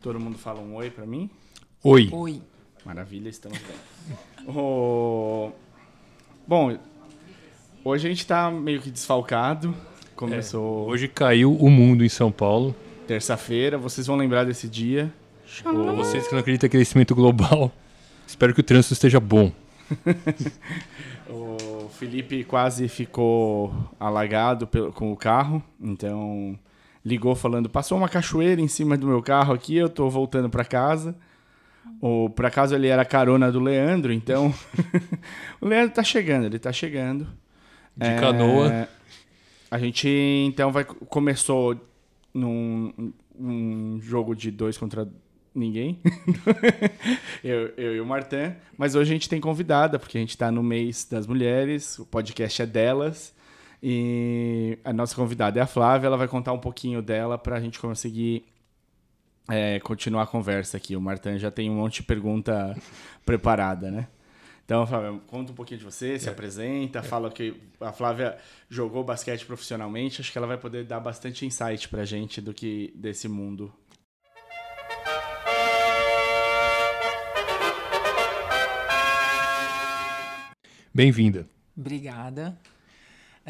Todo 0.00 0.18
mundo 0.20 0.38
fala 0.38 0.60
um 0.60 0.74
oi 0.76 0.90
pra 0.90 1.04
mim? 1.06 1.28
Oi. 1.82 2.08
Oi. 2.12 2.40
Maravilha, 2.84 3.28
estamos 3.28 3.58
bem. 3.58 4.16
O- 4.54 5.50
Bom, 6.46 6.78
hoje 7.84 8.06
a 8.06 8.10
gente 8.10 8.26
tá 8.26 8.50
meio 8.50 8.80
que 8.80 8.90
desfalcado. 8.90 9.74
Começou 10.16 10.88
Hoje 10.88 11.06
caiu 11.06 11.54
o 11.54 11.68
mundo 11.70 12.02
em 12.04 12.08
São 12.08 12.32
Paulo. 12.32 12.74
terça-feira, 13.06 13.76
vocês 13.76 14.06
vão 14.06 14.16
lembrar 14.16 14.44
desse 14.44 14.66
dia. 14.68 15.12
Pra 15.62 15.72
vocês 15.92 16.26
que 16.26 16.32
não 16.32 16.40
acreditam 16.40 16.66
em 16.66 16.70
crescimento 16.70 17.14
global, 17.14 17.70
espero 18.26 18.54
que 18.54 18.60
o 18.60 18.64
trânsito 18.64 18.94
esteja 18.94 19.20
bom. 19.20 19.52
O 21.30 21.88
Felipe 21.90 22.42
quase 22.44 22.88
ficou 22.88 23.72
alagado 24.00 24.66
pelo- 24.66 24.90
com 24.92 25.12
o 25.12 25.16
carro, 25.16 25.62
então 25.78 26.58
ligou 27.08 27.34
falando: 27.34 27.68
passou 27.68 27.96
uma 27.96 28.08
cachoeira 28.08 28.60
em 28.60 28.68
cima 28.68 28.96
do 28.96 29.06
meu 29.06 29.22
carro 29.22 29.54
aqui, 29.54 29.76
eu 29.76 29.88
tô 29.88 30.08
voltando 30.08 30.50
pra 30.50 30.64
casa. 30.64 31.16
O, 32.00 32.28
por 32.28 32.44
acaso 32.44 32.74
ele 32.74 32.86
era 32.86 33.04
carona 33.04 33.50
do 33.50 33.58
Leandro, 33.58 34.12
então 34.12 34.54
o 35.60 35.66
Leandro 35.66 35.94
tá 35.94 36.04
chegando, 36.04 36.44
ele 36.44 36.58
tá 36.58 36.72
chegando. 36.72 37.26
De 37.96 38.06
É, 38.06 38.20
canoa. 38.20 38.88
A 39.70 39.78
gente 39.78 40.08
então 40.46 40.70
vai 40.70 40.84
começou 40.84 41.76
num 42.32 43.12
um 43.38 43.98
jogo 44.00 44.34
de 44.34 44.50
dois 44.50 44.76
contra 44.76 45.08
ninguém. 45.54 46.00
eu, 47.42 47.72
eu 47.76 47.96
e 47.96 48.00
o 48.00 48.06
Martin. 48.06 48.54
Mas 48.76 48.94
hoje 48.94 49.10
a 49.10 49.14
gente 49.14 49.28
tem 49.28 49.40
convidada, 49.40 49.98
porque 49.98 50.18
a 50.18 50.20
gente 50.20 50.30
está 50.30 50.50
no 50.50 50.62
mês 50.62 51.06
das 51.10 51.26
mulheres, 51.26 51.98
o 51.98 52.06
podcast 52.06 52.62
é 52.62 52.66
delas. 52.66 53.34
E 53.82 54.78
a 54.84 54.92
nossa 54.92 55.14
convidada 55.14 55.58
é 55.58 55.62
a 55.62 55.66
Flávia, 55.66 56.08
ela 56.08 56.16
vai 56.16 56.28
contar 56.28 56.52
um 56.52 56.58
pouquinho 56.58 57.00
dela 57.00 57.38
para 57.38 57.56
a 57.56 57.60
gente 57.60 57.78
conseguir 57.78 58.44
é, 59.48 59.78
continuar 59.80 60.22
a 60.24 60.26
conversa 60.26 60.76
aqui. 60.76 60.96
O 60.96 61.00
Martin 61.00 61.38
já 61.38 61.50
tem 61.50 61.70
um 61.70 61.76
monte 61.76 61.96
de 61.96 62.02
pergunta 62.02 62.76
preparada, 63.24 63.90
né? 63.90 64.08
Então, 64.64 64.86
Flávia, 64.86 65.18
conta 65.26 65.52
um 65.52 65.54
pouquinho 65.54 65.78
de 65.78 65.84
você, 65.84 66.18
se 66.18 66.28
apresenta, 66.28 67.02
fala 67.02 67.30
que 67.30 67.54
a 67.80 67.90
Flávia 67.90 68.36
jogou 68.68 69.02
basquete 69.02 69.46
profissionalmente, 69.46 70.20
acho 70.20 70.30
que 70.30 70.36
ela 70.36 70.46
vai 70.46 70.58
poder 70.58 70.84
dar 70.84 71.00
bastante 71.00 71.46
insight 71.46 71.88
pra 71.88 72.04
gente 72.04 72.38
do 72.38 72.52
que 72.52 72.92
desse 72.94 73.28
mundo. 73.28 73.72
Bem-vinda. 80.92 81.46
Obrigada. 81.74 82.58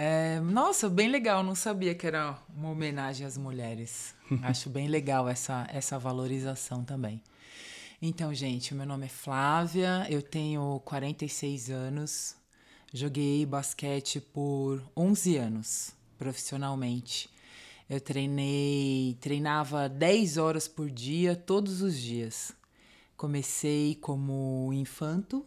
É, 0.01 0.39
nossa, 0.39 0.89
bem 0.89 1.09
legal. 1.09 1.43
Não 1.43 1.57
sabia 1.57 1.93
que 1.93 2.07
era 2.07 2.39
uma 2.55 2.71
homenagem 2.71 3.27
às 3.27 3.37
mulheres. 3.37 4.15
Acho 4.45 4.71
bem 4.71 4.87
legal 4.87 5.29
essa, 5.29 5.67
essa 5.73 5.99
valorização 5.99 6.85
também. 6.85 7.21
Então, 8.01 8.33
gente, 8.33 8.77
meu 8.77 8.87
nome 8.87 9.07
é 9.07 9.09
Flávia, 9.09 10.07
eu 10.09 10.23
tenho 10.23 10.81
46 10.85 11.71
anos, 11.71 12.37
joguei 12.95 13.45
basquete 13.45 14.21
por 14.21 14.81
11 14.97 15.37
anos, 15.37 15.93
profissionalmente. 16.17 17.29
Eu 17.91 18.01
treinei, 18.01 19.19
treinava 19.21 19.89
10 19.89 20.37
horas 20.37 20.69
por 20.69 20.89
dia, 20.89 21.35
todos 21.35 21.83
os 21.83 21.99
dias. 21.99 22.53
Comecei 23.17 23.97
como 23.97 24.71
infanto, 24.73 25.45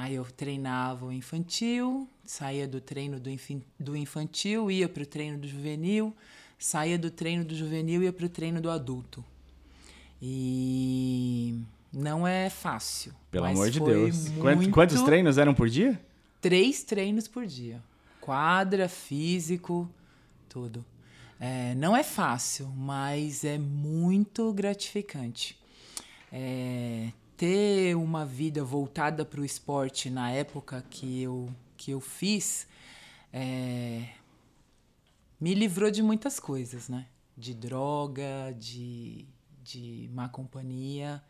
Aí 0.00 0.14
eu 0.14 0.24
treinava 0.24 1.06
o 1.06 1.12
infantil, 1.12 2.08
saía 2.24 2.68
do 2.68 2.80
treino 2.80 3.18
do, 3.18 3.28
do 3.80 3.96
infantil, 3.96 4.70
ia 4.70 4.88
para 4.88 5.02
o 5.02 5.06
treino 5.06 5.36
do 5.38 5.48
juvenil, 5.48 6.14
saía 6.56 6.96
do 6.96 7.10
treino 7.10 7.44
do 7.44 7.52
juvenil, 7.52 8.04
ia 8.04 8.12
para 8.12 8.26
o 8.26 8.28
treino 8.28 8.60
do 8.60 8.70
adulto. 8.70 9.24
E 10.22 11.58
não 11.92 12.24
é 12.24 12.48
fácil. 12.48 13.12
Pelo 13.28 13.46
mas 13.46 13.56
amor 13.58 13.70
de 13.70 13.80
Deus. 13.80 14.28
Muito- 14.28 14.70
Quantos 14.70 15.02
treinos 15.02 15.36
eram 15.36 15.52
por 15.52 15.68
dia? 15.68 16.00
Três 16.40 16.84
treinos 16.84 17.26
por 17.26 17.44
dia. 17.44 17.82
Quadra, 18.20 18.88
físico, 18.88 19.90
tudo. 20.48 20.84
É, 21.40 21.74
não 21.74 21.96
é 21.96 22.04
fácil, 22.04 22.68
mas 22.68 23.42
é 23.42 23.58
muito 23.58 24.52
gratificante. 24.52 25.58
É, 26.32 27.10
ter 27.38 27.96
uma 27.96 28.26
vida 28.26 28.64
voltada 28.64 29.24
para 29.24 29.40
o 29.40 29.44
esporte 29.44 30.10
na 30.10 30.30
época 30.32 30.84
que 30.90 31.22
eu, 31.22 31.48
que 31.76 31.92
eu 31.92 32.00
fiz 32.00 32.66
é, 33.32 34.08
me 35.40 35.54
livrou 35.54 35.88
de 35.88 36.02
muitas 36.02 36.40
coisas, 36.40 36.88
né? 36.88 37.06
De 37.36 37.54
droga, 37.54 38.52
de, 38.58 39.24
de 39.62 40.10
má 40.12 40.28
companhia. 40.28 41.22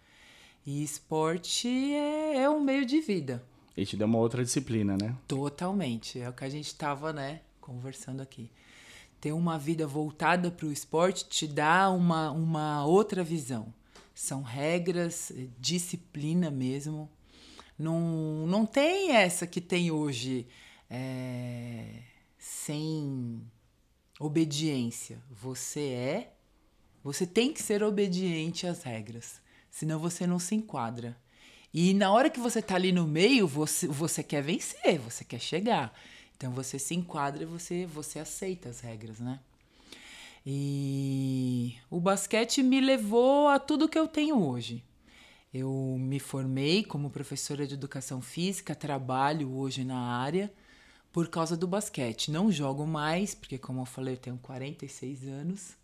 E 0.64 0.82
esporte 0.82 1.68
é, 1.68 2.38
é 2.38 2.50
um 2.50 2.60
meio 2.60 2.86
de 2.86 3.00
vida. 3.02 3.44
E 3.76 3.84
te 3.84 3.94
deu 3.94 4.06
uma 4.06 4.18
outra 4.18 4.42
disciplina, 4.42 4.96
né? 4.96 5.14
Totalmente. 5.26 6.18
É 6.18 6.28
o 6.28 6.32
que 6.32 6.44
a 6.44 6.48
gente 6.48 6.66
estava, 6.68 7.12
né, 7.12 7.42
conversando 7.60 8.22
aqui. 8.22 8.50
Ter 9.20 9.32
uma 9.32 9.58
vida 9.58 9.86
voltada 9.86 10.50
para 10.50 10.66
o 10.66 10.72
esporte 10.72 11.26
te 11.26 11.46
dá 11.46 11.90
uma, 11.90 12.30
uma 12.30 12.86
outra 12.86 13.22
visão. 13.22 13.72
São 14.18 14.42
regras, 14.42 15.30
eh, 15.30 15.46
disciplina 15.60 16.50
mesmo. 16.50 17.08
Não, 17.78 18.48
não 18.48 18.66
tem 18.66 19.12
essa 19.12 19.46
que 19.46 19.60
tem 19.60 19.92
hoje 19.92 20.44
é, 20.90 22.02
sem 22.36 23.40
obediência. 24.18 25.22
Você 25.30 25.90
é, 25.90 26.34
você 27.00 27.28
tem 27.28 27.52
que 27.52 27.62
ser 27.62 27.84
obediente 27.84 28.66
às 28.66 28.82
regras, 28.82 29.40
senão 29.70 30.00
você 30.00 30.26
não 30.26 30.40
se 30.40 30.56
enquadra. 30.56 31.16
E 31.72 31.94
na 31.94 32.10
hora 32.10 32.28
que 32.28 32.40
você 32.40 32.60
tá 32.60 32.74
ali 32.74 32.90
no 32.90 33.06
meio, 33.06 33.46
você, 33.46 33.86
você 33.86 34.20
quer 34.24 34.42
vencer, 34.42 34.98
você 34.98 35.24
quer 35.24 35.40
chegar. 35.40 35.96
Então 36.36 36.50
você 36.50 36.76
se 36.76 36.92
enquadra 36.92 37.44
e 37.44 37.46
você, 37.46 37.86
você 37.86 38.18
aceita 38.18 38.68
as 38.68 38.80
regras, 38.80 39.20
né? 39.20 39.38
E 40.44 41.76
o 41.90 42.00
basquete 42.00 42.62
me 42.62 42.80
levou 42.80 43.48
a 43.48 43.58
tudo 43.58 43.88
que 43.88 43.98
eu 43.98 44.08
tenho 44.08 44.42
hoje. 44.42 44.84
Eu 45.52 45.96
me 45.98 46.20
formei 46.20 46.84
como 46.84 47.10
professora 47.10 47.66
de 47.66 47.74
educação 47.74 48.20
física, 48.20 48.74
trabalho 48.74 49.54
hoje 49.54 49.84
na 49.84 49.98
área 49.98 50.52
por 51.12 51.28
causa 51.28 51.56
do 51.56 51.66
basquete. 51.66 52.30
Não 52.30 52.52
jogo 52.52 52.86
mais, 52.86 53.34
porque 53.34 53.58
como 53.58 53.80
eu 53.80 53.86
falei, 53.86 54.14
eu 54.14 54.18
tenho 54.18 54.38
46 54.38 55.26
anos. 55.26 55.76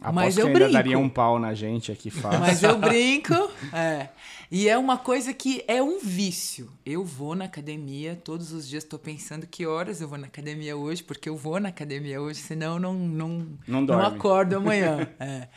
Aposto 0.00 0.14
Mas 0.14 0.36
eu 0.38 0.52
brinco. 0.52 0.72
daria 0.72 0.98
um 0.98 1.08
pau 1.08 1.38
na 1.38 1.54
gente 1.54 1.90
aqui 1.90 2.10
fácil. 2.10 2.40
Mas 2.40 2.62
eu 2.62 2.76
brinco. 2.80 3.32
É. 3.72 4.08
E 4.50 4.68
é 4.68 4.76
uma 4.76 4.98
coisa 4.98 5.32
que 5.32 5.64
é 5.66 5.82
um 5.82 5.98
vício. 5.98 6.70
Eu 6.84 7.04
vou 7.04 7.34
na 7.34 7.46
academia 7.46 8.14
todos 8.22 8.52
os 8.52 8.68
dias, 8.68 8.84
tô 8.84 8.98
pensando 8.98 9.46
que 9.46 9.66
horas 9.66 10.00
eu 10.00 10.08
vou 10.08 10.18
na 10.18 10.26
academia 10.26 10.76
hoje, 10.76 11.02
porque 11.02 11.28
eu 11.28 11.36
vou 11.36 11.58
na 11.58 11.70
academia 11.70 12.20
hoje, 12.20 12.40
senão 12.40 12.74
eu 12.74 12.80
não, 12.80 12.94
não, 12.94 13.46
Não 13.66 13.84
dorme. 13.86 14.16
acordo 14.16 14.56
amanhã. 14.56 15.08
É. 15.18 15.48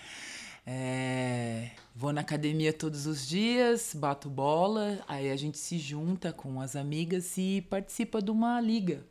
É, 0.69 1.71
Vou 1.95 2.11
na 2.13 2.19
academia 2.21 2.73
todos 2.73 3.07
os 3.07 3.25
dias, 3.25 3.93
bato 3.95 4.29
bola, 4.29 4.99
aí 5.07 5.31
a 5.31 5.35
gente 5.37 5.57
se 5.57 5.79
junta 5.79 6.31
com 6.33 6.59
as 6.59 6.75
amigas 6.75 7.37
e 7.37 7.61
participa 7.69 8.21
de 8.21 8.29
uma 8.29 8.59
liga. 8.59 9.03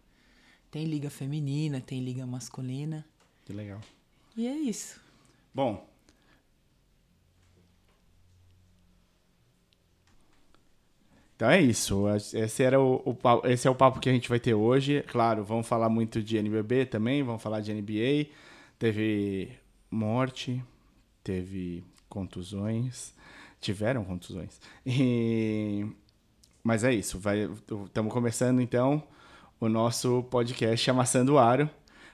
Tem 0.71 0.85
liga 0.85 1.09
feminina, 1.09 1.81
tem 1.81 2.01
liga 2.05 2.27
masculina. 2.27 3.05
Que 3.45 3.53
legal. 3.55 3.81
E 4.37 4.47
é 4.47 4.55
isso. 4.55 5.01
Bom. 5.57 5.87
Então 11.35 11.51
é 11.51 11.61
isso. 11.61 12.05
Esse, 12.35 12.63
era 12.63 12.81
o, 12.81 12.97
o 13.05 13.47
esse 13.47 13.69
é 13.69 13.71
o 13.71 13.75
papo 13.75 14.01
que 14.01 14.09
a 14.09 14.13
gente 14.13 14.29
vai 14.29 14.41
ter 14.41 14.55
hoje. 14.55 15.03
Claro, 15.09 15.45
vamos 15.45 15.67
falar 15.67 15.89
muito 15.89 16.23
de 16.23 16.37
NBB 16.39 16.87
também, 16.87 17.23
vamos 17.23 17.43
falar 17.43 17.61
de 17.61 17.73
NBA. 17.73 18.31
Teve 18.79 19.51
morte, 19.91 20.63
teve 21.23 21.85
contusões, 22.09 23.13
tiveram 23.61 24.05
contusões. 24.05 24.61
E- 24.87 25.87
Mas 26.63 26.85
é 26.85 26.93
isso. 26.95 27.21
Estamos 27.87 28.13
começando 28.13 28.61
então 28.61 29.03
o 29.61 29.69
nosso 29.69 30.23
podcast 30.25 30.91
Amassando 30.91 31.35
o 31.35 31.39
Aro, 31.39 31.69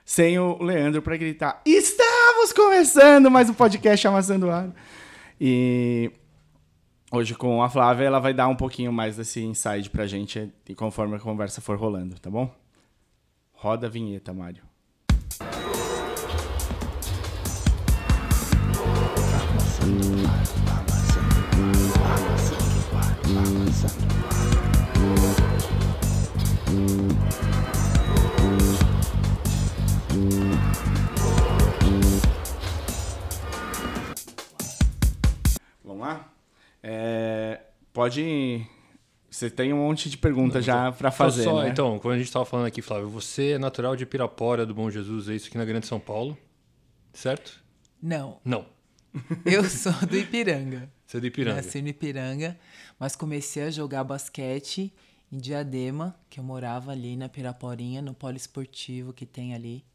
sem 0.05 0.37
o 0.37 0.61
Leandro 0.61 1.01
para 1.01 1.15
gritar: 1.17 1.61
Estamos 2.43 2.67
começando 2.67 3.31
mais 3.31 3.49
um 3.49 3.53
podcast 3.53 4.05
Amassando 4.05 4.47
o 4.47 4.51
Aro. 4.51 4.73
E 5.39 6.11
hoje 7.09 7.33
com 7.35 7.63
a 7.63 7.69
Flávia, 7.69 8.03
ela 8.03 8.19
vai 8.19 8.33
dar 8.33 8.49
um 8.49 8.55
pouquinho 8.55 8.91
mais 8.91 9.15
desse 9.15 9.41
insight 9.41 9.89
pra 9.89 10.05
gente 10.05 10.51
e 10.67 10.75
conforme 10.75 11.15
a 11.15 11.19
conversa 11.21 11.61
for 11.61 11.77
rolando, 11.77 12.19
tá 12.19 12.29
bom? 12.29 12.53
Roda 13.53 13.87
a 13.87 13.89
vinheta, 13.89 14.33
Mário. 14.33 14.61
É, 36.83 37.61
pode. 37.93 38.67
Você 39.29 39.49
tem 39.49 39.73
um 39.73 39.77
monte 39.77 40.09
de 40.09 40.17
perguntas 40.17 40.63
já 40.63 40.91
para 40.91 41.09
fazer. 41.09 41.45
Só, 41.45 41.63
né? 41.63 41.69
Então, 41.69 41.97
quando 41.97 42.15
a 42.15 42.17
gente 42.17 42.27
estava 42.27 42.45
falando 42.45 42.67
aqui, 42.67 42.81
Flávio, 42.81 43.09
você 43.09 43.53
é 43.53 43.57
natural 43.57 43.95
de 43.95 44.05
Pirapora, 44.05 44.65
do 44.65 44.75
Bom 44.75 44.91
Jesus, 44.91 45.29
é 45.29 45.35
isso 45.35 45.47
aqui 45.47 45.57
na 45.57 45.65
Grande 45.65 45.87
São 45.87 45.99
Paulo, 45.99 46.37
certo? 47.13 47.63
Não, 48.01 48.39
Não. 48.43 48.65
eu 49.45 49.63
sou 49.63 49.93
do 50.07 50.17
Ipiranga. 50.17 50.91
Você 51.05 51.17
é 51.17 51.19
do 51.19 51.27
Ipiranga. 51.27 51.55
Nasci 51.57 51.81
no 51.81 51.87
Ipiranga, 51.87 52.59
mas 52.99 53.15
comecei 53.15 53.63
a 53.63 53.71
jogar 53.71 54.03
basquete 54.03 54.91
em 55.31 55.37
Diadema, 55.37 56.15
que 56.29 56.39
eu 56.39 56.43
morava 56.43 56.91
ali 56.91 57.15
na 57.15 57.29
Piraporinha, 57.29 58.01
no 58.01 58.13
poliesportivo 58.13 59.13
que 59.13 59.25
tem 59.25 59.53
ali. 59.53 59.85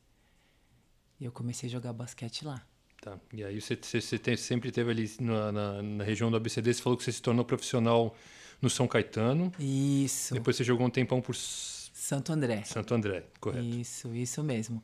E 1.21 1.25
eu 1.25 1.33
comecei 1.33 1.69
a 1.69 1.73
jogar 1.73 1.93
basquete 1.93 2.45
lá. 2.45 2.63
Tá. 3.01 3.19
E 3.33 3.45
aí 3.45 3.61
você, 3.61 3.77
você, 3.81 4.01
você 4.01 4.19
tem- 4.19 4.37
sempre 4.37 4.73
teve 4.73 4.91
ali 4.91 5.11
na, 5.21 5.53
na, 5.53 5.83
na 5.83 6.05
região 6.05 6.31
do 6.31 6.37
ABCD, 6.37 6.75
você 6.75 6.83
falou 6.83 6.97
que 6.97 7.05
você 7.05 7.13
se 7.13 7.23
tornou 7.23 7.45
profissional 7.45 8.17
no 8.61 8.69
São 8.69 8.89
Caetano. 8.89 9.53
Isso, 9.59 10.35
Depois 10.35 10.57
você 10.57 10.65
jogou 10.65 10.87
um 10.87 10.91
tempão 10.91 11.21
por 11.21 11.35
Santo 11.37 12.33
André. 12.33 12.65
Santo 12.65 12.95
André, 12.95 13.25
correto? 13.41 13.65
Isso, 13.65 14.13
isso 14.15 14.43
mesmo. 14.43 14.83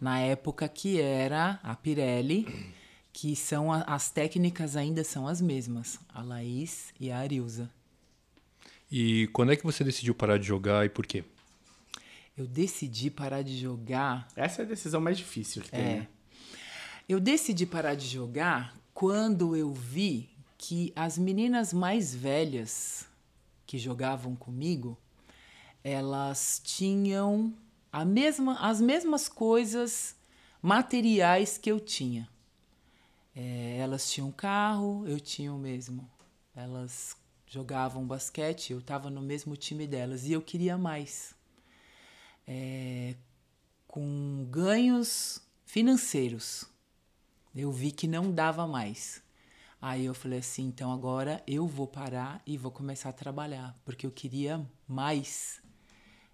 Na 0.00 0.20
época 0.20 0.68
que 0.68 1.00
era 1.00 1.58
a 1.62 1.74
Pirelli, 1.74 2.46
que 3.12 3.34
são 3.34 3.72
a- 3.72 3.82
as 3.82 4.10
técnicas 4.10 4.76
ainda 4.76 5.02
são 5.02 5.26
as 5.26 5.40
mesmas, 5.40 5.98
a 6.08 6.22
Laís 6.22 6.92
e 7.00 7.10
a 7.10 7.18
Arilza. 7.18 7.68
E 8.92 9.26
quando 9.32 9.50
é 9.52 9.56
que 9.56 9.64
você 9.64 9.82
decidiu 9.82 10.14
parar 10.14 10.38
de 10.38 10.46
jogar 10.46 10.86
e 10.86 10.88
por 10.88 11.04
quê? 11.04 11.24
Eu 12.38 12.46
decidi 12.46 13.10
parar 13.10 13.42
de 13.42 13.58
jogar 13.58 14.28
Essa 14.36 14.62
é 14.62 14.64
a 14.64 14.68
decisão 14.68 15.00
mais 15.00 15.16
difícil 15.18 15.62
que 15.62 15.70
tem. 15.70 15.80
É. 15.80 15.84
né? 16.00 16.08
Eu 17.08 17.20
decidi 17.20 17.64
parar 17.64 17.94
de 17.94 18.04
jogar 18.04 18.76
quando 18.92 19.54
eu 19.54 19.72
vi 19.72 20.28
que 20.58 20.92
as 20.96 21.16
meninas 21.16 21.72
mais 21.72 22.12
velhas 22.12 23.06
que 23.64 23.78
jogavam 23.78 24.34
comigo, 24.34 24.98
elas 25.84 26.60
tinham 26.64 27.54
a 27.92 28.04
mesma, 28.04 28.58
as 28.58 28.80
mesmas 28.80 29.28
coisas 29.28 30.16
materiais 30.60 31.56
que 31.56 31.70
eu 31.70 31.78
tinha. 31.78 32.28
É, 33.36 33.76
elas 33.78 34.10
tinham 34.10 34.32
carro, 34.32 35.06
eu 35.06 35.20
tinha 35.20 35.52
o 35.52 35.58
mesmo. 35.58 36.10
Elas 36.56 37.16
jogavam 37.46 38.04
basquete, 38.04 38.72
eu 38.72 38.80
estava 38.80 39.10
no 39.10 39.22
mesmo 39.22 39.56
time 39.56 39.86
delas 39.86 40.24
e 40.24 40.32
eu 40.32 40.42
queria 40.42 40.76
mais. 40.76 41.36
É, 42.48 43.14
com 43.86 44.44
ganhos 44.50 45.40
financeiros. 45.64 46.74
Eu 47.56 47.72
vi 47.72 47.90
que 47.90 48.06
não 48.06 48.30
dava 48.30 48.66
mais. 48.66 49.22
Aí 49.80 50.04
eu 50.04 50.14
falei 50.14 50.40
assim, 50.40 50.66
então 50.66 50.92
agora 50.92 51.42
eu 51.46 51.66
vou 51.66 51.86
parar 51.86 52.42
e 52.46 52.58
vou 52.58 52.70
começar 52.70 53.08
a 53.08 53.14
trabalhar, 53.14 53.74
porque 53.82 54.06
eu 54.06 54.10
queria 54.10 54.64
mais 54.86 55.62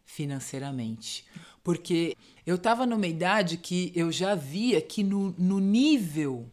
financeiramente. 0.04 1.24
Porque 1.62 2.16
eu 2.44 2.56
estava 2.56 2.84
numa 2.84 3.06
idade 3.06 3.56
que 3.56 3.92
eu 3.94 4.10
já 4.10 4.34
via 4.34 4.80
que 4.80 5.04
no, 5.04 5.30
no 5.38 5.60
nível 5.60 6.50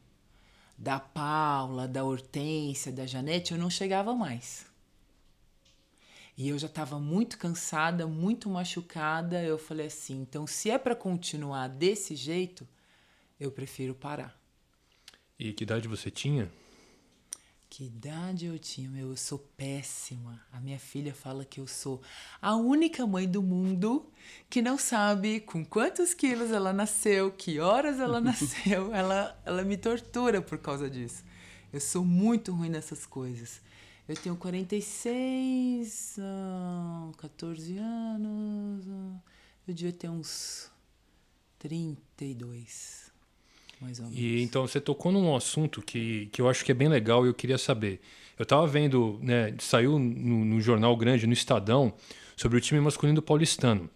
da 0.77 0.99
Paula, 0.99 1.87
da 1.87 2.03
Hortência, 2.03 2.91
da 2.91 3.07
Janete, 3.07 3.53
eu 3.53 3.57
não 3.57 3.71
chegava 3.71 4.13
mais. 4.13 4.67
E 6.37 6.47
eu 6.47 6.57
já 6.57 6.67
estava 6.67 6.99
muito 6.99 7.37
cansada, 7.37 8.07
muito 8.07 8.49
machucada. 8.49 9.43
Eu 9.43 9.57
falei 9.57 9.87
assim: 9.87 10.21
então, 10.21 10.47
se 10.47 10.69
é 10.69 10.77
para 10.77 10.95
continuar 10.95 11.67
desse 11.67 12.15
jeito, 12.15 12.67
eu 13.39 13.51
prefiro 13.51 13.93
parar. 13.93 14.38
E 15.39 15.53
que 15.53 15.63
idade 15.63 15.87
você 15.87 16.11
tinha? 16.11 16.51
Que 17.69 17.85
idade 17.85 18.47
eu 18.47 18.59
tinha? 18.59 18.89
Meu, 18.89 19.11
eu 19.11 19.15
sou 19.15 19.39
péssima. 19.55 20.41
A 20.51 20.59
minha 20.59 20.79
filha 20.79 21.13
fala 21.13 21.45
que 21.45 21.59
eu 21.61 21.67
sou 21.67 22.01
a 22.41 22.55
única 22.55 23.07
mãe 23.07 23.25
do 23.29 23.41
mundo 23.41 24.11
que 24.49 24.61
não 24.61 24.77
sabe 24.77 25.39
com 25.39 25.63
quantos 25.63 26.13
quilos 26.13 26.51
ela 26.51 26.73
nasceu, 26.73 27.31
que 27.31 27.59
horas 27.59 27.99
ela 27.99 28.19
nasceu. 28.21 28.93
Ela, 28.93 29.39
ela 29.45 29.63
me 29.63 29.77
tortura 29.77 30.41
por 30.41 30.57
causa 30.57 30.89
disso. 30.89 31.23
Eu 31.71 31.79
sou 31.79 32.03
muito 32.03 32.51
ruim 32.53 32.69
nessas 32.69 33.05
coisas. 33.05 33.61
Eu 34.07 34.17
tenho 34.17 34.35
46, 34.35 36.17
ah, 36.19 37.11
14 37.17 37.77
anos. 37.77 38.85
ah, 38.89 39.19
eu 39.67 39.73
devia 39.73 39.93
ter 39.93 40.09
uns 40.09 40.71
32, 41.59 43.08
mais 43.79 43.99
ou 43.99 44.05
menos. 44.05 44.19
E 44.19 44.41
então 44.41 44.67
você 44.67 44.79
tocou 44.79 45.11
num 45.11 45.35
assunto 45.35 45.81
que, 45.81 46.27
que 46.31 46.41
eu 46.41 46.49
acho 46.49 46.63
que 46.63 46.71
é 46.71 46.75
bem 46.75 46.87
legal 46.87 47.25
e 47.25 47.29
eu 47.29 47.33
queria 47.33 47.57
saber. 47.57 48.01
Eu 48.37 48.45
tava 48.45 48.65
vendo, 48.67 49.19
né, 49.21 49.53
saiu 49.59 49.99
no, 49.99 50.45
no 50.45 50.61
jornal 50.61 50.95
grande, 50.95 51.27
no 51.27 51.33
Estadão, 51.33 51.93
sobre 52.37 52.57
o 52.57 52.61
time 52.61 52.79
masculino 52.79 53.17
do 53.17 53.21
Paulistano, 53.21 53.89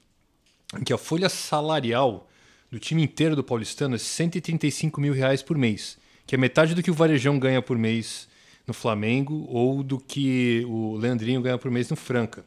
que 0.85 0.91
a 0.91 0.97
folha 0.97 1.30
salarial 1.30 2.27
do 2.69 2.77
time 2.77 3.03
inteiro 3.03 3.35
do 3.35 3.44
Paulistano 3.44 3.95
é 3.95 3.97
135 3.97 5.00
mil 5.00 5.13
reais 5.13 5.41
por 5.41 5.57
mês, 5.57 5.97
que 6.27 6.36
é 6.36 6.38
metade 6.38 6.75
do 6.75 6.83
que 6.83 6.91
o 6.91 6.94
Varejão 6.94 7.39
ganha 7.39 7.62
por 7.62 7.77
mês 7.77 8.27
no 8.68 8.74
Flamengo 8.74 9.45
ou 9.50 9.83
do 9.83 10.00
que 10.00 10.65
o 10.68 10.97
Leandrinho 10.97 11.41
ganha 11.41 11.57
por 11.57 11.69
mês 11.71 11.89
no 11.89 11.95
Franca. 11.95 12.44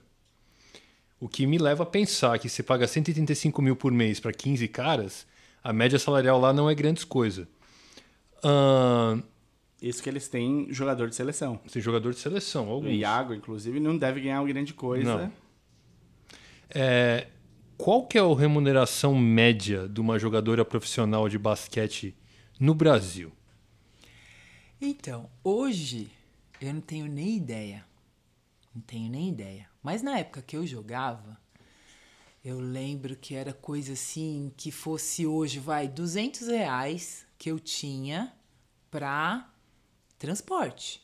O 1.19 1.29
que 1.29 1.47
me 1.47 1.57
leva 1.57 1.85
a 1.85 1.87
pensar 1.87 2.39
que 2.39 2.49
se 2.49 2.63
paga 2.63 2.87
135 2.87 3.63
mil 3.63 3.75
por 3.75 3.91
mês 3.91 4.21
para 4.21 4.33
15 4.33 4.69
caras, 4.69 5.27
a 5.67 5.73
média 5.73 5.99
salarial 5.99 6.39
lá 6.39 6.53
não 6.53 6.71
é 6.71 6.75
grandes 6.77 7.03
coisa. 7.03 7.49
Ahn, 8.45 9.21
Isso 9.83 10.01
que 10.01 10.09
eles 10.09 10.29
têm 10.29 10.73
jogador 10.73 11.09
de 11.09 11.17
seleção. 11.17 11.57
tem 11.73 11.83
jogador 11.83 12.13
de 12.13 12.21
seleção, 12.21 12.69
O 12.69 12.73
alguns. 12.73 12.93
Iago, 12.93 13.35
inclusive, 13.35 13.81
não 13.81 13.99
deve 13.99 14.21
ganhar 14.21 14.41
uma 14.41 14.49
grande 14.49 14.73
coisa. 14.73 15.17
Não. 15.17 15.33
É, 16.71 17.27
qual 17.77 18.07
que 18.07 18.17
é 18.17 18.21
a 18.21 18.35
remuneração 18.37 19.19
média 19.19 19.89
de 19.89 20.01
uma 20.01 20.21
jogadora 20.21 20.65
profissional 20.65 21.29
de 21.29 21.37
basquete 21.37 22.17
no 22.61 22.73
Brasil? 22.73 23.33
Então, 24.81 25.29
hoje 25.43 26.09
eu 26.61 26.73
não 26.73 26.81
tenho 26.81 27.07
nem 27.07 27.37
ideia. 27.37 27.85
Não 28.73 28.83
tenho 28.83 29.11
nem 29.11 29.31
ideia. 29.31 29.69
Mas 29.83 30.01
na 30.01 30.17
época 30.17 30.43
que 30.43 30.57
eu 30.57 30.65
jogava, 30.65 31.37
eu 32.49 32.61
lembro 32.61 33.17
que 33.17 33.35
era 33.35 33.53
coisa 33.53 33.95
assim, 33.95 34.53
que 34.57 34.71
fosse 34.71 35.27
hoje, 35.27 35.59
vai, 35.59 35.89
200 35.89 36.49
reais 36.49 37.27
que 37.39 37.51
eu 37.51 37.59
tinha 37.59 38.33
pra 38.91 39.53
transporte. 40.19 41.03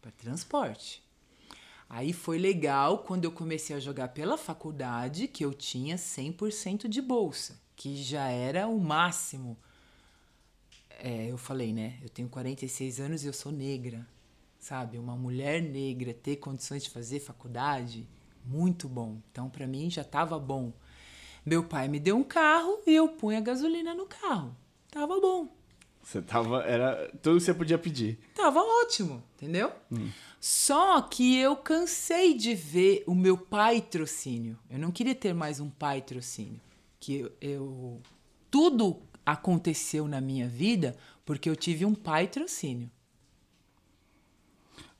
Pra 0.00 0.10
transporte. 0.10 1.02
Aí 1.88 2.12
foi 2.12 2.38
legal 2.38 2.98
quando 2.98 3.24
eu 3.24 3.32
comecei 3.32 3.74
a 3.74 3.80
jogar 3.80 4.08
pela 4.08 4.36
faculdade, 4.36 5.28
que 5.28 5.44
eu 5.44 5.52
tinha 5.52 5.96
100% 5.96 6.88
de 6.88 7.00
bolsa, 7.00 7.60
que 7.74 8.02
já 8.02 8.28
era 8.28 8.66
o 8.66 8.80
máximo 8.80 9.56
é, 10.98 11.30
eu 11.30 11.36
falei, 11.36 11.72
né? 11.72 11.98
Eu 12.02 12.08
tenho 12.08 12.28
46 12.28 13.00
anos 13.00 13.24
e 13.24 13.26
eu 13.26 13.32
sou 13.32 13.52
negra, 13.52 14.06
sabe? 14.58 14.98
Uma 14.98 15.16
mulher 15.16 15.62
negra 15.62 16.14
ter 16.14 16.36
condições 16.36 16.84
de 16.84 16.90
fazer 16.90 17.20
faculdade, 17.20 18.08
muito 18.46 18.88
bom. 18.88 19.18
Então, 19.30 19.48
pra 19.50 19.66
mim, 19.66 19.90
já 19.90 20.04
tava 20.04 20.38
bom. 20.38 20.72
Meu 21.44 21.62
pai 21.64 21.88
me 21.88 21.98
deu 22.00 22.16
um 22.16 22.24
carro 22.24 22.80
e 22.86 22.94
eu 22.94 23.08
punha 23.08 23.40
gasolina 23.40 23.94
no 23.94 24.06
carro. 24.06 24.56
Tava 24.90 25.20
bom. 25.20 25.48
Você 26.02 26.22
tava. 26.22 26.62
Era 26.62 27.08
tudo 27.22 27.38
que 27.38 27.44
você 27.44 27.52
podia 27.54 27.76
pedir. 27.78 28.18
Tava 28.34 28.60
ótimo, 28.60 29.22
entendeu? 29.34 29.72
Só 30.40 31.02
que 31.02 31.36
eu 31.36 31.56
cansei 31.56 32.34
de 32.34 32.54
ver 32.54 33.02
o 33.06 33.14
meu 33.14 33.36
patrocínio. 33.36 34.56
Eu 34.70 34.78
não 34.78 34.90
queria 34.92 35.14
ter 35.14 35.34
mais 35.34 35.58
um 35.60 35.68
patrocínio. 35.68 36.60
Que 37.00 37.20
eu, 37.20 37.32
eu- 37.40 38.00
tudo 38.50 39.02
aconteceu 39.24 40.06
na 40.06 40.20
minha 40.20 40.48
vida 40.48 40.96
porque 41.24 41.50
eu 41.50 41.56
tive 41.56 41.84
um 41.84 41.94
patrocínio. 41.94 42.88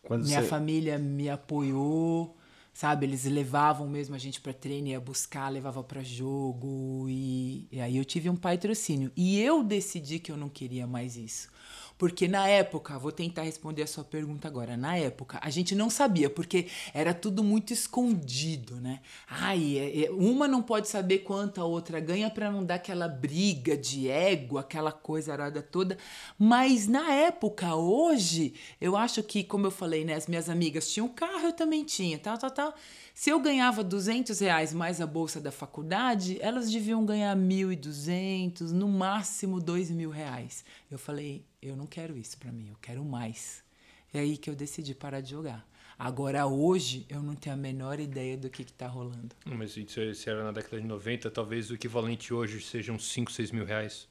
Quando 0.02 0.24
Minha 0.24 0.42
você... 0.42 0.48
família 0.48 0.98
me 0.98 1.28
apoiou, 1.28 2.36
sabe? 2.76 3.06
Eles 3.06 3.24
levavam 3.24 3.88
mesmo 3.88 4.14
a 4.14 4.18
gente 4.18 4.38
pra 4.38 4.52
treino, 4.52 4.88
ia 4.88 5.00
buscar, 5.00 5.48
levava 5.48 5.82
pra 5.82 6.02
jogo 6.02 7.06
e, 7.08 7.66
e 7.72 7.80
aí 7.80 7.96
eu 7.96 8.04
tive 8.04 8.28
um 8.28 8.36
patrocínio. 8.36 9.10
E 9.16 9.40
eu 9.40 9.64
decidi 9.64 10.18
que 10.18 10.30
eu 10.30 10.36
não 10.36 10.50
queria 10.50 10.86
mais 10.86 11.16
isso. 11.16 11.48
Porque 11.98 12.28
na 12.28 12.46
época, 12.46 12.98
vou 12.98 13.10
tentar 13.10 13.42
responder 13.42 13.82
a 13.82 13.86
sua 13.86 14.04
pergunta 14.04 14.46
agora. 14.46 14.76
Na 14.76 14.96
época, 14.96 15.38
a 15.42 15.48
gente 15.48 15.74
não 15.74 15.88
sabia, 15.88 16.28
porque 16.28 16.66
era 16.92 17.14
tudo 17.14 17.42
muito 17.42 17.72
escondido, 17.72 18.76
né? 18.76 19.00
Ai, 19.28 19.78
é- 19.78 20.04
é- 20.04 20.10
uma 20.10 20.46
não 20.46 20.62
pode 20.62 20.88
saber 20.88 21.18
quanto 21.20 21.60
a 21.60 21.64
outra 21.64 21.98
ganha 21.98 22.28
pra 22.28 22.50
não 22.50 22.64
dar 22.64 22.74
aquela 22.74 23.08
briga 23.08 23.76
de 23.76 24.08
ego, 24.08 24.58
aquela 24.58 24.92
coisa 24.92 25.32
arada 25.32 25.62
toda. 25.62 25.96
Mas 26.38 26.86
na 26.86 27.10
época, 27.12 27.74
hoje, 27.74 28.52
eu 28.80 28.96
acho 28.96 29.22
que, 29.22 29.42
como 29.42 29.66
eu 29.66 29.70
falei, 29.70 30.04
né? 30.04 30.14
As 30.14 30.26
minhas 30.26 30.48
amigas 30.50 30.90
tinham 30.92 31.08
carro, 31.08 31.46
eu 31.46 31.52
também 31.52 31.82
tinha, 31.84 32.18
tal, 32.18 32.36
tal, 32.36 32.50
tal. 32.50 32.74
Se 33.14 33.30
eu 33.30 33.40
ganhava 33.40 33.82
200 33.82 34.40
reais 34.40 34.74
mais 34.74 35.00
a 35.00 35.06
bolsa 35.06 35.40
da 35.40 35.50
faculdade, 35.50 36.36
elas 36.42 36.70
deviam 36.70 37.06
ganhar 37.06 37.34
1.200, 37.34 38.72
no 38.72 38.88
máximo 38.88 39.58
2 39.58 39.90
mil 39.90 40.10
reais. 40.10 40.62
Eu 40.90 40.98
falei, 40.98 41.42
eu 41.68 41.76
não 41.76 41.86
quero 41.86 42.16
isso 42.16 42.38
pra 42.38 42.52
mim, 42.52 42.68
eu 42.68 42.76
quero 42.80 43.04
mais. 43.04 43.64
É 44.12 44.20
aí 44.20 44.36
que 44.36 44.48
eu 44.48 44.54
decidi 44.54 44.94
parar 44.94 45.20
de 45.20 45.30
jogar. 45.30 45.66
Agora, 45.98 46.46
hoje, 46.46 47.06
eu 47.08 47.22
não 47.22 47.34
tenho 47.34 47.54
a 47.54 47.58
menor 47.58 47.98
ideia 47.98 48.36
do 48.36 48.50
que 48.50 48.62
está 48.62 48.86
rolando. 48.86 49.34
Mas 49.46 49.72
se, 49.72 50.28
era 50.28 50.44
na 50.44 50.52
década 50.52 50.80
de 50.80 50.86
90, 50.86 51.30
talvez 51.30 51.70
o 51.70 51.74
equivalente 51.74 52.34
hoje 52.34 52.60
seja 52.60 52.92
uns 52.92 53.10
5, 53.10 53.32
6 53.32 53.50
mil 53.50 53.64
reais 53.64 54.06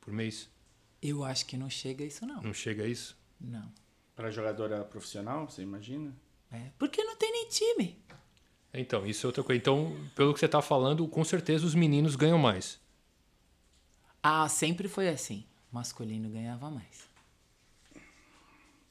por 0.00 0.12
mês. 0.12 0.50
Eu 1.00 1.24
acho 1.24 1.46
que 1.46 1.56
não 1.56 1.70
chega 1.70 2.02
a 2.02 2.06
isso, 2.06 2.26
não. 2.26 2.42
Não 2.42 2.52
chega 2.52 2.82
a 2.82 2.86
isso? 2.88 3.16
Não. 3.40 3.72
Para 4.16 4.30
jogadora 4.30 4.84
profissional, 4.84 5.48
você 5.48 5.62
imagina? 5.62 6.14
É, 6.50 6.70
porque 6.76 7.02
não 7.04 7.16
tem 7.16 7.30
nem 7.30 7.48
time. 7.48 8.02
Então, 8.74 9.06
isso 9.06 9.24
é 9.24 9.28
outra 9.28 9.44
coisa. 9.44 9.58
Então, 9.58 9.96
pelo 10.16 10.32
que 10.34 10.40
você 10.40 10.46
está 10.46 10.60
falando, 10.60 11.06
com 11.06 11.24
certeza 11.24 11.64
os 11.64 11.74
meninos 11.74 12.16
ganham 12.16 12.38
mais. 12.38 12.80
Ah, 14.22 14.48
sempre 14.48 14.88
foi 14.88 15.08
assim. 15.08 15.44
Masculino 15.72 16.28
ganhava 16.28 16.70
mais. 16.70 17.08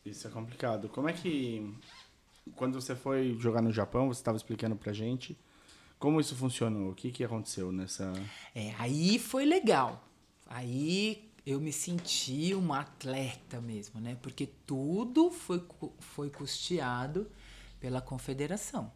Isso 0.05 0.27
é 0.27 0.31
complicado. 0.31 0.89
Como 0.89 1.07
é 1.07 1.13
que. 1.13 1.73
Quando 2.55 2.73
você 2.73 2.95
foi 2.95 3.38
jogar 3.39 3.61
no 3.61 3.71
Japão, 3.71 4.07
você 4.07 4.19
estava 4.19 4.35
explicando 4.35 4.75
pra 4.75 4.91
gente 4.91 5.38
como 6.00 6.19
isso 6.19 6.35
funcionou, 6.35 6.89
o 6.89 6.95
que, 6.95 7.11
que 7.11 7.23
aconteceu 7.23 7.71
nessa. 7.71 8.11
É, 8.55 8.73
aí 8.79 9.19
foi 9.19 9.45
legal. 9.45 10.03
Aí 10.47 11.31
eu 11.45 11.61
me 11.61 11.71
senti 11.71 12.55
uma 12.55 12.79
atleta 12.79 13.61
mesmo, 13.61 14.01
né? 14.01 14.17
Porque 14.19 14.47
tudo 14.65 15.29
foi, 15.29 15.63
foi 16.00 16.31
custeado 16.31 17.29
pela 17.79 18.01
confederação 18.01 18.91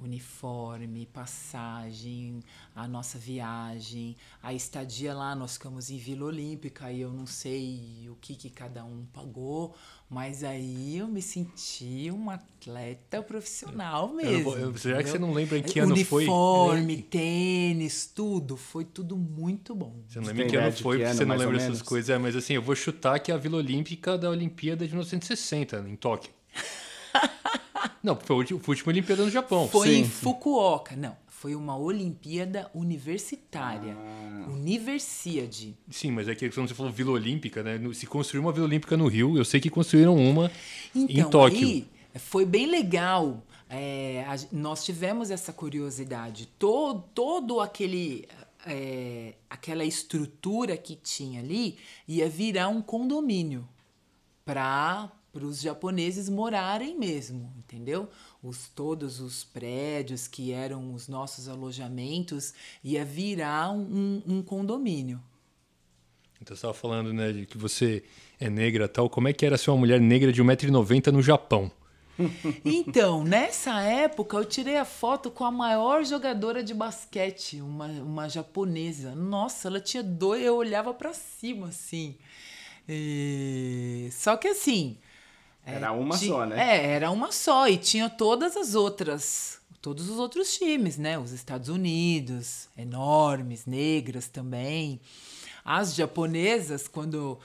uniforme, 0.00 1.06
passagem, 1.06 2.40
a 2.74 2.86
nossa 2.86 3.18
viagem, 3.18 4.16
a 4.42 4.52
estadia 4.52 5.14
lá, 5.14 5.34
nós 5.34 5.54
ficamos 5.54 5.90
em 5.90 5.96
Vila 5.96 6.26
Olímpica 6.26 6.92
e 6.92 7.00
eu 7.00 7.10
não 7.10 7.26
sei 7.26 8.06
o 8.10 8.14
que, 8.16 8.34
que 8.34 8.50
cada 8.50 8.84
um 8.84 9.06
pagou, 9.12 9.74
mas 10.08 10.44
aí 10.44 10.98
eu 10.98 11.08
me 11.08 11.22
senti 11.22 12.10
uma 12.10 12.34
atleta 12.34 13.22
profissional 13.22 14.12
mesmo. 14.12 14.52
Eu, 14.52 14.58
eu, 14.58 14.76
será 14.76 15.02
que 15.02 15.08
você 15.08 15.18
não 15.18 15.32
lembra 15.32 15.58
em 15.58 15.62
que 15.62 15.78
ano 15.80 15.92
uniforme, 15.92 16.26
foi? 16.26 16.34
Uniforme, 16.34 17.02
tênis, 17.02 18.06
tudo, 18.06 18.56
foi 18.56 18.84
tudo 18.84 19.16
muito 19.16 19.74
bom. 19.74 20.02
Você 20.06 20.20
não 20.20 20.26
lembra 20.26 20.44
em 20.44 20.48
que 20.48 20.56
ano 20.56 20.72
foi, 20.72 20.98
porque 20.98 21.14
você 21.14 21.24
não 21.24 21.36
lembra 21.36 21.58
dessas 21.58 21.82
coisas, 21.82 22.10
é, 22.10 22.18
mas 22.18 22.36
assim, 22.36 22.52
eu 22.52 22.62
vou 22.62 22.76
chutar 22.76 23.18
que 23.18 23.32
é 23.32 23.34
a 23.34 23.38
Vila 23.38 23.56
Olímpica 23.56 24.18
da 24.18 24.28
Olimpíada 24.28 24.84
de 24.84 24.92
1960, 24.92 25.84
em 25.88 25.96
Tóquio. 25.96 26.30
Não, 28.02 28.16
foi 28.16 28.36
a 28.36 28.38
última 28.38 28.88
Olimpíada 28.88 29.24
no 29.24 29.30
Japão. 29.30 29.68
Foi 29.68 29.88
sim, 29.88 30.00
em 30.00 30.04
Fukuoka. 30.04 30.96
Não, 30.96 31.16
foi 31.26 31.54
uma 31.54 31.76
Olimpíada 31.76 32.70
universitária. 32.74 33.96
Ah. 33.96 34.50
Universiade. 34.50 35.76
Sim, 35.90 36.10
mas 36.10 36.28
é 36.28 36.34
que 36.34 36.48
quando 36.50 36.68
você 36.68 36.74
falou 36.74 36.90
Vila 36.90 37.12
Olímpica, 37.12 37.62
né? 37.62 37.78
Se 37.92 38.06
construiu 38.06 38.42
uma 38.42 38.52
Vila 38.52 38.66
Olímpica 38.66 38.96
no 38.96 39.06
Rio, 39.06 39.36
eu 39.36 39.44
sei 39.44 39.60
que 39.60 39.68
construíram 39.68 40.16
uma 40.16 40.50
então, 40.94 41.26
em 41.26 41.30
Tóquio. 41.30 41.68
Aí, 41.68 41.86
foi 42.18 42.44
bem 42.44 42.66
legal. 42.66 43.42
É, 43.68 44.24
a, 44.26 44.36
nós 44.50 44.84
tivemos 44.84 45.30
essa 45.30 45.52
curiosidade. 45.52 46.48
Todo, 46.58 47.04
todo 47.14 47.60
aquele. 47.60 48.26
É, 48.68 49.34
aquela 49.48 49.84
estrutura 49.84 50.76
que 50.76 50.96
tinha 50.96 51.40
ali 51.40 51.76
ia 52.08 52.28
virar 52.28 52.68
um 52.68 52.82
condomínio 52.82 53.68
para 54.44 55.10
para 55.36 55.44
os 55.44 55.60
japoneses 55.60 56.30
morarem 56.30 56.98
mesmo, 56.98 57.52
entendeu? 57.58 58.08
Os, 58.42 58.68
todos 58.68 59.20
os 59.20 59.44
prédios 59.44 60.26
que 60.26 60.50
eram 60.50 60.94
os 60.94 61.08
nossos 61.08 61.46
alojamentos 61.46 62.54
ia 62.82 63.04
virar 63.04 63.70
um, 63.70 64.22
um 64.26 64.40
condomínio. 64.40 65.22
Então 66.40 66.56
você 66.56 66.60
estava 66.60 66.72
falando, 66.72 67.12
né, 67.12 67.32
de 67.32 67.44
que 67.44 67.58
você 67.58 68.02
é 68.40 68.48
negra 68.48 68.88
tal. 68.88 69.10
Como 69.10 69.28
é 69.28 69.34
que 69.34 69.44
era 69.44 69.58
ser 69.58 69.70
uma 69.70 69.76
mulher 69.76 70.00
negra 70.00 70.32
de 70.32 70.42
1,90m 70.42 71.12
no 71.12 71.22
Japão? 71.22 71.70
Então, 72.64 73.22
nessa 73.22 73.82
época 73.82 74.38
eu 74.38 74.44
tirei 74.46 74.78
a 74.78 74.86
foto 74.86 75.30
com 75.30 75.44
a 75.44 75.50
maior 75.50 76.02
jogadora 76.02 76.62
de 76.62 76.72
basquete, 76.72 77.60
uma, 77.60 77.88
uma 77.88 78.26
japonesa. 78.26 79.14
Nossa, 79.14 79.68
ela 79.68 79.80
tinha 79.80 80.02
dois, 80.02 80.42
eu 80.42 80.56
olhava 80.56 80.94
para 80.94 81.12
cima 81.12 81.68
assim. 81.68 82.16
E... 82.88 84.08
Só 84.12 84.34
que 84.38 84.48
assim, 84.48 84.96
era 85.66 85.92
uma 85.92 86.16
só, 86.16 86.46
né? 86.46 86.56
É, 86.56 86.92
era 86.92 87.10
uma 87.10 87.32
só. 87.32 87.68
E 87.68 87.76
tinha 87.76 88.08
todas 88.08 88.56
as 88.56 88.76
outras, 88.76 89.60
todos 89.82 90.08
os 90.08 90.18
outros 90.18 90.56
times, 90.56 90.96
né? 90.96 91.18
Os 91.18 91.32
Estados 91.32 91.68
Unidos, 91.68 92.68
enormes, 92.78 93.66
negras 93.66 94.28
também. 94.28 95.00
As 95.64 95.96
japonesas, 95.96 96.86
quando 96.86 97.40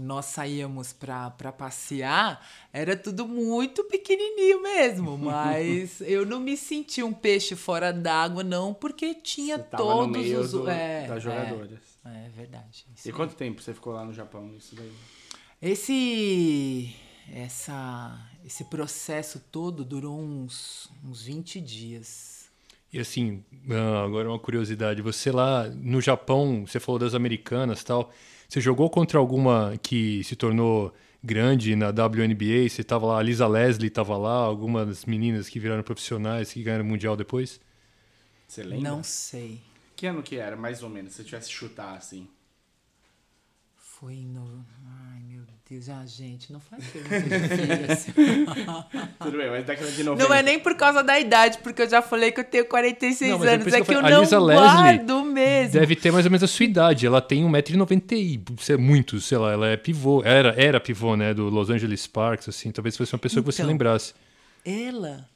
nós 0.00 0.26
saíamos 0.26 0.92
para 0.92 1.52
passear, 1.52 2.44
era 2.72 2.96
tudo 2.96 3.26
muito 3.26 3.84
pequenininho 3.84 4.62
mesmo, 4.62 5.16
mas 5.18 6.00
eu 6.02 6.26
não 6.26 6.40
me 6.40 6.56
senti 6.56 7.02
um 7.02 7.12
peixe 7.12 7.56
fora 7.56 7.92
d'água 7.92 8.42
não, 8.42 8.74
porque 8.74 9.14
tinha 9.14 9.56
você 9.56 9.64
todos 9.76 10.30
os 10.32 10.52
do, 10.52 10.68
é, 10.68 11.06
das 11.06 11.22
jogadoras. 11.22 11.78
É, 12.04 12.26
é 12.26 12.28
verdade. 12.28 12.84
E 13.04 13.12
quanto 13.12 13.34
tempo 13.34 13.62
você 13.62 13.72
ficou 13.72 13.92
lá 13.92 14.04
no 14.04 14.12
Japão 14.12 14.52
isso 14.56 14.74
daí? 14.74 14.92
Esse 15.62 16.94
essa, 17.32 18.18
esse 18.44 18.64
processo 18.64 19.40
todo 19.50 19.84
durou 19.84 20.18
uns, 20.20 20.90
uns 21.04 21.22
20 21.22 21.60
dias. 21.60 22.50
E 22.92 22.98
assim, 22.98 23.44
ah, 23.70 24.04
agora 24.04 24.28
uma 24.28 24.38
curiosidade, 24.38 25.00
você 25.00 25.30
lá 25.30 25.68
no 25.68 26.00
Japão, 26.00 26.66
você 26.66 26.80
falou 26.80 26.98
das 26.98 27.14
americanas 27.14 27.84
tal, 27.84 28.12
você 28.48 28.60
jogou 28.60 28.90
contra 28.90 29.18
alguma 29.18 29.78
que 29.80 30.24
se 30.24 30.34
tornou 30.34 30.92
grande 31.22 31.76
na 31.76 31.90
WNBA? 31.90 32.68
Você 32.68 32.80
estava 32.80 33.06
lá, 33.06 33.18
a 33.18 33.22
Lisa 33.22 33.46
Leslie 33.46 33.88
estava 33.88 34.16
lá, 34.16 34.34
algumas 34.34 35.04
meninas 35.04 35.48
que 35.48 35.60
viraram 35.60 35.84
profissionais, 35.84 36.52
que 36.52 36.62
ganharam 36.62 36.84
mundial 36.84 37.16
depois? 37.16 37.60
Você 38.48 38.64
lembra? 38.64 38.90
Não 38.90 39.04
sei. 39.04 39.60
Que 39.94 40.06
ano 40.06 40.22
que 40.22 40.36
era, 40.36 40.56
mais 40.56 40.82
ou 40.82 40.88
menos, 40.88 41.12
se 41.12 41.22
eu 41.22 41.26
tivesse 41.26 41.50
chutar 41.50 41.96
assim? 41.96 42.26
Foi 43.76 44.16
no. 44.16 44.64
Ai, 44.84 45.29
Deus. 45.70 45.88
Ah, 45.88 46.04
gente, 46.04 46.52
não 46.52 46.58
faz 46.58 46.82
assim. 47.88 48.10
Tudo 49.22 49.38
bem, 49.38 49.50
mas 49.50 49.64
década 49.64 49.92
de 49.92 50.02
90. 50.02 50.28
Não 50.28 50.34
é 50.34 50.42
nem 50.42 50.58
por 50.58 50.74
causa 50.74 51.00
da 51.00 51.16
idade, 51.20 51.58
porque 51.58 51.82
eu 51.82 51.88
já 51.88 52.02
falei 52.02 52.32
que 52.32 52.40
eu 52.40 52.44
tenho 52.44 52.64
46 52.64 53.30
não, 53.30 53.44
é 53.44 53.54
anos. 53.54 53.72
É, 53.72 53.78
é 53.78 53.84
que 53.84 53.90
eu, 53.92 54.00
eu 54.00 54.02
não 54.02 54.20
Lisa 54.20 54.38
guardo 54.40 55.24
mesmo. 55.24 55.78
Deve 55.78 55.94
ter 55.94 56.10
mais 56.10 56.24
ou 56.24 56.30
menos 56.32 56.42
a 56.42 56.48
sua 56.48 56.64
idade. 56.64 57.06
Ela 57.06 57.20
tem 57.20 57.44
1,90m 57.44 58.68
e 58.68 58.72
é 58.72 58.76
muito, 58.76 59.20
sei 59.20 59.38
lá, 59.38 59.52
ela 59.52 59.68
é 59.68 59.76
pivô. 59.76 60.22
Era, 60.24 60.60
era 60.60 60.80
pivô, 60.80 61.14
né? 61.14 61.32
Do 61.32 61.48
Los 61.48 61.70
Angeles 61.70 62.00
Sparks, 62.00 62.48
assim. 62.48 62.72
Talvez 62.72 62.96
fosse 62.96 63.14
uma 63.14 63.20
pessoa 63.20 63.40
então, 63.40 63.50
que 63.50 63.54
você 63.54 63.62
então, 63.62 63.70
lembrasse. 63.70 64.12
Ela 64.64 65.28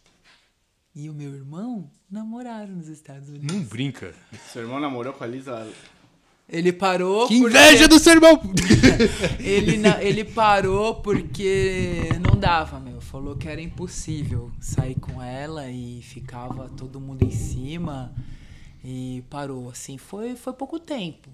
e 0.97 1.09
o 1.09 1.14
meu 1.14 1.33
irmão 1.33 1.88
namoraram 2.11 2.75
nos 2.75 2.88
Estados 2.88 3.29
Unidos. 3.29 3.53
Não 3.53 3.62
brinca. 3.62 4.12
Seu 4.53 4.62
irmão 4.62 4.81
namorou 4.81 5.12
com 5.12 5.23
a 5.23 5.26
Lisa 5.29 5.64
ele 6.49 6.73
parou. 6.73 7.27
Que 7.27 7.41
porque... 7.41 7.57
inveja 7.57 7.89
do 7.89 7.99
seu 7.99 8.15
irmão! 8.15 8.41
ele, 9.41 9.81
ele 10.01 10.25
parou 10.25 10.97
porque 10.97 12.09
não 12.21 12.39
dava, 12.39 12.79
meu. 12.79 13.01
Falou 13.01 13.37
que 13.37 13.49
era 13.49 13.61
impossível 13.61 14.53
sair 14.61 14.95
com 14.95 15.23
ela 15.23 15.69
e 15.71 16.03
ficava 16.03 16.69
todo 16.69 17.01
mundo 17.01 17.25
em 17.25 17.31
cima. 17.31 18.15
E 18.85 19.25
parou, 19.31 19.71
assim. 19.71 19.97
Foi, 19.97 20.37
foi 20.37 20.53
pouco 20.53 20.79
tempo, 20.79 21.31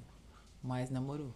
mas 0.62 0.90
namorou. 0.90 1.34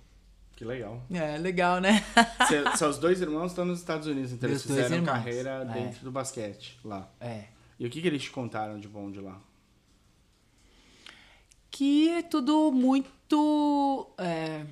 Que 0.57 0.65
legal. 0.65 1.03
É, 1.13 1.37
legal, 1.37 1.81
né? 1.81 2.05
Seus 2.77 2.99
dois 2.99 3.21
irmãos 3.21 3.47
estão 3.47 3.65
nos 3.65 3.81
Estados 3.81 4.07
Unidos, 4.07 4.33
então 4.33 4.49
Meus 4.49 4.65
eles 4.65 4.81
fizeram 4.81 5.05
carreira 5.05 5.67
é. 5.69 5.73
dentro 5.73 6.05
do 6.05 6.13
basquete 6.13 6.79
lá. 6.85 7.11
É. 7.21 7.47
E 7.79 7.85
o 7.85 7.91
que, 7.91 8.01
que 8.01 8.07
eles 8.07 8.23
te 8.23 8.31
contaram 8.31 8.79
de 8.79 8.87
bom 8.87 9.11
de 9.11 9.21
lá? 9.21 9.41
Que 11.75 12.09
é 12.09 12.23
tudo 12.23 12.71
muito. 12.71 14.07
É... 14.17 14.63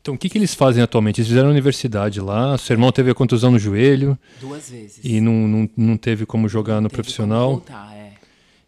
Então, 0.00 0.14
o 0.14 0.18
que, 0.18 0.30
que 0.30 0.38
eles 0.38 0.54
fazem 0.54 0.82
atualmente? 0.82 1.20
Eles 1.20 1.28
fizeram 1.28 1.50
universidade 1.50 2.18
lá, 2.18 2.56
seu 2.56 2.72
irmão 2.72 2.90
teve 2.90 3.10
a 3.10 3.14
contusão 3.14 3.50
no 3.50 3.58
joelho. 3.58 4.18
Duas 4.40 4.70
vezes. 4.70 5.00
E 5.04 5.20
não, 5.20 5.46
não, 5.46 5.70
não 5.76 5.96
teve 5.98 6.24
como 6.24 6.48
jogar 6.48 6.76
não 6.76 6.82
no 6.82 6.90
profissional. 6.90 7.50
voltar, 7.50 7.94
é. 7.94 8.14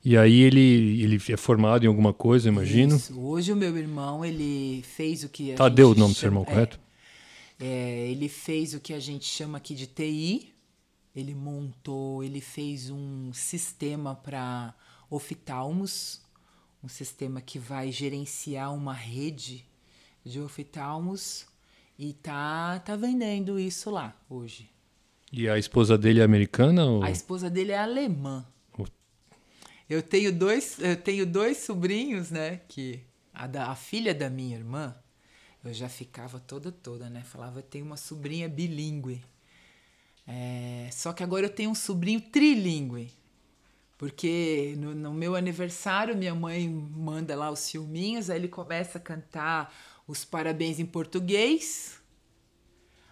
E 0.04 0.18
aí 0.18 0.40
ele, 0.42 1.02
ele 1.02 1.22
é 1.30 1.36
formado 1.38 1.82
em 1.84 1.88
alguma 1.88 2.12
coisa, 2.12 2.46
imagino. 2.46 2.96
Isso. 2.96 3.18
Hoje 3.18 3.54
o 3.54 3.56
meu 3.56 3.74
irmão, 3.74 4.22
ele 4.22 4.82
fez 4.82 5.24
o 5.24 5.28
que 5.30 5.52
a 5.52 5.56
Tadeu 5.56 5.88
gente 5.88 5.96
o 5.96 6.00
nome 6.00 6.12
do 6.12 6.18
seu 6.18 6.26
irmão, 6.26 6.42
é, 6.42 6.44
correto? 6.44 6.78
É, 7.58 8.06
ele 8.10 8.28
fez 8.28 8.74
o 8.74 8.80
que 8.80 8.92
a 8.92 9.00
gente 9.00 9.24
chama 9.24 9.56
aqui 9.56 9.74
de 9.74 9.86
TI. 9.86 10.52
Ele 11.16 11.34
montou, 11.34 12.22
ele 12.22 12.42
fez 12.42 12.90
um 12.90 13.32
sistema 13.32 14.14
para 14.14 14.74
oftalmos, 15.08 16.20
um 16.82 16.88
sistema 16.88 17.40
que 17.40 17.58
vai 17.58 17.92
gerenciar 17.92 18.74
uma 18.74 18.94
rede 18.94 19.64
de 20.24 20.40
oftalmos 20.40 21.46
e 21.98 22.12
tá, 22.14 22.78
tá 22.80 22.96
vendendo 22.96 23.58
isso 23.58 23.90
lá 23.90 24.16
hoje. 24.28 24.70
E 25.32 25.48
a 25.48 25.58
esposa 25.58 25.96
dele 25.96 26.20
é 26.20 26.24
americana? 26.24 26.84
Ou... 26.84 27.02
A 27.02 27.10
esposa 27.10 27.48
dele 27.48 27.72
é 27.72 27.78
alemã. 27.78 28.46
Eu 29.88 30.04
tenho 30.04 30.32
dois, 30.32 30.78
eu 30.78 30.96
tenho 30.96 31.26
dois 31.26 31.58
sobrinhos, 31.58 32.30
né? 32.30 32.60
Que 32.68 33.00
a, 33.34 33.48
da, 33.48 33.70
a 33.70 33.74
filha 33.74 34.14
da 34.14 34.30
minha 34.30 34.56
irmã, 34.56 34.94
eu 35.64 35.74
já 35.74 35.88
ficava 35.88 36.38
toda 36.38 36.70
toda, 36.70 37.10
né? 37.10 37.24
Falava, 37.24 37.60
tem 37.60 37.82
uma 37.82 37.96
sobrinha 37.96 38.48
bilíngue. 38.48 39.20
É, 40.28 40.88
só 40.92 41.12
que 41.12 41.24
agora 41.24 41.46
eu 41.46 41.50
tenho 41.50 41.70
um 41.70 41.74
sobrinho 41.74 42.20
trilingue. 42.20 43.12
Porque 44.00 44.76
no, 44.78 44.94
no, 44.94 45.12
meu 45.12 45.36
aniversário, 45.36 46.16
minha 46.16 46.34
mãe 46.34 46.66
manda 46.66 47.36
lá 47.36 47.50
os 47.50 47.70
filminhos, 47.70 48.30
aí 48.30 48.38
ele 48.38 48.48
começa 48.48 48.96
a 48.96 49.00
cantar 49.00 49.70
os 50.08 50.24
parabéns 50.24 50.80
em 50.80 50.86
português. 50.86 52.00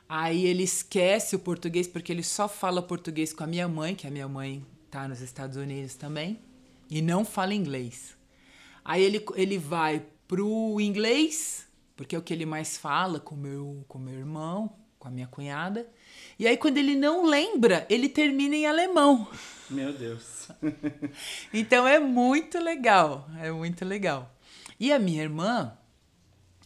Aí 0.08 0.46
ele 0.46 0.62
esquece 0.62 1.36
o 1.36 1.38
português 1.38 1.86
porque 1.86 2.10
ele 2.10 2.22
só 2.22 2.48
fala 2.48 2.80
português 2.80 3.34
com 3.34 3.44
a 3.44 3.46
minha 3.46 3.68
mãe, 3.68 3.94
que 3.94 4.06
a 4.06 4.10
minha 4.10 4.26
mãe 4.26 4.64
tá 4.90 5.06
nos 5.06 5.20
Estados 5.20 5.58
Unidos 5.58 5.94
também, 5.94 6.40
e 6.88 7.02
não 7.02 7.22
fala 7.22 7.52
inglês. 7.52 8.16
Aí 8.82 9.02
ele, 9.02 9.22
ele 9.34 9.58
vai 9.58 10.06
pro 10.26 10.80
inglês, 10.80 11.66
porque 11.96 12.16
é 12.16 12.18
o 12.18 12.22
que 12.22 12.32
ele 12.32 12.46
mais 12.46 12.78
fala 12.78 13.20
com 13.20 13.36
meu, 13.36 13.84
com 13.86 13.98
meu 13.98 14.14
irmão, 14.14 14.74
com 15.08 15.10
a 15.10 15.10
minha 15.10 15.26
cunhada. 15.26 15.88
E 16.38 16.46
aí, 16.46 16.56
quando 16.56 16.76
ele 16.76 16.94
não 16.94 17.26
lembra, 17.26 17.86
ele 17.88 18.08
termina 18.08 18.54
em 18.54 18.66
alemão. 18.66 19.26
Meu 19.70 19.92
Deus. 19.92 20.48
então 21.52 21.86
é 21.86 21.98
muito 21.98 22.58
legal, 22.58 23.28
é 23.38 23.50
muito 23.50 23.84
legal. 23.84 24.34
E 24.78 24.92
a 24.92 24.98
minha 24.98 25.22
irmã, 25.22 25.76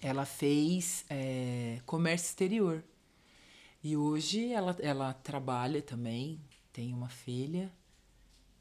ela 0.00 0.26
fez 0.26 1.04
é, 1.08 1.78
comércio 1.86 2.26
exterior. 2.26 2.84
E 3.82 3.96
hoje 3.96 4.52
ela, 4.52 4.76
ela 4.80 5.12
trabalha 5.14 5.80
também, 5.80 6.40
tem 6.72 6.92
uma 6.92 7.08
filha 7.08 7.72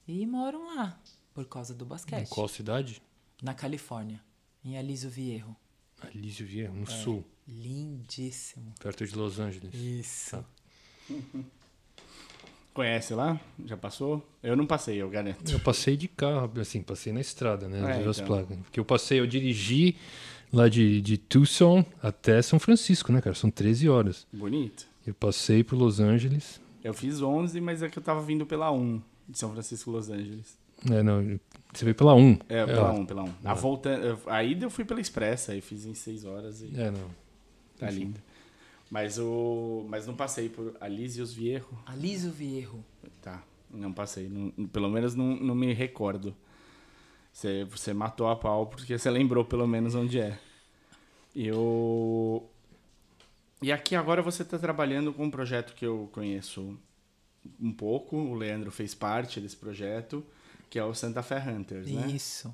e 0.07 0.25
moram 0.25 0.75
lá 0.75 0.99
por 1.33 1.45
causa 1.45 1.73
do 1.73 1.85
basquete. 1.85 2.23
Em 2.23 2.29
qual 2.29 2.47
cidade? 2.47 3.01
Na 3.41 3.53
Califórnia, 3.53 4.23
em 4.63 4.77
Aliso 4.77 5.09
Viejo. 5.09 5.55
Aliso 6.01 6.43
Viejo, 6.43 6.73
no 6.73 6.83
é, 6.83 6.85
sul. 6.87 7.23
Lindíssimo. 7.51 8.73
Perto 8.79 9.05
de 9.05 9.15
Los 9.15 9.39
Angeles. 9.39 9.73
Isso. 9.73 10.37
Tá. 10.37 10.43
Conhece 12.73 13.13
lá? 13.13 13.39
Já 13.65 13.75
passou? 13.75 14.25
Eu 14.41 14.55
não 14.55 14.65
passei, 14.65 15.01
eu 15.01 15.09
garanto. 15.09 15.51
Eu 15.51 15.59
passei 15.59 15.97
de 15.97 16.07
carro, 16.07 16.49
assim, 16.59 16.81
passei 16.81 17.11
na 17.11 17.19
estrada, 17.19 17.67
né? 17.67 17.97
É, 17.97 18.01
então. 18.01 18.25
placas. 18.25 18.57
Porque 18.59 18.79
eu 18.79 18.85
passei, 18.85 19.19
eu 19.19 19.27
dirigi 19.27 19.97
lá 20.53 20.69
de, 20.69 21.01
de 21.01 21.17
Tucson 21.17 21.85
até 22.01 22.41
São 22.41 22.59
Francisco, 22.59 23.11
né, 23.11 23.19
cara? 23.19 23.35
São 23.35 23.51
13 23.51 23.89
horas. 23.89 24.25
Bonito. 24.31 24.87
Eu 25.05 25.13
passei 25.13 25.65
por 25.65 25.75
Los 25.75 25.99
Angeles. 25.99 26.61
Eu 26.81 26.93
fiz 26.93 27.21
11, 27.21 27.59
mas 27.59 27.83
é 27.83 27.89
que 27.89 27.99
eu 27.99 28.03
tava 28.03 28.21
vindo 28.21 28.45
pela 28.45 28.71
1 28.71 29.01
de 29.27 29.37
São 29.37 29.51
Francisco, 29.51 29.91
Los 29.91 30.09
Angeles. 30.09 30.57
É, 30.89 31.03
não, 31.03 31.39
você 31.73 31.83
veio 31.83 31.95
pela 31.95 32.15
1. 32.15 32.39
É, 32.47 32.65
pela 32.65 32.91
1, 32.93 33.05
pela 33.05 33.23
1. 33.23 33.33
A 33.43 33.53
volta, 33.53 34.17
a 34.27 34.43
ida 34.43 34.65
eu 34.65 34.69
fui 34.69 34.85
pela 34.85 35.01
Expressa, 35.01 35.51
aí 35.51 35.59
fiz 35.59 35.85
em 35.85 35.93
6 35.93 36.23
horas 36.23 36.61
e... 36.61 36.71
É, 36.75 36.89
não. 36.89 37.21
Tá 37.81 37.87
Enfim. 37.87 37.99
lindo. 37.99 38.21
Mas, 38.91 39.17
o... 39.17 39.87
Mas 39.89 40.05
não 40.05 40.15
passei 40.15 40.49
por 40.49 40.77
Alísios 40.79 41.33
Vierro. 41.33 41.81
Alísio 41.83 42.31
Vierro. 42.31 42.85
Tá, 43.19 43.43
não 43.71 43.91
passei. 43.91 44.29
Não, 44.29 44.67
pelo 44.67 44.87
menos 44.87 45.15
não, 45.15 45.35
não 45.35 45.55
me 45.55 45.73
recordo. 45.73 46.35
Você, 47.33 47.63
você 47.63 47.91
matou 47.91 48.27
a 48.27 48.35
pau 48.35 48.67
porque 48.67 48.95
você 48.95 49.09
lembrou 49.09 49.43
pelo 49.43 49.67
menos 49.67 49.95
onde 49.95 50.19
é. 50.19 50.37
Eu... 51.35 52.47
E 53.63 53.71
aqui 53.71 53.95
agora 53.95 54.21
você 54.21 54.43
está 54.43 54.59
trabalhando 54.59 55.11
com 55.11 55.23
um 55.23 55.31
projeto 55.31 55.73
que 55.73 55.85
eu 55.85 56.07
conheço 56.11 56.77
um 57.59 57.71
pouco. 57.71 58.15
O 58.15 58.35
Leandro 58.35 58.69
fez 58.69 58.93
parte 58.93 59.41
desse 59.41 59.55
projeto, 59.55 60.23
que 60.69 60.77
é 60.77 60.83
o 60.83 60.93
Santa 60.93 61.23
Fé 61.23 61.39
Hunters, 61.39 61.89
né? 61.89 62.07
Isso. 62.07 62.53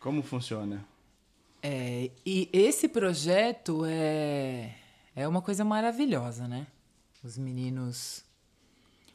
Como 0.00 0.22
funciona? 0.22 0.86
É, 1.66 2.10
e 2.26 2.50
esse 2.52 2.86
projeto 2.88 3.86
é 3.86 4.74
é 5.16 5.28
uma 5.28 5.40
coisa 5.40 5.64
maravilhosa, 5.64 6.48
né? 6.48 6.66
Os 7.22 7.38
meninos. 7.38 8.24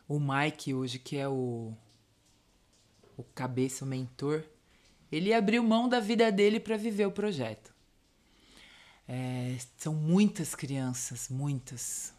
O 0.08 0.20
Mike, 0.20 0.74
hoje, 0.74 0.98
que 0.98 1.18
é 1.18 1.28
o, 1.28 1.74
o 3.18 3.24
cabeça, 3.24 3.86
o 3.86 3.88
mentor, 3.88 4.44
ele 5.12 5.34
abriu 5.34 5.62
mão 5.62 5.88
da 5.88 6.00
vida 6.00 6.32
dele 6.32 6.60
para 6.60 6.78
viver 6.78 7.06
o 7.06 7.12
projeto. 7.12 7.74
É, 9.08 9.58
são 9.78 9.94
muitas 9.94 10.56
crianças, 10.56 11.30
muitas. 11.30 12.14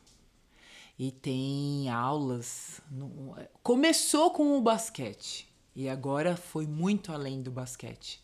E 0.98 1.10
tem 1.10 1.88
aulas. 1.88 2.80
No, 2.90 3.34
começou 3.62 4.30
com 4.30 4.56
o 4.56 4.60
basquete 4.60 5.48
e 5.74 5.88
agora 5.88 6.36
foi 6.36 6.66
muito 6.66 7.12
além 7.12 7.42
do 7.42 7.50
basquete. 7.50 8.22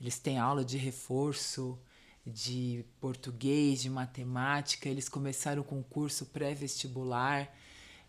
Eles 0.00 0.18
têm 0.18 0.38
aula 0.38 0.64
de 0.64 0.76
reforço, 0.76 1.78
de 2.26 2.84
português, 3.00 3.82
de 3.82 3.90
matemática. 3.90 4.88
Eles 4.88 5.08
começaram 5.08 5.62
o 5.62 5.64
concurso 5.64 6.26
pré-vestibular 6.26 7.52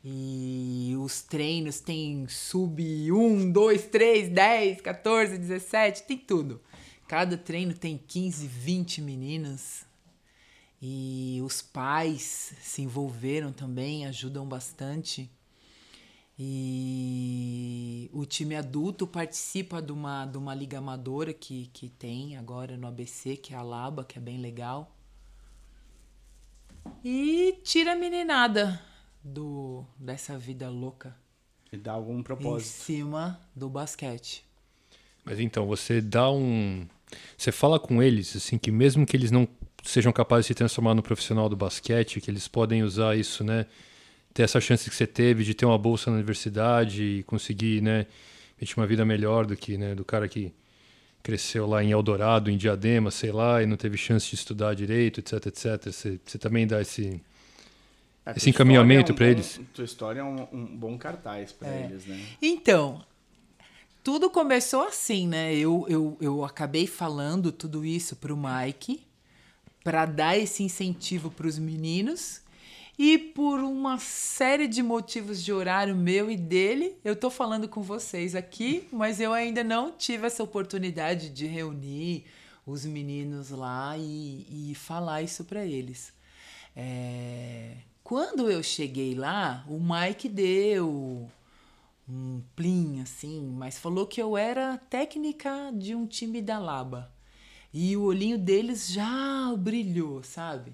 e 0.03 0.93
os 0.99 1.21
treinos 1.21 1.79
tem 1.79 2.27
sub 2.27 3.11
1, 3.11 3.51
2, 3.51 3.85
3, 3.87 4.29
10, 4.29 4.81
14, 4.81 5.37
17, 5.37 6.03
tem 6.03 6.17
tudo. 6.17 6.61
Cada 7.07 7.37
treino 7.37 7.73
tem 7.73 7.97
15, 7.97 8.47
20 8.47 9.01
meninas. 9.01 9.85
E 10.81 11.41
os 11.43 11.61
pais 11.61 12.53
se 12.61 12.81
envolveram 12.81 13.51
também, 13.51 14.05
ajudam 14.05 14.47
bastante. 14.47 15.29
E 16.37 18.09
o 18.11 18.25
time 18.25 18.55
adulto 18.55 19.07
participa 19.07 19.81
de 19.81 19.91
uma, 19.91 20.25
de 20.25 20.37
uma 20.37 20.53
liga 20.53 20.79
amadora 20.79 21.33
que, 21.33 21.69
que 21.73 21.87
tem 21.89 22.35
agora 22.35 22.75
no 22.75 22.87
ABC, 22.87 23.37
que 23.37 23.53
é 23.53 23.57
a 23.57 23.61
Laba, 23.61 24.03
que 24.03 24.17
é 24.17 24.21
bem 24.21 24.39
legal. 24.39 24.93
E 27.03 27.59
tira 27.63 27.93
a 27.93 27.95
meninada 27.95 28.81
do, 29.23 29.85
dessa 29.97 30.37
vida 30.37 30.69
louca. 30.69 31.15
E 31.71 31.77
dá 31.77 31.93
algum 31.93 32.21
propósito. 32.21 32.67
Em 32.67 32.83
cima 32.83 33.39
do 33.55 33.69
basquete. 33.69 34.43
Mas 35.23 35.39
então, 35.39 35.65
você 35.65 36.01
dá 36.01 36.29
um. 36.29 36.85
Você 37.37 37.51
fala 37.51 37.79
com 37.79 38.03
eles, 38.03 38.35
assim, 38.35 38.57
que 38.57 38.71
mesmo 38.71 39.05
que 39.05 39.15
eles 39.15 39.31
não 39.31 39.47
sejam 39.83 40.11
capazes 40.11 40.45
de 40.45 40.47
se 40.49 40.55
transformar 40.55 40.93
no 40.93 41.01
profissional 41.01 41.47
do 41.47 41.55
basquete, 41.55 42.19
que 42.19 42.29
eles 42.29 42.47
podem 42.47 42.83
usar 42.83 43.15
isso, 43.15 43.43
né? 43.43 43.65
Ter 44.35 44.43
essa 44.43 44.59
chance 44.59 44.89
que 44.89 44.93
você 44.95 45.07
teve 45.07 45.45
de 45.45 45.53
ter 45.53 45.65
uma 45.65 45.77
bolsa 45.77 46.11
na 46.11 46.17
universidade 46.17 47.01
e 47.01 47.23
conseguir, 47.23 47.81
né, 47.81 48.05
uma 48.75 48.85
vida 48.85 49.05
melhor 49.05 49.45
do 49.45 49.55
que, 49.55 49.77
né, 49.77 49.95
do 49.95 50.03
cara 50.03 50.27
que 50.27 50.53
cresceu 51.23 51.65
lá 51.65 51.81
em 51.81 51.91
Eldorado, 51.91 52.51
em 52.51 52.57
Diadema, 52.57 53.11
sei 53.11 53.31
lá, 53.31 53.63
e 53.63 53.65
não 53.65 53.77
teve 53.77 53.95
chance 53.95 54.29
de 54.29 54.35
estudar 54.35 54.73
direito, 54.73 55.21
etc, 55.21 55.45
etc. 55.45 55.89
Você, 55.89 56.19
você 56.23 56.37
também 56.37 56.67
dá 56.67 56.81
esse 56.81 57.21
esse 58.35 58.49
encaminhamento 58.49 59.11
é 59.11 59.13
um 59.13 59.15
para 59.15 59.27
eles. 59.27 59.61
Tua 59.73 59.85
história 59.85 60.19
é 60.19 60.23
um, 60.23 60.47
um 60.51 60.65
bom 60.65 60.97
cartaz 60.97 61.53
para 61.53 61.69
é. 61.69 61.85
eles, 61.85 62.05
né? 62.05 62.19
Então, 62.41 63.01
tudo 64.03 64.29
começou 64.29 64.83
assim, 64.83 65.27
né? 65.27 65.55
Eu, 65.55 65.85
eu, 65.87 66.17
eu 66.19 66.43
acabei 66.43 66.87
falando 66.87 67.53
tudo 67.53 67.85
isso 67.85 68.17
pro 68.17 68.35
Mike 68.35 69.01
para 69.81 70.05
dar 70.05 70.37
esse 70.37 70.61
incentivo 70.61 71.31
para 71.31 71.47
os 71.47 71.57
meninos 71.57 72.41
e 72.97 73.17
por 73.17 73.59
uma 73.59 73.97
série 73.97 74.67
de 74.67 74.81
motivos 74.81 75.43
de 75.43 75.51
horário 75.51 75.95
meu 75.95 76.31
e 76.31 76.37
dele, 76.37 76.97
eu 77.03 77.15
tô 77.15 77.29
falando 77.29 77.67
com 77.67 77.81
vocês 77.81 78.35
aqui, 78.35 78.87
mas 78.91 79.19
eu 79.19 79.33
ainda 79.33 79.63
não 79.63 79.91
tive 79.91 80.27
essa 80.27 80.41
oportunidade 80.41 81.29
de 81.29 81.45
reunir 81.45 82.25
os 82.65 82.85
meninos 82.85 83.49
lá 83.49 83.97
e, 83.97 84.71
e 84.71 84.75
falar 84.75 85.21
isso 85.21 85.43
para 85.43 85.65
eles. 85.65 86.13
É... 86.75 87.77
Quando 88.03 88.49
eu 88.49 88.63
cheguei 88.63 89.13
lá, 89.13 89.65
o 89.67 89.79
Mike 89.79 90.29
deu 90.29 91.29
um 92.07 92.41
plim 92.55 93.01
assim, 93.01 93.41
mas 93.57 93.77
falou 93.77 94.05
que 94.05 94.21
eu 94.21 94.37
era 94.37 94.77
técnica 94.77 95.71
de 95.73 95.95
um 95.95 96.05
time 96.05 96.41
da 96.41 96.59
Laba. 96.59 97.11
E 97.73 97.97
o 97.97 98.03
olhinho 98.03 98.37
deles 98.37 98.89
já 98.89 99.53
brilhou, 99.57 100.23
sabe? 100.23 100.73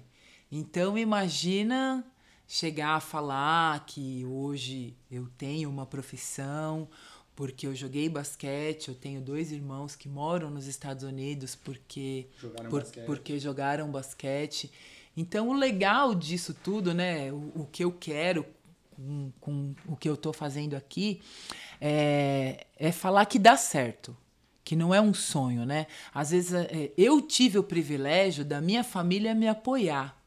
Então 0.50 0.98
imagina 0.98 2.04
chegar 2.46 2.96
a 2.96 3.00
falar 3.00 3.84
que 3.86 4.24
hoje 4.24 4.96
eu 5.10 5.28
tenho 5.38 5.70
uma 5.70 5.86
profissão 5.86 6.88
porque 7.34 7.66
eu 7.66 7.74
joguei 7.74 8.08
basquete, 8.08 8.88
eu 8.88 8.94
tenho 8.94 9.20
dois 9.20 9.50
irmãos 9.50 9.96
que 9.96 10.08
moram 10.08 10.50
nos 10.50 10.66
Estados 10.66 11.02
Unidos 11.02 11.54
porque 11.54 12.28
jogaram, 12.38 12.70
por, 12.70 12.80
basquete. 12.80 13.06
Porque 13.06 13.38
jogaram 13.38 13.90
basquete. 13.90 14.70
Então 15.16 15.48
o 15.48 15.54
legal 15.54 16.14
disso 16.14 16.54
tudo, 16.54 16.92
né, 16.92 17.32
o, 17.32 17.62
o 17.62 17.68
que 17.70 17.84
eu 17.84 17.92
quero 17.92 18.46
com, 18.90 19.32
com, 19.40 19.74
o 19.86 19.96
que 19.96 20.08
eu 20.08 20.14
estou 20.14 20.32
fazendo 20.32 20.74
aqui 20.74 21.20
é, 21.80 22.66
é 22.76 22.92
falar 22.92 23.24
que 23.26 23.38
dá 23.38 23.56
certo 23.56 24.16
que 24.64 24.76
não 24.76 24.94
é 24.94 25.00
um 25.00 25.12
sonho, 25.12 25.66
né? 25.66 25.86
Às 26.14 26.30
vezes 26.30 26.52
é, 26.52 26.92
eu 26.96 27.20
tive 27.20 27.58
o 27.58 27.64
privilégio 27.64 28.44
da 28.44 28.60
minha 28.60 28.84
família 28.84 29.34
me 29.34 29.48
apoiar. 29.48 30.21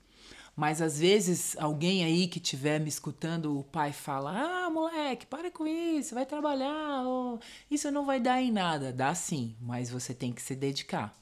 Mas 0.55 0.81
às 0.81 0.97
vezes 0.97 1.57
alguém 1.59 2.05
aí 2.05 2.27
que 2.27 2.39
estiver 2.39 2.79
me 2.79 2.87
escutando, 2.87 3.59
o 3.59 3.63
pai 3.63 3.91
fala: 3.91 4.31
Ah, 4.31 4.69
moleque, 4.69 5.25
para 5.25 5.51
com 5.51 5.67
isso, 5.67 6.15
vai 6.15 6.25
trabalhar, 6.25 7.03
oh, 7.05 7.39
isso 7.69 7.91
não 7.91 8.05
vai 8.05 8.19
dar 8.21 8.41
em 8.41 8.51
nada. 8.51 8.93
Dá 8.93 9.13
sim, 9.13 9.55
mas 9.59 9.89
você 9.89 10.13
tem 10.13 10.31
que 10.31 10.41
se 10.41 10.55
dedicar. 10.55 11.17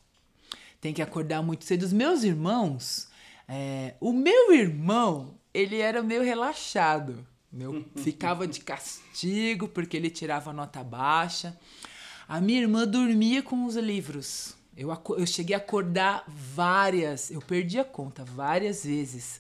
Tem 0.79 0.93
que 0.93 1.01
acordar 1.01 1.41
muito 1.41 1.65
cedo. 1.65 1.83
Os 1.83 1.93
meus 1.93 2.23
irmãos, 2.23 3.07
é, 3.47 3.95
o 3.99 4.13
meu 4.13 4.53
irmão, 4.53 5.35
ele 5.53 5.79
era 5.79 6.03
meio 6.03 6.21
relaxado. 6.21 7.25
Meu 7.51 7.85
ficava 7.97 8.47
de 8.47 8.59
castigo 8.59 9.67
porque 9.67 9.97
ele 9.97 10.11
tirava 10.11 10.53
nota 10.53 10.83
baixa. 10.83 11.57
A 12.27 12.39
minha 12.39 12.61
irmã 12.61 12.87
dormia 12.87 13.41
com 13.41 13.65
os 13.65 13.75
livros. 13.75 14.55
Eu, 14.75 14.89
eu 15.17 15.27
cheguei 15.27 15.55
a 15.55 15.59
acordar 15.59 16.23
várias, 16.27 17.29
eu 17.29 17.39
perdi 17.39 17.77
a 17.77 17.85
conta 17.85 18.25
várias 18.25 18.83
vezes. 18.83 19.39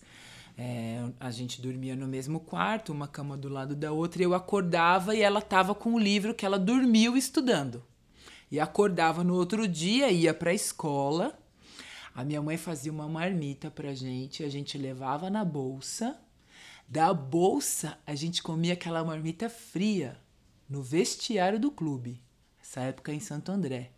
É, 0.55 1.03
a 1.19 1.31
gente 1.31 1.59
dormia 1.59 1.95
no 1.95 2.07
mesmo 2.07 2.39
quarto, 2.39 2.91
uma 2.91 3.07
cama 3.07 3.35
do 3.35 3.49
lado 3.49 3.75
da 3.75 3.91
outra, 3.91 4.21
e 4.21 4.25
eu 4.25 4.35
acordava 4.35 5.15
e 5.15 5.21
ela 5.21 5.39
estava 5.39 5.73
com 5.73 5.95
o 5.95 5.99
livro 5.99 6.35
que 6.35 6.45
ela 6.45 6.59
dormiu 6.59 7.17
estudando. 7.17 7.83
E 8.51 8.59
acordava 8.59 9.23
no 9.23 9.33
outro 9.33 9.67
dia, 9.67 10.11
ia 10.11 10.33
para 10.33 10.51
a 10.51 10.53
escola. 10.53 11.35
A 12.13 12.23
minha 12.23 12.39
mãe 12.39 12.55
fazia 12.55 12.91
uma 12.91 13.09
marmita 13.09 13.71
pra 13.71 13.95
gente, 13.95 14.43
a 14.43 14.49
gente 14.49 14.77
levava 14.77 15.31
na 15.31 15.43
bolsa. 15.43 16.15
Da 16.87 17.11
bolsa, 17.11 17.97
a 18.05 18.13
gente 18.13 18.43
comia 18.43 18.73
aquela 18.73 19.03
marmita 19.03 19.49
fria 19.49 20.15
no 20.69 20.83
vestiário 20.83 21.59
do 21.59 21.71
clube. 21.71 22.21
Essa 22.61 22.81
época 22.81 23.11
em 23.11 23.19
Santo 23.19 23.51
André 23.51 23.92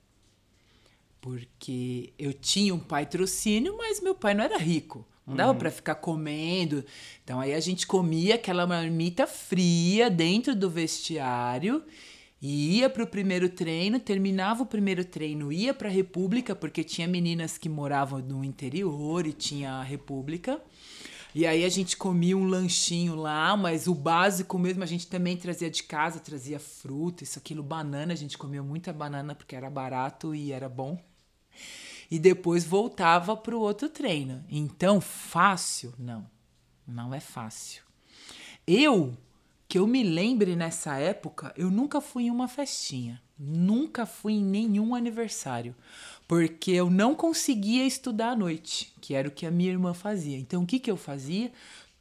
porque 1.25 2.13
eu 2.19 2.31
tinha 2.31 2.71
um 2.71 2.77
patrocínio, 2.77 3.75
mas 3.75 3.99
meu 3.99 4.13
pai 4.13 4.35
não 4.35 4.43
era 4.43 4.59
rico. 4.59 5.03
Não 5.25 5.35
dava 5.35 5.53
uhum. 5.53 5.57
para 5.57 5.71
ficar 5.71 5.95
comendo. 5.95 6.85
Então 7.23 7.39
aí 7.39 7.51
a 7.51 7.59
gente 7.59 7.87
comia 7.87 8.35
aquela 8.35 8.67
marmita 8.67 9.25
fria 9.25 10.07
dentro 10.07 10.55
do 10.55 10.69
vestiário 10.69 11.83
e 12.39 12.77
ia 12.77 12.91
para 12.91 13.03
o 13.03 13.07
primeiro 13.07 13.49
treino, 13.49 13.99
terminava 13.99 14.61
o 14.61 14.67
primeiro 14.67 15.03
treino, 15.03 15.51
ia 15.51 15.73
para 15.73 15.89
a 15.89 15.91
República, 15.91 16.55
porque 16.55 16.83
tinha 16.83 17.07
meninas 17.07 17.57
que 17.57 17.67
moravam 17.67 18.19
no 18.19 18.43
interior 18.43 19.25
e 19.25 19.33
tinha 19.33 19.71
a 19.71 19.83
República. 19.83 20.61
E 21.33 21.47
aí 21.47 21.65
a 21.65 21.69
gente 21.69 21.97
comia 21.97 22.37
um 22.37 22.45
lanchinho 22.45 23.15
lá, 23.15 23.57
mas 23.57 23.87
o 23.87 23.95
básico 23.95 24.59
mesmo 24.59 24.83
a 24.83 24.85
gente 24.85 25.07
também 25.07 25.35
trazia 25.35 25.71
de 25.71 25.81
casa, 25.81 26.19
trazia 26.19 26.59
fruta, 26.59 27.23
isso 27.23 27.39
aquilo, 27.39 27.63
banana, 27.63 28.13
a 28.13 28.15
gente 28.15 28.37
comia 28.37 28.61
muita 28.61 28.93
banana 28.93 29.33
porque 29.33 29.55
era 29.55 29.71
barato 29.71 30.35
e 30.35 30.51
era 30.51 30.69
bom 30.69 31.03
e 32.09 32.19
depois 32.19 32.63
voltava 32.63 33.35
para 33.35 33.55
o 33.55 33.61
outro 33.61 33.89
treino. 33.89 34.43
Então, 34.49 35.01
fácil? 35.01 35.93
Não, 35.97 36.25
não 36.87 37.13
é 37.13 37.19
fácil. 37.19 37.83
Eu, 38.67 39.15
que 39.67 39.77
eu 39.77 39.87
me 39.87 40.03
lembre 40.03 40.55
nessa 40.55 40.97
época, 40.97 41.53
eu 41.57 41.69
nunca 41.69 42.01
fui 42.01 42.23
em 42.23 42.31
uma 42.31 42.47
festinha, 42.47 43.21
nunca 43.37 44.05
fui 44.05 44.33
em 44.33 44.43
nenhum 44.43 44.95
aniversário, 44.95 45.75
porque 46.27 46.71
eu 46.71 46.89
não 46.89 47.13
conseguia 47.13 47.85
estudar 47.85 48.31
à 48.31 48.35
noite, 48.35 48.93
que 49.01 49.13
era 49.13 49.27
o 49.27 49.31
que 49.31 49.45
a 49.45 49.51
minha 49.51 49.71
irmã 49.71 49.93
fazia. 49.93 50.37
Então, 50.37 50.63
o 50.63 50.65
que, 50.65 50.79
que 50.79 50.89
eu 50.89 50.97
fazia? 50.97 51.51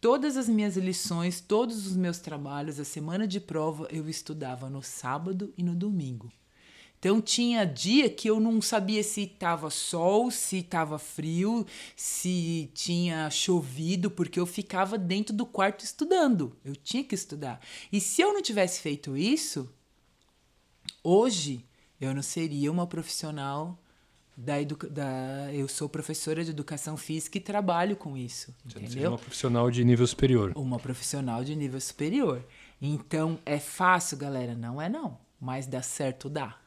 Todas 0.01 0.37
as 0.37 0.49
minhas 0.49 0.77
lições, 0.77 1.41
todos 1.41 1.87
os 1.87 1.97
meus 1.97 2.19
trabalhos, 2.19 2.79
a 2.79 2.85
semana 2.85 3.27
de 3.27 3.41
prova, 3.41 3.89
eu 3.91 4.09
estudava 4.09 4.69
no 4.69 4.83
sábado 4.83 5.53
e 5.57 5.63
no 5.63 5.75
domingo. 5.75 6.31
Então 7.05 7.21
tinha 7.21 7.67
dia 7.67 8.09
que 8.09 8.31
eu 8.31 8.41
não 8.41 8.63
sabia 8.63 9.03
se 9.03 9.25
estava 9.25 9.69
sol, 9.69 10.31
se 10.31 10.61
estava 10.61 10.99
frio, 10.99 11.67
se 11.95 12.71
tinha 12.73 13.29
chovido, 13.29 14.11
porque 14.11 14.41
eu 14.41 14.47
ficava 14.47 14.97
dentro 14.97 15.37
do 15.37 15.45
quarto 15.45 15.85
estudando. 15.85 16.57
Eu 16.65 16.75
tinha 16.75 17.05
que 17.05 17.15
estudar. 17.15 17.61
E 17.93 18.01
se 18.01 18.23
eu 18.23 18.33
não 18.33 18.41
tivesse 18.41 18.81
feito 18.81 19.19
isso, 19.19 19.71
hoje 21.03 21.63
eu 22.01 22.15
não 22.15 22.23
seria 22.23 22.73
uma 22.73 22.87
profissional 22.87 23.79
da, 24.35 24.55
da 24.91 25.53
eu 25.53 25.69
sou 25.69 25.91
professora 25.91 26.43
de 26.43 26.53
educação 26.53 26.97
física 26.97 27.37
e 27.37 27.41
trabalho 27.43 27.97
com 27.97 28.17
isso, 28.17 28.55
Você 28.65 28.79
entendeu? 28.79 29.11
uma 29.11 29.19
profissional 29.19 29.71
de 29.71 29.85
nível 29.85 30.07
superior. 30.07 30.53
Uma 30.57 30.79
profissional 30.79 31.45
de 31.45 31.55
nível 31.55 31.83
superior. 31.83 32.43
Então 32.81 33.39
é 33.45 33.59
fácil, 33.59 34.17
galera, 34.17 34.55
não 34.55 34.81
é 34.81 34.89
não, 34.89 35.19
mas 35.39 35.67
dá 35.67 35.83
certo 35.83 36.31
dá. 36.31 36.64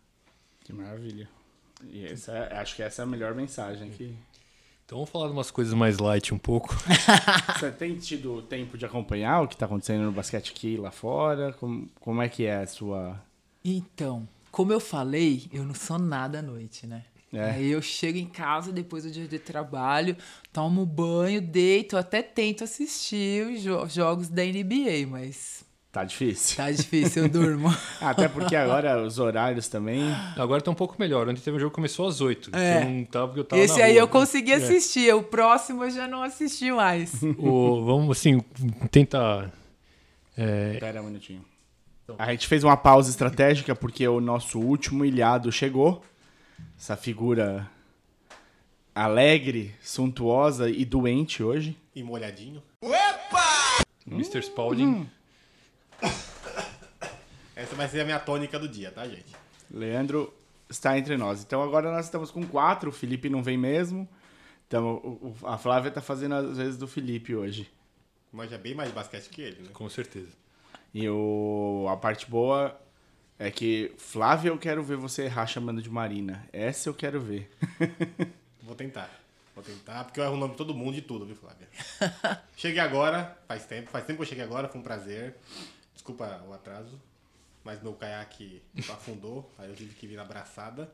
Que 0.68 0.74
maravilha. 0.74 1.30
E 1.90 2.06
essa, 2.06 2.34
é, 2.34 2.58
acho 2.58 2.76
que 2.76 2.84
essa 2.84 3.02
é 3.02 3.04
a 3.04 3.06
melhor 3.06 3.34
mensagem 3.34 3.88
aqui. 3.88 4.14
Então 4.86 4.98
vamos 4.98 5.10
falar 5.10 5.28
de 5.28 5.32
umas 5.32 5.50
coisas 5.50 5.74
mais 5.74 5.98
light 5.98 6.34
um 6.34 6.38
pouco. 6.38 6.76
Você 7.58 7.72
tem 7.72 7.96
tido 7.96 8.42
tempo 8.42 8.78
de 8.78 8.86
acompanhar 8.86 9.44
o 9.44 9.48
que 9.48 9.54
está 9.54 9.66
acontecendo 9.66 10.04
no 10.04 10.12
basquete 10.12 10.52
aqui 10.52 10.76
lá 10.76 10.92
fora? 10.92 11.54
Como, 11.54 11.90
como 12.02 12.22
é 12.22 12.28
que 12.28 12.46
é 12.46 12.58
a 12.58 12.68
sua. 12.68 13.18
Então, 13.64 14.28
como 14.52 14.74
eu 14.74 14.82
falei, 14.82 15.48
eu 15.54 15.64
não 15.64 15.74
sou 15.74 15.98
nada 15.98 16.40
à 16.40 16.42
noite, 16.42 16.86
né? 16.86 17.06
É. 17.32 17.52
Aí 17.52 17.72
eu 17.72 17.82
chego 17.82 18.18
em 18.18 18.28
casa 18.28 18.70
depois 18.70 19.06
do 19.06 19.12
dia 19.12 19.28
de 19.28 19.40
trabalho, 19.40 20.18
tomo 20.52 20.86
banho, 20.86 21.42
deito, 21.42 21.96
até 21.96 22.22
tento 22.22 22.66
assistir 22.66 23.48
os 23.48 23.62
jo 23.62 23.88
jogos 23.88 24.28
da 24.28 24.44
NBA, 24.44 25.08
mas 25.10 25.64
Tá 25.98 26.04
difícil. 26.04 26.58
Tá 26.58 26.70
difícil, 26.70 27.24
eu 27.24 27.30
durmo. 27.30 27.76
Até 28.00 28.28
porque 28.28 28.56
agora 28.56 29.02
os 29.02 29.18
horários 29.18 29.68
também. 29.68 30.04
Agora 30.36 30.62
tá 30.62 30.70
um 30.70 30.76
pouco 30.76 30.96
melhor. 31.00 31.28
Ontem 31.28 31.42
teve 31.42 31.58
um 31.58 31.60
jogo 31.60 31.72
que 31.72 31.76
começou 31.76 32.08
às 32.08 32.22
8. 32.22 32.56
É. 32.56 32.84
Eu 32.84 32.90
não 32.92 33.04
tava 33.06 33.28
porque 33.30 33.40
eu 33.40 33.44
tava 33.44 33.62
Esse 33.64 33.82
aí 33.82 33.94
rua. 33.94 34.02
eu 34.02 34.08
consegui 34.08 34.52
é. 34.52 34.56
assistir. 34.58 35.10
É. 35.10 35.16
O 35.16 35.24
próximo 35.24 35.84
eu 35.84 35.90
já 35.90 36.08
não 36.08 36.22
assisti 36.22 36.72
mais. 36.72 37.20
o, 37.40 37.84
vamos 37.84 38.16
assim, 38.16 38.40
tentar. 38.92 39.52
É... 40.38 40.74
Espera 40.76 41.02
um 41.02 41.06
minutinho. 41.06 41.44
A 42.20 42.30
gente 42.30 42.48
fez 42.48 42.64
uma 42.64 42.78
pausa 42.78 43.10
estratégica 43.10 43.76
porque 43.76 44.08
o 44.08 44.22
nosso 44.22 44.60
último 44.60 45.04
ilhado 45.04 45.52
chegou. 45.52 46.04
Essa 46.78 46.96
figura 46.96 47.68
alegre, 48.94 49.74
suntuosa 49.82 50.70
e 50.70 50.86
doente 50.86 51.42
hoje. 51.42 51.76
E 51.96 52.04
molhadinho. 52.04 52.62
Opa! 52.84 53.84
Mr. 54.06 54.44
Spalding. 54.44 54.86
Hum. 54.86 55.17
Essa 57.56 57.76
vai 57.76 57.88
ser 57.88 58.02
a 58.02 58.06
minha 58.06 58.20
tônica 58.20 58.60
do 58.60 58.68
dia, 58.68 58.92
tá, 58.92 59.08
gente? 59.08 59.36
Leandro 59.72 60.34
está 60.70 60.98
entre 60.98 61.18
nós. 61.18 61.44
Então 61.44 61.62
agora 61.62 61.92
nós 61.92 62.06
estamos 62.06 62.32
com 62.32 62.46
quatro, 62.46 62.90
o 62.90 62.94
Felipe 62.94 63.30
não 63.30 63.42
vem 63.42 63.58
mesmo. 63.58 64.08
Então 64.68 65.36
a 65.44 65.58
Flávia 65.58 65.90
está 65.90 66.02
fazendo 66.02 66.36
às 66.36 66.58
vezes 66.58 66.78
do 66.78 66.88
Felipe 66.88 67.36
hoje. 67.36 67.70
Mas 68.32 68.52
é 68.52 68.58
bem 68.58 68.76
mais 68.76 68.92
basquete 68.92 69.30
que 69.30 69.42
ele, 69.42 69.62
né? 69.64 69.70
Com 69.74 69.90
certeza. 69.90 70.32
E 70.94 71.08
o, 71.10 71.88
a 71.90 71.98
parte 71.98 72.30
boa 72.30 72.80
é 73.40 73.52
que, 73.52 73.94
Flávia, 73.98 74.50
eu 74.50 74.58
quero 74.58 74.84
ver 74.84 74.98
você 74.98 75.24
errar 75.24 75.48
chamando 75.48 75.82
de 75.82 75.90
Marina. 75.90 76.48
Essa 76.52 76.90
eu 76.90 76.94
quero 76.94 77.20
ver. 77.22 77.50
Vou 78.62 78.76
tentar. 78.76 79.10
Vou 79.56 79.64
tentar, 79.64 80.04
porque 80.04 80.20
eu 80.20 80.24
erro 80.24 80.36
o 80.36 80.38
nome 80.38 80.52
de 80.52 80.58
todo 80.58 80.74
mundo 80.74 80.98
e 80.98 81.02
tudo, 81.02 81.26
viu, 81.26 81.36
Flávia? 81.36 81.68
cheguei 82.56 82.80
agora, 82.80 83.36
faz 83.48 83.66
tempo. 83.66 83.90
Faz 83.90 84.06
tempo 84.06 84.18
que 84.18 84.24
eu 84.24 84.28
cheguei 84.28 84.44
agora, 84.44 84.68
foi 84.68 84.80
um 84.80 84.84
prazer. 84.84 85.36
Desculpa 86.08 86.42
o 86.48 86.54
atraso, 86.54 86.98
mas 87.66 87.84
meu 87.84 87.94
caiaque 87.94 88.62
afundou, 88.90 89.52
aí 89.58 89.70
eu 89.70 89.76
tive 89.76 89.94
que 89.94 90.08
vir 90.08 90.16
na 90.16 90.24
braçada. 90.24 90.90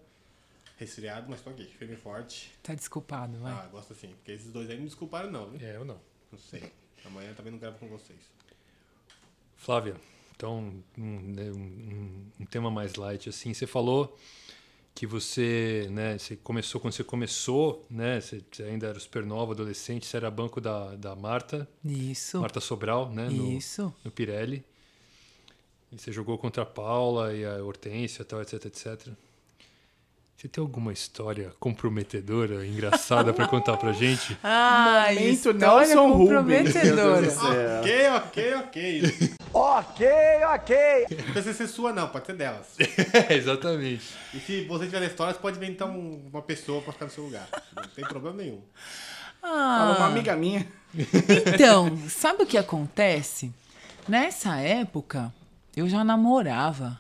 Resfriado, 0.76 1.28
mas 1.30 1.39
tô 1.39 1.52
aqui, 1.52 1.65
firme 1.65 1.93
e 1.93 1.97
forte. 1.97 2.52
Tá 2.63 2.73
desculpado, 2.73 3.38
vai. 3.38 3.54
Ah, 3.54 3.67
gosto 3.71 3.93
assim, 3.93 4.08
porque 4.08 4.32
esses 4.32 4.52
dois 4.52 4.67
aí 4.71 4.78
não 4.78 4.86
desculparam 4.86 5.30
não, 5.30 5.52
viu? 5.52 5.67
É, 5.67 5.76
eu 5.76 5.86
não. 5.86 5.99
Não 6.32 6.39
sei. 6.39 6.63
Amanhã 7.06 7.32
também 7.36 7.52
não 7.52 7.60
gravo 7.60 7.78
com 7.78 7.88
vocês. 7.89 8.19
Flávia, 9.56 9.95
então, 10.36 10.73
um, 10.97 11.19
né, 11.19 11.52
um, 11.52 12.26
um 12.39 12.45
tema 12.47 12.71
mais 12.71 12.95
light, 12.95 13.30
assim, 13.30 13.54
você 13.54 13.67
falou 13.67 14.17
que 14.95 15.06
você, 15.06 15.88
né, 15.91 16.17
você 16.17 16.36
começou, 16.36 16.82
quando 16.82 16.93
você 16.93 17.04
começou, 17.04 17.86
né, 17.88 18.19
você, 18.19 18.43
ainda 18.63 18.88
era 18.88 18.99
supernova, 18.99 19.52
adolescente, 19.54 20.08
você 20.08 20.17
era 20.17 20.32
banco 20.32 20.60
da, 20.60 20.95
da 20.95 21.15
Marta. 21.15 21.69
Isso. 21.86 22.41
Marta 22.41 22.60
Sobral, 22.60 23.12
né? 23.12 23.32
Isso. 23.32 23.84
No, 23.84 23.95
no 24.06 24.12
Pirelli. 24.12 24.65
E 25.93 26.01
você 26.01 26.12
jogou 26.12 26.39
contra 26.39 26.63
a 26.63 26.65
Paula 26.65 27.34
e 27.36 27.45
a 27.45 27.63
Hortência, 27.63 28.25
tal, 28.25 28.41
etc, 28.41 28.65
etc. 28.65 29.10
Você 30.36 30.47
tem 30.47 30.60
alguma 30.60 30.91
história 30.91 31.53
comprometedora, 31.60 32.65
engraçada 32.65 33.32
para 33.32 33.47
contar 33.47 33.77
pra 33.77 33.93
gente? 33.93 34.36
Ah, 34.43 35.06
Momento 35.13 35.53
Nelson 35.53 36.12
comprometedora. 36.13 37.27
ok, 37.79 38.10
ok, 38.10 38.53
ok. 38.56 39.03
ok, 39.53 40.08
ok. 40.56 40.77
Não 41.12 41.34
precisa 41.34 41.53
ser 41.53 41.67
sua 41.67 41.93
não, 41.93 42.08
pode 42.08 42.25
ser 42.25 42.34
delas. 42.34 42.67
é, 43.29 43.34
exatamente. 43.38 44.03
E 44.34 44.39
se 44.39 44.65
você 44.65 44.86
tiver 44.86 44.99
na 44.99 45.06
história, 45.06 45.32
você 45.32 45.39
pode 45.39 45.58
inventar 45.58 45.88
um, 45.88 46.27
uma 46.32 46.41
pessoa 46.41 46.82
para 46.82 46.91
ficar 46.93 47.06
no 47.06 47.12
seu 47.12 47.23
lugar. 47.23 47.47
Não 47.75 47.88
tem 47.89 48.03
problema 48.03 48.38
nenhum. 48.38 48.62
Ah. 49.43 49.77
Fala 49.77 49.97
uma 49.97 50.08
amiga 50.08 50.36
minha. 50.36 50.67
Então, 51.53 51.95
sabe 52.10 52.43
o 52.43 52.47
que 52.47 52.58
acontece? 52.58 53.53
Nessa 54.08 54.58
época, 54.58 55.32
eu 55.75 55.88
já 55.88 56.03
namorava. 56.03 56.99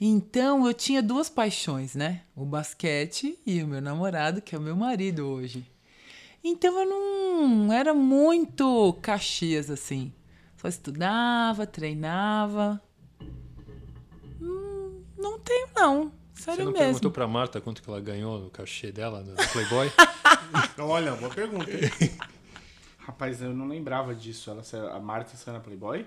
Então 0.00 0.66
eu 0.66 0.74
tinha 0.74 1.02
duas 1.02 1.28
paixões, 1.30 1.94
né? 1.94 2.22
O 2.34 2.44
basquete 2.44 3.38
e 3.46 3.62
o 3.62 3.66
meu 3.68 3.80
namorado, 3.80 4.42
que 4.42 4.54
é 4.54 4.58
o 4.58 4.60
meu 4.60 4.76
marido 4.76 5.26
hoje. 5.26 5.64
Então 6.42 6.78
eu 6.78 6.86
não 6.86 7.72
era 7.72 7.94
muito 7.94 8.92
caxias 9.00 9.70
assim. 9.70 10.12
Só 10.56 10.68
estudava, 10.68 11.66
treinava. 11.66 12.80
Hum, 14.40 15.02
não 15.16 15.38
tenho, 15.38 15.68
não. 15.74 16.12
Sério 16.34 16.56
Você 16.56 16.64
não 16.64 16.72
mesmo. 16.72 16.86
perguntou 16.86 17.10
pra 17.10 17.26
Marta 17.26 17.60
quanto 17.60 17.82
que 17.82 17.88
ela 17.88 18.00
ganhou 18.00 18.38
no 18.38 18.50
cachê 18.50 18.90
dela 18.92 19.22
no 19.22 19.34
Playboy? 19.52 19.90
Olha, 20.78 21.12
boa 21.14 21.32
pergunta. 21.32 21.70
Rapaz, 22.98 23.40
eu 23.40 23.54
não 23.54 23.66
lembrava 23.66 24.14
disso. 24.14 24.50
Ela, 24.50 24.62
a 24.94 25.00
Marta 25.00 25.36
saiu 25.36 25.54
na 25.56 25.60
Playboy? 25.60 26.04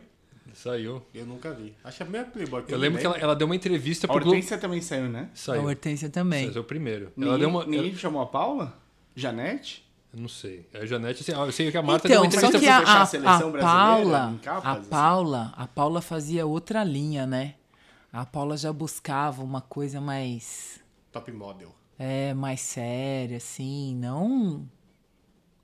Saiu. 0.54 1.02
Eu 1.14 1.26
nunca 1.26 1.52
vi. 1.54 1.76
Acho 1.84 1.98
que 1.98 2.04
é 2.04 2.06
a 2.06 2.08
primeira 2.08 2.28
Playboy 2.32 2.64
que 2.64 2.74
Eu 2.74 2.78
me 2.78 2.82
lembro 2.84 3.00
que 3.00 3.06
ela, 3.06 3.18
ela 3.18 3.36
deu 3.36 3.46
uma 3.48 3.56
entrevista 3.56 4.08
A 4.08 4.10
pro 4.10 4.20
Globo. 4.22 4.36
Hortência 4.36 4.58
também 4.58 4.82
saiu, 4.82 5.08
né? 5.10 5.30
A 5.32 5.36
Saiu. 5.36 5.64
Hortência 5.64 6.10
também. 6.10 6.48
Saiu 6.52 6.62
o 6.62 6.66
primeiro. 6.66 7.12
Ninguém, 7.16 7.30
Ela 7.30 7.40
deu 7.40 7.50
uma. 7.50 7.66
ninguém 7.66 7.92
eu- 7.92 7.98
chamou 7.98 8.22
a 8.22 8.26
Paula? 8.26 8.78
Janete? 9.16 9.86
eu 10.14 10.22
não 10.22 10.30
sei. 10.30 10.68
A 10.74 10.86
Janete, 10.86 11.22
assim, 11.22 11.32
eu 11.32 11.52
sei 11.52 11.70
que 11.72 11.78
a 11.78 11.82
Marta 11.84 12.08
Então, 12.08 12.22
deu 12.22 12.30
uma 12.30 12.32
só 12.32 12.48
entrevista 12.48 12.60
que 12.60 12.66
pra 12.66 12.78
a, 12.78 12.80
fechar 12.80 12.98
a 12.98 13.02
a, 13.02 13.06
seleção 13.06 13.32
a 13.50 13.52
brasileira 13.52 13.62
Paula, 13.68 14.32
em 14.34 14.38
capas, 14.38 14.66
a 14.66 14.72
assim? 14.80 14.90
Paula, 14.90 15.54
a 15.56 15.68
Paula 15.68 16.02
fazia 16.02 16.46
outra 16.46 16.84
linha, 16.84 17.26
né? 17.28 17.56
A 18.12 18.26
Paula 18.26 18.58
já 18.58 18.72
buscava 18.74 19.44
uma 19.44 19.62
coisa 19.62 20.00
mais, 20.02 20.80
Top 21.12 21.32
model. 21.32 21.76
é, 22.00 22.34
mais 22.34 22.62
séria, 22.62 23.38
assim, 23.38 23.96
não 23.96 24.68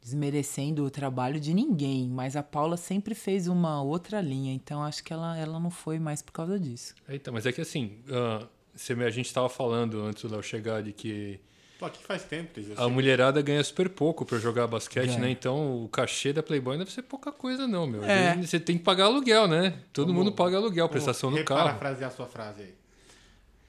desmerecendo 0.04 0.84
o 0.84 0.90
trabalho 0.90 1.40
de 1.40 1.54
ninguém, 1.54 2.10
mas 2.10 2.36
a 2.36 2.44
Paula 2.44 2.76
sempre 2.76 3.16
fez 3.16 3.48
uma 3.48 3.82
outra 3.82 4.20
linha, 4.20 4.54
então 4.54 4.84
acho 4.84 5.02
que 5.04 5.14
ela, 5.14 5.38
ela 5.38 5.60
não 5.60 5.72
foi 5.72 5.98
mais 5.98 6.22
por 6.22 6.34
causa 6.34 6.60
disso. 6.60 6.94
Eita, 7.08 7.32
mas 7.32 7.46
é 7.46 7.52
que 7.54 7.62
assim, 7.62 8.00
ah, 8.12 8.46
você- 8.76 8.94
a 8.94 9.10
gente 9.10 9.28
estava 9.28 9.48
falando 9.48 10.02
antes 10.02 10.24
do 10.24 10.30
Léo 10.32 10.44
chegar 10.44 10.84
de 10.84 10.92
que 10.92 11.40
Tô 11.80 11.86
aqui 11.88 12.04
faz 12.04 12.24
tempo, 12.24 12.54
Tris. 12.54 12.70
Eu 12.70 12.82
a 12.82 12.88
mulherada 12.90 13.42
ganha 13.42 13.62
super 13.64 13.90
pouco 13.90 14.24
pra 14.26 14.38
jogar 14.38 14.68
basquete, 14.68 15.08
Ganha. 15.08 15.20
né? 15.20 15.30
Então 15.32 15.84
o 15.84 15.90
cachê 15.90 16.32
da 16.32 16.42
Playboy 16.44 16.74
não 16.78 16.84
deve 16.86 16.92
ser 16.94 17.02
pouca 17.02 17.32
coisa, 17.32 17.68
não, 17.68 17.86
meu. 17.88 18.04
É. 18.06 18.36
Você 18.38 18.60
tem 18.60 18.78
que 18.78 18.84
pagar 18.84 19.06
aluguel, 19.06 19.48
né? 19.48 19.80
Todo 19.92 20.08
Vamos- 20.08 20.26
mundo 20.26 20.34
paga 20.36 20.56
aluguel, 20.58 20.88
prestação 20.88 21.30
no 21.32 21.44
carro. 21.44 21.62
Reparafrasear 21.62 22.10
a 22.10 22.14
sua 22.14 22.26
frase 22.28 22.62
aí. 22.62 22.74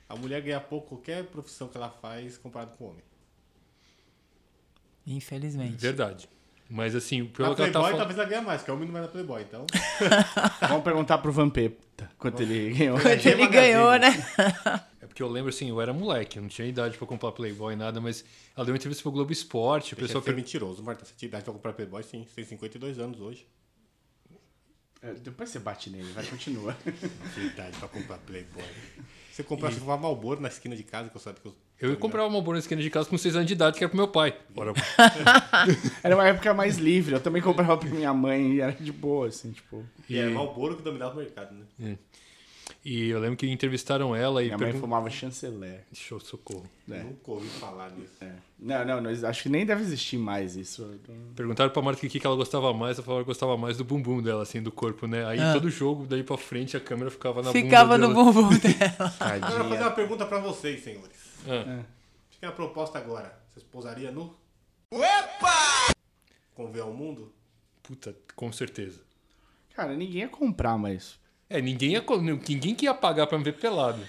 A 0.09 0.15
mulher 0.17 0.41
ganha 0.43 0.61
pouco 0.61 0.89
qualquer 0.91 1.25
profissão 1.25 1.67
que 1.67 1.77
ela 1.77 1.91
faz 1.91 2.37
comparado 2.39 2.73
com 2.77 2.85
o 2.85 2.89
homem. 2.91 3.03
Infelizmente. 5.07 5.77
Verdade. 5.77 6.29
Mas 6.69 6.95
assim, 6.95 7.27
pelo 7.27 7.51
Na 7.51 7.55
que 7.55 7.63
ela 7.63 7.71
tá 7.71 7.79
Playboy 7.79 7.83
falando. 7.83 7.99
talvez 7.99 8.19
ela 8.19 8.29
ganhe 8.29 8.43
mais, 8.43 8.61
porque 8.61 8.71
o 8.71 8.75
homem 8.75 8.87
não 8.87 8.93
vai 8.95 9.03
na 9.03 9.09
Playboy, 9.09 9.43
então. 9.43 9.67
Vamos 10.69 10.83
perguntar 10.83 11.19
pro 11.19 11.31
Vampeta 11.31 12.11
quanto 12.19 12.43
ele 12.43 12.73
ganhou. 12.73 12.99
Quando 12.99 13.19
Gê 13.21 13.31
ele 13.31 13.47
ganhou, 13.49 13.93
né? 13.99 14.09
É 15.01 15.07
porque 15.07 15.23
eu 15.23 15.29
lembro 15.29 15.51
assim, 15.51 15.69
eu 15.69 15.81
era 15.81 15.93
moleque, 15.93 16.39
eu 16.39 16.43
não 16.43 16.49
tinha 16.49 16.67
idade 16.67 16.97
pra 16.97 17.07
comprar 17.07 17.33
Playboy 17.33 17.77
nada, 17.77 18.01
mas 18.01 18.25
ela 18.57 18.65
deu 18.65 18.73
uma 18.73 18.79
entrevista 18.79 19.03
pro 19.03 19.13
Globo 19.13 19.31
Esporte, 19.31 19.93
o 19.93 19.97
pessoal 19.97 20.23
per... 20.23 20.35
mentiroso, 20.35 20.83
Marta. 20.83 21.05
Você 21.05 21.13
tinha 21.17 21.29
idade 21.29 21.45
pra 21.45 21.53
comprar 21.53 21.75
Playboy, 21.75 22.03
sim. 22.03 22.25
Você 22.27 22.37
tem 22.37 22.45
52 22.45 22.99
anos 22.99 23.21
hoje. 23.21 23.47
É, 25.03 25.13
Depois 25.13 25.51
você 25.51 25.59
bate 25.59 25.91
nele, 25.91 26.11
vai, 26.13 26.25
continua. 26.25 26.75
Tinha 27.35 27.47
idade 27.47 27.77
pra 27.79 27.89
comprar 27.89 28.17
Playboy. 28.19 28.65
Você 29.31 29.43
comprou, 29.43 29.71
você 29.71 29.79
fumava 29.79 30.01
Malboro 30.01 30.41
na 30.41 30.49
esquina 30.49 30.75
de 30.75 30.83
casa, 30.83 31.11
que 31.11 31.17
eu 31.17 31.21
sabia 31.21 31.43
que 31.43 31.49
eu. 31.49 31.55
Eu 31.81 31.91
ia 31.91 31.97
comprar 31.97 32.25
uma 32.27 32.41
boa 32.41 32.57
esquina 32.59 32.81
de 32.81 32.89
casa 32.89 33.09
com 33.09 33.19
6 33.19 33.35
anos 33.37 33.47
de 33.49 33.53
idade, 33.53 33.77
que 33.77 33.85
era 33.85 33.89
pro 33.91 33.97
meu 33.99 34.09
pai. 34.09 34.35
Ora, 34.57 34.73
Era 36.03 36.15
uma 36.15 36.27
época 36.27 36.55
mais 36.55 36.77
livre, 36.79 37.15
eu 37.15 37.21
também 37.21 37.43
comprava 37.43 37.77
pra 37.77 37.89
minha 37.91 38.13
mãe 38.15 38.55
e 38.55 38.61
era 38.61 38.73
de 38.73 38.93
boa, 38.93 39.27
assim, 39.29 39.51
tipo. 39.53 39.85
E 40.09 40.17
era 40.19 40.31
Malboro 40.31 40.77
que 40.77 40.83
dominava 40.83 41.15
o 41.15 41.17
mercado, 41.19 41.55
né? 41.79 41.99
e 42.83 43.09
eu 43.09 43.19
lembro 43.19 43.37
que 43.37 43.51
entrevistaram 43.51 44.15
ela 44.15 44.43
e 44.43 44.47
Minha 44.47 44.57
mãe 44.59 44.67
pergun- 44.69 44.81
fumava 44.81 45.11
chanceler. 45.11 45.85
Eu 46.11 46.21
socorro. 46.21 46.65
É. 46.91 47.03
Nunca 47.03 47.31
ouvi 47.31 47.49
falar 47.49 47.91
nisso. 47.91 48.13
É. 48.21 48.31
Não, 48.59 48.85
não, 48.85 49.01
não, 49.03 49.29
acho 49.29 49.43
que 49.43 49.49
nem 49.49 49.67
deve 49.67 49.83
existir 49.83 50.17
mais 50.17 50.55
isso. 50.57 50.89
Perguntaram 51.35 51.71
pra 51.71 51.83
Marta 51.83 52.07
o 52.07 52.09
que 52.09 52.19
que 52.21 52.27
ela 52.27 52.37
gostava 52.37 52.73
mais, 52.73 52.97
ela 52.99 53.05
falou 53.05 53.21
que 53.21 53.27
gostava 53.27 53.57
mais 53.57 53.77
do 53.79 53.85
bumbum 53.85 54.23
dela, 54.23 54.43
assim, 54.43 54.63
do 54.63 54.71
corpo, 54.73 55.07
né? 55.07 55.27
Aí 55.27 55.39
todo 55.53 55.69
jogo, 55.71 56.07
daí 56.07 56.23
pra 56.23 56.37
frente, 56.39 56.77
a 56.77 56.81
câmera 56.81 57.11
ficava 57.11 57.43
na 57.43 57.53
Ficava 57.53 57.95
bunda 57.99 58.09
no 58.09 58.15
dela. 58.15 58.33
bumbum 58.33 58.49
dela. 58.59 59.15
Agora 59.21 59.53
eu 59.53 59.59
vou 59.61 59.69
fazer 59.71 59.83
uma 59.83 59.91
pergunta 59.91 60.27
pra 60.27 60.39
vocês, 60.39 60.83
senhores. 60.83 61.24
Ah, 61.49 61.85
Fica 62.31 62.49
a 62.49 62.53
proposta 62.53 62.99
agora. 62.99 63.39
Vocês 63.53 63.65
pousariam 63.65 64.13
nu? 64.13 64.37
Opa! 64.91 65.93
Com 66.55 66.71
ver 66.71 66.81
ao 66.81 66.93
mundo? 66.93 67.33
puta, 67.83 68.17
com 68.35 68.51
certeza. 68.53 69.01
Cara, 69.75 69.95
ninguém 69.95 70.23
ia 70.23 70.29
comprar, 70.29 70.79
mas. 70.79 71.19
É, 71.51 71.61
ninguém 71.61 71.93
ia, 71.93 72.05
ninguém 72.49 72.75
que 72.75 72.87
ia 72.87 72.95
pagar 72.95 73.27
pra 73.27 73.37
me 73.37 73.45
ver 73.45 73.55
pelado. 73.59 74.01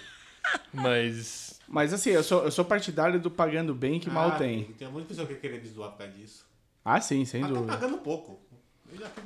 Mas... 0.71 1.59
Mas 1.67 1.91
assim, 1.93 2.11
eu 2.11 2.23
sou, 2.23 2.43
eu 2.43 2.51
sou 2.51 2.63
partidário 2.63 3.19
do 3.19 3.29
pagando 3.31 3.73
bem 3.73 3.99
que 3.99 4.09
mal 4.09 4.29
Ah, 4.29 4.37
tem. 4.37 4.63
filho, 4.65 4.75
Tem 4.75 4.87
muita 4.87 5.07
pessoa 5.09 5.25
que 5.27 5.33
ia 5.33 5.39
querer 5.39 5.61
me 5.61 5.67
zoar 5.67 5.91
por 5.91 5.97
causa 5.99 6.13
disso. 6.13 6.45
Ah, 6.83 7.01
sim, 7.01 7.25
sem 7.25 7.41
Mas 7.41 7.49
tá 7.51 7.55
dúvida. 7.57 7.77
pagando 7.77 7.97
pouco. 7.97 8.39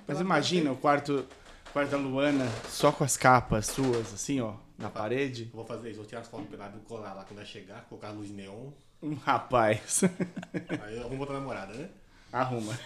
Mas 0.08 0.20
imagina 0.22 0.72
o 0.72 0.78
quarto, 0.78 1.28
quarto 1.74 1.92
da 1.92 1.98
Luana 1.98 2.48
só 2.70 2.92
com 2.92 3.04
as 3.04 3.18
capas 3.18 3.68
suas, 3.68 4.14
assim, 4.14 4.40
ó, 4.40 4.54
na 4.80 4.90
parede. 4.90 5.44
Eu 5.44 5.56
vou 5.58 5.66
fazer 5.66 5.90
isso, 5.90 6.00
vou 6.00 6.08
tirar 6.08 6.22
as 6.22 6.28
fotos 6.28 6.48
peladas 6.50 6.82
e 6.82 6.86
colar 6.86 7.14
lá 7.14 7.24
quando 7.24 7.40
eu 7.40 7.46
chegar, 7.46 7.86
colocar 7.86 8.10
luz 8.12 8.30
neon. 8.32 8.72
Um 9.02 9.14
rapaz. 9.16 10.02
Aí 10.84 10.96
eu 10.98 11.04
arrumo 11.06 11.22
outra 11.22 11.40
namorada, 11.40 11.74
né? 11.74 11.90
Arruma. 12.32 12.78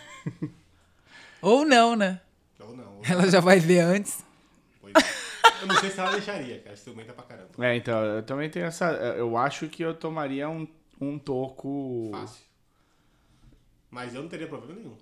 Ou 1.41 1.65
não, 1.65 1.95
né? 1.95 2.21
Ou 2.59 2.75
não. 2.75 2.97
ou- 2.97 3.01
Ela 3.05 3.29
já 3.29 3.39
vai 3.39 3.59
ver 3.59 3.79
antes. 3.81 4.23
Pois 4.79 4.93
é. 4.95 5.61
Eu 5.63 5.67
não 5.67 5.75
sei 5.75 5.89
se 5.89 5.99
ela 5.99 6.11
deixaria, 6.11 6.59
cara. 6.61 6.75
Ciumenta 6.75 7.13
pra 7.13 7.23
caramba. 7.23 7.49
É, 7.65 7.75
então, 7.75 8.03
eu 8.03 8.23
também 8.23 8.49
tenho 8.49 8.65
essa. 8.65 8.91
Eu 8.91 9.35
acho 9.37 9.67
que 9.69 9.83
eu 9.83 9.93
tomaria 9.93 10.47
um, 10.49 10.67
um 10.99 11.17
toco. 11.19 12.09
Fácil. 12.11 12.43
Mas 13.89 14.13
eu 14.15 14.21
não 14.21 14.29
teria 14.29 14.47
problema 14.47 14.73
nenhum. 14.79 14.97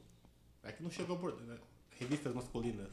É 0.63 0.71
que 0.71 0.81
não 0.83 0.89
chegou 0.91 1.17
por. 1.17 1.39
né? 1.41 1.55
Revistas 1.99 2.33
masculinas. 2.33 2.89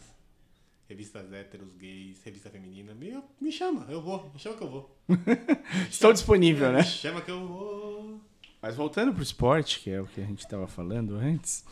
Revistas 0.89 1.31
héteros, 1.35 1.75
gays, 1.75 2.23
revista 2.25 2.49
feminina. 2.49 2.95
Me, 2.95 3.23
me 3.39 3.53
chama, 3.53 3.85
eu 3.91 4.01
vou. 4.01 4.31
Me 4.33 4.41
chama 4.41 4.57
que 4.57 4.63
eu 4.63 4.71
vou. 4.71 4.99
Estou 5.91 6.15
disponível, 6.15 6.73
né? 6.73 6.79
Me 6.79 6.85
chama 6.85 7.21
que 7.21 7.31
eu 7.31 7.47
vou. 7.47 8.19
Mas 8.63 8.75
voltando 8.75 9.13
pro 9.13 9.23
esporte, 9.23 9.81
que 9.81 9.91
é 9.91 10.01
o 10.01 10.07
que 10.07 10.19
a 10.19 10.25
gente 10.25 10.39
estava 10.39 10.67
falando 10.67 11.15
antes. 11.17 11.63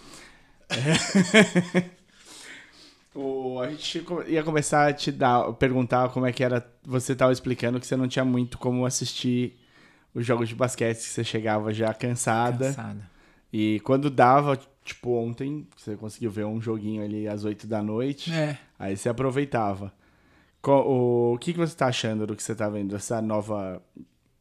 é, 0.68 1.90
o, 3.16 3.58
a 3.58 3.70
gente 3.70 4.04
ia 4.26 4.42
começar 4.42 4.86
a 4.86 4.92
te 4.92 5.10
dar, 5.10 5.50
perguntar 5.54 6.10
como 6.10 6.26
é 6.26 6.32
que 6.32 6.44
era. 6.44 6.70
Você 6.84 7.14
estava 7.14 7.32
explicando 7.32 7.80
que 7.80 7.86
você 7.86 7.96
não 7.96 8.06
tinha 8.06 8.24
muito 8.24 8.58
como 8.58 8.84
assistir 8.84 9.58
os 10.14 10.26
jogos 10.26 10.46
de 10.46 10.54
basquete, 10.54 10.98
que 10.98 11.04
você 11.04 11.24
chegava 11.24 11.72
já 11.72 11.94
cansada. 11.94 12.66
Cansada. 12.66 13.10
E 13.50 13.80
quando 13.80 14.10
dava, 14.10 14.60
tipo 14.84 15.12
ontem, 15.12 15.66
você 15.74 15.96
conseguiu 15.96 16.30
ver 16.30 16.44
um 16.44 16.60
joguinho 16.60 17.02
ali 17.02 17.26
às 17.26 17.44
8 17.44 17.66
da 17.66 17.82
noite. 17.82 18.30
É. 18.30 18.58
Aí 18.78 18.96
você 18.96 19.08
aproveitava. 19.08 19.92
O, 20.62 21.38
que, 21.40 21.52
você 21.52 21.76
tá 21.76 21.86
achando 21.86 22.26
do 22.26 22.34
que 22.34 22.42
você 22.42 22.54
tá 22.54 22.68
vendo? 22.68 22.90
Dessa 22.90 23.22
nova. 23.22 23.82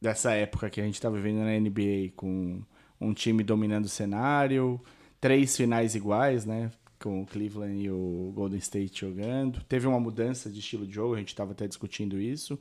Dessa 0.01 0.33
época 0.33 0.69
que 0.69 0.81
a 0.81 0.83
gente 0.83 1.01
tá 1.01 1.09
vivendo 1.09 1.39
na 1.39 1.59
NBA, 1.59 2.13
com 2.15 2.61
um 2.99 3.13
time 3.13 3.43
dominando 3.43 3.85
o 3.85 3.89
cenário, 3.89 4.79
três 5.19 5.55
finais 5.55 5.95
iguais, 5.95 6.45
né? 6.45 6.71
Com 6.99 7.21
o 7.21 7.25
Cleveland 7.25 7.81
e 7.81 7.89
o 7.89 8.31
Golden 8.35 8.59
State 8.59 9.01
jogando. 9.01 9.61
Teve 9.63 9.87
uma 9.87 9.99
mudança 9.99 10.49
de 10.49 10.59
estilo 10.59 10.85
de 10.85 10.93
jogo, 10.93 11.15
a 11.15 11.19
gente 11.19 11.35
tava 11.35 11.51
até 11.51 11.67
discutindo 11.67 12.19
isso. 12.19 12.59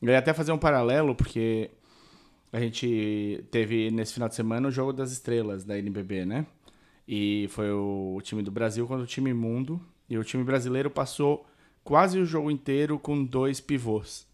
Eu 0.00 0.10
ia 0.10 0.18
até 0.18 0.32
fazer 0.32 0.52
um 0.52 0.58
paralelo, 0.58 1.14
porque 1.14 1.70
a 2.52 2.60
gente 2.60 3.44
teve 3.50 3.90
nesse 3.90 4.14
final 4.14 4.28
de 4.28 4.34
semana 4.34 4.68
o 4.68 4.70
jogo 4.70 4.92
das 4.92 5.12
estrelas 5.12 5.64
da 5.64 5.78
NBB, 5.78 6.24
né? 6.24 6.46
E 7.08 7.46
foi 7.50 7.70
o 7.70 8.20
time 8.22 8.42
do 8.42 8.50
Brasil 8.50 8.86
contra 8.86 9.04
o 9.04 9.06
time 9.06 9.32
mundo. 9.32 9.80
E 10.08 10.16
o 10.18 10.24
time 10.24 10.44
brasileiro 10.44 10.90
passou 10.90 11.46
quase 11.82 12.18
o 12.18 12.26
jogo 12.26 12.50
inteiro 12.50 12.98
com 12.98 13.24
dois 13.24 13.60
pivôs 13.60 14.26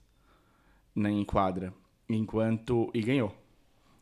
na 0.95 1.11
em 1.11 1.25
quadra. 1.25 1.73
Enquanto. 2.09 2.91
E 2.93 3.01
ganhou. 3.01 3.35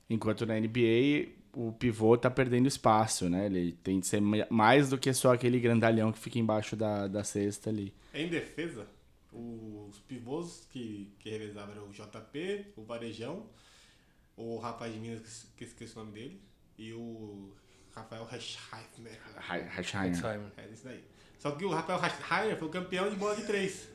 Enquanto 0.09 0.45
na 0.47 0.59
NBA 0.59 1.29
o 1.53 1.73
pivô 1.73 2.17
tá 2.17 2.31
perdendo 2.31 2.67
espaço, 2.69 3.29
né? 3.29 3.47
Ele 3.47 3.73
tem 3.73 4.01
que 4.01 4.07
ser 4.07 4.21
ma- 4.21 4.47
mais 4.49 4.89
do 4.91 4.99
que 4.99 5.13
só 5.13 5.33
aquele 5.35 5.59
grandalhão 5.61 6.13
que 6.13 6.19
fica 6.19 6.39
embaixo 6.39 6.77
da, 6.77 7.07
da 7.09 7.25
cesta 7.25 7.71
ali. 7.71 7.93
Em 8.15 8.29
defesa, 8.29 8.87
os 9.33 9.99
pivôs 10.01 10.67
que, 10.71 11.13
que 11.19 11.31
revezavam 11.31 11.75
eram 11.75 11.89
o 11.89 11.93
JP, 11.93 12.67
o 12.77 12.83
Varejão, 12.85 13.47
o 14.37 14.59
rapaz 14.59 14.93
de 14.93 15.01
Minas, 15.01 15.47
que 15.57 15.65
esqueci 15.65 15.97
o 15.97 16.01
nome 16.01 16.13
dele, 16.13 16.41
e 16.79 16.93
o 16.93 17.53
Rafael 17.93 18.27
Heschheimer. 18.33 19.21
Heisheimer. 19.51 20.53
É 20.57 20.69
isso 20.73 20.85
daí. 20.85 21.05
Só 21.41 21.51
que 21.53 21.65
o 21.65 21.71
Rafael 21.71 21.99
Heschheimer 21.99 22.57
foi 22.57 22.69
o 22.69 22.71
campeão 22.71 23.11
de 23.11 23.17
bola 23.17 23.35
de 23.35 23.45
três. 23.47 23.89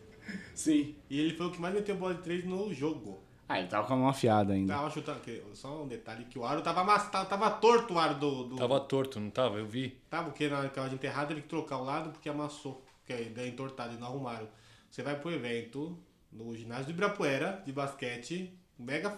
Sim. 0.53 0.95
E 1.09 1.19
ele 1.19 1.37
foi 1.37 1.45
o 1.45 1.51
que 1.51 1.61
mais 1.61 1.73
meteu 1.73 1.95
bola 1.95 2.15
de 2.15 2.21
três 2.23 2.43
no 2.43 2.73
jogo. 2.73 3.23
Ah, 3.47 3.59
ele 3.59 3.67
tava 3.67 3.87
com 3.87 3.93
a 3.93 3.97
mão 3.97 4.09
afiada 4.09 4.53
ainda. 4.53 4.73
Tava 4.73 4.89
chutando. 4.89 5.19
que- 5.19 5.43
Só 5.53 5.83
um 5.83 5.87
detalhe 5.87 6.25
que 6.25 6.39
o 6.39 6.43
aro 6.43 6.61
tava, 6.63 6.81
amass- 6.81 7.09
tava, 7.11 7.51
torto 7.51 7.93
o 7.93 7.99
aro 7.99 8.15
do. 8.15 8.43
do 8.45 8.55
Tava 8.55 8.79
torto, 8.79 9.19
não 9.19 9.29
tava? 9.29 9.59
Eu 9.59 9.67
vi. 9.67 9.89
Tava, 10.09 10.29
porque 10.31 10.49
na 10.49 10.57
hora 10.57 10.89
de 10.89 10.95
enterrado 10.95 11.31
ele 11.31 11.41
que 11.43 11.47
trocar 11.47 11.77
o 11.77 11.83
lado 11.83 12.09
porque 12.09 12.27
amassou. 12.27 12.83
Porque 12.97 13.13
aí 13.13 13.29
deu 13.29 13.45
entortado 13.45 13.93
e 13.93 13.97
não 13.99 14.07
arrumaram. 14.07 14.47
Você 14.89 15.03
vai 15.03 15.15
pro 15.19 15.29
evento 15.31 15.95
no 16.31 16.55
ginásio 16.57 16.85
do 16.85 16.91
Ibirapuera 16.91 17.61
de 17.63 17.71
basquete, 17.71 18.51
mega 18.79 19.15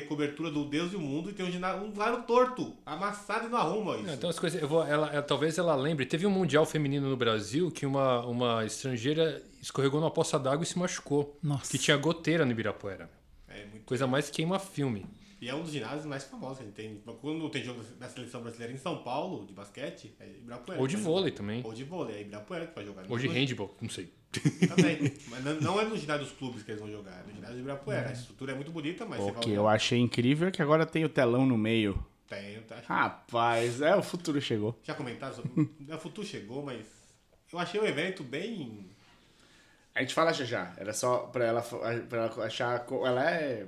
cobertura 0.00 0.50
do 0.50 0.64
Deus 0.64 0.92
e 0.92 0.96
o 0.96 1.00
mundo 1.00 1.30
e 1.30 1.32
tem 1.32 1.46
um, 1.46 1.50
ginásio, 1.50 1.82
um 1.84 2.00
aro 2.02 2.22
torto, 2.22 2.72
amassado 2.86 3.46
e 3.46 3.50
não 3.50 3.58
arruma 3.58 3.94
isso. 3.96 4.06
Não, 4.06 4.14
então 4.14 4.30
as 4.30 4.38
coisas, 4.38 4.60
eu 4.60 4.66
vou, 4.66 4.84
ela, 4.84 5.08
ela- 5.12 5.22
talvez 5.22 5.58
ela 5.58 5.74
lembre. 5.76 6.06
Teve 6.06 6.26
um 6.26 6.30
mundial 6.30 6.64
feminino 6.66 7.08
no 7.08 7.16
Brasil 7.16 7.70
que 7.70 7.84
uma, 7.86 8.24
uma 8.26 8.64
estrangeira 8.64 9.42
escorregou 9.60 10.00
numa 10.00 10.10
poça 10.10 10.38
d'água 10.38 10.64
e 10.64 10.66
se 10.66 10.78
machucou. 10.78 11.38
Nossa. 11.42 11.70
Que 11.70 11.78
tinha 11.78 11.96
goteira 11.96 12.44
no 12.44 12.50
Ibirapuera. 12.50 13.08
É 13.46 13.66
muito. 13.66 13.84
Coisa 13.84 14.06
mais 14.06 14.30
queima 14.30 14.58
filme. 14.58 15.04
E 15.40 15.48
é 15.48 15.54
um 15.54 15.62
dos 15.62 15.72
ginásios 15.72 16.06
mais 16.06 16.22
famosos 16.24 16.58
que 16.58 16.62
a 16.62 16.66
gente 16.66 16.74
tem. 16.76 17.02
Quando 17.20 17.48
tem 17.50 17.64
jogo 17.64 17.82
da 17.98 18.08
seleção 18.08 18.40
brasileira 18.42 18.72
em 18.72 18.76
São 18.76 18.98
Paulo, 19.02 19.44
de 19.44 19.52
basquete, 19.52 20.14
é 20.20 20.26
Ibirapuera. 20.26 20.80
Ou 20.80 20.86
de 20.86 20.94
vai 20.96 21.04
vôlei 21.04 21.24
jogar. 21.30 21.36
também. 21.36 21.62
Ou 21.64 21.72
de 21.74 21.82
vôlei, 21.84 22.16
é 22.16 22.20
Ibirapuera 22.20 22.66
que 22.68 22.74
vai 22.76 22.84
jogar. 22.84 23.04
Ou 23.08 23.18
de 23.18 23.26
handball, 23.26 23.76
não 23.80 23.88
sei. 23.90 24.12
Também. 24.68 25.12
Mas 25.28 25.44
não- 25.44 25.60
não 25.60 25.80
é 25.80 25.84
no 25.84 25.96
ginásio 25.96 26.24
dos 26.26 26.34
clubes 26.36 26.62
que 26.62 26.70
eles 26.70 26.80
vão 26.80 26.90
jogar, 26.90 27.12
é 27.12 27.22
no 27.28 27.34
ginásio 27.34 27.54
de 27.56 27.60
Ibirapuera. 27.60 28.08
A 28.08 28.12
estrutura 28.12 28.52
é 28.52 28.54
muito 28.54 28.70
bonita, 28.70 29.04
mas 29.04 29.20
O 29.20 29.32
que 29.34 29.50
eu 29.50 29.68
achei 29.68 29.98
incrível 29.98 30.48
é 30.48 30.50
que 30.50 30.62
agora 30.62 30.86
tem 30.86 31.04
o 31.04 31.08
telão 31.08 31.44
no 31.46 31.58
meio. 31.58 32.02
Tem, 32.28 32.60
tá? 32.62 32.76
Rapaz, 32.86 33.82
é, 33.82 33.94
o 33.94 34.02
futuro 34.02 34.40
chegou. 34.40 34.78
Já 34.82 34.94
comentaram 34.94 35.34
sobre. 35.34 35.68
o 35.88 35.98
futuro 35.98 36.26
chegou, 36.26 36.62
mas. 36.62 36.86
Eu 37.52 37.58
achei 37.58 37.78
o 37.78 37.84
evento 37.86 38.22
bem. 38.24 38.86
A 39.94 40.00
gente 40.00 40.14
fala 40.14 40.32
já 40.32 40.44
já. 40.44 40.72
Era 40.78 40.94
só 40.94 41.18
pra 41.18 41.44
ela, 41.44 41.60
pra 41.60 42.18
ela 42.24 42.44
achar. 42.46 42.86
Ela 42.90 43.30
é. 43.30 43.66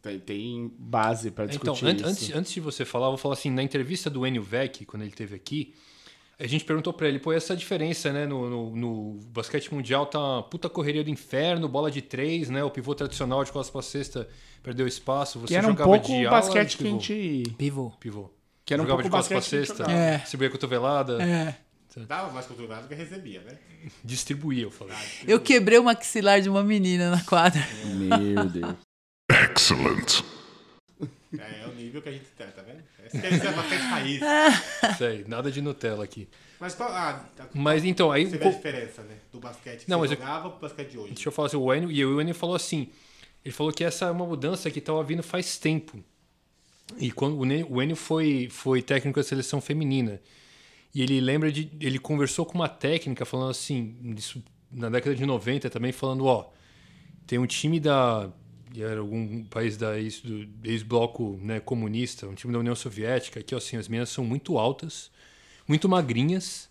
Tem, 0.00 0.20
tem 0.20 0.72
base 0.78 1.32
pra 1.32 1.46
Então, 1.46 1.74
discutir 1.74 1.86
an- 1.86 1.94
isso. 1.96 2.06
antes, 2.06 2.32
antes 2.36 2.52
de 2.52 2.60
você 2.60 2.84
falar, 2.84 3.06
eu 3.06 3.10
vou 3.10 3.18
falar 3.18 3.34
assim, 3.34 3.50
na 3.50 3.64
entrevista 3.64 4.08
do 4.08 4.24
Enio 4.24 4.44
Vec, 4.44 4.84
quando 4.86 5.02
ele 5.02 5.10
esteve 5.10 5.34
aqui, 5.34 5.74
a 6.40 6.46
gente 6.46 6.64
perguntou 6.64 6.92
pra 6.92 7.08
ele, 7.08 7.18
pô, 7.18 7.32
essa 7.32 7.56
diferença, 7.56 8.12
né, 8.12 8.24
no, 8.26 8.48
no, 8.48 8.76
no 8.76 9.20
basquete 9.26 9.74
mundial 9.74 10.06
tá 10.06 10.18
uma 10.18 10.42
puta 10.42 10.68
correria 10.68 11.02
do 11.02 11.10
inferno, 11.10 11.68
bola 11.68 11.90
de 11.90 12.00
três, 12.00 12.48
né, 12.48 12.62
o 12.62 12.70
pivô 12.70 12.94
tradicional 12.94 13.42
de 13.42 13.50
costas 13.50 13.72
pra 13.72 13.82
cesta 13.82 14.28
perdeu 14.62 14.86
espaço, 14.86 15.40
você 15.40 15.48
que 15.48 15.56
era 15.56 15.66
um 15.66 15.70
jogava 15.70 15.90
pouco 15.90 16.06
de 16.06 16.26
o 16.26 16.30
basquete 16.30 16.76
que 16.76 16.82
a 16.82 16.86
pivô? 16.86 17.00
gente. 17.00 17.54
Pivô. 17.56 17.90
Pivô. 17.98 18.30
Que 18.64 18.74
era 18.74 18.82
um 18.82 18.86
jogava 18.86 19.02
pouco 19.02 19.16
de 19.16 19.28
costas 19.28 19.48
pra 19.48 19.66
cesta. 19.66 19.90
É. 19.90 20.18
distribuía 20.18 20.50
cotovelada, 20.50 21.22
É. 21.22 21.56
Dava 22.06 22.30
mais 22.32 22.46
culturado 22.46 22.86
que 22.86 22.94
recebia, 22.94 23.40
né? 23.40 23.58
distribuía, 24.04 24.62
eu 24.62 24.70
falei. 24.70 24.94
Eu 25.26 25.40
quebrei 25.40 25.80
o 25.80 25.82
maxilar 25.82 26.40
de 26.40 26.48
uma 26.48 26.62
menina 26.62 27.10
na 27.10 27.20
quadra. 27.24 27.60
Meu 27.84 28.44
Deus. 28.44 28.74
Excellent. 29.28 30.22
É, 31.36 31.62
é 31.62 31.66
nível 31.88 32.02
que 32.02 32.08
a 32.08 32.12
gente 32.12 32.24
tá, 32.36 32.44
tá 32.46 32.62
vendo? 32.62 32.82
Esse 33.06 33.26
é, 33.26 33.30
esse 33.34 33.46
é 33.46 33.52
basquete 33.52 33.80
raiz. 33.80 34.20
Aí, 35.02 35.24
nada 35.26 35.50
de 35.50 35.60
Nutella 35.60 36.04
aqui. 36.04 36.28
Mas 36.60 36.74
qual. 36.74 36.90
Ah, 36.90 37.24
tá- 37.36 37.48
Mas 37.54 37.84
então, 37.84 38.10
aí... 38.12 38.26
você 38.26 38.36
vê 38.38 38.46
a 38.46 38.50
diferença, 38.50 39.02
né? 39.02 39.16
Do 39.32 39.38
basquete 39.40 39.84
que 39.84 39.90
Não, 39.90 39.98
você 40.00 40.10
mas 40.10 40.10
eu- 40.12 40.16
jogava 40.26 40.50
pro 40.50 40.60
basquete 40.60 40.90
de 40.90 40.98
hoje. 40.98 41.14
Deixa 41.14 41.28
eu 41.28 41.32
falar 41.32 41.46
assim, 41.46 41.56
o 41.56 41.72
Enio, 41.74 41.90
e 41.90 42.04
o 42.04 42.20
Enio 42.20 42.34
falou 42.34 42.56
assim, 42.56 42.88
ele 43.44 43.52
falou 43.54 43.72
que 43.72 43.84
essa 43.84 44.06
é 44.06 44.10
uma 44.10 44.26
mudança 44.26 44.70
que 44.70 44.78
estava 44.78 45.02
vindo 45.02 45.22
faz 45.22 45.58
tempo. 45.58 46.02
E 46.98 47.10
quando 47.12 47.38
o 47.38 47.82
Enio 47.82 47.96
foi, 47.96 48.48
foi 48.50 48.82
técnico 48.82 49.20
da 49.20 49.24
seleção 49.24 49.60
feminina, 49.60 50.20
e 50.94 51.02
ele 51.02 51.20
lembra 51.20 51.52
de, 51.52 51.70
ele 51.80 51.98
conversou 51.98 52.44
com 52.46 52.54
uma 52.54 52.68
técnica 52.68 53.24
falando 53.24 53.50
assim, 53.50 53.94
na 54.72 54.88
década 54.88 55.14
de 55.14 55.24
90 55.26 55.68
também, 55.70 55.92
falando, 55.92 56.24
ó, 56.24 56.50
tem 57.26 57.38
um 57.38 57.46
time 57.46 57.78
da 57.78 58.30
era 58.76 59.00
algum 59.00 59.44
país 59.44 59.76
da 59.76 59.98
ex, 59.98 60.20
do 60.20 60.48
ex-bloco 60.64 61.38
né, 61.42 61.60
comunista, 61.60 62.26
um 62.26 62.34
time 62.34 62.52
da 62.52 62.58
União 62.58 62.74
Soviética, 62.74 63.42
que 63.42 63.54
assim, 63.54 63.76
as 63.76 63.88
meninas 63.88 64.10
são 64.10 64.24
muito 64.24 64.58
altas, 64.58 65.10
muito 65.66 65.88
magrinhas, 65.88 66.68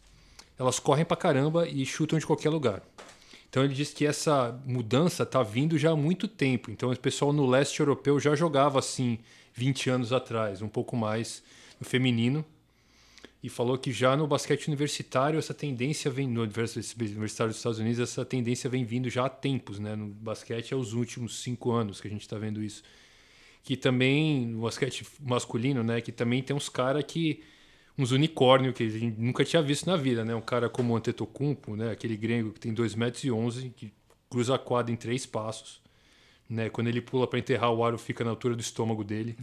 elas 0.57 0.79
correm 0.79 1.05
pra 1.05 1.17
caramba 1.17 1.67
e 1.67 1.85
chutam 1.85 2.17
de 2.17 2.25
qualquer 2.25 2.49
lugar. 2.49 2.81
Então 3.49 3.63
ele 3.63 3.73
disse 3.73 3.95
que 3.95 4.05
essa 4.05 4.59
mudança 4.65 5.25
tá 5.25 5.41
vindo 5.41 5.77
já 5.77 5.91
há 5.91 5.95
muito 5.95 6.27
tempo. 6.27 6.69
Então 6.69 6.91
o 6.91 6.99
pessoal 6.99 7.31
no 7.31 7.45
leste 7.45 7.79
europeu 7.79 8.19
já 8.19 8.35
jogava 8.35 8.79
assim 8.79 9.19
20 9.53 9.89
anos 9.89 10.13
atrás, 10.13 10.61
um 10.61 10.67
pouco 10.67 10.95
mais 10.95 11.43
no 11.79 11.85
feminino. 11.85 12.45
E 13.41 13.49
falou 13.49 13.77
que 13.77 13.91
já 13.91 14.17
no 14.17 14.27
basquete 14.27 14.67
universitário 14.67 15.37
essa 15.37 15.53
tendência 15.53 16.09
vem 16.09 16.27
no 16.27 16.41
universitário 16.41 17.51
dos 17.51 17.57
Estados 17.57 17.79
Unidos 17.79 17.99
essa 17.99 18.25
tendência 18.25 18.69
vem 18.69 18.83
vindo 18.83 19.09
já 19.09 19.25
há 19.25 19.29
tempos, 19.29 19.77
né? 19.79 19.95
No 19.95 20.07
basquete 20.07 20.73
é 20.73 20.75
os 20.75 20.93
últimos 20.93 21.41
cinco 21.41 21.71
anos 21.71 22.01
que 22.01 22.07
a 22.07 22.11
gente 22.11 22.21
está 22.21 22.37
vendo 22.37 22.63
isso. 22.63 22.83
Que 23.63 23.77
também 23.77 24.47
no 24.47 24.61
basquete 24.61 25.05
masculino, 25.21 25.83
né? 25.83 26.01
Que 26.01 26.11
também 26.11 26.41
tem 26.41 26.55
uns 26.55 26.67
caras 26.67 27.03
que 27.07 27.43
uns 27.97 28.11
unicórnios 28.11 28.75
que 28.75 28.83
a 28.83 28.89
gente 28.89 29.19
nunca 29.19 29.43
tinha 29.43 29.61
visto 29.61 29.87
na 29.87 29.95
vida, 29.95 30.23
né? 30.23 30.35
Um 30.35 30.41
cara 30.41 30.69
como 30.69 30.93
o 30.93 30.97
Antetokounmpo, 30.97 31.75
né? 31.75 31.91
Aquele 31.91 32.15
grego 32.15 32.51
que 32.51 32.59
tem 32.59 32.73
2 32.73 32.95
metros 32.95 33.23
e 33.23 33.31
11, 33.31 33.69
que 33.75 33.91
cruza 34.29 34.55
a 34.55 34.59
quadra 34.59 34.91
em 34.91 34.95
três 34.95 35.25
passos, 35.25 35.81
né? 36.49 36.69
Quando 36.69 36.87
ele 36.87 37.01
pula 37.01 37.27
para 37.27 37.39
enterrar 37.39 37.71
o 37.71 37.83
aro 37.83 37.97
fica 37.97 38.23
na 38.23 38.29
altura 38.29 38.55
do 38.55 38.61
estômago 38.61 39.03
dele. 39.03 39.35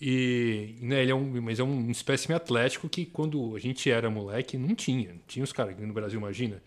E 0.00 0.76
né, 0.80 1.02
ele 1.02 1.10
é 1.10 1.14
um, 1.14 1.42
mas 1.42 1.58
é 1.58 1.64
um 1.64 1.90
espécime 1.90 2.34
atlético 2.34 2.88
que 2.88 3.04
quando 3.04 3.56
a 3.56 3.58
gente 3.58 3.90
era 3.90 4.08
moleque 4.08 4.56
não 4.56 4.74
tinha. 4.74 5.12
Não 5.12 5.20
tinha 5.26 5.44
os 5.44 5.52
caras 5.52 5.72
aqui 5.72 5.82
no 5.82 5.92
Brasil, 5.92 6.18
imagina. 6.18 6.62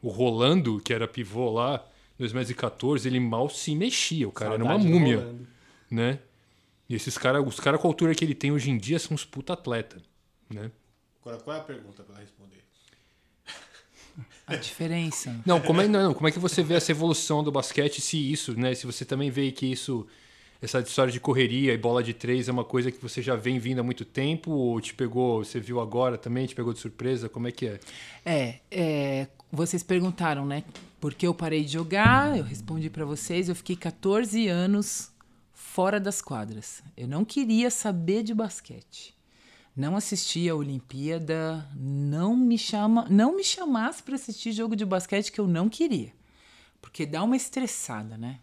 O 0.00 0.08
Rolando, 0.08 0.80
que 0.80 0.92
era 0.92 1.06
pivô 1.06 1.50
lá, 1.50 1.86
em 2.18 2.22
2014, 2.22 3.06
ele 3.06 3.20
mal 3.20 3.48
se 3.48 3.74
mexia. 3.76 4.26
O 4.26 4.32
cara 4.32 4.54
era 4.54 4.64
uma 4.64 4.72
Saudade 4.74 4.92
múmia, 4.92 5.34
né? 5.90 6.18
E 6.88 6.94
esses 6.94 7.16
caras, 7.16 7.46
os 7.46 7.60
caras 7.60 7.80
com 7.80 7.88
a 7.88 7.90
altura 7.90 8.14
que 8.14 8.24
ele 8.24 8.34
tem 8.34 8.52
hoje 8.52 8.70
em 8.70 8.78
dia 8.78 8.98
são 8.98 9.14
uns 9.14 9.24
puta 9.24 9.52
atleta, 9.52 10.02
né? 10.48 10.70
Agora, 11.20 11.38
qual 11.38 11.56
é 11.56 11.60
a 11.60 11.62
pergunta 11.62 12.02
pra 12.02 12.14
ela 12.14 12.22
responder? 12.22 12.62
A 14.46 14.56
diferença. 14.56 15.40
Não, 15.46 15.60
como 15.60 15.80
é, 15.80 15.88
não, 15.88 16.12
como 16.12 16.28
é 16.28 16.32
que 16.32 16.38
você 16.38 16.62
vê 16.62 16.74
essa 16.74 16.90
evolução 16.90 17.42
do 17.42 17.52
basquete, 17.52 18.00
se 18.00 18.18
isso, 18.30 18.58
né? 18.58 18.74
Se 18.74 18.84
você 18.86 19.04
também 19.04 19.30
vê 19.30 19.52
que 19.52 19.66
isso, 19.66 20.06
essa 20.62 20.78
história 20.78 21.12
de 21.12 21.18
correria 21.18 21.74
e 21.74 21.76
bola 21.76 22.04
de 22.04 22.14
três 22.14 22.48
é 22.48 22.52
uma 22.52 22.64
coisa 22.64 22.92
que 22.92 23.02
você 23.02 23.20
já 23.20 23.34
vem 23.34 23.58
vindo 23.58 23.80
há 23.80 23.82
muito 23.82 24.04
tempo, 24.04 24.52
ou 24.52 24.80
te 24.80 24.94
pegou, 24.94 25.44
você 25.44 25.58
viu 25.58 25.80
agora 25.80 26.16
também, 26.16 26.46
te 26.46 26.54
pegou 26.54 26.72
de 26.72 26.78
surpresa, 26.78 27.28
como 27.28 27.48
é 27.48 27.52
que 27.52 27.66
é? 27.66 27.80
É, 28.24 28.60
é, 28.70 29.26
vocês 29.50 29.82
perguntaram, 29.82 30.46
né? 30.46 30.62
Por 31.00 31.14
que 31.14 31.26
eu 31.26 31.34
parei 31.34 31.64
de 31.64 31.72
jogar? 31.72 32.38
Eu 32.38 32.44
respondi 32.44 32.88
pra 32.88 33.04
vocês. 33.04 33.48
Eu 33.48 33.56
fiquei 33.56 33.74
14 33.74 34.46
anos 34.46 35.10
fora 35.52 35.98
das 35.98 36.22
quadras. 36.22 36.80
Eu 36.96 37.08
não 37.08 37.24
queria 37.24 37.68
saber 37.68 38.22
de 38.22 38.32
basquete. 38.32 39.12
Não 39.74 39.96
assistia 39.96 40.52
a 40.52 40.54
Olimpíada, 40.54 41.68
não 41.74 42.36
me 42.36 42.56
chama, 42.56 43.06
não 43.10 43.34
me 43.34 43.42
chamasse 43.42 44.00
para 44.00 44.14
assistir 44.14 44.52
jogo 44.52 44.76
de 44.76 44.84
basquete 44.84 45.32
que 45.32 45.40
eu 45.40 45.48
não 45.48 45.68
queria. 45.68 46.12
Porque 46.80 47.04
dá 47.04 47.24
uma 47.24 47.34
estressada, 47.34 48.16
né? 48.16 48.38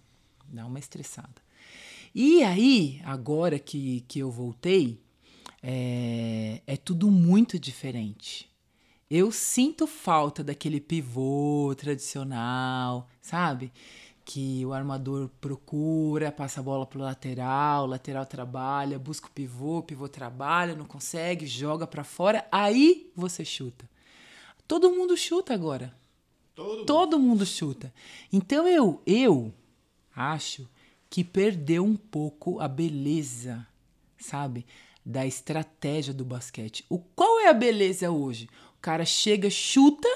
Dá 0.49 0.65
uma 0.65 0.79
estressada. 0.79 1.48
E 2.13 2.43
aí, 2.43 3.01
agora 3.05 3.59
que, 3.59 4.01
que 4.07 4.19
eu 4.19 4.31
voltei, 4.31 4.99
é, 5.61 6.61
é 6.65 6.77
tudo 6.77 7.11
muito 7.11 7.59
diferente. 7.59 8.49
Eu 9.09 9.31
sinto 9.31 9.87
falta 9.87 10.43
daquele 10.43 10.79
pivô 10.79 11.73
tradicional, 11.75 13.07
sabe? 13.21 13.71
Que 14.23 14.63
o 14.65 14.73
armador 14.73 15.29
procura, 15.41 16.31
passa 16.31 16.59
a 16.59 16.63
bola 16.63 16.85
pro 16.85 16.99
lateral, 16.99 17.83
o 17.83 17.87
lateral 17.87 18.25
trabalha, 18.25 18.99
busca 18.99 19.27
o 19.27 19.31
pivô, 19.31 19.79
o 19.79 19.83
pivô 19.83 20.07
trabalha, 20.07 20.75
não 20.75 20.85
consegue, 20.85 21.47
joga 21.47 21.87
pra 21.87 22.03
fora, 22.03 22.47
aí 22.51 23.11
você 23.15 23.43
chuta. 23.43 23.89
Todo 24.67 24.91
mundo 24.91 25.17
chuta 25.17 25.53
agora. 25.53 25.95
Todo 26.53 26.85
Todo 26.85 27.19
mundo 27.19 27.45
chuta. 27.45 27.91
Então 28.31 28.67
eu, 28.67 29.01
eu 29.07 29.51
acho 30.15 30.69
que 31.09 31.23
perdeu 31.23 31.83
um 31.83 31.95
pouco 31.95 32.59
a 32.59 32.67
beleza, 32.67 33.65
sabe? 34.17 34.65
Da 35.05 35.25
estratégia 35.25 36.13
do 36.13 36.23
basquete. 36.23 36.85
O 36.89 36.99
qual 36.99 37.39
é 37.39 37.47
a 37.47 37.53
beleza 37.53 38.11
hoje? 38.11 38.49
O 38.77 38.81
cara 38.81 39.05
chega, 39.05 39.49
chuta, 39.49 40.07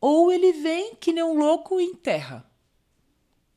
ou 0.00 0.30
ele 0.30 0.52
vem 0.52 0.94
que 0.96 1.12
nem 1.12 1.24
um 1.24 1.38
louco 1.38 1.80
e 1.80 1.84
enterra. 1.84 2.48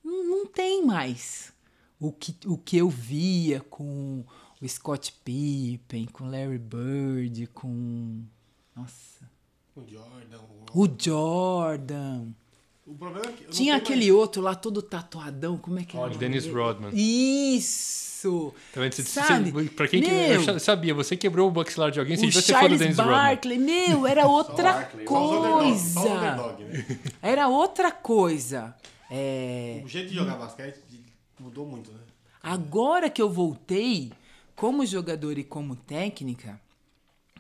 Não, 0.04 0.24
não 0.24 0.46
tem 0.46 0.86
mais 0.86 1.54
o 2.00 2.12
que, 2.12 2.36
o 2.48 2.58
que 2.58 2.78
eu 2.78 2.90
via 2.90 3.60
com 3.62 4.26
o 4.60 4.68
Scott 4.68 5.14
Pippen, 5.24 6.06
com 6.08 6.30
Larry 6.30 6.58
Bird, 6.58 7.48
com. 7.48 8.24
Nossa. 8.76 9.30
O 9.76 9.82
Jordan. 9.88 10.40
O, 10.74 10.82
O 10.84 10.96
Jordan. 10.98 12.34
O 12.86 12.94
problema 12.96 13.26
é 13.28 13.32
que. 13.32 13.44
Tinha 13.46 13.76
aquele 13.76 14.08
mais- 14.12 14.12
outro 14.22 14.42
lá 14.42 14.56
todo 14.56 14.82
tatuadão, 14.82 15.58
como 15.58 15.80
é 15.80 15.84
que 15.84 15.96
era? 15.96 16.06
o 16.06 16.08
nome 16.10 16.20
Dennis? 16.20 16.46
Rodman. 16.48 16.92
Isso! 16.94 18.54
Tá 18.74 18.82
vendo? 18.82 18.94
Você- 18.94 19.04
Sabe? 19.04 19.52
você- 19.52 19.70
pra 19.70 19.88
quem 19.88 20.02
que, 20.02 20.10
Meu, 20.12 20.18
eu 20.34 20.44
já 20.44 20.60
sabia, 20.60 20.94
você 20.94 21.16
quebrou 21.18 21.50
o 21.50 21.54
maxilar 21.54 21.92
de 21.92 22.00
alguém, 22.00 22.16
você 22.18 22.26
o 22.26 22.28
devia 22.28 22.42
ser 22.42 22.54
fã 22.54 22.60
do 22.60 22.62
Charles 22.62 22.80
Dennis 22.80 22.98
Rodman. 22.98 23.16
Barkley, 23.18 23.58
meu, 23.58 24.08
era 24.08 24.26
outra 24.28 24.86
coisa. 25.06 26.00
underdog, 26.00 26.64
né? 26.64 27.00
Era 27.22 27.48
outra 27.48 27.92
coisa. 27.92 28.76
É, 29.10 29.82
O 29.84 29.88
jeito 29.88 30.10
de 30.10 30.16
jogar 30.16 30.36
basquete 30.38 30.80
mudou 31.40 31.66
muito, 31.66 31.92
né? 31.92 32.00
Agora 32.42 33.10
que 33.10 33.22
eu 33.22 33.30
voltei, 33.30 34.12
como 34.56 34.86
jogador 34.86 35.38
e 35.38 35.44
como 35.44 35.76
técnica, 35.76 36.60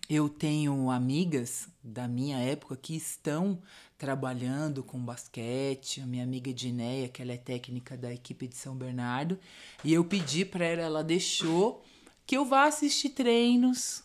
eu 0.10 0.28
tenho 0.28 0.89
amigas 0.92 1.68
da 1.84 2.08
minha 2.08 2.38
época 2.39 2.76
que 2.76 2.96
estão 2.96 3.58
trabalhando 4.02 4.82
com 4.84 4.97
basquete. 4.97 6.02
A 6.02 6.08
minha 6.08 6.24
amiga 6.24 6.52
Dineia, 6.52 7.08
que 7.08 7.22
ela 7.22 7.34
é 7.34 7.38
técnica 7.38 7.95
da 7.95 8.12
equipe 8.12 8.47
de 8.47 8.56
São 8.56 8.76
Bernardo, 8.76 9.38
e 9.84 9.93
eu 9.93 10.04
pedi 10.04 10.43
para 10.43 10.66
ela, 10.66 10.82
ela 10.82 11.04
deixou 11.04 11.84
que 12.26 12.36
eu 12.36 12.43
vá 12.43 12.66
assistir 12.66 13.10
treinos 13.10 14.02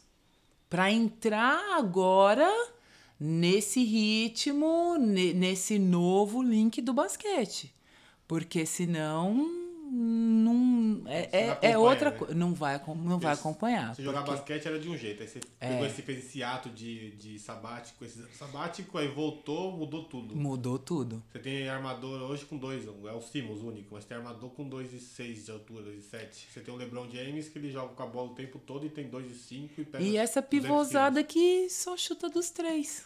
para 0.68 0.92
entrar 0.92 1.78
agora 1.78 2.46
nesse 3.18 3.82
ritmo, 3.82 4.98
ne- 4.98 5.32
nesse 5.32 5.78
novo 5.78 6.42
link 6.42 6.82
do 6.82 6.92
basquete. 6.92 7.72
Porque 8.28 8.66
senão 8.66 9.65
não 9.96 11.02
é, 11.06 11.28
é, 11.32 11.46
não 11.46 11.48
é 11.48 11.52
acompanha, 11.52 11.78
outra 11.78 12.10
né? 12.10 12.16
coisa. 12.16 12.34
Não 12.34 12.54
vai, 12.54 12.80
não 12.96 13.18
vai 13.18 13.32
acompanhar. 13.32 13.94
Se 13.94 14.02
jogar 14.02 14.18
porque- 14.20 14.32
É. 14.32 14.36
basquete 14.36 14.66
era 14.66 14.78
de 14.78 14.88
um 14.88 14.96
jeito. 14.96 15.22
Aí 15.22 15.28
você 15.28 15.40
pegou 15.58 15.86
esse, 15.86 16.02
fez 16.02 16.18
esse 16.18 16.42
ato 16.42 16.68
de, 16.68 17.12
de 17.12 17.38
sabático, 17.38 18.04
esse 18.04 18.22
sabático, 18.36 18.98
aí 18.98 19.08
voltou, 19.08 19.76
mudou 19.76 20.04
tudo. 20.04 20.36
Mudou 20.36 20.78
tudo. 20.78 21.22
Você 21.32 21.38
tem 21.38 21.68
armador 21.68 22.20
hoje 22.22 22.44
com 22.44 22.56
dois, 22.56 22.86
é 22.86 23.12
o 23.12 23.20
Simmons 23.22 23.62
único, 23.62 23.94
mas 23.94 24.04
tem 24.04 24.16
armador 24.16 24.50
com 24.50 24.68
2,6 24.68 25.44
de 25.44 25.50
altura, 25.50 25.84
2,7. 25.84 26.46
Você 26.52 26.60
tem 26.60 26.72
o 26.72 26.76
LeBron 26.76 27.08
James 27.08 27.48
que 27.48 27.58
ele 27.58 27.70
joga 27.70 27.94
com 27.94 28.02
a 28.02 28.06
bola 28.06 28.30
o 28.30 28.34
tempo 28.34 28.58
todo 28.58 28.84
e 28.84 28.90
tem 28.90 29.08
2,5 29.08 29.70
e 29.78 29.84
pega. 29.84 30.04
E 30.04 30.16
essa 30.16 30.40
200 30.42 30.48
pivôzada 30.48 31.24
que 31.24 31.68
só 31.70 31.96
chuta 31.96 32.28
dos 32.28 32.50
três. 32.50 33.04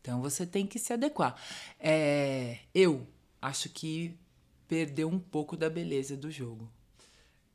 Então 0.00 0.20
você 0.20 0.44
tem 0.44 0.66
que 0.66 0.78
se 0.78 0.92
adequar. 0.92 1.36
É, 1.78 2.58
eu 2.74 3.06
acho 3.40 3.68
que 3.68 4.14
perdeu 4.72 5.06
um 5.06 5.18
pouco 5.18 5.54
da 5.54 5.68
beleza 5.68 6.16
do 6.16 6.30
jogo. 6.30 6.66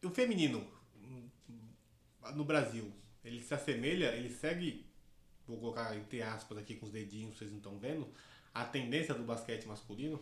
O 0.04 0.10
feminino, 0.12 0.64
no 2.36 2.46
Brasil, 2.46 2.94
ele 3.26 3.42
se 3.42 3.56
assemelha, 3.56 4.16
ele 4.16 4.30
segue, 4.30 4.86
vou 5.48 5.58
colocar 5.58 5.98
entre 5.98 6.22
aspas 6.22 6.60
aqui 6.60 6.76
com 6.76 6.86
os 6.86 6.92
dedinhos, 6.92 7.36
vocês 7.36 7.50
não 7.50 7.58
estão 7.58 7.80
vendo, 7.80 8.08
a 8.54 8.64
tendência 8.64 9.16
do 9.16 9.24
basquete 9.24 9.66
masculino? 9.66 10.20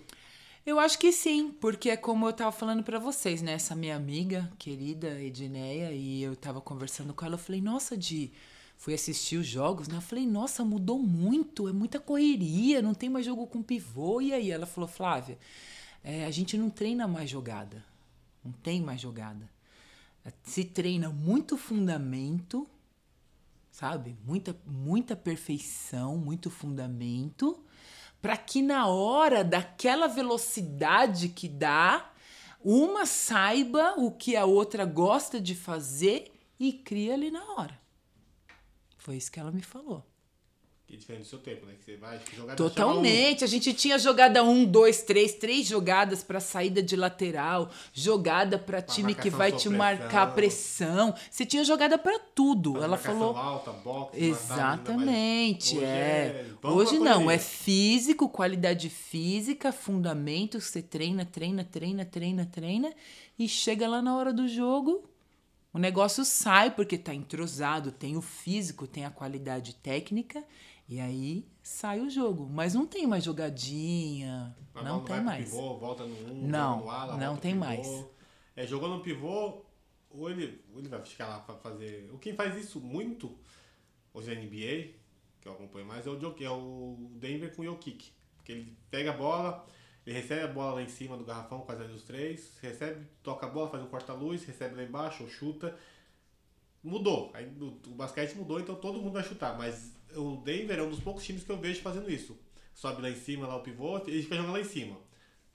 Eu 0.65 0.79
acho 0.79 0.97
que 0.97 1.11
sim, 1.11 1.51
porque 1.59 1.89
é 1.89 1.97
como 1.97 2.29
eu 2.29 2.31
tava 2.31 2.53
falando 2.53 2.81
pra 2.81 2.97
vocês, 2.97 3.41
né? 3.41 3.51
Essa 3.51 3.75
minha 3.75 3.97
amiga 3.97 4.49
querida, 4.57 5.21
Edneia, 5.21 5.91
e 5.91 6.23
eu 6.23 6.33
tava 6.33 6.61
conversando 6.61 7.13
com 7.13 7.25
ela, 7.25 7.35
eu 7.35 7.39
falei, 7.39 7.59
nossa, 7.59 7.97
Di, 7.97 8.31
fui 8.77 8.93
assistir 8.93 9.35
os 9.35 9.45
jogos, 9.45 9.89
né? 9.89 9.97
Eu 9.97 10.01
falei, 10.01 10.25
nossa, 10.25 10.63
mudou 10.63 10.97
muito, 10.97 11.67
é 11.67 11.73
muita 11.73 11.99
correria, 11.99 12.81
não 12.81 12.93
tem 12.93 13.09
mais 13.09 13.25
jogo 13.25 13.45
com 13.47 13.61
pivô. 13.61 14.21
E 14.21 14.31
aí 14.31 14.49
ela 14.49 14.65
falou, 14.65 14.87
Flávia, 14.87 15.37
é, 16.07 16.23
a 16.23 16.29
gente 16.29 16.55
não 16.55 16.69
treina 16.69 17.07
mais 17.07 17.27
jogada. 17.27 17.83
Não 18.43 18.51
tem 18.51 18.79
mais 18.79 19.01
jogada. 19.01 19.49
Se 20.43 20.63
treina 20.63 21.09
muito 21.09 21.57
fundamento, 21.57 22.67
sabe? 23.71 24.15
Muita, 24.23 24.55
muita 24.67 25.15
perfeição, 25.15 26.15
muito 26.15 26.51
fundamento, 26.51 27.59
para 28.21 28.37
que 28.37 28.61
na 28.61 28.85
hora 28.85 29.43
daquela 29.43 30.07
velocidade 30.07 31.29
que 31.29 31.49
dá, 31.49 32.11
uma 32.63 33.07
saiba 33.07 33.95
o 33.97 34.11
que 34.11 34.35
a 34.35 34.45
outra 34.45 34.85
gosta 34.85 35.41
de 35.41 35.55
fazer 35.55 36.31
e 36.59 36.71
cria 36.71 37.15
ali 37.15 37.31
na 37.31 37.43
hora. 37.53 37.79
Foi 38.99 39.17
isso 39.17 39.31
que 39.31 39.39
ela 39.39 39.51
me 39.51 39.63
falou. 39.63 40.05
Que 40.87 40.93
é 40.93 40.97
diferente 40.97 41.23
do 41.23 41.27
seu 41.27 41.39
tempo, 41.39 41.65
né? 41.65 41.73
Que 41.79 41.83
você 41.83 41.97
vai 41.97 42.19
jogar 42.35 42.55
Totalmente. 42.55 43.43
A 43.43 43.47
gente 43.47 43.73
tinha 43.73 43.97
jogada 43.97 44.43
um, 44.43 44.63
dois, 44.63 45.01
três, 45.01 45.33
três 45.33 45.65
jogadas 45.65 46.23
para 46.23 46.39
saída 46.39 46.81
de 46.81 46.95
lateral, 46.95 47.71
jogada 47.91 48.59
para 48.59 48.83
time 48.83 49.15
que 49.15 49.31
vai 49.31 49.51
te 49.51 49.67
marcar 49.67 50.35
pressão. 50.35 51.15
Você 51.29 51.43
tinha 51.43 51.63
jogada 51.63 51.97
para 51.97 52.19
tudo. 52.19 52.83
Ela 52.83 52.97
falou. 52.97 53.35
Alta, 53.35 53.71
boxe, 53.71 54.23
Exatamente, 54.23 55.77
Hoje 55.77 55.85
é. 55.85 56.45
é- 56.63 56.67
Hoje 56.67 56.99
não, 56.99 57.31
é 57.31 57.39
físico, 57.39 58.29
qualidade 58.29 58.89
física, 58.89 59.71
fundamento, 59.71 60.61
você 60.61 60.83
treina, 60.83 61.25
treina, 61.25 61.63
treina, 61.63 62.05
treina, 62.05 62.45
treina 62.45 62.93
e 63.39 63.47
chega 63.47 63.87
lá 63.87 64.01
na 64.01 64.15
hora 64.15 64.31
do 64.31 64.47
jogo, 64.47 65.03
o 65.73 65.77
negócio 65.77 66.23
sai 66.23 66.71
porque 66.71 66.97
tá 66.97 67.13
entrosado, 67.13 67.91
tem 67.91 68.15
o 68.15 68.21
físico, 68.21 68.87
tem 68.87 69.03
a 69.05 69.09
qualidade 69.09 69.75
técnica 69.75 70.43
e 70.87 70.99
aí 70.99 71.47
sai 71.63 71.99
o 71.99 72.09
jogo, 72.09 72.47
mas 72.47 72.73
não 72.73 72.85
tem 72.85 73.07
mais 73.07 73.23
jogadinha, 73.23 74.55
A 74.73 74.83
não 74.83 75.03
tem 75.03 75.21
mais. 75.21 75.49
Pivô, 75.49 75.77
volta 75.77 76.05
no 76.05 76.15
1, 76.31 76.47
Não, 76.47 76.81
no 76.81 76.89
ala, 76.89 77.17
não 77.17 77.37
tem 77.37 77.53
pivô. 77.53 77.65
mais. 77.65 78.05
É, 78.55 78.65
jogou 78.67 78.87
no 78.89 79.01
pivô, 79.01 79.63
ou 80.09 80.29
ele, 80.29 80.63
ou 80.71 80.79
ele 80.79 80.87
vai 80.87 81.01
ficar 81.03 81.27
lá 81.27 81.39
pra 81.39 81.55
fazer. 81.55 82.09
O 82.13 82.17
quem 82.19 82.35
faz 82.35 82.55
isso 82.55 82.79
muito 82.79 83.35
hoje 84.13 84.33
na 84.33 84.39
NBA, 84.41 84.93
que 85.41 85.47
eu 85.47 85.53
acompanho 85.53 85.85
mais, 85.85 86.05
é 86.05 86.09
o, 86.09 86.19
Jokic, 86.19 86.45
é 86.45 86.49
o 86.49 87.09
Denver 87.15 87.53
com 87.55 87.63
o 87.63 87.65
Jokic. 87.65 88.11
Porque 88.37 88.51
ele 88.51 88.77
pega 88.91 89.09
a 89.09 89.17
bola, 89.17 89.65
ele 90.05 90.15
recebe 90.15 90.43
a 90.43 90.47
bola 90.47 90.75
lá 90.75 90.81
em 90.83 90.87
cima 90.87 91.17
do 91.17 91.25
garrafão, 91.25 91.61
quase 91.61 91.81
ali 91.81 91.91
dos 91.93 92.03
três, 92.03 92.57
recebe, 92.61 93.05
toca 93.23 93.47
a 93.47 93.49
bola, 93.49 93.69
faz 93.71 93.83
um 93.83 93.87
corta-luz, 93.87 94.45
recebe 94.45 94.75
lá 94.75 94.83
embaixo, 94.83 95.23
ou 95.23 95.29
chuta. 95.29 95.75
Mudou. 96.83 97.31
Aí, 97.33 97.47
o, 97.59 97.79
o 97.87 97.95
basquete 97.95 98.35
mudou, 98.35 98.59
então 98.59 98.75
todo 98.75 98.99
mundo 99.01 99.13
vai 99.13 99.23
chutar. 99.23 99.57
Mas 99.57 99.94
o 100.15 100.37
Denver 100.37 100.79
é 100.79 100.83
um 100.83 100.89
dos 100.89 100.99
poucos 100.99 101.23
times 101.23 101.43
que 101.43 101.51
eu 101.51 101.57
vejo 101.57 101.81
fazendo 101.81 102.09
isso. 102.11 102.37
Sobe 102.73 103.01
lá 103.01 103.09
em 103.09 103.15
cima, 103.15 103.47
lá 103.47 103.55
o 103.55 103.61
pivô, 103.61 103.97
e 103.99 104.11
ele 104.11 104.23
fica 104.23 104.35
jogando 104.35 104.53
lá 104.53 104.59
em 104.59 104.65
cima. 104.65 104.97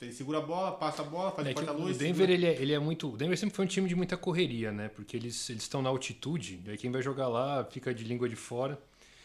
Ele 0.01 0.13
segura 0.15 0.39
a 0.39 0.41
bola, 0.41 0.73
passa 0.73 1.03
a 1.03 1.05
bola, 1.05 1.31
faz 1.31 1.47
É 1.47 1.51
que 1.53 1.57
corta-luz. 1.63 1.97
o 1.97 1.99
Denver 1.99 2.27
segura- 2.27 2.33
ele 2.33 2.47
é, 2.47 2.63
ele 2.63 2.73
é 2.73 2.79
muito. 2.79 3.13
O 3.13 3.17
Denver 3.19 3.37
sempre 3.37 3.55
foi 3.55 3.67
um 3.67 3.69
time 3.69 3.87
de 3.87 3.95
muita 3.95 4.17
correria, 4.17 4.73
né? 4.73 4.89
Porque 4.89 5.15
eles 5.17 5.51
eles 5.51 5.63
estão 5.63 5.83
na 5.83 5.91
altitude, 5.91 6.63
e 6.65 6.71
aí 6.71 6.79
quem 6.79 6.91
vai 6.91 7.03
jogar 7.03 7.29
lá 7.29 7.63
fica 7.67 7.93
de 7.93 8.05
língua 8.05 8.27
de 8.27 8.37
fora. 8.37 8.81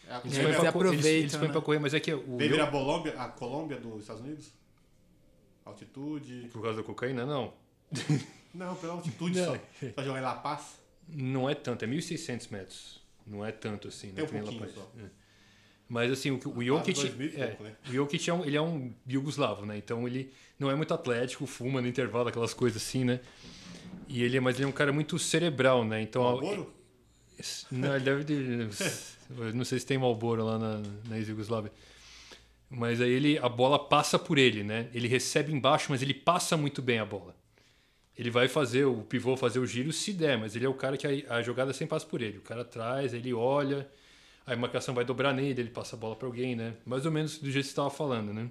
É, 0.06 0.20
Eles 0.22 0.36
É, 0.38 0.42
põem 0.70 0.72
pra, 0.84 0.92
eles, 0.92 1.04
eles 1.06 1.36
põem 1.36 1.46
né? 1.48 1.52
pra 1.52 1.62
correr, 1.62 1.78
mas 1.78 1.94
é 1.94 1.98
que 2.00 2.12
o 2.12 2.36
Denver 2.36 2.58
é 2.58 2.60
eu- 2.60 2.64
a 2.66 2.70
Colômbia, 2.70 3.14
a 3.18 3.28
Colômbia 3.28 3.80
dos 3.80 4.02
Estados 4.02 4.22
Unidos? 4.22 4.50
Altitude. 5.64 6.48
por 6.52 6.62
causa 6.62 6.78
da 6.78 6.84
cocaína, 6.84 7.26
não. 7.26 7.52
Não, 8.54 8.74
pela 8.76 8.92
altitude 8.94 9.38
Não. 9.40 9.54
só. 9.54 9.58
Pra 9.94 10.04
jogar 10.04 10.18
em 10.20 10.22
La 10.22 10.34
Paz. 10.36 10.78
Não 11.08 11.48
é 11.48 11.54
tanto, 11.54 11.84
é 11.84 11.88
1.600 11.88 12.50
metros. 12.50 13.00
Não 13.26 13.44
é 13.44 13.50
tanto 13.52 13.88
assim, 13.88 14.12
Tem 14.12 14.16
né? 14.16 14.22
um 14.22 14.26
que 14.26 14.32
nem 14.34 14.42
La 14.42 14.50
pouquinho 14.50 14.70
só. 14.74 14.92
É. 14.98 15.08
Mas 15.88 16.10
assim, 16.10 16.30
o, 16.32 16.36
o 16.56 16.64
Jokic, 16.64 17.10
mil 17.12 17.28
e 17.28 17.40
é, 17.40 17.46
pouco, 17.48 17.62
né? 17.64 17.76
o 17.88 17.92
Jokic 17.92 18.28
é 18.30 18.34
um, 18.34 18.44
ele 18.44 18.56
é 18.56 18.60
um 18.62 18.92
iugoslavo, 19.06 19.64
né? 19.64 19.76
Então 19.78 20.06
ele 20.06 20.32
não 20.58 20.70
é 20.70 20.74
muito 20.74 20.92
atlético, 20.92 21.46
fuma 21.46 21.80
no 21.80 21.86
intervalo, 21.86 22.28
aquelas 22.28 22.52
coisas 22.54 22.82
assim, 22.82 23.04
né? 23.04 23.20
E 24.08 24.22
ele, 24.22 24.36
é- 24.36 24.40
mas 24.40 24.56
ele 24.56 24.64
é 24.64 24.68
um 24.68 24.72
cara 24.72 24.92
muito 24.92 25.18
cerebral, 25.18 25.84
né? 25.84 26.00
Então 26.02 26.22
Malboro? 26.22 26.72
Não, 27.70 27.94
ele 27.94 28.04
deve 28.04 28.24
ter. 28.24 28.68
não 29.54 29.64
sei 29.64 29.78
se 29.78 29.86
tem 29.86 29.98
Malboro 29.98 30.44
lá 30.44 30.58
na, 30.58 30.82
na 31.08 31.18
ex-Yugoslávia. 31.18 31.72
Mas 32.68 33.00
aí 33.00 33.10
ele, 33.10 33.38
a 33.38 33.48
bola 33.48 33.78
passa 33.78 34.18
por 34.18 34.38
ele, 34.38 34.64
né? 34.64 34.88
Ele 34.92 35.06
recebe 35.06 35.52
embaixo, 35.52 35.86
mas 35.90 36.02
ele 36.02 36.14
passa 36.14 36.56
muito 36.56 36.82
bem 36.82 36.98
a 36.98 37.04
bola. 37.04 37.36
Ele 38.18 38.30
vai 38.30 38.48
fazer 38.48 38.84
o 38.86 39.02
pivô 39.02 39.36
fazer 39.36 39.58
o 39.58 39.66
giro 39.66 39.92
se 39.92 40.12
der, 40.12 40.38
mas 40.38 40.56
ele 40.56 40.64
é 40.64 40.68
o 40.68 40.74
cara 40.74 40.96
que 40.96 41.06
a, 41.28 41.34
a 41.36 41.42
jogada 41.42 41.72
sempre 41.72 41.90
passa 41.90 42.06
por 42.06 42.22
ele. 42.22 42.38
O 42.38 42.42
cara 42.42 42.62
atrás, 42.62 43.12
ele 43.12 43.32
olha, 43.34 43.86
aí 44.46 44.54
a 44.54 44.56
marcação 44.56 44.94
vai 44.94 45.04
dobrar 45.04 45.34
nele, 45.34 45.60
ele 45.60 45.70
passa 45.70 45.96
a 45.96 45.98
bola 45.98 46.16
para 46.16 46.26
alguém, 46.26 46.56
né? 46.56 46.74
Mais 46.86 47.04
ou 47.04 47.12
menos 47.12 47.38
do 47.38 47.50
jeito 47.50 47.64
que 47.64 47.68
você 47.68 47.72
estava 47.72 47.90
falando, 47.90 48.32
né? 48.32 48.48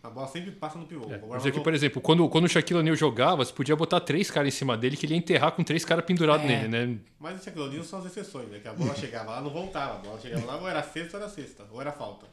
A 0.00 0.08
bola 0.08 0.28
sempre 0.28 0.52
passa 0.52 0.78
no 0.78 0.86
pivô. 0.86 1.12
É. 1.12 1.20
Mas 1.28 1.44
é 1.44 1.50
que, 1.50 1.58
por 1.60 1.74
exemplo, 1.74 2.00
quando, 2.00 2.28
quando 2.28 2.44
o 2.44 2.48
Shaquille 2.48 2.78
O'Neal 2.78 2.94
jogava, 2.94 3.44
você 3.44 3.52
podia 3.52 3.74
botar 3.74 3.98
três 4.00 4.30
caras 4.30 4.54
em 4.54 4.56
cima 4.56 4.76
dele 4.76 4.96
que 4.96 5.04
ele 5.04 5.14
ia 5.14 5.18
enterrar 5.18 5.50
com 5.50 5.64
três 5.64 5.84
caras 5.84 6.04
pendurados 6.04 6.44
É. 6.44 6.48
nele, 6.48 6.68
né? 6.68 6.98
Mas 7.18 7.40
o 7.40 7.44
Shaquille 7.44 7.64
O'Neal 7.66 7.82
são 7.82 7.98
as 7.98 8.06
exceções, 8.06 8.48
né? 8.48 8.60
Que 8.60 8.68
a 8.68 8.72
bola 8.72 8.94
chegava 8.94 9.32
lá, 9.32 9.40
não 9.40 9.50
voltava. 9.50 9.96
A 9.96 9.98
bola 9.98 10.20
chegava 10.20 10.46
lá, 10.46 10.56
ou 10.60 10.68
era 10.68 10.82
sexta 10.84 11.16
ou 11.16 11.22
era 11.24 11.32
sexta, 11.32 11.66
ou 11.72 11.80
era 11.80 11.90
falta. 11.90 12.26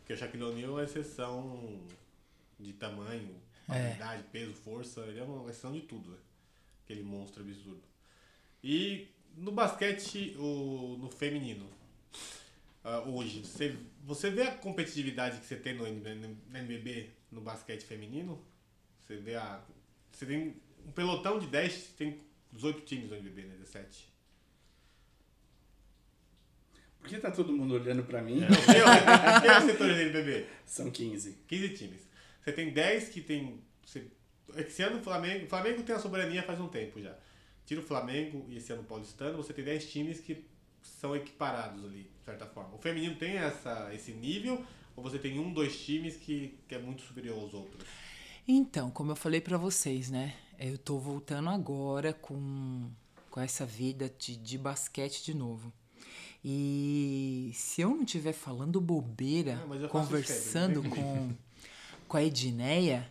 Porque 0.00 0.12
o 0.12 0.16
Shaquille 0.16 0.42
O'Neal 0.42 0.80
é 0.80 0.84
exceção 0.84 1.78
de 2.58 2.72
tamanho, 2.72 3.28
habilidade, 3.68 4.24
peso, 4.32 4.52
força. 4.54 5.02
Ele 5.02 5.20
é 5.20 5.22
uma 5.22 5.48
exceção 5.48 5.70
de 5.72 5.82
tudo, 5.82 6.10
né? 6.10 6.16
Aquele 6.84 7.02
monstro 7.02 7.42
absurdo. 7.42 7.82
E 8.62 9.08
no 9.36 9.52
basquete, 9.52 10.36
o, 10.38 10.96
no 11.00 11.10
feminino, 11.10 11.68
ah, 12.84 13.00
hoje, 13.06 13.40
você, 13.40 13.76
você 14.04 14.30
vê 14.30 14.42
a 14.42 14.54
competitividade 14.56 15.38
que 15.38 15.46
você 15.46 15.56
tem 15.56 15.74
no 15.74 15.84
no 15.84 16.58
NBB 16.58 17.10
no 17.30 17.40
basquete 17.40 17.84
feminino? 17.84 18.44
Você 19.00 19.16
vê 19.16 19.36
a. 19.36 19.62
Você 20.10 20.26
tem 20.26 20.56
um 20.84 20.92
pelotão 20.92 21.38
de 21.38 21.46
10, 21.46 21.94
tem 21.96 22.20
18 22.52 22.80
times 22.82 23.10
no 23.10 23.16
NBB, 23.16 23.42
né? 23.42 23.56
17. 23.56 24.12
Por 26.98 27.08
que 27.08 27.18
tá 27.18 27.30
todo 27.30 27.52
mundo 27.52 27.74
olhando 27.74 28.04
pra 28.04 28.22
mim? 28.22 28.42
É, 28.44 29.40
quem 29.40 29.50
é 29.50 29.58
o 29.58 29.62
setor 29.62 29.88
do 29.88 30.00
NBB? 30.00 30.46
São 30.66 30.90
15. 30.90 31.38
15 31.46 31.68
times. 31.70 32.08
Você 32.42 32.52
tem 32.52 32.70
10 32.70 33.08
que 33.08 33.20
tem. 33.20 33.60
Você, 33.84 34.06
esse 34.56 34.82
ano 34.82 34.98
o 34.98 35.02
Flamengo. 35.02 35.44
O 35.46 35.48
Flamengo 35.48 35.82
tem 35.82 35.94
a 35.94 35.98
soberania 35.98 36.42
faz 36.42 36.60
um 36.60 36.68
tempo 36.68 37.00
já. 37.00 37.14
Tira 37.64 37.80
o 37.80 37.84
Flamengo 37.84 38.44
e 38.48 38.56
esse 38.56 38.72
ano 38.72 38.82
o 38.82 38.84
Paulistano, 38.84 39.36
você 39.36 39.52
tem 39.52 39.64
10 39.64 39.90
times 39.90 40.20
que 40.20 40.44
são 40.82 41.14
equiparados 41.14 41.84
ali, 41.84 42.10
de 42.18 42.24
certa 42.24 42.46
forma. 42.46 42.74
O 42.74 42.78
feminino 42.78 43.14
tem 43.16 43.36
essa, 43.36 43.90
esse 43.94 44.12
nível, 44.12 44.64
ou 44.96 45.02
você 45.02 45.18
tem 45.18 45.38
um, 45.38 45.52
dois 45.52 45.80
times 45.80 46.16
que, 46.16 46.58
que 46.68 46.74
é 46.74 46.78
muito 46.78 47.02
superior 47.02 47.38
aos 47.38 47.54
outros? 47.54 47.84
Então, 48.46 48.90
como 48.90 49.12
eu 49.12 49.16
falei 49.16 49.40
pra 49.40 49.56
vocês, 49.56 50.10
né? 50.10 50.34
Eu 50.58 50.76
tô 50.76 50.98
voltando 50.98 51.48
agora 51.48 52.12
com, 52.12 52.90
com 53.30 53.40
essa 53.40 53.64
vida 53.64 54.12
de, 54.18 54.36
de 54.36 54.58
basquete 54.58 55.24
de 55.24 55.34
novo. 55.34 55.72
E 56.44 57.52
se 57.54 57.82
eu 57.82 57.90
não 57.90 58.02
estiver 58.02 58.32
falando 58.32 58.80
bobeira, 58.80 59.60
Ah, 59.62 59.66
mas 59.66 59.82
eu 59.82 59.88
faço 59.88 60.04
conversando 60.04 60.82
com, 60.82 61.32
com 62.08 62.16
a 62.16 62.22
Edneia, 62.24 63.08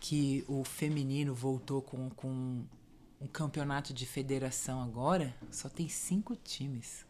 que 0.00 0.44
o 0.46 0.64
feminino 0.64 1.34
voltou 1.34 1.82
com, 1.82 2.10
com 2.10 2.64
um 3.20 3.26
campeonato 3.26 3.92
de 3.94 4.06
federação 4.06 4.82
agora, 4.82 5.34
só 5.50 5.68
tem 5.68 5.88
cinco 5.88 6.36
times. 6.36 7.04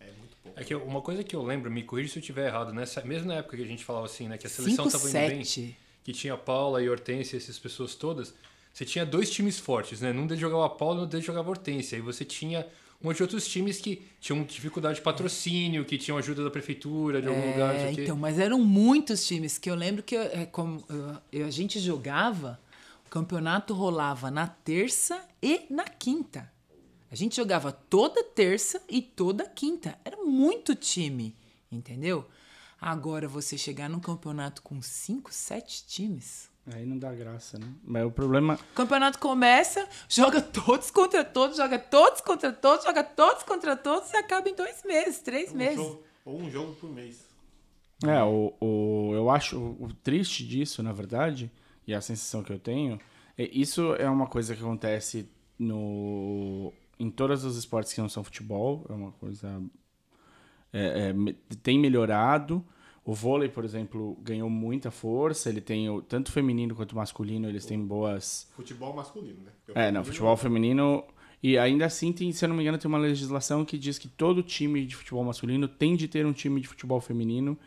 É 0.00 0.12
muito 0.12 0.36
pouco. 0.42 0.60
É 0.60 0.64
que 0.64 0.74
uma 0.74 1.02
coisa 1.02 1.24
que 1.24 1.34
eu 1.34 1.42
lembro, 1.42 1.70
me 1.70 1.82
corrija 1.82 2.12
se 2.12 2.18
eu 2.18 2.20
estiver 2.20 2.46
errado, 2.46 2.72
nessa, 2.72 3.02
mesmo 3.04 3.28
na 3.28 3.34
época 3.34 3.56
que 3.56 3.62
a 3.62 3.66
gente 3.66 3.84
falava 3.84 4.06
assim, 4.06 4.28
né, 4.28 4.38
que 4.38 4.46
a 4.46 4.50
seleção 4.50 4.86
estava 4.86 5.08
indo 5.08 5.12
bem, 5.12 5.76
que 6.04 6.12
tinha 6.12 6.36
Paula 6.36 6.82
e 6.82 6.88
Hortência, 6.88 7.36
essas 7.36 7.58
pessoas 7.58 7.94
todas, 7.94 8.34
você 8.72 8.84
tinha 8.84 9.04
dois 9.04 9.28
times 9.28 9.58
fortes, 9.58 10.00
né? 10.00 10.12
Num 10.12 10.26
deles 10.26 10.40
jogava 10.40 10.66
Apolo, 10.66 10.94
no 10.94 11.00
outro 11.00 11.12
deles 11.12 11.26
jogava 11.26 11.50
Hortência. 11.50 11.96
Aí 11.96 12.02
você 12.02 12.24
tinha 12.24 12.64
um 13.00 13.06
monte 13.06 13.18
de 13.18 13.22
outros 13.22 13.46
times 13.46 13.78
que 13.80 14.02
tinham 14.20 14.42
dificuldade 14.44 14.96
de 14.96 15.02
patrocínio, 15.02 15.84
que 15.84 15.96
tinham 15.96 16.18
ajuda 16.18 16.42
da 16.42 16.50
prefeitura 16.50 17.22
de 17.22 17.28
algum 17.28 17.50
lugar, 17.52 17.74
É, 17.74 17.92
quê. 17.94 18.02
então, 18.02 18.16
mas 18.16 18.38
eram 18.38 18.58
muitos 18.60 19.24
times 19.26 19.56
que 19.56 19.70
eu 19.70 19.74
lembro 19.76 20.02
que 20.02 20.16
é, 20.16 20.44
como, 20.46 20.82
eu- 20.88 21.16
eu- 21.40 21.46
a 21.46 21.50
gente 21.50 21.78
jogava, 21.78 22.58
o 23.06 23.08
campeonato 23.10 23.72
rolava 23.72 24.30
na 24.30 24.46
terça 24.48 25.24
e 25.40 25.62
na 25.70 25.84
quinta. 25.84 26.50
A 27.10 27.14
gente 27.14 27.36
jogava 27.36 27.70
toda 27.72 28.22
terça 28.24 28.82
e 28.88 29.00
toda 29.00 29.44
quinta. 29.46 29.96
Era 30.04 30.16
muito 30.18 30.74
time, 30.74 31.34
entendeu? 31.70 32.26
Agora 32.80 33.26
você 33.26 33.56
chegar 33.56 33.88
num 33.88 33.98
campeonato 34.00 34.60
com 34.60 34.82
cinco, 34.82 35.32
sete 35.32 35.84
times. 35.86 36.47
Aí 36.74 36.84
não 36.84 36.98
dá 36.98 37.12
graça, 37.14 37.58
né? 37.58 37.66
Mas 37.82 38.04
o 38.06 38.10
problema. 38.10 38.54
O 38.72 38.74
campeonato 38.74 39.18
começa, 39.18 39.88
joga 40.08 40.40
todos 40.42 40.90
contra 40.90 41.24
todos, 41.24 41.56
joga 41.56 41.78
todos 41.78 42.20
contra 42.20 42.52
todos, 42.52 42.84
joga 42.84 43.02
todos 43.02 43.42
contra 43.42 43.74
todos 43.76 44.12
e 44.12 44.16
acaba 44.16 44.48
em 44.48 44.54
dois 44.54 44.82
meses, 44.84 45.20
três 45.20 45.52
Um 45.52 45.56
meses. 45.56 45.76
jogo- 45.76 46.02
ou 46.24 46.38
um 46.40 46.50
jogo 46.50 46.74
por 46.74 46.90
mês. 46.90 47.26
É, 48.04 48.22
o, 48.22 48.52
o, 48.60 49.10
eu 49.14 49.30
acho 49.30 49.58
o, 49.58 49.84
o 49.84 49.92
triste 49.94 50.46
disso, 50.46 50.82
na 50.82 50.92
verdade, 50.92 51.50
e 51.86 51.94
a 51.94 52.00
sensação 52.00 52.42
que 52.42 52.52
eu 52.52 52.58
tenho, 52.58 53.00
é, 53.36 53.48
isso 53.50 53.94
é 53.94 54.08
uma 54.08 54.26
coisa 54.26 54.54
que 54.54 54.60
acontece 54.62 55.28
no, 55.58 56.72
em 56.98 57.10
todos 57.10 57.44
os 57.44 57.56
esportes 57.56 57.92
que 57.94 58.00
não 58.00 58.08
são 58.10 58.22
futebol, 58.22 58.84
é 58.88 58.92
uma 58.92 59.12
coisa. 59.12 59.60
é, 60.72 61.12
é, 61.14 61.56
tem 61.62 61.78
melhorado. 61.78 62.64
O 63.08 63.14
vôlei, 63.14 63.48
por 63.48 63.64
exemplo, 63.64 64.18
ganhou 64.20 64.50
muita 64.50 64.90
força. 64.90 65.48
Ele 65.48 65.62
tem 65.62 65.88
o, 65.88 66.02
tanto 66.02 66.30
feminino 66.30 66.74
quanto 66.74 66.94
masculino, 66.94 67.48
eles 67.48 67.64
têm 67.64 67.82
boas. 67.82 68.46
Futebol 68.54 68.92
masculino, 68.94 69.44
né? 69.46 69.50
Porque 69.64 69.70
É, 69.80 69.84
não, 69.84 70.04
feminino- 70.04 70.04
futebol 70.04 70.36
feminino. 70.36 71.04
E 71.42 71.56
ainda 71.56 71.86
assim, 71.86 72.12
tem, 72.12 72.30
se 72.32 72.44
eu 72.44 72.50
não 72.50 72.56
me 72.56 72.60
engano, 72.60 72.76
tem 72.76 72.86
uma 72.86 72.98
legislação 72.98 73.64
que 73.64 73.78
diz 73.78 73.98
que 73.98 74.08
todo 74.08 74.42
time 74.42 74.84
de 74.84 74.94
futebol 74.94 75.24
masculino 75.24 75.66
tem 75.66 75.96
de 75.96 76.06
ter 76.06 76.26
um 76.26 76.34
time 76.34 76.60
de 76.60 76.68
futebol 76.68 77.00
feminino 77.00 77.58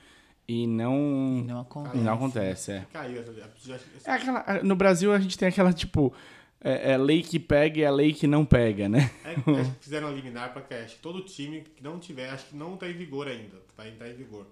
e 0.47 0.67
não. 0.67 1.39
E 1.39 1.41
não 1.47 1.61
acontece. 1.61 1.97
não 1.97 2.13
acontece, 2.13 2.71
é. 2.73 2.85
É 4.05 4.11
aquela, 4.11 4.63
no 4.63 4.75
Brasil 4.75 5.11
a 5.11 5.19
gente 5.19 5.39
tem 5.39 5.47
aquela, 5.47 5.73
tipo, 5.73 6.13
é, 6.63 6.91
é 6.91 6.97
lei 6.99 7.23
que 7.23 7.39
pega 7.39 7.79
e 7.79 7.85
a 7.85 7.89
lei 7.89 8.13
que 8.13 8.27
não 8.27 8.45
pega, 8.45 8.87
né? 8.87 9.09
É, 9.25 9.31
acho 9.59 9.71
que 9.71 9.83
fizeram 9.85 10.11
eliminar 10.11 10.53
pra 10.53 10.61
que 10.61 10.95
todo 11.01 11.21
time 11.21 11.61
que 11.61 11.83
não 11.83 11.97
tiver, 11.97 12.29
acho 12.29 12.45
que 12.49 12.55
não 12.55 12.77
tá 12.77 12.87
em 12.87 12.93
vigor 12.93 13.27
ainda. 13.27 13.57
Vai 13.75 13.89
entrar 13.89 14.07
em 14.07 14.13
vigor. 14.13 14.45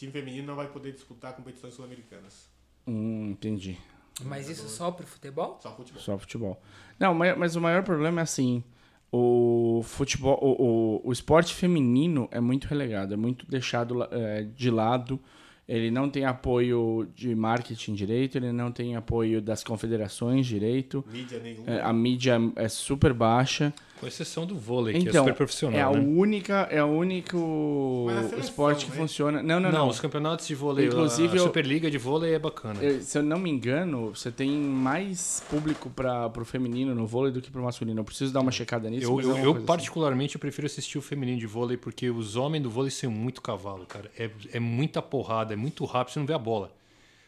Time 0.00 0.10
feminino 0.10 0.46
não 0.46 0.56
vai 0.56 0.66
poder 0.66 0.92
disputar 0.92 1.34
competições 1.34 1.74
sul-americanas. 1.74 2.48
Hum, 2.86 3.30
entendi. 3.32 3.78
Mas 4.24 4.48
isso 4.48 4.68
só 4.68 4.90
pro 4.90 5.06
futebol? 5.06 5.58
Só 5.62 5.74
futebol. 5.74 6.02
Só 6.02 6.18
futebol. 6.18 6.62
Não, 6.98 7.14
mas, 7.14 7.54
o 7.54 7.60
maior 7.60 7.82
problema 7.82 8.20
é 8.20 8.22
assim. 8.22 8.64
O 9.12 9.82
futebol, 9.84 10.38
o, 10.40 10.62
o, 11.04 11.08
o 11.08 11.12
esporte 11.12 11.54
feminino 11.54 12.28
é 12.30 12.40
muito 12.40 12.66
relegado, 12.66 13.12
é 13.12 13.16
muito 13.16 13.46
deixado 13.46 14.02
é, 14.10 14.42
de 14.42 14.70
lado. 14.70 15.20
Ele 15.68 15.90
não 15.90 16.08
tem 16.10 16.24
apoio 16.24 17.08
de 17.14 17.34
marketing 17.34 17.94
direito, 17.94 18.36
ele 18.36 18.52
não 18.52 18.72
tem 18.72 18.96
apoio 18.96 19.40
das 19.40 19.62
confederações 19.62 20.46
direito. 20.46 21.04
Mídia 21.10 21.38
nenhuma. 21.38 21.70
É, 21.70 21.80
a 21.80 21.92
mídia 21.92 22.38
é 22.56 22.68
super 22.68 23.12
baixa. 23.12 23.72
Com 24.00 24.06
exceção 24.06 24.46
do 24.46 24.56
vôlei, 24.56 24.94
que 24.94 25.00
é 25.06 25.10
Então, 25.10 25.24
super 25.24 25.30
é 25.30 25.36
profissional, 25.36 25.94
a 25.94 25.98
né? 25.98 26.04
única, 26.16 26.66
é 26.70 26.82
o 26.82 26.86
único 26.86 28.06
seleção, 28.08 28.38
esporte 28.38 28.84
que 28.86 28.90
né? 28.92 28.96
funciona. 28.96 29.42
Não, 29.42 29.60
não, 29.60 29.70
Não, 29.70 29.78
não. 29.80 29.88
os 29.88 30.00
campeonatos 30.00 30.46
de 30.46 30.54
vôlei, 30.54 30.86
Inclusive, 30.86 31.34
a 31.34 31.40
eu- 31.40 31.44
Superliga 31.44 31.90
de 31.90 31.98
vôlei 31.98 32.32
é 32.34 32.38
bacana. 32.38 32.82
Eu- 32.82 33.00
se 33.02 33.18
eu 33.18 33.22
não 33.22 33.38
me 33.38 33.50
engano, 33.50 34.14
você 34.14 34.30
tem 34.30 34.50
mais 34.50 35.42
público 35.50 35.90
para 35.90 36.28
pro 36.30 36.44
feminino 36.44 36.94
no 36.94 37.06
vôlei 37.06 37.30
do 37.30 37.40
que 37.42 37.50
pro 37.50 37.62
masculino. 37.62 38.00
Eu 38.00 38.04
preciso 38.04 38.32
dar 38.32 38.40
uma 38.40 38.50
checada 38.52 38.88
nisso. 38.88 39.04
Eu, 39.04 39.16
mas 39.16 39.26
é 39.26 39.28
eu, 39.30 39.36
eu 39.44 39.52
assim. 39.56 39.64
particularmente, 39.66 40.34
eu 40.36 40.40
prefiro 40.40 40.66
assistir 40.66 40.96
o 40.96 41.02
feminino 41.02 41.38
de 41.38 41.46
vôlei 41.46 41.76
porque 41.76 42.08
os 42.10 42.36
homens 42.36 42.62
do 42.62 42.70
vôlei 42.70 42.90
são 42.90 43.10
muito 43.10 43.42
cavalo, 43.42 43.84
cara. 43.86 44.10
É, 44.18 44.30
é 44.54 44.58
muita 44.60 45.02
porrada, 45.02 45.52
é 45.52 45.56
muito 45.56 45.84
rápido, 45.84 46.14
você 46.14 46.18
não 46.18 46.26
vê 46.26 46.32
a 46.32 46.38
bola. 46.38 46.72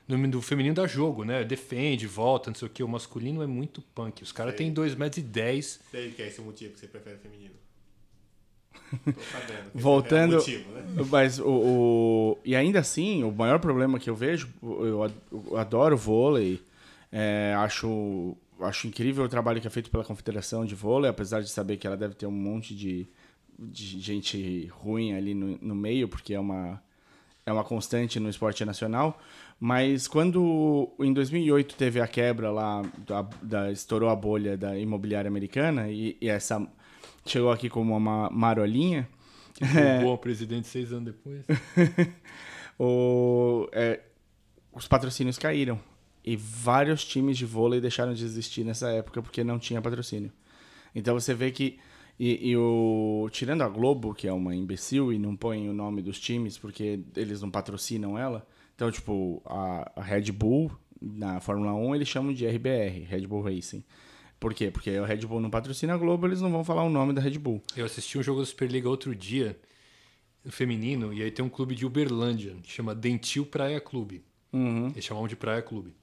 No 0.08 0.28
do 0.28 0.42
feminino 0.42 0.74
dá 0.74 0.86
jogo, 0.86 1.24
né? 1.24 1.44
Defende, 1.44 2.06
volta, 2.06 2.50
não 2.50 2.54
sei 2.56 2.66
o 2.68 2.70
que. 2.70 2.82
O 2.82 2.88
masculino 2.88 3.42
é 3.42 3.46
muito 3.46 3.80
punk. 3.94 4.22
Os 4.22 4.32
caras 4.32 4.54
têm 4.54 4.72
2,10 4.74 4.96
metros. 4.96 5.18
E 5.18 5.26
dez. 5.26 5.80
Sei 5.90 6.10
que 6.10 6.20
é 6.22 6.28
esse 6.28 6.40
o 6.40 6.44
motivo 6.44 6.74
que 6.74 6.80
você 6.80 6.86
prefere 6.88 7.16
feminino. 7.18 7.54
Tô 9.04 9.12
sabendo. 9.22 9.68
esse 9.74 9.82
Voltando- 9.82 10.34
É 10.34 10.38
motivo, 10.38 10.70
né? 10.72 10.84
Mas 11.10 11.38
o, 11.38 11.46
o- 11.48 12.38
E 12.44 12.54
ainda 12.54 12.80
assim, 12.80 13.22
o 13.24 13.30
maior 13.32 13.58
problema 13.58 13.98
que 13.98 14.10
eu 14.10 14.14
vejo, 14.14 14.48
eu 14.62 15.10
eu 15.30 15.56
adoro 15.56 15.96
vôlei, 15.96 16.60
é, 17.10 17.54
acho, 17.58 18.36
acho 18.60 18.86
incrível 18.86 19.24
o 19.24 19.28
trabalho 19.28 19.60
que 19.60 19.66
é 19.66 19.70
feito 19.70 19.90
pela 19.90 20.04
Confederação 20.04 20.64
de 20.66 20.74
Vôlei, 20.74 21.08
apesar 21.10 21.40
de 21.40 21.48
saber 21.50 21.76
que 21.76 21.86
ela 21.86 21.96
deve 21.96 22.14
ter 22.14 22.26
um 22.26 22.30
monte 22.30 22.74
de, 22.74 23.06
de 23.58 24.00
gente 24.00 24.66
ruim 24.66 25.14
ali 25.14 25.32
no, 25.34 25.58
no 25.60 25.74
meio, 25.74 26.08
porque 26.08 26.34
é 26.34 26.40
uma, 26.40 26.82
é 27.46 27.52
uma 27.52 27.64
constante 27.64 28.18
no 28.20 28.28
esporte 28.28 28.64
nacional. 28.64 29.18
Mas 29.64 30.08
quando 30.08 30.92
em 30.98 31.12
2008 31.12 31.76
teve 31.76 32.00
a 32.00 32.08
quebra 32.08 32.50
lá, 32.50 32.82
da, 33.06 33.22
da- 33.40 33.70
estourou 33.70 34.08
a 34.08 34.16
bolha 34.16 34.56
da 34.56 34.76
imobiliária 34.76 35.28
americana 35.28 35.88
e, 35.88 36.16
e 36.20 36.28
essa 36.28 36.66
chegou 37.24 37.48
aqui 37.52 37.70
como 37.70 37.96
uma 37.96 38.28
marolinha. 38.28 39.08
Roubou 39.62 40.14
o 40.14 40.18
presidente 40.18 40.66
seis 40.66 40.92
anos 40.92 41.14
depois. 41.14 41.44
o, 42.76 43.68
é, 43.70 44.00
os 44.72 44.88
patrocínios 44.88 45.38
caíram. 45.38 45.78
E 46.24 46.34
vários 46.34 47.04
times 47.04 47.38
de 47.38 47.46
vôlei 47.46 47.80
deixaram 47.80 48.14
de 48.14 48.24
existir 48.24 48.64
nessa 48.64 48.90
época 48.90 49.22
porque 49.22 49.44
não 49.44 49.60
tinha 49.60 49.80
patrocínio. 49.80 50.32
Então 50.92 51.14
você 51.14 51.34
vê 51.34 51.52
que. 51.52 51.78
E, 52.18 52.50
e 52.50 52.56
o, 52.56 53.28
tirando 53.30 53.62
a 53.62 53.68
Globo, 53.68 54.12
que 54.12 54.26
é 54.26 54.32
uma 54.32 54.56
imbecil 54.56 55.12
e 55.12 55.20
não 55.20 55.36
põe 55.36 55.68
o 55.68 55.72
nome 55.72 56.02
dos 56.02 56.18
times 56.18 56.58
porque 56.58 56.98
eles 57.14 57.40
não 57.40 57.48
patrocinam 57.48 58.18
ela. 58.18 58.44
Então, 58.82 58.90
tipo, 58.90 59.40
a, 59.46 59.92
a 59.94 60.02
Red 60.02 60.32
Bull 60.32 60.68
na 61.00 61.38
Fórmula 61.38 61.72
1 61.72 61.94
eles 61.94 62.08
chamam 62.08 62.32
de 62.34 62.44
RBR, 62.44 63.04
Red 63.08 63.28
Bull 63.28 63.40
Racing. 63.42 63.84
Por 64.40 64.52
quê? 64.52 64.72
Porque 64.72 64.98
o 64.98 65.04
Red 65.04 65.18
Bull 65.18 65.40
não 65.40 65.50
patrocina 65.50 65.94
a 65.94 65.96
Globo, 65.96 66.26
eles 66.26 66.40
não 66.40 66.50
vão 66.50 66.64
falar 66.64 66.82
o 66.82 66.90
nome 66.90 67.12
da 67.12 67.20
Red 67.20 67.38
Bull. 67.38 67.62
Eu 67.76 67.84
assisti 67.86 68.18
um 68.18 68.24
jogo 68.24 68.40
da 68.40 68.46
Superliga 68.46 68.88
outro 68.88 69.14
dia, 69.14 69.56
feminino, 70.48 71.12
e 71.12 71.22
aí 71.22 71.30
tem 71.30 71.44
um 71.44 71.48
clube 71.48 71.76
de 71.76 71.86
Uberlândia, 71.86 72.56
que 72.60 72.72
chama 72.72 72.92
Dentil 72.92 73.46
Praia 73.46 73.80
Clube. 73.80 74.24
Uhum. 74.52 74.88
Eles 74.88 75.04
chamavam 75.04 75.28
de 75.28 75.36
Praia 75.36 75.62
Clube, 75.62 75.94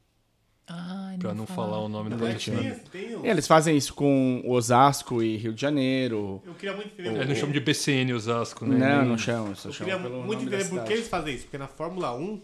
Ai, 0.71 1.17
pra 1.17 1.33
não 1.33 1.47
falar 1.47 1.79
o 1.79 1.89
nome 1.89 2.11
tem, 2.15 2.75
tem 2.91 3.17
um- 3.17 3.25
Eles 3.25 3.47
fazem 3.47 3.75
isso 3.75 3.91
com 3.95 4.43
Osasco 4.45 5.23
e 5.23 5.35
Rio 5.35 5.51
de 5.51 5.59
Janeiro. 5.59 6.43
Eu 6.45 6.53
queria 6.53 6.75
muito 6.75 6.89
entender. 6.89 7.09
Eles 7.09 7.19
por 7.21 7.27
não 7.27 7.35
chamam 7.35 7.51
de 7.53 7.59
BCN 7.59 8.13
Osasco, 8.13 8.65
né? 8.67 8.77
Não, 8.77 9.05
não 9.05 9.17
chamam. 9.17 9.55
Só 9.55 9.69
Eu 9.69 9.73
chamam 9.73 9.93
queria 9.95 10.09
pelo 10.09 10.23
muito 10.23 10.39
nome 10.41 10.51
da 10.51 10.57
entender 10.57 10.69
por 10.69 10.85
que 10.85 10.93
eles 10.93 11.07
fazem 11.07 11.33
isso. 11.33 11.45
Porque 11.45 11.57
na 11.57 11.67
Fórmula 11.67 12.15
1, 12.15 12.39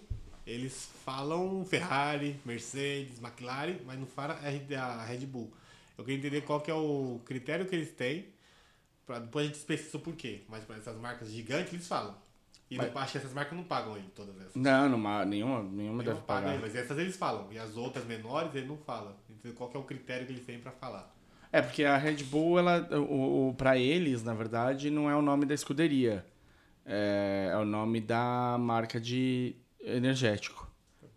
eles 0.46 0.90
falam 1.04 1.66
Ferrari, 1.66 2.40
Mercedes, 2.46 3.22
McLaren, 3.22 3.78
mas 3.86 3.98
não 4.00 4.06
fala 4.06 4.34
a 4.34 5.06
Red 5.06 5.26
Bull. 5.26 5.52
Eu 5.98 6.04
queria 6.04 6.20
entender 6.20 6.42
qual 6.42 6.62
que 6.62 6.70
é 6.70 6.74
o 6.74 7.20
critério 7.26 7.66
que 7.66 7.76
eles 7.76 7.92
têm, 7.92 8.28
pra 9.06 9.20
depois 9.20 9.46
a 9.46 9.48
gente 9.48 9.58
especifica 9.58 9.98
o 9.98 10.02
porquê. 10.02 10.42
Mas 10.48 10.64
para 10.64 10.76
essas 10.78 10.98
marcas 10.98 11.32
gigantes, 11.32 11.74
eles 11.74 11.88
falam. 11.88 12.16
E 12.70 12.78
não, 12.78 12.86
acho 12.98 13.12
que 13.14 13.18
essas 13.20 13.34
marcas 13.34 13.56
não 13.56 13.64
pagam 13.64 13.96
ele, 13.96 14.10
todas 14.16 14.36
essas. 14.42 14.56
Não, 14.56 14.90
numa, 14.90 15.24
nenhuma, 15.24 15.62
nenhuma 15.64 15.72
Nenhuma 15.72 16.04
deve 16.04 16.22
paga 16.22 16.42
pagar. 16.42 16.54
ele, 16.54 16.62
mas 16.62 16.76
essas 16.76 16.98
eles 16.98 17.16
falam. 17.16 17.48
E 17.52 17.60
as 17.60 17.78
outras 17.78 18.06
menores, 18.06 18.54
ele 18.56 18.68
não 18.68 18.78
fala. 18.78 19.16
Então 19.30 19.52
qual 19.54 19.70
que 19.70 19.78
é 19.78 19.80
o 19.80 19.84
critério 19.84 20.26
que 20.26 20.34
eles 20.34 20.46
têm 20.46 20.60
pra 20.60 20.72
falar. 20.72 21.14
É, 21.52 21.62
porque 21.62 21.84
a 21.86 21.96
Red 21.96 22.24
Bull, 22.24 22.60
ela, 22.60 22.82
o, 23.00 23.50
o, 23.50 23.54
pra 23.54 23.78
eles, 23.78 24.24
na 24.24 24.34
verdade, 24.34 24.90
não 24.90 25.10
é 25.10 25.16
o 25.16 25.22
nome 25.22 25.46
da 25.46 25.54
escuderia. 25.54 26.26
É, 26.86 27.50
é 27.54 27.58
o 27.58 27.66
nome 27.66 28.02
da 28.02 28.58
marca 28.60 29.00
de 29.00 29.56
energético. 29.86 30.70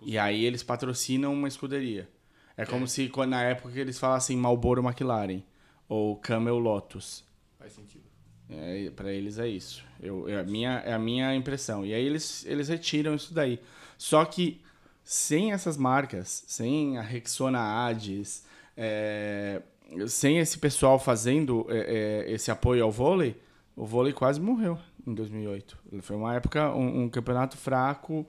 E 0.02 0.18
aí 0.18 0.44
eles 0.44 0.62
patrocinam 0.62 1.32
uma 1.32 1.48
escuderia. 1.48 2.08
É 2.56 2.64
como 2.64 2.86
se 2.86 3.10
na 3.28 3.42
época 3.42 3.72
que 3.72 3.78
eles 3.78 3.98
falassem 3.98 4.36
Marlboro 4.36 4.82
McLaren 4.82 5.42
ou 5.88 6.16
Camel 6.16 6.58
Lotus. 6.58 7.24
Faz 7.58 7.72
sentido. 7.72 8.04
É, 8.50 8.90
para 8.90 9.12
eles 9.12 9.38
é 9.38 9.46
isso. 9.46 9.84
Eu, 10.00 10.28
é, 10.28 10.40
a 10.40 10.42
minha, 10.42 10.78
é 10.84 10.92
a 10.92 10.98
minha 10.98 11.34
impressão. 11.34 11.84
E 11.84 11.92
aí 11.92 12.04
eles, 12.04 12.44
eles 12.46 12.68
retiram 12.68 13.14
isso 13.14 13.34
daí. 13.34 13.60
Só 13.96 14.24
que 14.24 14.60
sem 15.04 15.52
essas 15.52 15.76
marcas, 15.76 16.44
sem 16.46 16.98
a 16.98 17.02
Rexona 17.02 17.86
Ades, 17.86 18.44
é, 18.76 19.62
sem 20.06 20.38
esse 20.38 20.58
pessoal 20.58 20.98
fazendo 20.98 21.66
é, 21.68 22.24
é, 22.26 22.32
esse 22.32 22.50
apoio 22.50 22.84
ao 22.84 22.90
vôlei, 22.90 23.36
o 23.76 23.86
vôlei 23.86 24.12
quase 24.12 24.40
morreu 24.40 24.78
em 25.06 25.14
2008. 25.14 25.78
Foi 26.02 26.16
uma 26.16 26.34
época, 26.34 26.74
um, 26.74 27.04
um 27.04 27.08
campeonato 27.08 27.56
fraco, 27.56 28.28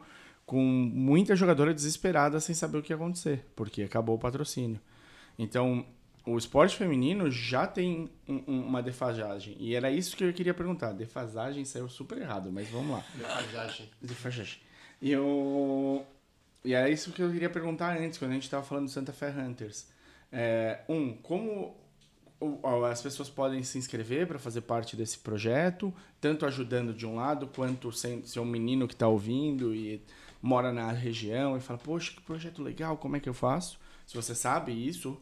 com 0.49 0.57
muita 0.63 1.35
jogadora 1.35 1.75
desesperada 1.75 2.39
sem 2.39 2.55
saber 2.55 2.79
o 2.79 2.81
que 2.81 2.91
ia 2.91 2.95
acontecer, 2.95 3.45
porque 3.55 3.83
acabou 3.83 4.15
o 4.15 4.19
patrocínio. 4.19 4.79
Então, 5.37 5.85
o 6.25 6.35
esporte 6.39 6.75
feminino 6.75 7.29
já 7.29 7.67
tem 7.67 8.09
um- 8.27 8.43
um- 8.47 8.61
uma 8.65 8.81
defasagem. 8.81 9.55
E 9.59 9.75
era 9.75 9.91
isso 9.91 10.17
que 10.17 10.23
eu 10.23 10.33
queria 10.33 10.55
perguntar. 10.55 10.91
Defasagem 10.91 11.63
saiu 11.65 11.87
super 11.87 12.17
errado, 12.17 12.51
mas 12.51 12.67
vamos 12.67 12.93
lá. 12.93 13.03
Defasagem. 13.15 13.89
Defasagem. 14.01 14.59
E 14.99 15.11
eu... 15.11 16.03
E 16.65 16.73
era 16.73 16.89
isso 16.89 17.11
que 17.11 17.21
eu 17.21 17.31
queria 17.31 17.49
perguntar 17.51 17.95
antes, 17.99 18.17
quando 18.17 18.31
a 18.31 18.33
gente 18.33 18.45
estava 18.45 18.63
falando 18.65 18.85
do 18.85 18.91
Santa 18.91 19.13
Fe 19.13 19.25
Hunters. 19.27 19.87
É, 20.31 20.79
um, 20.89 21.13
como 21.13 21.75
as 22.91 23.03
pessoas 23.03 23.29
podem 23.29 23.61
se 23.61 23.77
inscrever 23.77 24.25
para 24.25 24.39
fazer 24.39 24.61
parte 24.61 24.95
desse 24.95 25.19
projeto, 25.19 25.93
tanto 26.19 26.43
ajudando 26.43 26.91
de 26.91 27.05
um 27.05 27.15
lado, 27.17 27.45
quanto 27.47 27.91
sem- 27.91 28.23
se 28.25 28.39
é 28.39 28.41
um 28.41 28.45
menino 28.45 28.87
que 28.87 28.95
está 28.95 29.07
ouvindo 29.07 29.75
e 29.75 30.01
mora 30.41 30.71
na 30.71 30.91
região 30.91 31.57
e 31.57 31.59
fala, 31.59 31.79
poxa, 31.79 32.11
que 32.13 32.21
projeto 32.21 32.61
legal, 32.61 32.97
como 32.97 33.15
é 33.15 33.19
que 33.19 33.29
eu 33.29 33.33
faço? 33.33 33.79
Se 34.05 34.15
você 34.15 34.33
sabe 34.33 34.71
isso. 34.71 35.19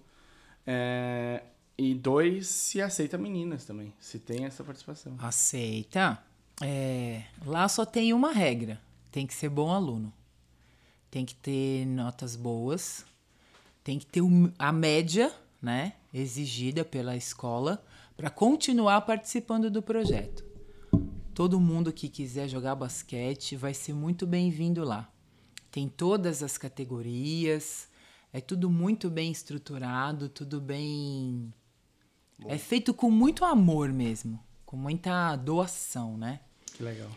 É, 0.65 1.43
e 1.77 1.93
dois, 1.93 2.47
se 2.47 2.81
aceita 2.81 3.17
meninas 3.17 3.65
também, 3.65 3.93
se 3.99 4.19
tem 4.19 4.45
essa 4.45 4.63
participação. 4.63 5.15
Aceita. 5.19 6.21
É, 6.61 7.23
lá 7.45 7.67
só 7.67 7.85
tem 7.85 8.13
uma 8.13 8.31
regra: 8.31 8.81
tem 9.11 9.27
que 9.27 9.33
ser 9.33 9.49
bom 9.49 9.71
aluno. 9.71 10.11
Tem 11.09 11.25
que 11.25 11.35
ter 11.35 11.85
notas 11.85 12.35
boas. 12.35 13.05
Tem 13.83 13.97
que 13.97 14.05
ter 14.05 14.21
a 14.59 14.71
média, 14.71 15.33
né, 15.61 15.93
exigida 16.13 16.83
pela 16.83 17.15
escola 17.15 17.81
para 18.17 18.29
continuar 18.29 19.01
participando 19.01 19.69
do 19.69 19.81
projeto. 19.81 20.43
Todo 21.37 21.59
mundo 21.59 21.93
que 21.93 22.09
quiser 22.09 22.49
jogar 22.49 22.73
basquete 22.73 23.55
vai 23.55 23.71
ser 23.71 23.93
muito 23.93 24.25
bem-vindo 24.25 24.83
lá. 24.83 25.07
Tem 25.69 25.87
todas 25.87 26.41
as 26.41 26.57
categorias, 26.57 27.87
é 28.33 28.41
tudo 28.41 28.71
muito 28.71 29.07
bem 29.07 29.31
estruturado, 29.31 30.29
tudo 30.29 30.59
bem. 30.59 31.53
É 32.47 32.57
feito 32.57 32.91
com 32.91 33.11
muito 33.11 33.45
amor 33.45 33.93
mesmo, 33.93 34.43
com 34.65 34.75
muita 34.75 35.35
doação, 35.35 36.17
né? 36.17 36.39
Que 36.75 36.81
legal. 36.81 37.11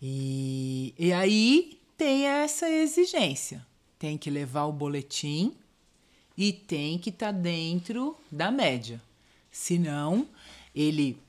E, 0.00 0.94
e 0.98 1.12
aí 1.12 1.78
tem 1.98 2.24
essa 2.24 2.70
exigência. 2.70 3.62
Tem 3.98 4.16
que 4.16 4.30
levar 4.30 4.64
o 4.64 4.72
boletim 4.72 5.54
e 6.34 6.50
tem 6.50 6.98
que 6.98 7.10
estar 7.10 7.30
dentro 7.30 8.16
da 8.32 8.50
média. 8.50 9.02
Senão, 9.50 10.26
ele 10.74 11.25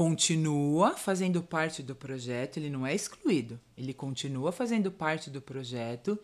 continua 0.00 0.96
fazendo 0.96 1.42
parte 1.42 1.82
do 1.82 1.94
projeto, 1.94 2.56
ele 2.56 2.70
não 2.70 2.86
é 2.86 2.94
excluído. 2.94 3.60
Ele 3.76 3.92
continua 3.92 4.50
fazendo 4.50 4.90
parte 4.90 5.28
do 5.28 5.42
projeto, 5.42 6.18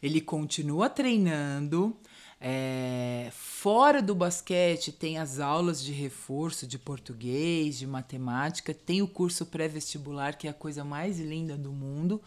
ele 0.00 0.20
continua 0.20 0.88
treinando. 0.88 1.96
é, 2.40 3.28
fora 3.32 4.00
do 4.00 4.14
basquete, 4.14 4.92
tem 4.92 5.18
as 5.18 5.40
aulas 5.40 5.82
de 5.82 5.90
reforço 5.90 6.68
de 6.68 6.78
português, 6.78 7.76
de 7.76 7.86
matemática, 7.86 8.72
tem 8.72 9.02
o 9.02 9.08
curso 9.08 9.44
pré-vestibular, 9.44 10.38
que 10.38 10.46
é 10.46 10.50
a 10.50 10.54
coisa 10.54 10.84
mais 10.84 11.18
linda 11.18 11.56
do 11.56 11.72
mundo. 11.72 12.22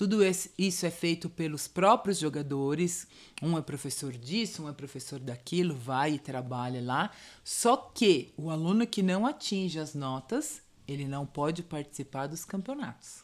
Tudo 0.00 0.20
isso 0.24 0.86
é 0.86 0.90
feito 0.90 1.28
pelos 1.28 1.68
próprios 1.68 2.18
jogadores. 2.18 3.06
Um 3.42 3.58
é 3.58 3.60
professor 3.60 4.14
disso, 4.14 4.62
um 4.62 4.68
é 4.70 4.72
professor 4.72 5.20
daquilo, 5.20 5.74
vai 5.74 6.14
e 6.14 6.18
trabalha 6.18 6.80
lá. 6.82 7.10
Só 7.44 7.76
que 7.76 8.32
o 8.34 8.48
aluno 8.48 8.86
que 8.86 9.02
não 9.02 9.26
atinge 9.26 9.78
as 9.78 9.94
notas, 9.94 10.62
ele 10.88 11.04
não 11.04 11.26
pode 11.26 11.62
participar 11.62 12.28
dos 12.28 12.46
campeonatos. 12.46 13.22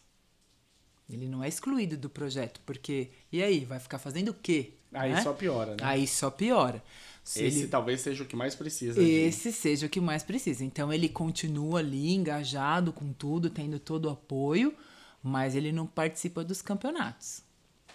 Ele 1.09 1.27
não 1.27 1.43
é 1.43 1.49
excluído 1.49 1.97
do 1.97 2.11
projeto, 2.11 2.61
porque 2.67 3.09
e 3.33 3.43
aí, 3.43 3.65
vai 3.65 3.81
ficar 3.81 3.99
fazendo 3.99 4.29
o 4.29 4.35
quê? 4.35 4.75
Aí 4.93 5.13
né? 5.13 5.23
só 5.23 5.33
piora, 5.33 5.71
né? 5.71 5.79
Aí 5.81 6.07
só 6.07 6.31
piora. 6.31 6.85
Se 7.25 7.43
Esse 7.43 7.61
ele- 7.61 7.69
talvez 7.69 8.03
seja 8.03 8.23
o 8.23 8.27
que 8.27 8.37
mais 8.37 8.55
precisa. 8.55 9.03
esse 9.03 9.51
seja 9.51 9.87
o 9.87 9.89
que 9.89 9.99
mais 9.99 10.23
precisa. 10.23 10.63
Então 10.63 10.93
ele 10.93 11.09
continua 11.09 11.79
ali 11.79 12.13
engajado 12.13 12.93
com 12.93 13.15
tudo, 13.15 13.49
tendo 13.49 13.79
todo 13.79 14.05
o 14.05 14.11
apoio, 14.11 14.75
mas 15.27 15.55
ele 15.57 15.73
não 15.73 15.87
participa 15.87 16.45
dos 16.45 16.63
campeonatos. 16.63 17.43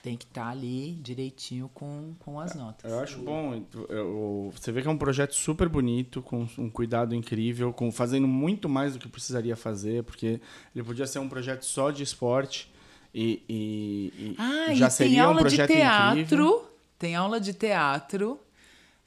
Tem 0.03 0.17
que 0.17 0.25
estar 0.25 0.47
ali 0.49 0.93
direitinho 0.95 1.69
com, 1.73 2.15
com 2.19 2.39
as 2.39 2.55
notas. 2.55 2.91
Eu 2.91 2.99
acho 2.99 3.19
bom. 3.19 3.63
eu- 3.88 4.51
você 4.55 4.71
vê 4.71 4.82
que 4.82 4.88
é 4.88 4.91
um 4.91 4.97
projeto 4.97 5.36
super 5.36 5.69
bonito, 5.69 6.21
com 6.23 6.47
um 6.57 6.69
cuidado 6.71 7.13
incrível, 7.13 7.71
com 7.71 7.91
fazendo 7.91 8.27
muito 8.27 8.67
mais 8.67 8.93
do 8.93 8.99
que 8.99 9.07
precisaria 9.07 9.55
fazer, 9.55 10.03
porque 10.03 10.41
ele 10.75 10.84
podia 10.84 11.05
ser 11.05 11.19
um 11.19 11.29
projeto 11.29 11.63
só 11.63 11.91
de 11.91 12.01
esporte 12.01 12.71
e, 13.13 13.43
e- 13.47 14.13
e 14.17 14.36
Ah, 14.39 14.73
já 14.73 14.88
e 14.88 14.89
tem 14.89 14.89
seria 14.89 15.23
um 15.25 15.27
aula 15.27 15.36
de 15.38 15.41
projeto 15.43 15.67
teatro. 15.71 16.19
incrível. 16.19 16.71
Tem 16.97 17.15
aula 17.15 17.39
de 17.39 17.53
teatro. 17.53 18.39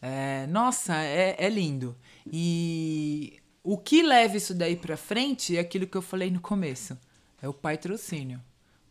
É, 0.00 0.46
nossa, 0.46 0.94
é, 0.96 1.34
é 1.38 1.48
lindo. 1.48 1.96
E 2.30 3.40
o 3.64 3.76
que 3.78 4.02
leva 4.02 4.36
isso 4.36 4.54
daí 4.54 4.76
pra 4.76 4.96
frente 4.96 5.56
é 5.56 5.60
aquilo 5.60 5.86
que 5.88 5.96
eu 5.96 6.02
falei 6.02 6.30
no 6.30 6.40
começo. 6.40 6.96
É 7.44 7.48
o 7.48 7.52
patrocínio. 7.52 8.40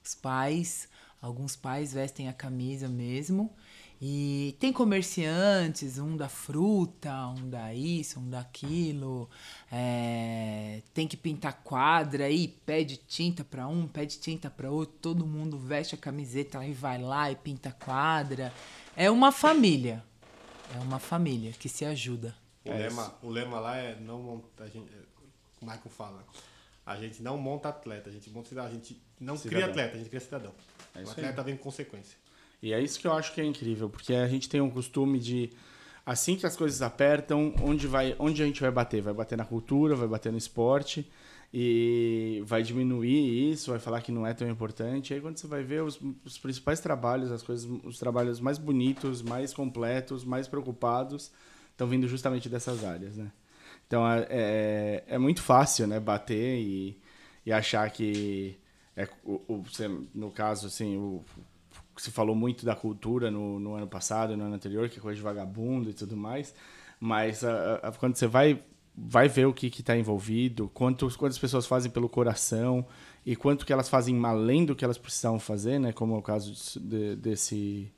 Os 0.05 0.13
pais, 0.13 0.87
alguns 1.19 1.55
pais 1.55 1.91
vestem 1.91 2.29
a 2.29 2.33
camisa 2.33 2.87
mesmo. 2.87 3.51
E 3.99 4.55
tem 4.59 4.71
comerciantes, 4.71 5.97
um 5.97 6.15
da 6.15 6.29
fruta, 6.29 7.11
um 7.29 7.49
da 7.49 7.73
isso, 7.73 8.19
um 8.19 8.29
daquilo. 8.29 9.27
É, 9.71 10.83
tem 10.93 11.07
que 11.07 11.17
pintar 11.17 11.63
quadra 11.63 12.25
aí, 12.25 12.47
pede 12.47 12.97
tinta 12.97 13.43
pra 13.43 13.67
um, 13.67 13.87
pede 13.87 14.19
tinta 14.19 14.51
pra 14.51 14.69
outro. 14.69 14.97
Todo 15.01 15.25
mundo 15.25 15.57
veste 15.57 15.95
a 15.95 15.97
camiseta 15.97 16.63
e 16.63 16.73
vai 16.73 17.01
lá 17.01 17.31
e 17.31 17.35
pinta 17.35 17.71
quadra. 17.71 18.53
É 18.95 19.09
uma 19.09 19.31
família. 19.31 20.03
É 20.75 20.77
uma 20.77 20.99
família 20.99 21.53
que 21.53 21.67
se 21.67 21.85
ajuda. 21.85 22.35
O, 22.63 22.69
lema, 22.69 23.15
o 23.23 23.29
lema 23.29 23.59
lá 23.59 23.77
é 23.77 23.99
não 23.99 24.21
monta. 24.21 24.65
A 24.65 24.67
gente, 24.67 24.93
é, 24.93 24.99
o 25.59 25.65
Michael 25.65 25.89
fala. 25.89 26.23
A 26.85 26.97
gente 26.97 27.23
não 27.23 27.37
monta 27.37 27.69
atleta, 27.69 28.09
a 28.09 28.13
gente 28.13 28.29
monta 28.29 28.49
cidadão. 28.49 28.69
A 28.69 28.73
gente 28.73 29.01
não 29.19 29.37
cria 29.37 29.51
Cidadão. 29.51 29.69
atleta, 29.69 29.95
a 29.95 29.97
gente 29.97 30.09
cria 30.09 30.19
cidadão. 30.19 30.53
É 30.95 31.03
o 31.03 31.09
atleta 31.09 31.43
vem 31.43 31.55
com 31.55 31.63
consequência. 31.63 32.17
E 32.61 32.73
é 32.73 32.81
isso 32.81 32.99
que 32.99 33.07
eu 33.07 33.13
acho 33.13 33.33
que 33.33 33.41
é 33.41 33.45
incrível, 33.45 33.89
porque 33.89 34.13
a 34.13 34.27
gente 34.27 34.47
tem 34.47 34.61
um 34.61 34.69
costume 34.69 35.19
de 35.19 35.49
assim 36.05 36.35
que 36.35 36.45
as 36.45 36.55
coisas 36.55 36.81
apertam, 36.81 37.53
onde 37.61 37.87
vai, 37.87 38.15
onde 38.19 38.41
a 38.41 38.45
gente 38.45 38.61
vai 38.61 38.71
bater? 38.71 39.01
Vai 39.01 39.13
bater 39.13 39.37
na 39.37 39.45
cultura, 39.45 39.95
vai 39.95 40.07
bater 40.07 40.31
no 40.31 40.37
esporte 40.37 41.09
e 41.53 42.41
vai 42.45 42.63
diminuir 42.63 43.51
isso, 43.51 43.69
vai 43.71 43.79
falar 43.79 44.01
que 44.01 44.11
não 44.11 44.25
é 44.25 44.33
tão 44.33 44.49
importante. 44.49 45.11
E 45.11 45.13
aí 45.15 45.21
quando 45.21 45.37
você 45.37 45.47
vai 45.47 45.61
ver 45.63 45.83
os, 45.83 45.99
os 46.25 46.37
principais 46.37 46.79
trabalhos, 46.79 47.31
as 47.31 47.43
coisas, 47.43 47.69
os 47.83 47.99
trabalhos 47.99 48.39
mais 48.39 48.57
bonitos, 48.57 49.21
mais 49.21 49.53
completos, 49.53 50.23
mais 50.23 50.47
preocupados, 50.47 51.31
estão 51.71 51.87
vindo 51.87 52.07
justamente 52.07 52.49
dessas 52.49 52.83
áreas, 52.83 53.15
né? 53.17 53.31
Então 53.93 54.11
é, 54.11 54.25
é, 54.31 55.03
é 55.07 55.17
muito 55.19 55.43
fácil, 55.43 55.85
né, 55.85 55.99
bater 55.99 56.57
e, 56.59 56.99
e 57.45 57.53
achar 57.53 57.87
que 57.91 58.57
é, 58.97 59.07
o, 59.23 59.33
o- 59.47 59.63
no 60.15 60.31
caso 60.31 60.65
assim, 60.65 60.97
o, 60.97 61.23
se 61.95 62.09
falou 62.09 62.35
muito 62.35 62.65
da 62.65 62.75
cultura 62.75 63.29
no, 63.29 63.59
no 63.59 63.75
ano 63.75 63.87
passado, 63.87 64.35
no 64.35 64.45
ano 64.45 64.55
anterior, 64.55 64.89
que 64.89 64.97
é 64.97 65.01
coisa 65.01 65.15
de 65.17 65.21
vagabundo 65.21 65.91
e 65.91 65.93
tudo 65.93 66.17
mais, 66.17 66.55
mas 66.99 67.43
a- 67.43 67.75
a- 67.83 67.91
quando 67.91 68.15
você 68.15 68.25
vai 68.27 68.63
vai 68.95 69.27
ver 69.27 69.45
o 69.47 69.53
que 69.53 69.67
está 69.67 69.97
envolvido, 69.97 70.69
quanto, 70.73 71.07
quantas 71.17 71.37
pessoas 71.39 71.65
fazem 71.65 71.89
pelo 71.91 72.07
coração 72.07 72.85
e 73.25 73.35
quanto 73.35 73.65
que 73.65 73.73
elas 73.73 73.89
fazem 73.89 74.23
além 74.23 74.65
do 74.65 74.75
que 74.75 74.85
elas 74.85 74.99
precisavam 74.99 75.39
fazer, 75.39 75.79
né? 75.79 75.91
Como 75.91 76.15
é 76.15 76.17
o 76.19 76.21
caso 76.21 76.51
disso- 76.51 76.79
de- 76.79 77.15
desse, 77.15 77.91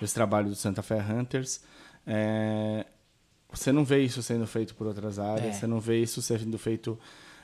desse 0.00 0.12
trabalho 0.14 0.48
do 0.50 0.54
Santa 0.54 0.82
Fe 0.82 0.94
Hunters. 0.94 1.60
É, 2.06 2.84
você 3.52 3.70
não 3.72 3.84
vê 3.84 4.02
isso 4.02 4.22
sendo 4.22 4.46
feito 4.46 4.74
por 4.74 4.86
outras 4.86 5.18
áreas, 5.18 5.46
É. 5.48 5.52
você 5.52 5.66
não 5.66 5.80
vê 5.80 6.00
isso 6.02 6.20
sendo 6.22 6.58
feito. 6.58 6.98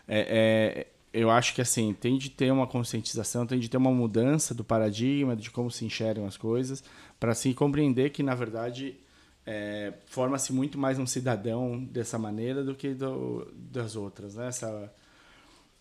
é, 0.07 0.85
é, 0.85 0.87
eu 1.13 1.31
acho 1.31 1.55
que 1.55 1.61
assim 1.63 1.95
tem 1.95 2.19
de 2.19 2.29
ter 2.31 2.51
uma 2.53 2.67
conscientização, 2.67 3.47
tem 3.47 3.59
de 3.59 3.69
ter 3.69 3.77
uma 3.79 3.91
mudança 3.91 4.55
do 4.55 4.63
paradigma 4.63 5.35
de 5.35 5.51
como 5.51 5.71
se 5.71 5.85
enxergam 5.85 6.27
as 6.27 6.37
coisas, 6.37 6.83
para 7.19 7.33
assim 7.33 7.53
compreender 7.55 8.11
que 8.11 8.23
na 8.23 8.35
verdade 8.35 8.95
é, 9.47 9.95
forma-se 10.07 10.53
muito 10.53 10.79
mais 10.79 10.99
um 10.99 11.07
cidadão 11.07 11.83
dessa 11.83 12.19
maneira 12.19 12.63
do 12.63 12.75
que 12.75 12.93
do, 12.95 13.51
das 13.55 13.97
outras, 13.97 14.35
né? 14.35 14.49
Essa, 14.49 14.93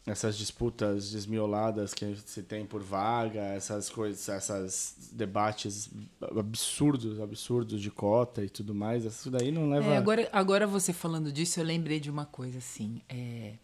essas 0.07 0.37
disputas 0.37 1.11
desmioladas 1.11 1.93
que 1.93 2.15
se 2.25 2.41
tem 2.41 2.65
por 2.65 2.81
vaga, 2.81 3.41
essas 3.41 3.89
coisas, 3.89 4.27
esses 4.29 5.09
debates 5.11 5.89
absurdos, 6.35 7.19
absurdos 7.19 7.81
de 7.81 7.91
cota 7.91 8.43
e 8.43 8.49
tudo 8.49 8.73
mais, 8.73 9.03
isso 9.03 9.29
daí 9.29 9.51
não 9.51 9.69
leva. 9.69 9.85
É, 9.93 9.97
agora, 9.97 10.29
agora 10.31 10.65
você 10.65 10.93
falando 10.93 11.29
disso, 11.31 11.59
eu 11.59 11.65
lembrei 11.65 11.99
de 11.99 12.09
uma 12.09 12.25
coisa 12.25 12.57
assim. 12.57 13.01
É, 13.09 13.55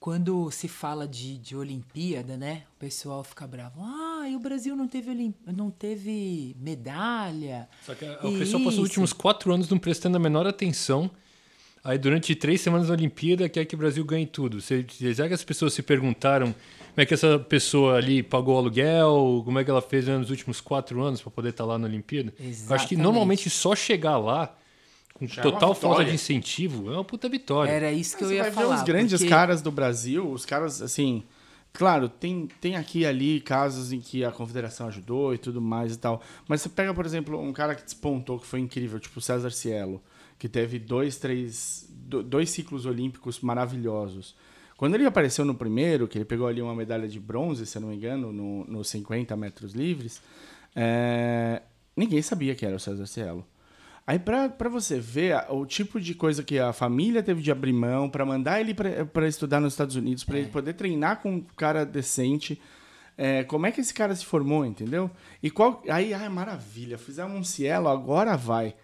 quando 0.00 0.50
se 0.50 0.66
fala 0.66 1.06
de, 1.06 1.36
de 1.36 1.54
Olimpíada, 1.54 2.36
né? 2.38 2.62
O 2.76 2.78
pessoal 2.78 3.22
fica 3.22 3.46
bravo. 3.46 3.82
Ah, 3.82 4.26
e 4.28 4.34
o 4.34 4.38
Brasil 4.40 4.74
não 4.74 4.88
teve, 4.88 5.10
Olim- 5.10 5.34
não 5.46 5.70
teve 5.70 6.56
medalha. 6.58 7.68
Só 7.84 7.94
que 7.94 8.04
o 8.04 8.38
pessoal 8.38 8.62
passou 8.64 8.82
os 8.82 8.88
últimos 8.88 9.12
quatro 9.12 9.52
anos 9.52 9.68
não 9.68 9.78
prestando 9.78 10.16
a 10.16 10.20
menor 10.20 10.46
atenção. 10.46 11.10
Aí, 11.88 11.98
durante 11.98 12.34
três 12.34 12.60
semanas 12.60 12.88
da 12.88 12.94
Olimpíada, 12.94 13.48
quer 13.48 13.64
que 13.64 13.74
o 13.74 13.78
Brasil 13.78 14.04
ganhe 14.04 14.26
tudo. 14.26 14.60
Você- 14.60 14.84
Será 15.14 15.28
que 15.28 15.34
as 15.34 15.44
pessoas 15.44 15.72
se 15.72 15.82
perguntaram 15.82 16.46
como 16.46 16.56
é 16.96 17.06
que 17.06 17.14
essa 17.14 17.38
pessoa 17.38 17.96
ali 17.96 18.22
pagou 18.22 18.56
o 18.56 18.58
aluguel, 18.58 19.42
como 19.44 19.58
é 19.58 19.64
que 19.64 19.70
ela 19.70 19.80
fez 19.82 20.06
nos 20.08 20.30
últimos 20.30 20.60
quatro 20.60 21.00
anos 21.02 21.20
para 21.22 21.30
poder 21.30 21.50
estar 21.50 21.64
lá 21.64 21.78
na 21.78 21.86
Olimpíada? 21.86 22.34
Eu 22.68 22.74
acho 22.74 22.88
que 22.88 22.96
normalmente 22.96 23.48
só 23.48 23.74
chegar 23.76 24.16
lá, 24.18 24.56
com 25.14 25.26
Já 25.28 25.40
é 25.40 25.42
total 25.44 25.74
falta 25.74 25.88
vitória. 25.88 26.06
de 26.06 26.14
incentivo, 26.14 26.90
é 26.90 26.94
uma 26.94 27.04
puta 27.04 27.28
vitória. 27.28 27.70
Era 27.70 27.92
isso 27.92 28.16
que 28.16 28.24
eu 28.24 28.28
você 28.28 28.34
ia 28.34 28.42
vai 28.42 28.50
falar. 28.52 28.74
ver 28.74 28.80
os 28.80 28.82
grandes 28.82 29.12
porque- 29.20 29.28
caras 29.30 29.62
do 29.62 29.70
Brasil, 29.70 30.28
os 30.30 30.44
caras, 30.44 30.82
assim, 30.82 31.22
Claro, 31.72 32.08
tem, 32.08 32.48
tem 32.58 32.74
aqui 32.74 33.00
e 33.00 33.06
ali 33.06 33.38
casos 33.38 33.92
em 33.92 34.00
que 34.00 34.24
a 34.24 34.30
confederação 34.32 34.88
ajudou 34.88 35.34
e 35.34 35.38
tudo 35.38 35.60
mais 35.60 35.92
e 35.94 35.98
tal. 35.98 36.22
Mas 36.48 36.62
você 36.62 36.70
pega, 36.70 36.94
por 36.94 37.04
exemplo, 37.04 37.38
um 37.38 37.52
cara 37.52 37.74
que 37.74 37.84
despontou, 37.84 38.38
que 38.38 38.46
foi 38.46 38.60
incrível, 38.60 38.98
tipo 38.98 39.18
o 39.18 39.20
César 39.20 39.50
Cielo, 39.50 40.00
que 40.38 40.48
teve 40.48 40.78
dois, 40.78 41.16
três, 41.16 41.88
do- 41.90 42.22
dois 42.22 42.50
ciclos 42.50 42.84
olímpicos 42.86 43.40
maravilhosos. 43.40 44.34
Quando 44.76 44.94
ele 44.94 45.06
apareceu 45.06 45.44
no 45.44 45.54
primeiro, 45.54 46.06
que 46.06 46.18
ele 46.18 46.24
pegou 46.26 46.46
ali 46.46 46.60
uma 46.60 46.74
medalha 46.74 47.08
de 47.08 47.18
bronze, 47.18 47.64
se 47.66 47.78
eu 47.78 47.82
não 47.82 47.88
me 47.88 47.96
engano, 47.96 48.32
no, 48.32 48.64
nos 48.66 48.88
50 48.90 49.34
metros 49.36 49.72
livres, 49.72 50.20
é, 50.74 51.62
ninguém 51.96 52.20
sabia 52.22 52.54
que 52.54 52.66
era 52.66 52.76
o 52.76 52.80
César 52.80 53.06
Cielo. 53.06 53.46
Aí 54.06 54.18
pra, 54.20 54.48
pra 54.48 54.68
você 54.68 55.00
ver 55.00 55.34
o 55.50 55.66
tipo 55.66 56.00
de 56.00 56.14
coisa 56.14 56.42
que 56.44 56.58
a 56.60 56.72
família 56.72 57.22
teve 57.22 57.42
de 57.42 57.50
abrir 57.50 57.72
mão 57.72 58.08
pra 58.08 58.24
mandar 58.24 58.60
ele 58.60 58.72
pra 58.74 59.26
estudar 59.26 59.58
nos 59.60 59.72
Estados 59.72 59.96
Unidos, 59.96 60.22
pra 60.22 60.38
ele 60.38 60.48
poder 60.52 60.74
treinar 60.74 61.20
com 61.20 61.36
um 61.36 61.40
cara 61.40 61.84
decente, 61.84 62.60
é, 63.18 63.42
como 63.44 63.66
é 63.66 63.72
que 63.72 63.80
esse 63.80 63.92
cara 63.92 64.14
se 64.14 64.24
formou, 64.24 64.64
entendeu? 64.64 65.10
E 65.42 65.50
qual 65.50 65.82
aí, 65.88 66.14
ai, 66.14 66.28
maravilha, 66.28 66.98
fizemos 66.98 67.36
um 67.36 67.42
Cielo, 67.42 67.88
agora 67.88 68.36
vai. 68.36 68.76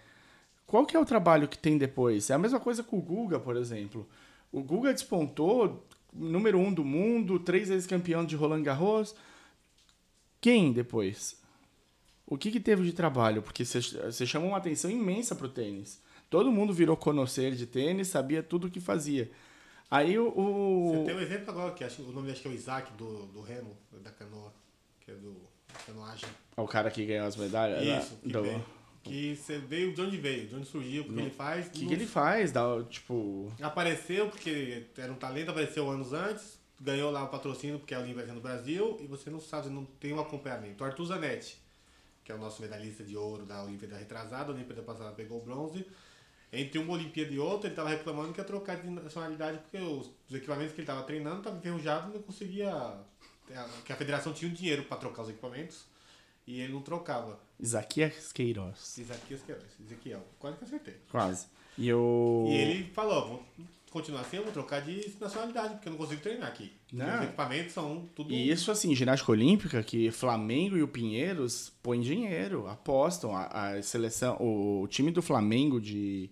Qual 0.73 0.87
que 0.87 0.97
é 0.97 0.99
o 0.99 1.05
trabalho 1.05 1.47
que 1.47 1.55
tem 1.55 1.77
depois? 1.77 2.31
É 2.31 2.33
a 2.33 2.37
mesma 2.39 2.59
coisa 2.59 2.81
com 2.81 2.97
o 2.97 3.01
Guga, 3.01 3.39
por 3.39 3.55
exemplo. 3.55 4.09
O 4.51 4.63
Guga 4.63 4.91
despontou, 4.91 5.85
número 6.11 6.57
um 6.57 6.73
do 6.73 6.83
mundo, 6.83 7.37
três 7.37 7.69
vezes 7.69 7.85
campeão 7.85 8.25
de 8.25 8.35
Roland 8.35 8.63
Garros. 8.63 9.13
Quem 10.41 10.73
depois? 10.73 11.39
O 12.25 12.39
que, 12.39 12.49
que 12.49 12.59
teve 12.59 12.83
de 12.83 12.91
trabalho? 12.91 13.43
Porque 13.43 13.63
você- 13.63 14.25
chamou 14.25 14.49
uma 14.49 14.57
atenção 14.57 14.89
imensa 14.89 15.35
pro 15.35 15.47
tênis. 15.47 16.01
Todo 16.27 16.51
mundo 16.51 16.73
virou 16.73 16.97
conhecer 16.97 17.53
de 17.53 17.67
tênis, 17.67 18.07
sabia 18.07 18.41
tudo 18.41 18.65
o 18.65 18.71
que 18.71 18.79
fazia. 18.79 19.29
Aí 19.91 20.17
o. 20.17 20.25
Você 20.89 20.97
o- 20.97 21.05
tem 21.05 21.15
um 21.15 21.19
exemplo 21.19 21.51
agora, 21.51 21.71
que 21.75 21.83
acho, 21.83 22.01
o 22.01 22.11
nome 22.11 22.31
acho 22.31 22.41
que 22.41 22.47
é 22.47 22.51
o 22.51 22.53
Isaac 22.55 22.91
do, 22.93 23.27
do 23.27 23.41
Remo, 23.41 23.77
da 24.03 24.09
canoa, 24.09 24.51
que 25.01 25.11
é 25.11 25.13
do 25.13 25.35
canoagem. 25.85 26.27
o 26.57 26.65
cara 26.67 26.89
que 26.89 27.05
ganhou 27.05 27.27
as 27.27 27.35
medalhas. 27.35 27.83
Isso, 28.03 28.15
da- 28.15 28.21
que 28.23 28.27
do- 28.33 28.41
veio. 28.41 28.65
Que 29.03 29.35
você 29.35 29.57
veio 29.57 29.93
de 29.93 30.01
onde 30.01 30.15
veio, 30.15 30.47
de 30.47 30.55
onde 30.55 30.65
surgiu, 30.65 31.03
o 31.03 31.05
que 31.05 31.19
ele 31.19 31.29
faz. 31.29 31.67
O 31.67 31.71
que, 31.71 31.85
que 31.85 31.93
ele 31.93 32.07
faz? 32.07 32.53
Dá, 32.53 32.63
tipo. 32.89 33.51
Apareceu 33.61 34.29
porque 34.29 34.85
era 34.97 35.11
um 35.11 35.17
talento, 35.17 35.51
apareceu 35.51 35.89
anos 35.89 36.13
antes, 36.13 36.57
ganhou 36.79 37.11
lá 37.11 37.23
o 37.23 37.27
patrocínio 37.27 37.79
porque 37.79 37.93
é 37.93 37.97
a 37.97 37.99
Olímpia 37.99 38.25
no 38.27 38.39
Brasil 38.39 38.97
e 39.01 39.07
você 39.07 39.29
não 39.29 39.41
sabe, 39.41 39.69
não 39.69 39.83
tem 39.85 40.13
um 40.13 40.21
acompanhamento. 40.21 40.83
O 40.83 40.87
Arthur 40.87 41.05
Zanetti, 41.05 41.61
que 42.23 42.31
é 42.31 42.35
o 42.35 42.37
nosso 42.37 42.61
medalhista 42.61 43.03
de 43.03 43.17
ouro 43.17 43.45
da 43.45 43.61
Olimpíada 43.63 43.97
retrasada, 43.97 44.51
a 44.51 44.55
Olimpíada 44.55 44.81
passada 44.81 45.11
pegou 45.11 45.41
o 45.41 45.43
bronze. 45.43 45.85
Entre 46.51 46.79
uma 46.79 46.93
Olimpíada 46.93 47.33
e 47.33 47.39
outra, 47.39 47.67
ele 47.67 47.73
estava 47.73 47.89
reclamando 47.89 48.31
que 48.31 48.39
ia 48.39 48.45
trocar 48.45 48.77
de 48.77 48.87
nacionalidade 48.87 49.57
porque 49.57 49.77
os, 49.77 50.11
os 50.29 50.35
equipamentos 50.35 50.73
que 50.73 50.79
ele 50.79 50.83
estava 50.83 51.03
treinando 51.03 51.39
estavam 51.39 51.59
enferrujados 51.59 52.09
e 52.09 52.13
não 52.13 52.21
conseguia. 52.21 52.71
Que 53.83 53.91
a 53.91 53.95
federação 53.97 54.31
tinha 54.31 54.49
o 54.49 54.53
dinheiro 54.53 54.83
para 54.83 54.95
trocar 54.95 55.23
os 55.23 55.29
equipamentos 55.29 55.85
e 56.45 56.61
ele 56.61 56.73
não 56.73 56.81
trocava. 56.81 57.39
Isaquias 57.59 58.31
Queiroz. 58.33 58.97
Ezequiel, 58.97 59.59
Ezequiel, 59.79 60.23
quase 60.37 60.57
que 60.57 60.63
acertei. 60.65 60.95
Quase. 61.09 61.47
E 61.77 61.91
o. 61.93 62.45
E 62.49 62.53
ele 62.55 62.83
falou, 62.91 63.27
vou 63.27 63.45
continuar 63.89 64.21
assim, 64.21 64.37
eu 64.37 64.43
vou 64.43 64.51
trocar 64.51 64.81
de 64.81 65.15
nacionalidade, 65.19 65.75
porque 65.75 65.87
eu 65.87 65.91
não 65.91 65.97
consigo 65.97 66.21
treinar 66.21 66.49
aqui. 66.49 66.71
Não. 66.91 67.19
Os 67.19 67.23
equipamentos 67.25 67.73
são 67.73 68.09
tudo... 68.15 68.33
E 68.33 68.49
isso, 68.49 68.71
assim, 68.71 68.95
ginástica 68.95 69.31
olímpica, 69.31 69.83
que 69.83 70.09
Flamengo 70.09 70.75
e 70.75 70.81
o 70.81 70.87
Pinheiros 70.87 71.71
põem 71.81 72.01
dinheiro, 72.01 72.67
apostam. 72.67 73.35
A, 73.35 73.45
a 73.45 73.83
seleção, 73.83 74.35
o, 74.39 74.81
o 74.81 74.87
time 74.87 75.11
do 75.11 75.21
Flamengo 75.21 75.79
de, 75.79 76.29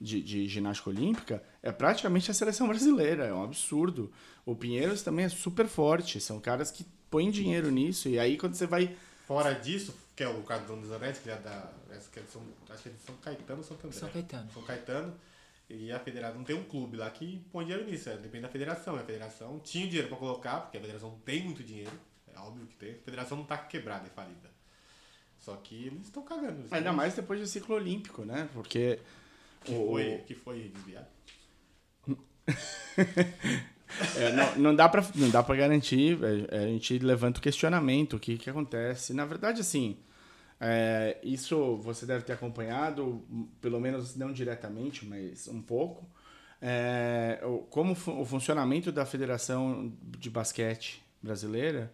de, 0.00 0.22
de 0.22 0.48
ginástica 0.48 0.88
olímpica 0.88 1.42
é 1.62 1.70
praticamente 1.70 2.30
a 2.30 2.34
seleção 2.34 2.66
brasileira, 2.66 3.26
é 3.26 3.32
um 3.32 3.44
absurdo. 3.44 4.10
O 4.46 4.56
Pinheiros 4.56 5.02
também 5.02 5.26
é 5.26 5.28
super 5.28 5.66
forte, 5.66 6.18
são 6.18 6.40
caras 6.40 6.70
que 6.70 6.84
põem 7.10 7.30
dinheiro 7.30 7.70
nisso. 7.70 8.08
E 8.08 8.18
aí, 8.18 8.36
quando 8.38 8.54
você 8.54 8.66
vai. 8.66 8.96
Fora 9.26 9.52
disso, 9.54 9.92
que 10.14 10.22
é 10.22 10.28
o 10.28 10.40
caso 10.44 10.66
do 10.66 10.68
Dono 10.68 10.86
Zanetti, 10.86 11.20
que 11.20 11.28
ele 11.28 11.36
é 11.36 11.40
da... 11.40 11.72
Acho 11.90 12.10
que 12.10 12.20
é 12.20 12.22
de 12.22 12.30
São, 12.30 12.42
acho 12.70 12.82
que 12.84 12.88
é 12.88 12.92
de 12.92 13.00
São 13.00 13.16
Caetano 13.16 13.58
ou 13.58 13.64
São 13.64 13.76
André. 13.76 13.90
São 13.90 14.08
Caetano. 14.08 14.52
São 14.52 14.62
Caetano. 14.62 15.20
E 15.68 15.90
a 15.90 15.98
federação, 15.98 16.38
não 16.38 16.44
tem 16.44 16.54
um 16.54 16.62
clube 16.62 16.96
lá 16.96 17.10
que 17.10 17.44
põe 17.50 17.64
dinheiro 17.64 17.84
nisso, 17.90 18.08
é, 18.08 18.16
depende 18.16 18.42
da 18.42 18.48
federação. 18.48 18.96
E 18.96 19.00
a 19.00 19.04
federação 19.04 19.58
tinha 19.58 19.84
dinheiro 19.86 20.08
pra 20.08 20.16
colocar, 20.16 20.60
porque 20.60 20.78
a 20.78 20.80
federação 20.80 21.10
não 21.10 21.18
tem 21.18 21.42
muito 21.42 21.64
dinheiro, 21.64 21.90
é 22.32 22.38
óbvio 22.38 22.68
que 22.68 22.76
tem. 22.76 22.92
A 22.92 23.02
federação 23.02 23.36
não 23.36 23.44
tá 23.44 23.58
quebrada 23.58 24.06
e 24.06 24.10
falida. 24.10 24.48
Só 25.40 25.56
que 25.56 25.86
eles 25.86 26.06
estão 26.06 26.22
cagando. 26.22 26.60
eles 26.60 26.72
Ainda 26.72 26.92
mais 26.92 27.14
depois 27.14 27.40
do 27.40 27.46
ciclo 27.48 27.74
olímpico, 27.74 28.24
né? 28.24 28.48
Porque. 28.54 29.00
Que 29.64 29.74
foi, 29.74 30.18
que 30.18 30.34
foi 30.36 30.68
desviado. 30.68 31.08
É, 34.16 34.32
não, 34.32 34.56
não 34.56 34.74
dá 34.74 34.88
pra, 34.88 35.04
não 35.14 35.30
dá 35.30 35.42
pra 35.42 35.54
garantir, 35.56 36.18
é, 36.50 36.58
a 36.64 36.66
gente 36.66 36.98
levanta 36.98 37.38
o 37.38 37.42
questionamento, 37.42 38.16
o 38.16 38.20
que, 38.20 38.36
que 38.36 38.50
acontece. 38.50 39.12
Na 39.14 39.24
verdade, 39.24 39.60
assim, 39.60 39.96
é, 40.60 41.18
isso 41.22 41.76
você 41.76 42.04
deve 42.06 42.24
ter 42.24 42.32
acompanhado, 42.32 43.24
m- 43.30 43.48
pelo 43.60 43.80
menos 43.80 44.16
não 44.16 44.32
diretamente, 44.32 45.04
mas 45.06 45.46
um 45.48 45.62
pouco, 45.62 46.08
é, 46.60 47.40
como 47.70 47.92
o 47.92 48.24
funcionamento 48.24 48.90
da 48.90 49.04
Federação 49.06 49.92
de 50.18 50.30
Basquete 50.30 51.02
Brasileira, 51.22 51.92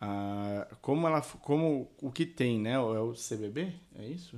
ah, 0.00 0.66
como 0.80 1.06
ela, 1.06 1.20
como 1.20 1.90
o 2.00 2.10
que 2.10 2.26
tem, 2.26 2.58
né? 2.60 2.72
É 2.74 2.78
o 2.78 3.14
CBB, 3.14 3.72
é 3.98 4.04
isso? 4.06 4.36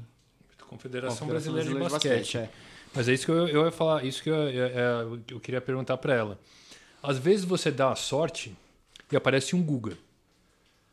Confederação, 0.68 1.18
Confederação 1.26 1.52
Brasileira, 1.52 1.68
de 1.88 1.92
Basquete. 1.92 2.38
é. 2.38 2.50
Mas 2.94 3.08
é 3.08 3.12
isso 3.12 3.26
que 3.26 3.32
eu, 3.32 3.48
eu 3.48 3.64
ia 3.64 3.72
falar, 3.72 4.04
isso 4.04 4.22
que 4.22 4.30
eu, 4.30 4.34
eu, 4.50 4.66
eu- 4.68 5.20
eu 5.32 5.40
queria 5.40 5.60
perguntar 5.60 5.96
para 5.96 6.14
ela. 6.14 6.38
Às 7.06 7.18
vezes 7.18 7.44
você 7.44 7.70
dá 7.70 7.92
a 7.92 7.96
sorte 7.96 8.56
e 9.12 9.16
aparece 9.16 9.54
um 9.54 9.62
Guga. 9.62 9.96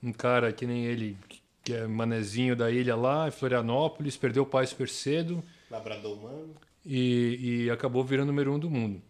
Um 0.04 0.12
cara 0.12 0.52
que 0.52 0.66
nem 0.66 0.86
ele, 0.86 1.18
que 1.64 1.74
é 1.74 1.88
manezinho 1.88 2.56
da 2.56 2.70
ilha 2.72 2.96
lá, 2.96 3.28
em 3.28 3.32
Florianópolis, 3.32 4.18
perdeu 4.18 4.44
o 4.44 4.46
pai 4.46 4.66
super 4.68 4.90
cedo 4.90 5.44
Labrador 5.70 6.18
humano. 6.18 6.56
e, 6.86 7.64
e 7.66 7.70
acabou 7.70 8.04
virando 8.04 8.30
o 8.30 8.32
número 8.32 8.54
um 8.54 8.60
do 8.60 8.70
mundo. 8.70 9.02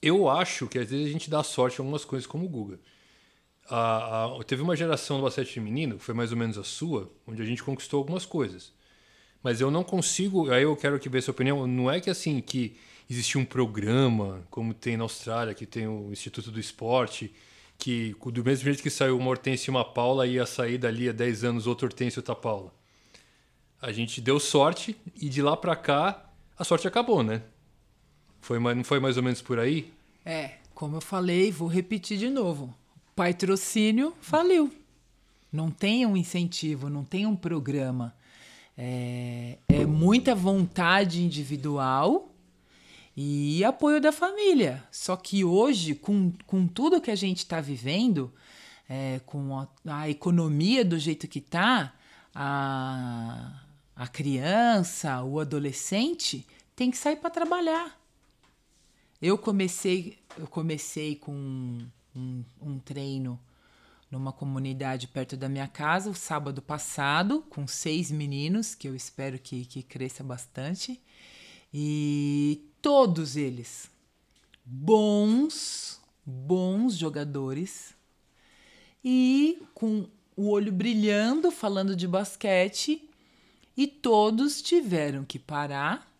Eu 0.00 0.28
acho 0.28 0.66
que 0.68 0.78
às 0.78 0.90
vezes 0.90 1.06
a 1.06 1.10
gente 1.10 1.30
dá 1.30 1.42
sorte 1.42 1.78
em 1.78 1.82
algumas 1.82 2.04
coisas 2.04 2.26
como 2.26 2.44
o 2.44 2.48
Guga. 2.48 2.78
A- 3.68 4.26
a- 4.40 4.44
teve 4.44 4.62
uma 4.62 4.76
geração 4.76 5.16
do 5.18 5.22
basquete 5.24 5.52
feminino, 5.54 5.96
que 5.98 6.04
foi 6.04 6.14
mais 6.14 6.30
ou 6.30 6.36
menos 6.38 6.58
a 6.58 6.64
sua, 6.64 7.10
onde 7.26 7.40
a 7.42 7.44
gente 7.44 7.62
conquistou 7.62 7.98
algumas 7.98 8.26
coisas. 8.26 8.72
Mas 9.42 9.60
eu 9.60 9.70
não 9.70 9.82
consigo, 9.82 10.50
aí 10.50 10.62
eu 10.62 10.76
quero 10.76 10.98
que 10.98 11.08
ver 11.08 11.22
sua 11.22 11.32
opinião, 11.32 11.66
não 11.66 11.90
é 11.90 12.00
que 12.00 12.10
assim 12.10 12.40
que 12.40 12.76
existia 13.08 13.40
um 13.40 13.44
programa, 13.44 14.42
como 14.50 14.72
tem 14.72 14.96
na 14.96 15.04
Austrália, 15.04 15.54
que 15.54 15.66
tem 15.66 15.86
o 15.86 16.12
Instituto 16.12 16.50
do 16.50 16.58
Esporte, 16.58 17.34
que 17.78 18.14
do 18.32 18.44
mesmo 18.44 18.64
jeito 18.64 18.82
que 18.82 18.90
saiu 18.90 19.18
uma 19.18 19.30
Hortência 19.30 19.70
e 19.70 19.72
uma 19.72 19.84
Paula, 19.84 20.26
ia 20.26 20.46
sair 20.46 20.78
dali 20.78 21.08
a 21.08 21.12
10 21.12 21.44
anos 21.44 21.66
outra 21.66 21.86
Hortência 21.86 22.18
e 22.18 22.20
outra 22.20 22.34
Paula. 22.34 22.72
A 23.80 23.92
gente 23.92 24.20
deu 24.20 24.40
sorte 24.40 24.96
e 25.20 25.28
de 25.28 25.42
lá 25.42 25.56
pra 25.56 25.76
cá 25.76 26.24
a 26.56 26.64
sorte 26.64 26.86
acabou, 26.86 27.22
né? 27.22 27.42
Foi, 28.40 28.58
não 28.58 28.84
foi 28.84 29.00
mais 29.00 29.16
ou 29.16 29.22
menos 29.22 29.42
por 29.42 29.58
aí? 29.58 29.92
É, 30.24 30.52
como 30.74 30.96
eu 30.96 31.00
falei, 31.00 31.50
vou 31.50 31.68
repetir 31.68 32.16
de 32.16 32.30
novo. 32.30 32.74
Patrocínio 33.16 34.14
faliu. 34.20 34.72
Não 35.52 35.70
tem 35.70 36.06
um 36.06 36.16
incentivo, 36.16 36.88
não 36.88 37.04
tem 37.04 37.26
um 37.26 37.36
programa. 37.36 38.14
É, 38.76 39.58
é 39.68 39.86
muita 39.86 40.34
vontade 40.34 41.22
individual 41.22 42.33
e 43.16 43.64
apoio 43.64 44.00
da 44.00 44.12
família. 44.12 44.82
Só 44.90 45.16
que 45.16 45.44
hoje, 45.44 45.94
com, 45.94 46.32
com 46.46 46.66
tudo 46.66 47.00
que 47.00 47.10
a 47.10 47.16
gente 47.16 47.38
está 47.38 47.60
vivendo, 47.60 48.32
é, 48.88 49.20
com 49.24 49.58
a, 49.58 49.68
a 49.86 50.08
economia 50.08 50.84
do 50.84 50.98
jeito 50.98 51.28
que 51.28 51.38
está, 51.38 51.94
a, 52.34 53.62
a 53.94 54.08
criança, 54.08 55.22
o 55.22 55.38
adolescente 55.38 56.46
tem 56.74 56.90
que 56.90 56.98
sair 56.98 57.16
para 57.16 57.30
trabalhar. 57.30 57.98
Eu 59.22 59.38
comecei, 59.38 60.18
eu 60.36 60.46
comecei 60.46 61.16
com 61.16 61.32
um, 62.14 62.44
um 62.60 62.78
treino 62.78 63.40
numa 64.10 64.32
comunidade 64.32 65.08
perto 65.08 65.36
da 65.36 65.48
minha 65.48 65.66
casa 65.66 66.10
o 66.10 66.14
sábado 66.14 66.60
passado, 66.60 67.42
com 67.48 67.66
seis 67.66 68.10
meninos, 68.10 68.74
que 68.74 68.88
eu 68.88 68.94
espero 68.94 69.38
que, 69.38 69.64
que 69.64 69.82
cresça 69.82 70.22
bastante. 70.22 71.00
E 71.72 72.68
todos 72.84 73.34
eles 73.34 73.90
bons, 74.62 75.98
bons 76.22 76.98
jogadores 76.98 77.94
e 79.02 79.62
com 79.72 80.06
o 80.36 80.50
olho 80.50 80.70
brilhando, 80.70 81.50
falando 81.50 81.96
de 81.96 82.06
basquete, 82.06 83.08
e 83.74 83.86
todos 83.86 84.60
tiveram 84.60 85.24
que 85.24 85.38
parar 85.38 86.14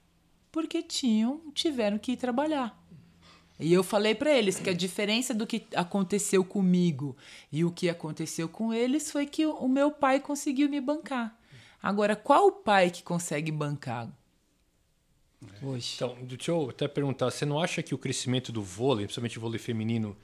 porque 0.51 0.83
tinham 0.83 1.43
tiveram 1.53 1.99
que 1.99 2.13
ir 2.13 2.17
trabalhar. 2.17 2.83
E 3.61 3.71
eu 3.71 3.85
falei 3.85 4.15
para 4.15 4.33
eles 4.33 4.59
que 4.59 4.71
a 4.71 4.75
diferença 4.75 5.35
do 5.35 5.47
que 5.47 5.67
aconteceu 5.75 6.43
comigo 6.43 7.15
e 7.53 7.63
o 7.63 7.71
que 7.71 7.91
aconteceu 7.91 8.49
com 8.49 8.73
eles 8.73 9.11
foi 9.11 9.27
que 9.27 9.45
o 9.45 9.69
meu 9.69 9.91
pai 9.91 10.19
conseguiu 10.19 10.71
me 10.71 10.81
bancar. 10.81 11.39
Agora, 11.83 12.17
qual 12.17 12.47
o 12.47 12.53
pai 12.53 12.91
que 12.91 13.03
consegue 13.03 13.53
bancar 13.53 14.11
hoje? 15.63 15.93
Então, 15.97 16.17
deixa 16.23 16.51
eu 16.51 16.71
até 16.71 16.89
perguntar, 16.89 17.31
você 17.31 17.45
não 17.45 17.61
acha 17.61 17.83
que 17.83 17.95
o 17.95 17.99
crescimento 17.99 18.51
do 18.53 18.63
vôlei, 18.63 19.07
principalmente 19.07 19.39
o 19.39 19.41
vôlei 19.41 19.59
feminino, 19.59 20.17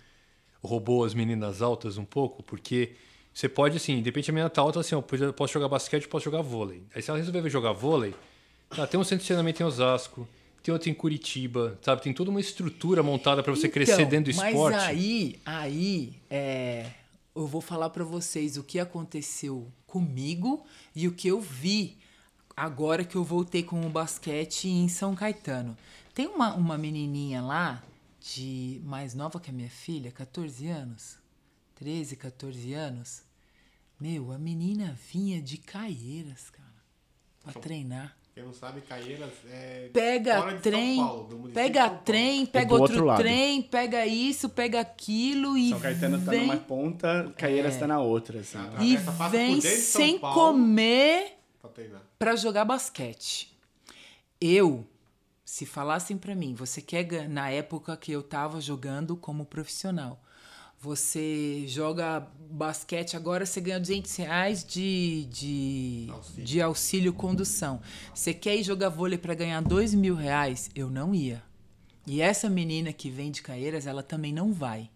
roubou 0.63 1.05
as 1.05 1.15
meninas 1.15 1.63
altas 1.63 1.97
um 1.99 2.05
pouco, 2.05 2.43
porque 2.43 2.93
você 3.33 3.49
pode, 3.49 3.77
assim, 3.77 3.99
de 3.99 4.05
repente 4.05 4.31
a 4.31 4.33
menina 4.35 4.51
tá 4.51 4.61
alta, 4.61 4.81
assim, 4.81 4.95
ó, 4.95 5.03
eu 5.13 5.33
posso 5.33 5.53
jogar 5.53 5.69
basquete, 5.69 6.09
posso 6.09 6.25
jogar 6.25 6.43
vôlei. 6.43 6.83
Aí 6.95 7.03
se 7.03 7.11
ela 7.11 7.19
resolver 7.19 7.49
jogar 7.49 7.73
vôlei, 7.73 8.15
tá, 8.69 8.87
tem 8.87 8.99
um 8.99 9.05
centro 9.05 9.23
de 9.23 9.27
treinamento 9.27 9.63
em 9.63 9.67
Osasco, 9.67 10.29
tem 10.63 10.73
outro 10.73 10.91
em 10.91 10.95
Curitiba, 10.95 11.79
sabe? 11.81 12.03
Tem 12.03 12.13
toda 12.13 12.31
uma 12.31 12.41
estrutura 12.41 13.03
montada 13.03 13.43
para 13.43 13.55
você 13.55 13.69
crescer 13.69 13.95
Então, 14.03 14.09
dentro 14.09 14.33
do 14.33 14.37
mas 14.37 14.53
esporte. 14.55 14.77
aí, 14.79 15.39
aí, 15.45 16.13
é, 16.29 16.87
eu 17.35 17.47
vou 17.47 17.61
falar 17.61 17.89
pra 17.91 18.05
vocês 18.05 18.57
o 18.57 18.63
que 18.63 18.79
aconteceu 18.79 19.67
comigo 19.87 20.65
e 20.95 21.09
o 21.09 21.13
que 21.13 21.29
eu 21.29 21.41
vi 21.41 21.97
agora 22.61 23.05
que 23.05 23.17
eu 23.17 23.25
voltei 23.25 23.63
com 23.63 23.87
o 23.87 23.89
basquete 23.89 24.69
em 24.69 24.87
São 24.87 25.15
Caetano. 25.15 25.75
Tem 26.13 26.27
uma, 26.27 26.55
uma 26.55 26.77
menininha 26.77 27.41
lá, 27.41 27.83
de 28.21 28.83
mais 28.85 29.15
nova 29.15 29.41
que 29.41 29.49
a 29.49 29.53
minha 29.53 29.71
filha, 29.71 30.11
14 30.11 30.69
anos, 30.69 31.17
13, 31.77 32.17
14 32.17 32.75
anos. 32.75 33.23
Meu, 33.99 34.31
a 34.31 34.39
menina 34.39 34.95
vinha 35.11 35.41
de 35.41 35.57
Caieiras, 35.57 36.51
cara, 36.51 36.69
pra 37.43 37.55
treinar. 37.55 38.15
Quem 38.35 38.45
não 38.45 38.53
sabe, 38.53 38.83
Caieiras 38.83 39.33
é. 39.47 39.89
Pega 39.91 40.43
fora 40.43 40.57
de 40.57 40.63
trem, 40.63 40.97
São 40.97 41.07
Paulo, 41.07 41.51
pega 41.55 41.81
São 41.81 41.89
Paulo. 41.89 42.05
trem, 42.05 42.47
pega 42.47 42.67
do 42.67 42.83
outro 42.83 43.07
outro, 43.07 43.23
trem, 43.23 43.63
pega 43.63 44.07
isso, 44.07 44.49
pega 44.51 44.81
aquilo 44.81 45.57
e 45.57 45.71
São 45.71 45.81
Caetano 45.81 46.23
tá 46.23 46.31
vem, 46.31 46.41
numa 46.43 46.57
ponta, 46.59 47.33
Caieiras 47.39 47.79
tá 47.79 47.87
na 47.87 48.01
outra, 48.01 48.41
assim. 48.41 48.59
E 48.81 48.99
vem 49.31 49.61
sem 49.63 50.19
Paulo. 50.19 50.35
comer 50.35 51.39
Pra 51.61 51.71
treinar. 51.71 52.10
Pra 52.21 52.37
jogar 52.37 52.67
basquete. 52.67 53.51
Eu, 54.39 54.87
se 55.43 55.65
falassem 55.65 56.19
pra 56.19 56.35
mim, 56.35 56.53
você 56.55 56.83
quer 56.83 57.27
na 57.31 57.49
época 57.49 57.97
que 57.97 58.13
eu 58.13 58.23
tava 58.23 58.61
jogando 58.61 59.17
como 59.17 59.47
profissional, 59.47 60.23
você 60.79 61.65
joga 61.67 62.29
basquete, 62.51 63.17
agora 63.17 63.47
você 63.47 63.59
ganha 63.59 63.81
200 63.81 64.15
reais 64.17 64.63
de, 64.63 65.27
de, 65.31 66.09
Auxílio. 66.11 66.45
de 66.45 66.61
auxílio 66.61 67.13
condução. 67.15 67.81
Você 68.15 68.35
quer 68.35 68.55
ir 68.57 68.65
jogar 68.65 68.91
vôlei 68.91 69.17
pra 69.17 69.35
ganhar 69.35 69.63
2 69.63 69.95
mil 69.95 70.15
reais? 70.15 70.71
Eu 70.75 70.91
não 70.91 71.15
ia. 71.15 71.43
E 72.07 72.21
essa 72.21 72.51
menina 72.51 72.93
que 72.93 73.09
vem 73.09 73.31
de 73.31 73.41
Caeiras, 73.41 73.87
ela 73.87 74.03
também 74.03 74.33
não 74.33 74.53
vai. 74.53 74.91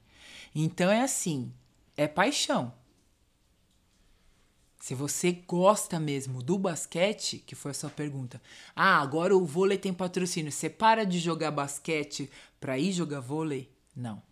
Então 0.54 0.90
é 0.90 1.02
assim, 1.02 1.50
é 1.96 2.06
paixão. 2.06 2.70
Se 4.84 4.94
você 4.94 5.32
gosta 5.32 5.98
mesmo 5.98 6.42
do 6.42 6.58
basquete, 6.58 7.38
que 7.38 7.54
foi 7.54 7.70
a 7.70 7.74
sua 7.74 7.88
pergunta, 7.88 8.38
ah, 8.76 9.00
agora 9.00 9.34
o 9.34 9.42
vôlei 9.42 9.78
tem 9.78 9.94
patrocínio, 9.94 10.52
você 10.52 10.68
para 10.68 11.04
de 11.06 11.18
jogar 11.18 11.50
basquete 11.50 12.30
pra 12.60 12.78
ir 12.78 12.92
jogar 12.92 13.20
vôlei? 13.20 13.70
Não, 13.96 14.22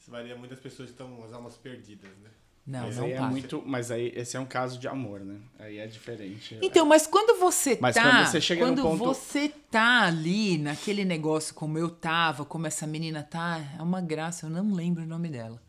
Isso 0.00 0.10
varia 0.10 0.34
muitas 0.34 0.58
pessoas 0.60 0.88
que 0.88 0.94
estão 0.94 1.22
as 1.22 1.34
almas 1.34 1.58
perdidas, 1.58 2.08
né? 2.22 2.30
não, 2.66 2.86
Mas 2.86 2.96
não 2.96 3.04
aí 3.04 3.12
é 3.12 3.16
para. 3.18 3.28
muito, 3.28 3.62
mas 3.66 3.90
aí 3.90 4.10
esse 4.16 4.34
é 4.34 4.40
um 4.40 4.46
caso 4.46 4.78
de 4.78 4.88
amor, 4.88 5.20
né? 5.20 5.38
Aí 5.58 5.76
é 5.76 5.86
diferente. 5.86 6.56
Então, 6.62 6.86
mas 6.86 7.06
quando 7.06 7.38
você 7.38 7.76
Mas 7.78 7.94
tá, 7.94 8.02
quando 8.02 8.26
você 8.26 8.40
chega 8.40 8.62
no 8.64 8.68
quando 8.74 8.82
ponto- 8.88 9.04
você 9.04 9.50
tá 9.70 10.04
ali 10.06 10.56
naquele 10.56 11.04
negócio 11.04 11.54
como 11.54 11.76
eu 11.76 11.90
tava, 11.90 12.46
como 12.46 12.66
essa 12.66 12.86
menina 12.86 13.22
tá, 13.22 13.60
é 13.78 13.82
uma 13.82 14.00
graça, 14.00 14.46
eu 14.46 14.50
não 14.50 14.72
lembro 14.72 15.02
o 15.02 15.06
nome 15.06 15.28
dela. 15.28 15.60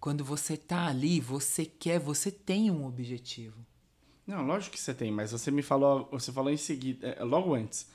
Quando 0.00 0.24
você 0.24 0.56
tá 0.56 0.86
ali, 0.86 1.20
você 1.20 1.64
quer, 1.64 1.98
você 1.98 2.30
tem 2.30 2.70
um 2.70 2.86
objetivo. 2.86 3.56
Não, 4.26 4.46
lógico 4.46 4.74
que 4.76 4.80
você 4.80 4.92
tem, 4.94 5.10
mas 5.10 5.32
você 5.32 5.50
me 5.50 5.62
falou, 5.62 6.08
você 6.10 6.30
falou 6.30 6.52
em 6.52 6.56
seguida, 6.56 7.08
é, 7.08 7.24
logo 7.24 7.54
antes, 7.54 7.90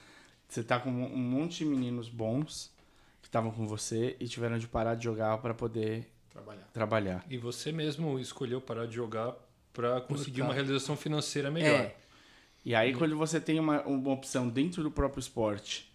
você 0.50 0.64
tá 0.64 0.80
com 0.80 0.90
um 0.90 1.18
monte 1.18 1.60
de 1.60 1.66
meninos 1.66 2.10
bons 2.10 2.74
que 3.22 3.28
estavam 3.28 3.52
com 3.52 3.68
você 3.68 4.18
e 4.20 4.28
tiveram 4.28 4.58
de 4.58 4.68
parar 4.68 4.96
de 4.96 5.04
jogar 5.04 5.38
pra 5.38 5.54
poder 5.54 6.12
Trabalhar. 6.30 6.68
trabalhar. 6.74 7.26
E 7.30 7.38
você 7.38 7.72
mesmo 7.72 8.20
escolheu 8.20 8.60
parar 8.60 8.88
de 8.88 8.96
jogar 8.96 9.36
para 9.72 10.02
conseguir 10.02 10.42
Por 10.42 10.48
uma 10.48 10.54
realização 10.54 10.98
financeira 10.98 11.50
melhor. 11.52 11.80
É, 11.82 11.96
E 12.66 12.74
aí 12.76 12.94
quando 12.96 13.16
você 13.16 13.40
tem 13.40 13.60
uma, 13.60 13.82
uma 13.84 14.12
opção 14.12 14.50
dentro 14.50 14.82
do 14.84 14.90
próprio 14.92 15.20
esporte 15.20 15.92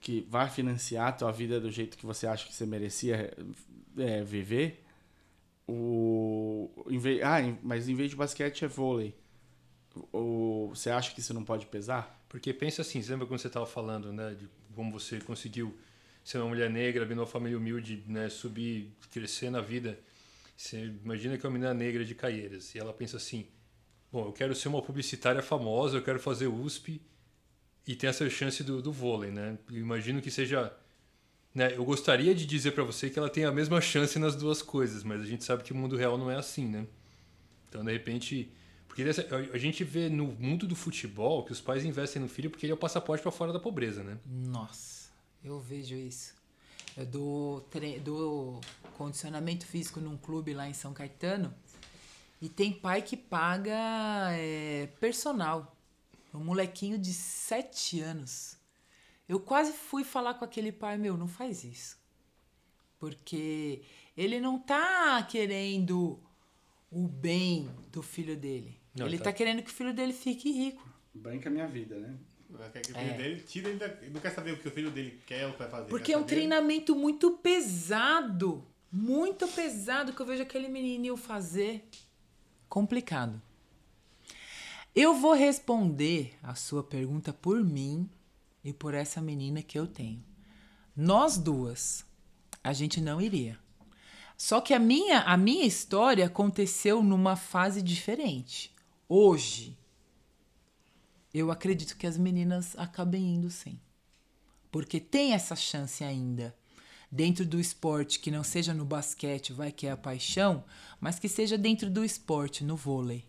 que 0.00 0.26
vai 0.30 0.48
financiar 0.48 1.08
a 1.08 1.12
tua 1.12 1.32
vida 1.32 1.60
do 1.60 1.70
jeito 1.70 1.98
que 1.98 2.06
você 2.06 2.26
acha 2.26 2.46
que 2.46 2.54
você 2.54 2.64
merecia 2.64 3.36
é, 3.98 4.22
viver, 4.22 4.82
o 5.70 6.70
em 6.88 6.98
vez, 6.98 7.22
ah, 7.22 7.38
mas 7.62 7.88
em 7.88 7.94
vez 7.94 8.10
de 8.10 8.16
basquete 8.16 8.64
é 8.64 8.68
vôlei. 8.68 9.14
O, 10.12 10.70
você 10.74 10.90
acha 10.90 11.12
que 11.14 11.20
isso 11.20 11.34
não 11.34 11.44
pode 11.44 11.66
pesar? 11.66 12.24
Porque 12.28 12.52
pensa 12.52 12.82
assim, 12.82 13.02
você 13.02 13.10
lembra 13.12 13.26
quando 13.26 13.40
você 13.40 13.48
estava 13.48 13.66
falando, 13.66 14.12
né, 14.12 14.34
de 14.34 14.48
como 14.74 14.92
você 14.92 15.20
conseguiu 15.20 15.76
ser 16.24 16.38
uma 16.38 16.48
mulher 16.48 16.70
negra, 16.70 17.04
vir 17.04 17.16
numa 17.16 17.26
família 17.26 17.58
humilde, 17.58 18.04
né, 18.06 18.28
subir, 18.28 18.92
crescer 19.10 19.50
na 19.50 19.60
vida. 19.60 19.98
Você 20.56 20.92
imagina 21.04 21.38
que 21.38 21.46
é 21.46 21.48
uma 21.48 21.54
menina 21.54 21.74
negra 21.74 22.04
de 22.04 22.14
Caieiras 22.14 22.74
e 22.74 22.78
ela 22.78 22.92
pensa 22.92 23.16
assim: 23.16 23.46
bom, 24.12 24.26
eu 24.26 24.32
quero 24.32 24.54
ser 24.54 24.68
uma 24.68 24.82
publicitária 24.82 25.42
famosa, 25.42 25.96
eu 25.96 26.02
quero 26.02 26.20
fazer 26.20 26.46
USP 26.46 27.00
e 27.86 27.94
tem 27.96 28.10
essa 28.10 28.28
chance 28.28 28.62
do, 28.62 28.82
do 28.82 28.92
vôlei, 28.92 29.30
né? 29.30 29.58
Eu 29.70 29.78
imagino 29.78 30.20
que 30.20 30.30
seja, 30.30 30.72
né, 31.54 31.74
eu 31.74 31.84
gostaria 31.84 32.34
de 32.34 32.46
dizer 32.46 32.72
para 32.72 32.84
você 32.84 33.10
que 33.10 33.18
ela 33.18 33.28
tem 33.28 33.44
a 33.44 33.52
mesma 33.52 33.80
chance 33.80 34.18
nas 34.18 34.36
duas 34.36 34.62
coisas, 34.62 35.02
mas 35.02 35.20
a 35.20 35.24
gente 35.24 35.44
sabe 35.44 35.62
que 35.62 35.72
o 35.72 35.76
mundo 35.76 35.96
real 35.96 36.16
não 36.16 36.30
é 36.30 36.36
assim, 36.36 36.66
né? 36.66 36.86
Então, 37.68 37.84
de 37.84 37.92
repente, 37.92 38.50
porque 38.88 39.04
a 39.52 39.58
gente 39.58 39.84
vê 39.84 40.08
no 40.08 40.26
mundo 40.26 40.66
do 40.66 40.74
futebol 40.74 41.44
que 41.44 41.52
os 41.52 41.60
pais 41.60 41.84
investem 41.84 42.20
no 42.20 42.28
filho 42.28 42.50
porque 42.50 42.66
ele 42.66 42.72
é 42.72 42.74
o 42.74 42.78
passaporte 42.78 43.22
para 43.22 43.30
fora 43.30 43.52
da 43.52 43.60
pobreza, 43.60 44.02
né? 44.02 44.18
Nossa, 44.26 45.10
eu 45.44 45.60
vejo 45.60 45.94
isso. 45.94 46.34
Eu 46.96 47.06
dou, 47.06 47.68
dou 48.04 48.60
condicionamento 48.98 49.64
físico 49.64 50.00
num 50.00 50.16
clube 50.16 50.52
lá 50.52 50.68
em 50.68 50.74
São 50.74 50.92
Caetano 50.92 51.54
e 52.42 52.48
tem 52.48 52.72
pai 52.72 53.02
que 53.02 53.16
paga 53.16 54.30
é, 54.32 54.88
personal. 54.98 55.76
Um 56.32 56.44
molequinho 56.44 56.98
de 56.98 57.12
7 57.12 58.00
anos. 58.00 58.56
Eu 59.30 59.38
quase 59.38 59.72
fui 59.72 60.02
falar 60.02 60.34
com 60.34 60.44
aquele 60.44 60.72
pai, 60.72 60.98
meu, 60.98 61.16
não 61.16 61.28
faz 61.28 61.62
isso. 61.62 61.96
Porque 62.98 63.80
ele 64.16 64.40
não 64.40 64.58
tá 64.58 65.22
querendo 65.22 66.18
o 66.90 67.06
bem 67.06 67.70
do 67.92 68.02
filho 68.02 68.36
dele. 68.36 68.76
Não, 68.92 69.06
ele 69.06 69.18
tá. 69.18 69.24
tá 69.26 69.32
querendo 69.32 69.62
que 69.62 69.70
o 69.70 69.72
filho 69.72 69.94
dele 69.94 70.12
fique 70.12 70.50
rico. 70.50 70.84
Banca 71.14 71.48
a 71.48 71.52
minha 71.52 71.68
vida, 71.68 71.96
né? 72.00 72.18
Quer 72.72 72.80
que 72.82 72.90
o 72.92 72.96
É. 72.96 73.04
filho 73.04 73.16
dele 73.16 73.40
tira 73.42 73.68
ele 73.68 73.78
da... 73.78 73.88
não 74.10 74.20
quer 74.20 74.30
saber 74.32 74.50
o 74.54 74.58
que 74.58 74.66
o 74.66 74.70
filho 74.72 74.90
dele 74.90 75.22
quer 75.24 75.46
ou 75.46 75.56
vai 75.56 75.70
fazer. 75.70 75.88
Porque 75.88 76.12
é 76.12 76.16
um 76.16 76.22
saber- 76.22 76.34
treinamento 76.34 76.96
muito 76.96 77.30
pesado. 77.38 78.66
Muito 78.90 79.46
pesado 79.46 80.12
que 80.12 80.20
eu 80.20 80.26
vejo 80.26 80.42
aquele 80.42 80.66
menininho 80.66 81.16
fazer. 81.16 81.88
Complicado. 82.68 83.40
Eu 84.92 85.14
vou 85.14 85.34
responder 85.34 86.34
a 86.42 86.56
sua 86.56 86.82
pergunta 86.82 87.32
por 87.32 87.62
mim 87.64 88.10
e 88.64 88.72
por 88.72 88.94
essa 88.94 89.20
menina 89.20 89.62
que 89.62 89.78
eu 89.78 89.86
tenho. 89.86 90.24
Nós 90.94 91.38
duas, 91.38 92.04
a 92.62 92.72
gente 92.72 93.00
não 93.00 93.20
iria. 93.20 93.58
Só 94.36 94.60
que 94.60 94.72
a 94.72 94.78
minha, 94.78 95.20
a 95.20 95.36
minha 95.36 95.66
história 95.66 96.26
aconteceu 96.26 97.02
numa 97.02 97.36
fase 97.36 97.82
diferente. 97.82 98.74
Hoje, 99.08 99.76
eu 101.32 101.50
acredito 101.50 101.96
que 101.96 102.06
as 102.06 102.16
meninas 102.16 102.76
acabem 102.78 103.34
indo 103.34 103.50
sim. 103.50 103.78
Porque 104.70 105.00
tem 105.00 105.32
essa 105.32 105.54
chance 105.54 106.02
ainda. 106.02 106.54
Dentro 107.10 107.44
do 107.44 107.58
esporte, 107.58 108.20
que 108.20 108.30
não 108.30 108.44
seja 108.44 108.72
no 108.72 108.84
basquete, 108.84 109.52
vai 109.52 109.72
que 109.72 109.86
é 109.86 109.90
a 109.90 109.96
paixão, 109.96 110.64
mas 111.00 111.18
que 111.18 111.28
seja 111.28 111.58
dentro 111.58 111.90
do 111.90 112.04
esporte, 112.04 112.62
no 112.62 112.76
vôlei. 112.76 113.24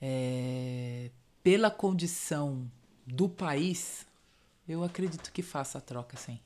É, 0.00 1.10
pela 1.42 1.70
condição 1.70 2.70
do 3.06 3.28
país, 3.28 4.06
eu 4.68 4.82
acredito 4.82 5.30
que 5.32 5.42
faça 5.42 5.78
a 5.78 5.80
troca 5.80 6.16
sim. 6.16 6.40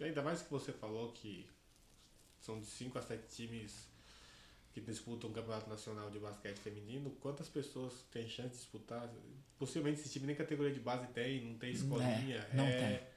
Ainda 0.00 0.22
mais 0.22 0.42
que 0.42 0.50
você 0.50 0.72
falou 0.72 1.12
que 1.12 1.46
são 2.40 2.60
de 2.60 2.66
5 2.66 2.98
a 2.98 3.02
7 3.02 3.26
times 3.34 3.88
que 4.72 4.80
disputam 4.80 5.30
o 5.30 5.32
Campeonato 5.32 5.70
Nacional 5.70 6.10
de 6.10 6.18
Basquete 6.18 6.58
Feminino. 6.58 7.10
Quantas 7.20 7.48
pessoas 7.48 8.04
têm 8.12 8.28
chance 8.28 8.50
de 8.50 8.56
disputar? 8.56 9.10
Possivelmente 9.58 10.00
esse 10.00 10.10
time 10.10 10.26
nem 10.26 10.36
categoria 10.36 10.72
de 10.72 10.80
base 10.80 11.06
tem, 11.08 11.42
não 11.44 11.58
tem 11.58 11.72
escolinha. 11.72 12.46
não 12.52 12.64
é, 12.64 12.76
tem. 12.76 12.86
é 12.86 13.10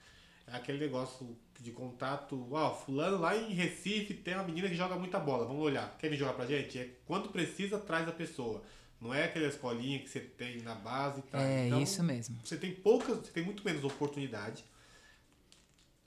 aquele 0.47 0.79
negócio 0.79 1.37
de 1.59 1.71
contato. 1.71 2.47
Ó, 2.51 2.73
fulano 2.73 3.17
lá 3.17 3.35
em 3.35 3.53
Recife 3.53 4.13
tem 4.13 4.35
uma 4.35 4.43
menina 4.43 4.69
que 4.69 4.75
joga 4.75 4.95
muita 4.95 5.19
bola. 5.19 5.45
Vamos 5.45 5.61
olhar. 5.61 5.97
Quer 5.97 6.09
vir 6.09 6.17
jogar 6.17 6.33
pra 6.33 6.45
gente? 6.45 6.79
É 6.79 6.95
quando 7.05 7.29
precisa, 7.29 7.77
traz 7.77 8.07
a 8.07 8.11
pessoa. 8.13 8.63
Não 9.01 9.13
é 9.13 9.23
aquela 9.25 9.47
escolinha 9.47 9.99
que 9.99 10.09
você 10.09 10.19
tem 10.19 10.61
na 10.61 10.75
base 10.75 11.19
e 11.19 11.23
tal. 11.23 11.41
É 11.41 11.67
Então, 11.67 11.81
isso 11.81 12.03
mesmo. 12.03 12.37
você 12.43 12.57
tem 12.57 12.73
poucas, 12.75 13.17
você 13.19 13.31
tem 13.31 13.43
muito 13.43 13.63
menos 13.63 13.83
oportunidade. 13.83 14.63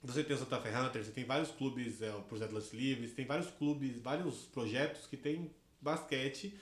Você 0.03 0.23
tem 0.23 0.35
o 0.35 0.39
Santa 0.39 0.59
Fe 0.59 0.69
Hunter, 0.69 1.03
você 1.03 1.11
tem 1.11 1.23
vários 1.23 1.49
clubes, 1.51 2.01
é, 2.01 2.13
os 2.29 2.41
Atlas 2.41 2.73
Livres, 2.73 3.13
tem 3.13 3.25
vários 3.25 3.49
clubes, 3.51 3.97
vários 4.01 4.41
projetos 4.45 5.07
que 5.07 5.15
tem 5.15 5.49
basquete. 5.79 6.59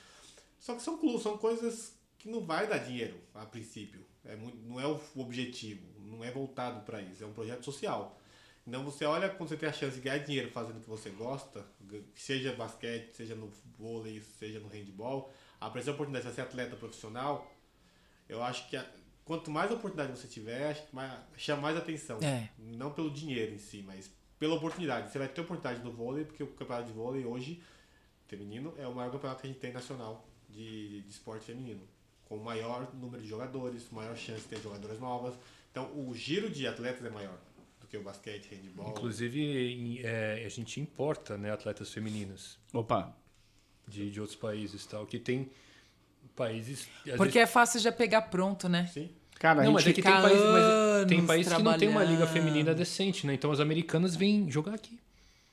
Só 0.59 0.75
que 0.75 0.81
são 0.83 0.97
clubes, 0.97 1.23
são 1.23 1.37
coisas 1.37 1.93
que 2.19 2.29
não 2.29 2.45
vai 2.45 2.67
dar 2.67 2.77
dinheiro 2.77 3.17
a 3.33 3.45
princípio. 3.45 4.05
É 4.23 4.35
muito, 4.35 4.57
não 4.57 4.79
é 4.79 4.85
o 4.85 5.01
objetivo, 5.15 5.81
não 5.99 6.23
é 6.23 6.29
voltado 6.29 6.81
para 6.85 7.01
isso, 7.01 7.23
é 7.23 7.27
um 7.27 7.33
projeto 7.33 7.65
social. 7.65 8.19
Então 8.65 8.85
você 8.85 9.05
olha 9.05 9.27
quando 9.27 9.49
você 9.49 9.57
tem 9.57 9.67
a 9.67 9.73
chance 9.73 9.95
de 9.95 10.01
ganhar 10.01 10.19
dinheiro 10.19 10.51
fazendo 10.51 10.77
o 10.77 10.81
que 10.81 10.87
você 10.87 11.09
gosta, 11.09 11.65
seja 12.13 12.53
basquete, 12.53 13.11
seja 13.15 13.33
no 13.33 13.51
vôlei, 13.79 14.21
seja 14.21 14.59
no 14.59 14.67
handball, 14.67 15.33
a 15.61 15.69
primeira 15.69 15.91
oportunidade 15.93 16.27
de 16.27 16.33
ser 16.33 16.41
atleta 16.41 16.75
profissional, 16.75 17.49
eu 18.27 18.43
acho 18.43 18.67
que 18.69 18.75
a- 18.75 18.85
quanto 19.23 19.49
mais 19.51 19.71
oportunidade 19.71 20.17
você 20.19 20.27
tiver, 20.27 20.71
acho 20.71 20.87
que 20.87 20.95
mais, 20.95 21.13
chama 21.37 21.61
mais 21.61 21.77
atenção. 21.77 22.19
É. 22.21 22.49
Não 22.57 22.91
pelo 22.91 23.09
dinheiro 23.11 23.53
em 23.53 23.57
si, 23.57 23.81
mas 23.85 24.11
pela 24.39 24.55
oportunidade. 24.55 25.11
Você 25.11 25.19
vai 25.19 25.27
ter 25.29 25.39
oportunidade 25.41 25.83
no 25.85 25.91
vôlei, 25.91 26.25
porque 26.25 26.43
o 26.43 26.47
campeonato 26.47 26.87
de 26.87 26.93
vôlei 26.93 27.23
hoje, 27.23 27.61
feminino, 28.27 28.73
é 28.77 28.87
o 28.87 28.93
maior 28.95 29.11
campeonato 29.11 29.41
que 29.41 29.47
a 29.47 29.49
gente 29.51 29.59
tem 29.59 29.71
nacional 29.71 30.27
de, 30.49 31.01
de 31.01 31.09
esporte 31.09 31.45
feminino. 31.45 31.81
Com 32.25 32.37
o 32.37 32.43
maior 32.43 32.91
número 32.95 33.21
de 33.21 33.27
jogadores, 33.29 33.89
maior 33.91 34.15
chance 34.15 34.41
de 34.41 34.47
ter 34.47 34.61
jogadoras 34.61 34.99
novas. 34.99 35.35
Então 35.69 35.91
o 35.97 36.13
giro 36.15 36.49
de 36.49 36.65
atletas 36.65 37.05
é 37.05 37.09
maior 37.09 37.37
do 37.79 37.87
que 37.87 37.97
o 37.97 38.03
basquete, 38.03 38.49
handball. 38.55 38.89
Inclusive, 38.91 39.41
em- 39.73 39.99
é, 40.01 40.43
a 40.45 40.49
gente 40.49 40.79
importa 40.79 41.37
né, 41.37 41.51
atletas 41.51 41.91
femininas 41.93 42.57
Opa, 42.73 43.15
de, 43.87 44.09
de 44.09 44.19
outros 44.21 44.37
países 44.37 44.85
tal, 44.85 45.05
que 45.05 45.19
tem 45.19 45.49
países. 46.35 46.87
Porque 47.17 47.39
é 47.39 47.45
fácil 47.47 47.79
já 47.79 47.91
pegar 47.91 48.23
pronto, 48.23 48.67
né? 48.69 48.87
Sim. 48.93 49.09
cara, 49.39 49.61
a 49.61 49.63
Não, 49.65 49.73
mas 49.73 49.83
é 49.83 49.85
gente... 49.87 49.95
que 49.95 50.01
tem 50.01 50.11
fica 50.11 50.21
país, 50.23 50.39
mas 50.41 51.07
tem 51.07 51.17
anos 51.17 51.27
país 51.27 51.47
que 51.53 51.63
não 51.63 51.77
tem 51.77 51.89
uma 51.89 52.03
liga 52.03 52.27
feminina 52.27 52.73
decente, 52.73 53.25
né? 53.27 53.33
Então 53.33 53.51
as 53.51 53.59
americanas 53.59 54.15
vêm 54.15 54.49
jogar 54.49 54.73
aqui. 54.75 54.99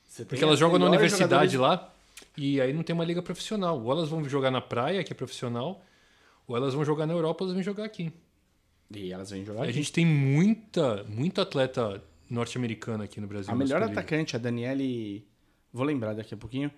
Você 0.07 0.23
tem 0.23 0.27
Porque 0.29 0.43
elas 0.43 0.53
as 0.53 0.59
jogam 0.59 0.79
na 0.79 0.87
universidade 0.87 1.53
jogadoras- 1.53 1.79
lá 1.87 1.93
e 2.37 2.59
aí 2.61 2.73
não 2.73 2.83
tem 2.83 2.93
uma 2.93 3.05
liga 3.05 3.21
profissional. 3.21 3.81
Ou 3.81 3.91
elas 3.91 4.09
vão 4.09 4.23
jogar 4.27 4.51
na 4.51 4.61
praia, 4.61 5.03
que 5.03 5.11
é 5.11 5.15
profissional, 5.15 5.83
ou 6.47 6.55
elas 6.55 6.73
vão 6.73 6.83
jogar 6.85 7.05
na 7.05 7.13
Europa, 7.13 7.43
ou 7.43 7.47
elas 7.49 7.55
vêm 7.55 7.63
jogar 7.63 7.85
aqui. 7.85 8.11
E 8.91 9.11
elas 9.13 9.29
vêm 9.29 9.45
jogar 9.45 9.61
A 9.61 9.63
aqui. 9.65 9.73
gente 9.73 9.91
tem 9.91 10.05
muita, 10.05 11.03
muito 11.03 11.39
atleta 11.41 12.01
norte-americana 12.29 13.03
aqui 13.03 13.19
no 13.21 13.27
Brasil. 13.27 13.51
A 13.51 13.55
melhor 13.55 13.79
masculino. 13.81 13.99
atacante, 13.99 14.35
a 14.35 14.39
Daniele. 14.39 15.27
Vou 15.71 15.85
lembrar 15.85 16.13
daqui 16.13 16.33
a 16.33 16.37
pouquinho. 16.37 16.71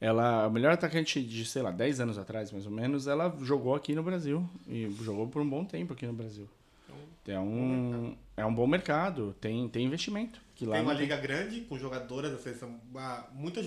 Ela, 0.00 0.44
a 0.44 0.50
melhor 0.50 0.72
atacante 0.72 1.20
de, 1.22 1.44
sei 1.44 1.60
lá, 1.62 1.70
10 1.72 2.00
anos 2.00 2.18
atrás, 2.18 2.52
mais 2.52 2.64
ou 2.66 2.70
menos, 2.72 3.06
ela 3.08 3.36
jogou 3.40 3.74
aqui 3.74 3.94
no 3.94 4.02
Brasil. 4.02 4.48
E 4.68 4.88
jogou 5.02 5.26
por 5.26 5.42
um 5.42 5.48
bom 5.48 5.64
tempo 5.64 5.92
aqui 5.92 6.06
no 6.06 6.12
Brasil. 6.12 6.48
É 7.26 7.38
um, 7.38 8.16
é 8.38 8.46
um 8.46 8.54
bom 8.54 8.66
mercado, 8.66 9.34
tem, 9.38 9.68
tem 9.68 9.84
investimento. 9.84 10.40
Que 10.54 10.64
lá 10.64 10.76
Tem 10.76 10.82
uma 10.82 10.94
liga 10.94 11.16
grande 11.16 11.60
com 11.62 11.78
jogadoras 11.78 12.32
da 12.32 12.38
seleção. 12.38 12.80
uma- 12.90 13.26
Muita, 13.34 13.60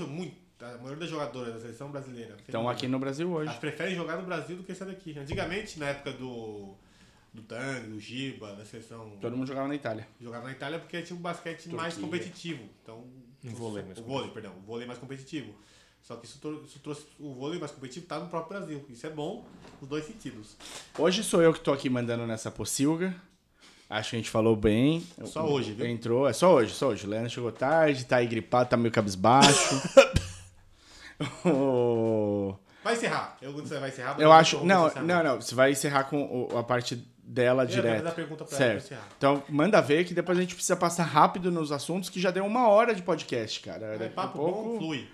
a 0.61 0.77
maioria 0.77 0.95
das 0.97 1.09
jogadoras 1.09 1.53
da 1.55 1.59
seleção 1.59 1.91
brasileira. 1.91 2.37
Estão 2.37 2.67
aqui 2.67 2.87
no 2.87 2.97
Brasil 2.97 3.29
hoje. 3.31 3.49
Elas 3.49 3.59
preferem 3.59 3.95
jogar 3.95 4.17
no 4.17 4.23
Brasil 4.23 4.55
do 4.57 4.63
que 4.63 4.73
sair 4.73 4.87
daqui. 4.87 5.17
Antigamente, 5.19 5.77
na 5.79 5.87
época 5.89 6.11
do, 6.13 6.73
do 7.33 7.41
Tang, 7.43 7.87
do 7.87 7.99
Giba, 7.99 8.55
da 8.55 8.65
seleção. 8.65 9.11
Todo 9.21 9.37
mundo 9.37 9.47
jogava 9.47 9.67
na 9.67 9.75
Itália. 9.75 10.07
Jogava 10.19 10.45
na 10.45 10.51
Itália 10.53 10.79
porque 10.79 10.99
tinha 11.03 11.17
um 11.17 11.21
basquete 11.21 11.67
mais 11.69 11.93
Turquia. 11.95 12.09
competitivo. 12.11 12.63
Então, 12.83 13.03
Um 13.43 13.49
vôlei 13.53 13.83
mais 13.83 13.97
o 13.99 14.03
vôlei, 14.03 14.31
perdão, 14.31 14.53
o 14.57 14.61
vôlei 14.61 14.87
mais 14.87 14.97
competitivo. 14.97 15.53
Só 16.03 16.15
que 16.15 16.25
isso, 16.25 16.39
trou- 16.39 16.63
isso 16.65 16.79
trouxe 16.79 17.03
o 17.19 17.33
vôlei 17.33 17.59
mais 17.59 17.71
competitivo 17.71 18.05
tá 18.05 18.19
no 18.19 18.27
próprio 18.27 18.57
Brasil. 18.59 18.85
Isso 18.89 19.05
é 19.05 19.09
bom 19.09 19.45
nos 19.79 19.89
dois 19.89 20.05
sentidos. 20.05 20.55
Hoje 20.97 21.23
sou 21.23 21.41
eu 21.41 21.53
que 21.53 21.59
tô 21.59 21.71
aqui 21.71 21.89
mandando 21.89 22.25
nessa 22.27 22.49
pocilga. 22.51 23.15
Acho 23.89 24.11
que 24.11 24.15
a 24.15 24.19
gente 24.19 24.29
falou 24.29 24.55
bem. 24.55 25.05
Só 25.25 25.45
hoje, 25.45 25.73
viu? 25.73 25.85
Entrou, 25.85 26.27
é 26.27 26.33
só 26.33 26.53
hoje, 26.53 26.73
só 26.73 26.87
hoje. 26.89 27.05
O 27.05 27.09
Leandro 27.09 27.29
chegou 27.29 27.51
tarde, 27.51 28.05
tá 28.05 28.17
aí 28.17 28.27
gripado, 28.27 28.69
tá 28.69 28.77
meio 28.77 28.91
cabisbaixo. 28.91 29.81
Vai 32.83 32.93
encerrar. 32.95 33.37
Eu, 33.41 33.53
você 33.53 33.77
vai 33.79 33.89
encerrar? 33.89 34.19
Eu 34.19 34.31
acho. 34.31 34.65
Não, 34.65 34.91
não, 35.03 35.23
não. 35.23 35.41
Você 35.41 35.53
vai 35.53 35.71
encerrar 35.71 36.05
com 36.05 36.47
a 36.57 36.63
parte 36.63 36.95
dela 37.23 37.63
Eu 37.63 37.67
direto. 37.67 38.07
a 38.07 38.11
pergunta 38.11 38.43
pra 38.43 38.57
ela 38.57 38.71
pra 38.71 38.79
certo. 38.81 39.01
Então, 39.17 39.43
manda 39.47 39.79
ver 39.81 40.03
que 40.03 40.13
depois 40.13 40.37
a 40.37 40.41
gente 40.41 40.55
precisa 40.55 40.75
passar 40.75 41.03
rápido 41.03 41.51
nos 41.51 41.71
assuntos, 41.71 42.09
que 42.09 42.19
já 42.19 42.31
deu 42.31 42.43
uma 42.45 42.67
hora 42.67 42.95
de 42.95 43.01
podcast, 43.03 43.59
cara. 43.59 43.97
É, 44.03 44.09
papo 44.09 44.39
pouco- 44.39 44.63
bom, 44.73 44.77
flui. 44.79 45.07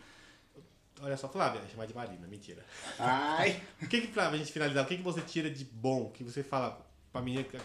Olha 1.01 1.15
só, 1.15 1.27
Flávia, 1.29 1.61
chamar 1.71 1.85
de 1.85 1.93
Marina, 1.93 2.27
mentira. 2.27 2.65
Ai. 2.99 3.61
O 3.81 3.87
que 3.87 4.01
que, 4.01 4.07
pra 4.07 4.35
gente 4.35 4.51
finalizar, 4.51 4.83
o 4.83 4.87
que 4.87 4.97
que 4.97 5.03
você 5.03 5.21
tira 5.21 5.49
de 5.49 5.63
bom, 5.63 6.09
que 6.09 6.23
você 6.23 6.41
fala 6.43 6.83
pra 7.11 7.21
menina, 7.21 7.43
que- 7.43 7.57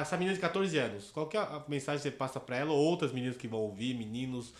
essa 0.00 0.16
menina 0.16 0.34
de 0.34 0.40
14 0.40 0.78
anos, 0.78 1.10
qual 1.10 1.26
que 1.26 1.36
é 1.36 1.40
a 1.40 1.62
mensagem 1.68 1.98
que 2.00 2.08
você 2.08 2.10
passa 2.16 2.38
pra 2.38 2.56
ela, 2.56 2.70
ou 2.72 2.78
outras 2.78 3.12
meninas 3.12 3.36
que 3.36 3.48
vão 3.48 3.58
ouvir, 3.60 3.94
meninos 3.94 4.52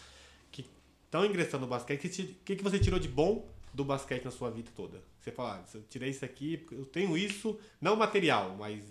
que 0.50 0.68
estão 1.04 1.24
ingressando 1.24 1.62
no 1.62 1.68
basquete, 1.68 2.08
que 2.08 2.22
o 2.22 2.34
que 2.44 2.56
que 2.56 2.62
você 2.64 2.78
tirou 2.78 2.98
de 2.98 3.08
bom 3.08 3.48
do 3.72 3.84
basquete 3.84 4.24
na 4.24 4.30
sua 4.32 4.50
vida 4.50 4.70
toda? 4.74 5.00
Você 5.20 5.30
fala, 5.30 5.64
ah, 5.64 5.70
eu 5.74 5.82
tirei 5.88 6.10
isso 6.10 6.24
aqui, 6.24 6.66
eu 6.72 6.84
tenho 6.86 7.16
isso, 7.16 7.58
não 7.80 7.94
material, 7.96 8.56
mas 8.58 8.82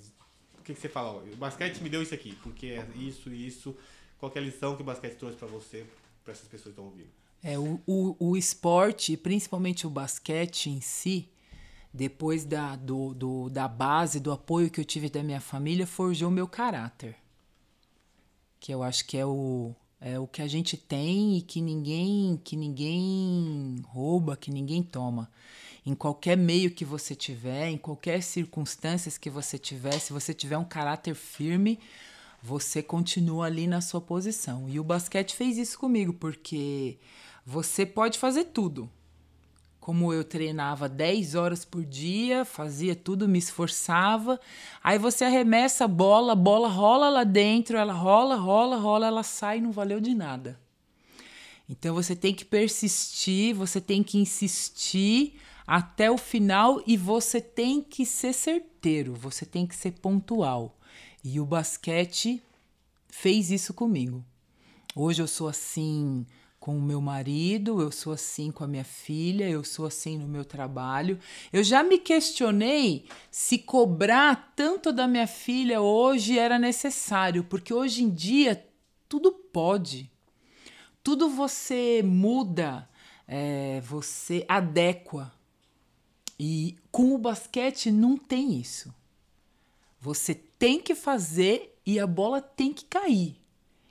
o 0.57 0.61
que 0.63 0.73
que 0.73 0.79
você 0.79 0.87
fala, 0.89 1.09
ó, 1.11 1.19
o 1.19 1.35
basquete 1.35 1.79
me 1.81 1.89
deu 1.89 2.01
isso 2.01 2.13
aqui, 2.13 2.35
porque 2.41 2.67
é 2.67 2.87
isso 2.95 3.29
e 3.29 3.45
isso, 3.47 3.75
qual 4.17 4.31
que 4.31 4.37
é 4.39 4.41
a 4.41 4.45
lição 4.45 4.75
que 4.77 4.81
o 4.81 4.85
basquete 4.85 5.15
trouxe 5.17 5.35
pra 5.37 5.47
você, 5.47 5.85
pra 6.23 6.31
essas 6.31 6.47
pessoas 6.47 6.73
que 6.73 6.81
estão 6.81 6.85
ouvindo? 6.85 7.09
É, 7.47 7.59
o, 7.59 7.79
o, 7.85 8.15
o 8.31 8.35
esporte, 8.35 9.15
principalmente 9.15 9.85
o 9.85 9.89
basquete 9.91 10.71
em 10.71 10.81
si, 10.81 11.29
depois 11.93 12.43
da, 12.43 12.75
do, 12.75 13.13
do- 13.13 13.49
da 13.51 13.67
base, 13.67 14.19
do 14.19 14.31
apoio 14.31 14.67
que 14.71 14.81
eu 14.81 14.83
tive 14.83 15.11
da 15.11 15.21
minha 15.21 15.39
família, 15.39 15.85
forjou 15.85 16.31
meu 16.31 16.47
caráter. 16.47 17.15
Que 18.59 18.73
eu 18.73 18.81
acho 18.81 19.05
que 19.05 19.15
é 19.15 19.23
o, 19.23 19.75
é 20.01 20.17
o 20.17 20.25
que 20.25 20.41
a 20.41 20.47
gente 20.47 20.75
tem 20.75 21.37
e 21.37 21.41
que 21.43 21.61
ninguém, 21.61 22.41
que 22.43 22.57
ninguém 22.57 23.75
rouba, 23.89 24.35
que 24.35 24.49
ninguém 24.49 24.81
toma. 24.81 25.29
Em 25.85 25.93
qualquer 25.93 26.35
meio 26.35 26.71
que 26.71 26.83
você 26.83 27.13
tiver, 27.13 27.69
em 27.69 27.77
qualquer 27.77 28.23
circunstâncias 28.23 29.19
que 29.19 29.29
você 29.29 29.59
tiver, 29.59 29.99
se 29.99 30.11
você 30.11 30.33
tiver 30.33 30.57
um 30.57 30.65
caráter 30.65 31.13
firme, 31.13 31.77
você 32.41 32.81
continua 32.81 33.45
ali 33.45 33.67
na 33.67 33.81
sua 33.81 34.01
posição. 34.01 34.67
E 34.67 34.79
o 34.79 34.83
basquete 34.83 35.35
fez 35.35 35.59
isso 35.59 35.77
comigo, 35.77 36.11
porque 36.11 36.97
você 37.45 37.85
pode 37.85 38.17
fazer 38.17 38.45
tudo. 38.45 38.89
Como 39.79 40.11
eu 40.11 40.23
treinava 40.23 40.89
10 40.89 41.35
horas 41.35 41.63
por 41.63 41.85
dia, 41.85 42.43
fazia 42.43 42.95
tudo, 42.95 43.27
me 43.27 43.37
esforçava. 43.37 44.39
Aí 44.83 44.97
você 44.97 45.23
arremessa 45.23 45.85
a 45.85 45.87
bola, 45.87 46.33
a 46.33 46.35
bola 46.35 46.67
rola 46.67 47.07
lá 47.07 47.23
dentro, 47.23 47.77
ela 47.77 47.93
rola, 47.93 48.35
rola, 48.35 48.77
rola, 48.77 49.05
ela 49.05 49.21
sai, 49.21 49.61
não 49.61 49.71
valeu 49.71 49.99
de 49.99 50.15
nada. 50.15 50.59
Então 51.69 51.93
você 51.93 52.15
tem 52.15 52.33
que 52.33 52.43
persistir, 52.43 53.53
você 53.53 53.79
tem 53.79 54.01
que 54.01 54.17
insistir 54.17 55.39
até 55.67 56.09
o 56.09 56.17
final 56.17 56.81
e 56.87 56.97
você 56.97 57.39
tem 57.39 57.79
que 57.79 58.07
ser 58.07 58.33
certeiro, 58.33 59.13
você 59.13 59.45
tem 59.45 59.67
que 59.67 59.75
ser 59.75 59.91
pontual. 59.91 60.79
E 61.23 61.39
o 61.39 61.45
basquete 61.45 62.41
fez 63.07 63.51
isso 63.51 63.71
comigo. 63.71 64.23
Hoje 64.95 65.21
eu 65.21 65.27
sou 65.27 65.47
assim 65.47 66.25
com 66.65 66.79
o 66.79 66.81
meu 66.81 66.99
marido, 66.99 67.79
eu 67.79 67.91
sou 67.91 68.11
assim 68.11 68.49
com 68.49 68.63
a 68.63 68.67
minha 68.67 68.83
filha, 68.83 69.47
eu 69.47 69.63
sou 69.63 69.85
assim 69.85 70.17
no 70.17 70.27
meu 70.27 70.43
trabalho. 70.43 71.19
Eu 71.53 71.63
já 71.63 71.83
me 71.83 71.99
questionei 71.99 73.05
se 73.29 73.59
cobrar 73.59 74.51
tanto 74.55 74.91
da 74.91 75.07
minha 75.07 75.27
filha 75.27 75.79
hoje 75.79 76.39
era 76.39 76.57
necessário, 76.57 77.43
porque 77.43 77.71
hoje 77.71 78.03
em 78.03 78.09
dia 78.09 78.67
tudo 79.07 79.31
pode. 79.31 80.09
Tudo 81.03 81.29
você 81.29 82.01
muda, 82.03 82.89
é, 83.27 83.79
você 83.81 84.43
adequa. 84.47 85.31
E 86.39 86.75
com 86.91 87.13
o 87.13 87.19
basquete 87.19 87.91
não 87.91 88.17
tem 88.17 88.59
isso. 88.59 88.91
Você 90.01 90.33
tem 90.33 90.81
que 90.81 90.95
fazer 90.95 91.79
e 91.85 91.99
a 91.99 92.07
bola 92.07 92.41
tem 92.41 92.73
que 92.73 92.85
cair. 92.85 93.39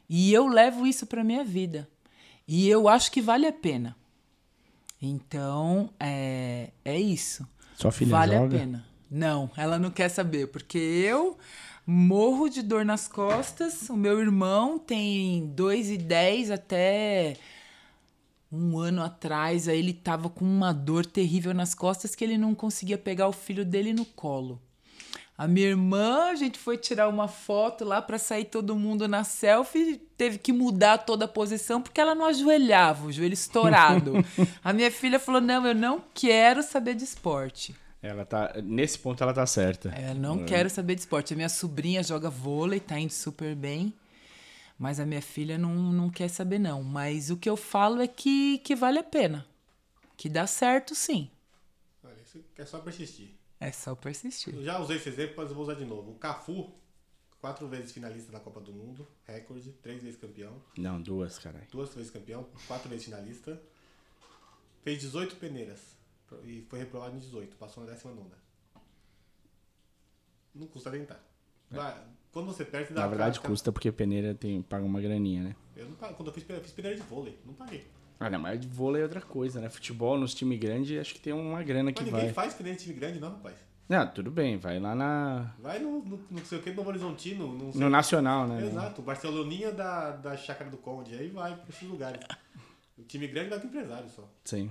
E 0.08 0.32
eu 0.32 0.48
levo 0.48 0.84
isso 0.88 1.06
para 1.06 1.22
minha 1.22 1.44
vida. 1.44 1.88
E 2.47 2.68
eu 2.68 2.88
acho 2.88 3.11
que 3.11 3.22
vale 3.22 3.47
a 3.47 3.53
pena. 3.53 3.97
Então, 5.01 5.90
é, 5.99 6.70
é 6.84 6.99
isso. 6.99 7.47
Sua 7.74 7.92
filha 7.92 8.11
vale 8.11 8.36
joga? 8.36 8.57
a 8.57 8.61
pena. 8.61 8.86
Não, 9.11 9.51
ela 9.57 9.78
não 9.78 9.90
quer 9.90 10.09
saber, 10.09 10.49
porque 10.49 10.78
eu 10.78 11.38
morro 11.86 12.49
de 12.49 12.62
dor 12.62 12.84
nas 12.84 13.07
costas. 13.07 13.88
O 13.88 13.97
meu 13.97 14.20
irmão 14.20 14.78
tem 14.78 15.47
2 15.55 15.90
e 15.90 15.99
10 15.99 16.51
até 16.51 17.36
um 18.51 18.78
ano 18.78 19.03
atrás. 19.03 19.68
Aí 19.68 19.78
ele 19.78 19.92
tava 19.92 20.28
com 20.28 20.45
uma 20.45 20.72
dor 20.72 21.05
terrível 21.05 21.55
nas 21.55 21.74
costas 21.74 22.14
que 22.14 22.24
ele 22.24 22.38
não 22.38 22.55
conseguia 22.55 22.99
pegar 22.99 23.28
o 23.28 23.32
filho 23.32 23.64
dele 23.64 23.92
no 23.92 24.05
colo. 24.05 24.61
A 25.37 25.49
minha 25.49 25.66
irmã, 25.66 26.30
a 26.30 26.35
gente 26.37 26.59
foi 26.59 26.78
tirar 26.78 27.09
uma 27.09 27.26
foto 27.26 27.85
lá 27.85 28.01
para 28.01 28.18
sair 28.18 28.45
todo 28.45 28.76
mundo 28.76 29.09
na 29.09 29.24
selfie, 29.24 30.01
teve 30.16 30.39
que 30.39 30.53
mudar 30.53 30.99
toda 30.99 31.24
a 31.24 31.28
posição 31.28 31.82
porque 31.82 32.01
ela 32.01 32.14
não 32.14 32.24
ajoelhava, 32.26 33.07
o 33.07 33.12
joelho 33.12 33.35
estourado. 33.35 34.12
a 34.62 34.72
minha 34.72 34.93
filha 34.93 35.18
falou: 35.18 35.41
"Não, 35.41 35.66
eu 35.66 35.74
não 35.74 36.01
quero 36.14 36.62
saber 36.62 36.95
de 36.95 37.03
esporte. 37.03 37.74
Ela 38.01 38.24
tá. 38.24 38.53
Nesse 38.62 38.99
ponto 38.99 39.22
ela 39.22 39.32
tá 39.32 39.47
certa. 39.47 39.89
Eu 39.99 40.14
não 40.14 40.45
quero 40.45 40.68
saber 40.68 40.95
de 40.95 41.01
esporte. 41.01 41.32
A 41.32 41.37
minha 41.37 41.49
sobrinha 41.49 42.03
joga 42.03 42.28
vôlei, 42.28 42.78
tá 42.78 42.99
indo 42.99 43.12
super 43.12 43.57
bem. 43.57 43.95
Mas 44.78 45.01
a 45.01 45.07
minha 45.07 45.22
filha 45.22 45.57
não, 45.57 45.74
não 45.74 46.11
quer 46.11 46.28
saber, 46.28 46.59
não. 46.59 46.82
Mas 46.82 47.30
o 47.30 47.37
que 47.37 47.49
eu 47.49 47.57
falo 47.57 48.03
é 48.03 48.07
que, 48.07 48.59
que 48.59 48.76
vale 48.76 48.99
a 48.99 49.03
pena. 49.03 49.47
Que 50.16 50.28
dá 50.28 50.47
certo, 50.47 50.95
sim. 50.95 51.30
Olha, 52.05 52.14
isso 52.22 52.45
é 52.59 52.64
só 52.66 52.78
persistir. 52.78 53.30
É 53.66 53.72
só 53.72 53.94
persistir. 53.94 54.54
Eu 54.54 54.62
já 54.62 54.78
usei 54.78 54.96
esse 54.98 55.08
exemplo, 55.08 55.34
mas 55.38 55.48
eu 55.48 55.54
vou 55.54 55.64
usar 55.64 55.74
de 55.74 55.84
novo. 55.86 56.10
O 56.10 56.18
Cafu, 56.18 56.70
quatro 57.40 57.66
vezes 57.66 57.92
finalista 57.92 58.30
da 58.30 58.38
Copa 58.40 58.60
do 58.60 58.72
Mundo, 58.72 59.08
recorde, 59.26 59.72
três 59.82 60.02
vezes 60.02 60.20
campeão. 60.20 60.60
Não, 60.76 61.00
duas, 61.00 61.38
caralho. 61.38 61.66
duas 61.70 61.94
vezes 61.94 62.10
campeão, 62.10 62.46
quatro 62.66 62.88
vezes 62.90 63.06
finalista. 63.06 63.60
Fez 64.82 65.00
18 65.00 65.36
peneiras 65.36 65.80
e 66.42 66.60
foi 66.68 66.78
reprovado 66.80 67.16
em 67.16 67.20
18, 67.20 67.56
passou 67.56 67.84
na 67.84 67.90
19. 67.92 68.28
Não 70.54 70.66
custa 70.66 70.90
tentar. 70.90 71.24
Vai, 71.70 72.04
Quando 72.30 72.46
você 72.46 72.64
perde, 72.64 72.92
dá 72.92 73.00
Na 73.02 73.06
verdade, 73.08 73.40
pra- 73.40 73.48
custa 73.48 73.72
porque 73.72 73.90
peneira 73.90 74.34
tem, 74.34 74.60
paga 74.60 74.84
uma 74.84 75.00
graninha, 75.00 75.42
né? 75.42 75.56
Eu 75.76 75.88
não 75.88 75.96
pago. 75.96 76.14
Quando 76.14 76.28
eu 76.28 76.34
fiz, 76.34 76.44
eu 76.48 76.60
fiz 76.60 76.72
peneira 76.72 76.96
de 76.96 77.02
vôlei, 77.02 77.38
não 77.44 77.54
paguei. 77.54 77.86
Não, 78.20 78.38
mas 78.38 78.60
de 78.60 78.66
vôlei 78.68 79.02
é 79.02 79.04
outra 79.04 79.20
coisa, 79.20 79.60
né? 79.60 79.68
Futebol 79.68 80.18
nos 80.18 80.34
times 80.34 80.58
grandes, 80.58 80.98
acho 80.98 81.14
que 81.14 81.20
tem 81.20 81.32
uma 81.32 81.62
grana 81.62 81.84
Mas 81.84 81.94
que 81.94 82.04
ninguém 82.04 82.24
vai. 82.24 82.32
faz 82.32 82.54
peneira 82.54 82.78
de 82.78 82.84
time 82.84 82.98
grande, 82.98 83.20
não, 83.20 83.30
rapaz. 83.30 83.54
Não, 83.86 84.06
tudo 84.06 84.30
bem, 84.30 84.56
vai 84.56 84.80
lá 84.80 84.94
na... 84.94 85.52
Vai 85.58 85.78
no, 85.78 86.02
no, 86.02 86.18
no 86.30 86.46
sei 86.46 86.58
o 86.58 86.62
que, 86.62 86.70
no 86.70 86.76
Novo 86.76 86.88
Horizontino, 86.88 87.70
sei 87.70 87.80
no 87.80 87.90
Nacional, 87.90 88.46
né? 88.46 88.64
Exato, 88.64 89.02
o 89.02 89.04
Barceloninha 89.04 89.72
da, 89.72 90.12
da 90.12 90.36
Chácara 90.36 90.70
do 90.70 90.78
Conde, 90.78 91.14
aí 91.14 91.28
vai 91.28 91.54
pra 91.54 91.68
esses 91.68 91.86
lugares. 91.86 92.24
O 92.96 93.02
time 93.02 93.26
grande 93.26 93.50
vai 93.50 93.60
com 93.60 93.66
empresário 93.66 94.08
só. 94.08 94.26
Sim. 94.44 94.70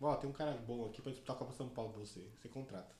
Ó, 0.00 0.14
tem 0.16 0.28
um 0.28 0.32
cara 0.32 0.52
bom 0.66 0.86
aqui 0.86 1.00
pra 1.00 1.10
disputar 1.10 1.34
a 1.34 1.38
Copa 1.38 1.52
São 1.54 1.68
Paulo 1.68 1.92
pra 1.92 2.00
você. 2.00 2.20
Você 2.40 2.48
contrata. 2.48 2.94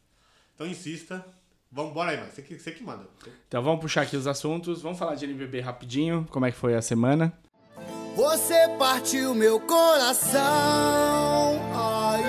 Então 0.54 0.66
insista. 0.66 1.24
Vamos, 1.70 1.92
bora 1.92 2.10
aí, 2.10 2.16
mano. 2.16 2.30
Você 2.30 2.42
que, 2.42 2.58
você 2.58 2.70
que 2.70 2.82
manda. 2.82 3.06
Então 3.48 3.62
vamos 3.62 3.80
puxar 3.80 4.02
aqui 4.02 4.16
os 4.16 4.26
assuntos. 4.26 4.82
Vamos 4.82 4.98
falar 4.98 5.14
de 5.14 5.24
NBB 5.24 5.60
rapidinho. 5.60 6.26
Como 6.30 6.44
é 6.46 6.50
que 6.52 6.56
foi 6.56 6.74
a 6.74 6.82
semana? 6.82 7.32
Você 8.14 8.68
partiu 8.78 9.34
meu 9.34 9.58
coração, 9.58 10.40
ai, 11.74 12.22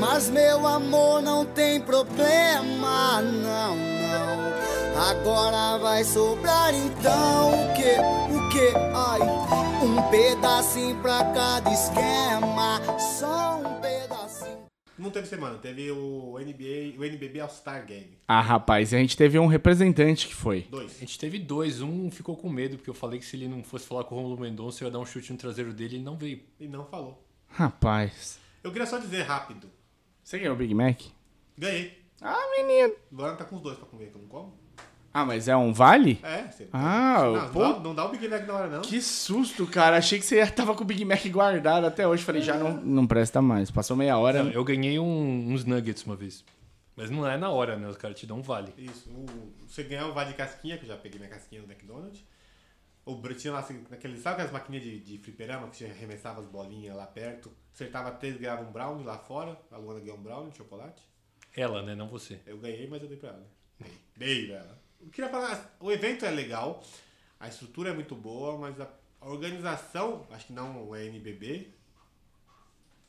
mas 0.00 0.28
meu 0.28 0.66
amor 0.66 1.22
não 1.22 1.44
tem 1.44 1.80
problema, 1.80 3.22
não, 3.22 3.76
não. 3.76 5.06
Agora 5.10 5.78
vai 5.78 6.02
sobrar 6.02 6.74
então 6.74 7.50
o 7.52 7.72
que, 7.74 7.94
o 8.34 8.48
que, 8.48 8.72
ai, 8.94 9.20
um 9.80 10.02
pedacinho 10.10 10.96
pra 10.96 11.22
cada 11.32 11.70
esquema, 11.70 12.80
só 12.98 13.60
um. 13.64 13.75
Não 14.98 15.10
teve 15.10 15.26
semana, 15.26 15.58
teve 15.58 15.90
o 15.90 16.38
NBA, 16.38 16.98
o 16.98 17.04
NBB 17.04 17.40
All-Star 17.40 17.84
Game. 17.84 18.18
Ah, 18.26 18.40
rapaz, 18.40 18.94
a 18.94 18.98
gente 18.98 19.16
teve 19.16 19.38
um 19.38 19.46
representante 19.46 20.26
que 20.26 20.34
foi. 20.34 20.62
Dois. 20.70 20.96
A 20.96 21.00
gente 21.00 21.18
teve 21.18 21.38
dois. 21.38 21.82
Um 21.82 22.10
ficou 22.10 22.36
com 22.36 22.48
medo, 22.48 22.76
porque 22.76 22.88
eu 22.88 22.94
falei 22.94 23.18
que 23.18 23.26
se 23.26 23.36
ele 23.36 23.46
não 23.46 23.62
fosse 23.62 23.86
falar 23.86 24.04
com 24.04 24.14
o 24.14 24.18
Romulo 24.18 24.40
Mendonça, 24.40 24.82
eu 24.82 24.88
ia 24.88 24.92
dar 24.92 24.98
um 24.98 25.04
chute 25.04 25.32
no 25.32 25.38
traseiro 25.38 25.72
dele 25.72 25.94
e 25.94 25.96
ele 25.98 26.04
não 26.04 26.16
veio. 26.16 26.40
E 26.58 26.66
não 26.66 26.86
falou. 26.86 27.22
Rapaz. 27.48 28.38
Eu 28.64 28.72
queria 28.72 28.86
só 28.86 28.98
dizer 28.98 29.22
rápido. 29.22 29.70
Você 30.24 30.38
ganhou 30.38 30.54
o 30.54 30.58
Big 30.58 30.74
Mac? 30.74 31.00
Ganhei. 31.58 32.02
Ah, 32.20 32.42
menino. 32.56 32.94
Luana 33.12 33.36
tá 33.36 33.44
com 33.44 33.56
os 33.56 33.62
dois 33.62 33.76
pra 33.76 33.86
comer, 33.86 34.10
que 34.10 34.16
eu 34.16 34.22
não 34.22 34.28
como. 34.28 34.58
Ah, 35.18 35.24
mas 35.24 35.48
é 35.48 35.56
um 35.56 35.72
vale? 35.72 36.18
É, 36.22 36.42
você. 36.50 36.68
Ah, 36.72 37.22
não, 37.24 37.48
pô. 37.50 37.60
não, 37.60 37.72
dá, 37.72 37.80
não 37.80 37.94
dá 37.94 38.04
o 38.04 38.08
Big 38.10 38.28
Mac 38.28 38.46
na 38.46 38.54
hora, 38.54 38.68
não. 38.68 38.82
Que 38.82 39.00
susto, 39.00 39.66
cara. 39.66 39.96
Achei 39.96 40.18
que 40.18 40.26
você 40.26 40.44
já 40.44 40.50
tava 40.50 40.74
com 40.74 40.82
o 40.82 40.86
Big 40.86 41.04
Mac 41.06 41.24
guardado 41.28 41.86
até 41.86 42.06
hoje. 42.06 42.22
Falei, 42.22 42.42
já 42.42 42.58
não, 42.58 42.76
não 42.82 43.06
presta 43.06 43.40
mais. 43.40 43.70
Passou 43.70 43.96
meia 43.96 44.18
hora. 44.18 44.42
Não, 44.42 44.50
eu 44.50 44.62
ganhei 44.62 44.98
um- 44.98 45.52
uns 45.52 45.64
nuggets 45.64 46.04
uma 46.04 46.16
vez. 46.16 46.44
Mas 46.94 47.10
não 47.10 47.26
é 47.26 47.36
na 47.38 47.48
hora, 47.50 47.76
né? 47.76 47.88
Os 47.88 47.96
caras 47.96 48.18
te 48.18 48.26
dão 48.26 48.38
um 48.38 48.42
vale. 48.42 48.74
Isso. 48.76 49.08
O, 49.10 49.26
você 49.66 49.84
ganhar 49.84 50.06
o 50.06 50.12
vale 50.12 50.30
de 50.30 50.36
casquinha, 50.36 50.76
que 50.76 50.84
eu 50.84 50.88
já 50.88 50.96
peguei 50.96 51.18
minha 51.18 51.30
casquinha 51.30 51.62
no 51.62 51.66
McDonald's. 51.70 52.22
O 53.06 53.16
tinha 53.34 53.52
lá, 53.52 53.60
assim, 53.60 53.84
naquele, 53.88 54.18
sabe 54.18 54.34
aquelas 54.34 54.52
maquininhas 54.52 54.84
de, 54.84 54.98
de 54.98 55.18
fliperama 55.18 55.68
que 55.68 55.76
você 55.76 55.84
arremessava 55.86 56.40
as 56.40 56.46
bolinhas 56.46 56.94
lá 56.96 57.06
perto? 57.06 57.50
Acertava 57.72 58.10
três, 58.10 58.36
ganhava 58.36 58.62
um 58.62 58.72
brownie 58.72 59.04
lá 59.04 59.16
fora. 59.16 59.56
A 59.70 59.76
Luana 59.78 60.00
ganhou 60.00 60.18
um 60.18 60.22
brownie 60.22 60.50
de 60.50 60.58
chocolate. 60.58 61.02
Ela, 61.56 61.82
né? 61.82 61.94
Não 61.94 62.08
você. 62.08 62.38
Eu 62.46 62.58
ganhei, 62.58 62.86
mas 62.86 63.00
eu 63.02 63.08
dei 63.08 63.16
pra 63.16 63.28
ela. 63.30 63.46
Dei 64.16 64.46
pra 64.48 64.56
ela. 64.56 64.85
Queria 65.12 65.30
falar, 65.30 65.76
o 65.80 65.90
evento 65.90 66.24
é 66.24 66.30
legal, 66.30 66.82
a 67.38 67.48
estrutura 67.48 67.90
é 67.90 67.92
muito 67.92 68.14
boa, 68.14 68.58
mas 68.58 68.80
a 68.80 68.88
organização, 69.20 70.26
acho 70.30 70.46
que 70.46 70.52
não 70.52 70.94
é 70.94 71.06
NBB, 71.06 71.70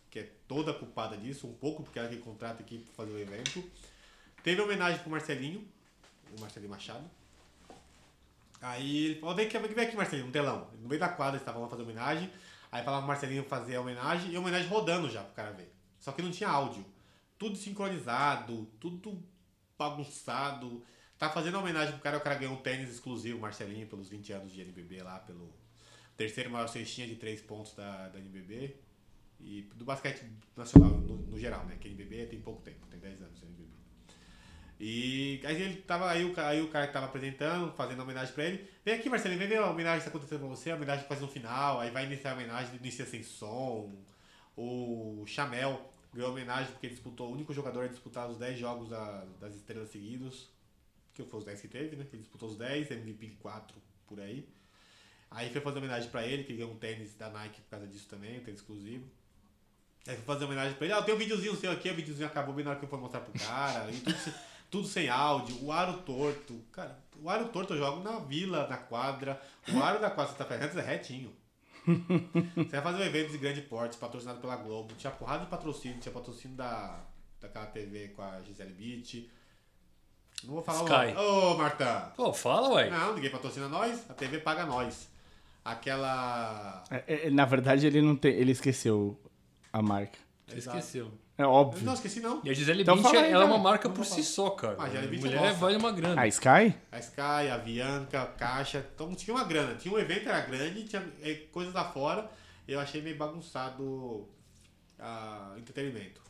que 0.10 0.20
é 0.20 0.32
toda 0.48 0.74
culpada 0.74 1.18
disso, 1.18 1.48
um 1.48 1.54
pouco, 1.54 1.84
porque 1.84 2.00
ela 2.00 2.08
que 2.08 2.18
contrata 2.18 2.62
aqui 2.62 2.80
pra 2.80 2.94
fazer 2.94 3.12
o 3.12 3.20
evento. 3.20 3.64
Teve 4.44 4.62
homenagem 4.62 5.00
pro 5.02 5.10
Marcelinho, 5.12 5.68
o 6.36 6.42
Marcelinho 6.42 6.72
Machado. 6.72 7.10
Aí 8.62 9.06
ele 9.06 9.20
falou, 9.20 9.36
vem 9.36 9.46
aqui, 9.46 9.58
vem 9.60 9.86
aqui 9.86 9.96
Marcelinho, 9.96 10.28
um 10.28 10.32
telão. 10.32 10.68
No 10.82 10.88
meio 10.88 11.00
da 11.00 11.10
quadra 11.10 11.34
eles 11.34 11.42
estavam 11.42 11.62
lá 11.62 11.70
fazendo 11.70 11.86
homenagem. 11.86 12.32
Aí 12.72 12.84
falava 12.84 13.04
pro 13.04 13.08
Marcelinho 13.10 13.44
fazer 13.44 13.76
a 13.76 13.82
homenagem 13.82 14.32
e 14.32 14.36
a 14.36 14.40
homenagem 14.40 14.68
rodando 14.68 15.10
já 15.10 15.24
pro 15.24 15.34
cara 15.34 15.52
ver. 15.52 15.72
Só 16.00 16.12
que 16.12 16.22
não 16.22 16.32
tinha 16.32 16.50
áudio. 16.50 16.86
Tudo 17.38 17.56
sincronizado, 17.56 18.66
tudo 18.80 19.22
bagunçado. 19.78 20.84
Tá 21.18 21.30
fazendo 21.30 21.58
homenagem 21.58 21.94
pro 21.94 22.02
cara, 22.02 22.18
o 22.18 22.22
cara 22.22 22.36
ganhou 22.36 22.54
um 22.54 22.62
tênis 22.62 22.90
exclusivo, 22.90 23.40
Marcelinho, 23.40 23.88
pelos 23.88 24.08
20 24.10 24.32
anos 24.34 24.54
de 24.54 24.62
NBB 24.62 25.02
lá, 25.02 25.20
pelo 25.20 25.52
terceiro 26.16 26.50
maior 26.52 26.68
cestinha 26.68 27.08
de 27.08 27.16
3 27.16 27.42
pontos 27.42 27.74
da, 27.74 28.10
da 28.10 28.20
NBB. 28.20 28.76
E 29.40 29.62
do 29.76 29.86
basquete 29.86 30.24
nacional 30.56 30.90
no, 30.90 31.16
no 31.18 31.40
geral, 31.40 31.64
né? 31.66 31.78
Que 31.80 31.88
NBB 31.88 32.26
tem 32.26 32.40
pouco 32.42 32.62
tempo, 32.62 32.86
tem 32.88 33.00
10 33.00 33.22
anos 33.22 33.42
NBB. 33.44 33.68
E 34.80 35.42
aí 35.44 35.60
ele 35.62 35.78
tava, 35.82 36.10
aí 36.10 36.24
o, 36.24 36.40
aí 36.40 36.62
o 36.62 36.68
cara 36.70 36.86
que 36.88 36.94
tava 36.94 37.08
apresentando, 37.08 37.72
fazendo 37.74 38.02
homenagem 38.04 38.34
pra 38.34 38.46
ele, 38.46 38.68
vem 38.86 38.94
aqui 38.94 39.10
Marcelinho, 39.10 39.40
vem 39.40 39.48
ver 39.48 39.58
a 39.58 39.70
homenagem 39.72 40.00
que 40.00 40.06
tá 40.06 40.10
acontecendo 40.10 40.40
pra 40.40 40.48
você, 40.50 40.70
a 40.70 40.76
homenagem 40.76 41.08
quase 41.08 41.22
no 41.22 41.28
final, 41.28 41.80
aí 41.80 41.90
vai 41.90 42.06
iniciar 42.06 42.32
a 42.32 42.34
homenagem, 42.36 42.76
inicia 42.76 43.06
sem 43.06 43.24
som. 43.24 43.92
O 44.56 45.24
Chamel 45.26 45.92
ganhou 46.14 46.32
homenagem 46.32 46.72
porque 46.74 46.88
ele 46.88 46.94
disputou, 46.94 47.30
o 47.30 47.34
único 47.34 47.54
jogador 47.54 47.86
a 47.86 47.88
disputar 47.88 48.30
os 48.30 48.38
10 48.38 48.58
jogos 48.60 48.90
da- 48.90 49.26
das 49.40 49.56
estrelas 49.56 49.90
seguidos, 49.90 50.48
que 51.26 51.32
foi 51.32 51.40
os 51.40 51.46
10 51.46 51.62
que 51.62 51.68
teve, 51.68 51.96
né? 51.96 52.06
Ele 52.12 52.22
disputou 52.22 52.50
os 52.50 52.58
10, 52.58 52.92
MVP 52.92 53.38
4 53.40 53.78
por 54.08 54.20
aí. 54.20 54.48
Aí 55.30 55.50
foi 55.50 55.62
fazer 55.62 55.80
homenagem 55.80 56.10
pra 56.10 56.26
ele, 56.26 56.44
que 56.44 56.54
ganhou 56.54 56.72
um 56.72 56.78
tênis 56.78 57.16
da 57.16 57.30
Nike 57.30 57.62
por 57.62 57.70
causa 57.72 57.88
disso 57.88 58.08
também, 58.08 58.40
um 58.40 58.44
tênis 58.44 58.62
exclusivo. 58.62 59.06
Aí 60.08 60.16
foi 60.16 60.26
fazer 60.26 60.46
homenagem 60.46 60.76
pra 60.76 60.86
ele. 60.86 60.94
Ah, 60.94 61.02
tem 61.02 61.14
um 61.14 61.18
videozinho 61.18 61.56
seu 61.56 61.72
aqui, 61.72 61.90
o 61.90 61.96
videozinho 61.96 62.28
acabou 62.28 62.56
bem 62.56 62.64
na 62.64 62.72
hora 62.72 62.80
que 62.80 62.86
eu 62.86 62.90
fui 62.90 63.00
mostrar 63.00 63.22
pro 63.22 63.38
cara. 63.38 63.92
e 63.92 64.00
tudo, 64.00 64.34
tudo 64.72 64.88
sem 64.88 65.10
áudio, 65.10 65.62
o 65.64 65.72
aro 65.72 66.02
torto. 66.04 66.64
Cara, 66.72 66.98
o 67.22 67.30
aro 67.30 67.50
torto 67.50 67.74
eu 67.74 67.78
jogo 67.78 68.02
na 68.02 68.20
vila, 68.20 68.68
na 68.68 68.78
quadra. 68.78 69.42
O 69.68 69.82
aro 69.82 70.00
da 70.00 70.10
quadra 70.10 70.32
Santa 70.32 70.46
Fernandes 70.46 70.78
é 70.78 70.82
retinho. 70.82 71.36
Você 72.56 72.72
vai 72.72 72.82
fazer 72.82 73.04
um 73.04 73.06
evento 73.06 73.32
de 73.32 73.38
grande 73.38 73.62
porte, 73.62 73.98
patrocinado 73.98 74.40
pela 74.40 74.56
Globo. 74.58 74.94
Tinha 74.96 75.12
porrada 75.12 75.46
de 75.46 75.50
patrocínio, 75.50 76.00
tinha 76.00 76.12
patrocínio 76.12 76.56
da, 76.56 77.06
daquela 77.40 77.66
TV 77.68 78.10
com 78.10 78.22
a 78.22 78.42
Gisele 78.42 78.74
Beach. 78.74 79.30
Não 80.44 80.54
vou 80.56 80.64
falar 80.64 80.80
Sky. 80.84 81.18
o 81.20 81.22
nome. 81.24 81.30
Ô, 81.54 81.58
Marta! 81.58 82.12
Pô, 82.16 82.32
fala, 82.34 82.70
ué. 82.76 82.90
Não, 82.90 83.16
ninguém 83.16 83.30
patrocina 83.32 83.68
nós, 83.68 84.06
a 84.10 84.14
TV 84.14 84.40
paga 84.40 84.66
nós. 84.66 85.10
Aquela. 85.66 86.84
É, 86.90 87.28
é, 87.28 87.30
na 87.30 87.44
verdade, 87.46 87.86
ele 87.88 88.02
não 88.02 88.16
tem. 88.16 88.34
Ele 88.34 88.52
esqueceu 88.52 89.20
a 89.74 89.82
marca. 89.82 90.18
Exato. 90.54 90.78
esqueceu. 90.78 91.12
É 91.38 91.44
Eu 91.44 91.50
óbvio. 91.50 91.84
não 91.86 91.94
esqueci, 91.94 92.20
não. 92.20 92.42
E 92.44 92.50
a 92.50 92.54
Gisele 92.54 92.82
Então 92.82 92.96
Bündchen, 92.96 93.14
fala 93.14 93.26
aí, 93.26 93.32
ela 93.32 93.44
é 93.44 93.48
uma 93.48 93.58
marca 93.60 93.88
por 93.90 94.04
si 94.06 94.24
só, 94.24 94.50
cara. 94.52 94.76
Ah, 94.80 94.86
Gisele 94.90 95.08
Bündchen 95.08 95.26
Mulher 95.26 95.38
é 95.38 95.48
nossa. 95.50 95.60
vale 95.60 95.78
uma 95.78 95.92
grana. 95.92 96.22
A 96.22 96.28
Sky? 96.28 96.74
A 96.92 97.00
Sky, 97.00 97.50
a 97.54 97.58
Bianca, 97.60 98.22
a 98.24 98.26
Caixa. 98.28 98.86
Então 98.96 99.14
tinha 99.14 99.36
uma 99.36 99.44
grana. 99.44 99.76
Tinha 99.76 99.94
um 99.94 100.00
evento, 100.00 100.28
era 100.30 100.42
grande, 100.42 100.86
tinha 100.86 101.06
eh, 101.22 101.42
coisas 101.52 101.74
lá 101.74 101.92
fora. 101.92 102.28
Eu 102.68 102.80
achei 102.80 103.02
meio 103.02 103.18
bagunçado 103.18 104.28
a 105.00 105.54
entretenimento. 105.58 106.22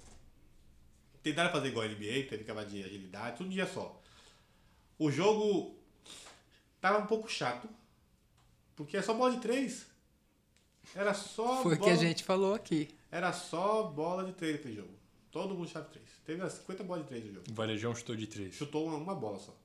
Tentaram 1.24 1.52
fazer 1.52 1.70
igual 1.70 1.86
a 1.86 1.88
NBA, 1.88 2.28
teve 2.30 2.38
que 2.38 2.44
acabar 2.52 2.66
de 2.66 2.84
agilidade, 2.84 3.38
tudo 3.38 3.48
um 3.48 3.50
dia 3.50 3.66
só. 3.66 3.97
O 5.00 5.12
jogo 5.12 5.76
tava 6.82 7.00
um 7.00 7.06
pouco 7.08 7.30
chato. 7.30 7.68
Porque 8.76 8.96
é 8.98 9.02
só 9.02 9.14
bola 9.14 9.32
de 9.34 9.40
três. 9.42 9.88
Era 10.96 11.14
só 11.14 11.62
Foi 11.64 11.74
o 11.74 11.78
que 11.78 11.82
bola- 11.86 11.94
a 11.94 11.96
gente 11.96 12.24
falou 12.24 12.54
aqui. 12.54 12.90
Era 13.12 13.34
só 13.34 13.84
bola 13.84 14.24
de 14.24 14.34
três 14.34 14.56
aquele 14.56 14.76
jogo. 14.76 14.94
Todo 15.32 15.56
mundo 15.56 15.68
chave 15.70 15.90
três. 15.90 16.06
Teve 16.26 16.42
umas 16.42 16.54
50 16.54 16.84
bolas 16.84 17.04
de 17.04 17.10
três 17.10 17.26
no 17.26 17.34
jogo. 17.34 17.46
O 17.50 17.54
Varejão 17.54 17.94
chutou 17.96 18.16
de 18.16 18.28
três. 18.28 18.54
Chutou 18.56 18.86
uma, 18.88 18.98
uma 18.98 19.16
bola 19.16 19.40
só. 19.40 19.56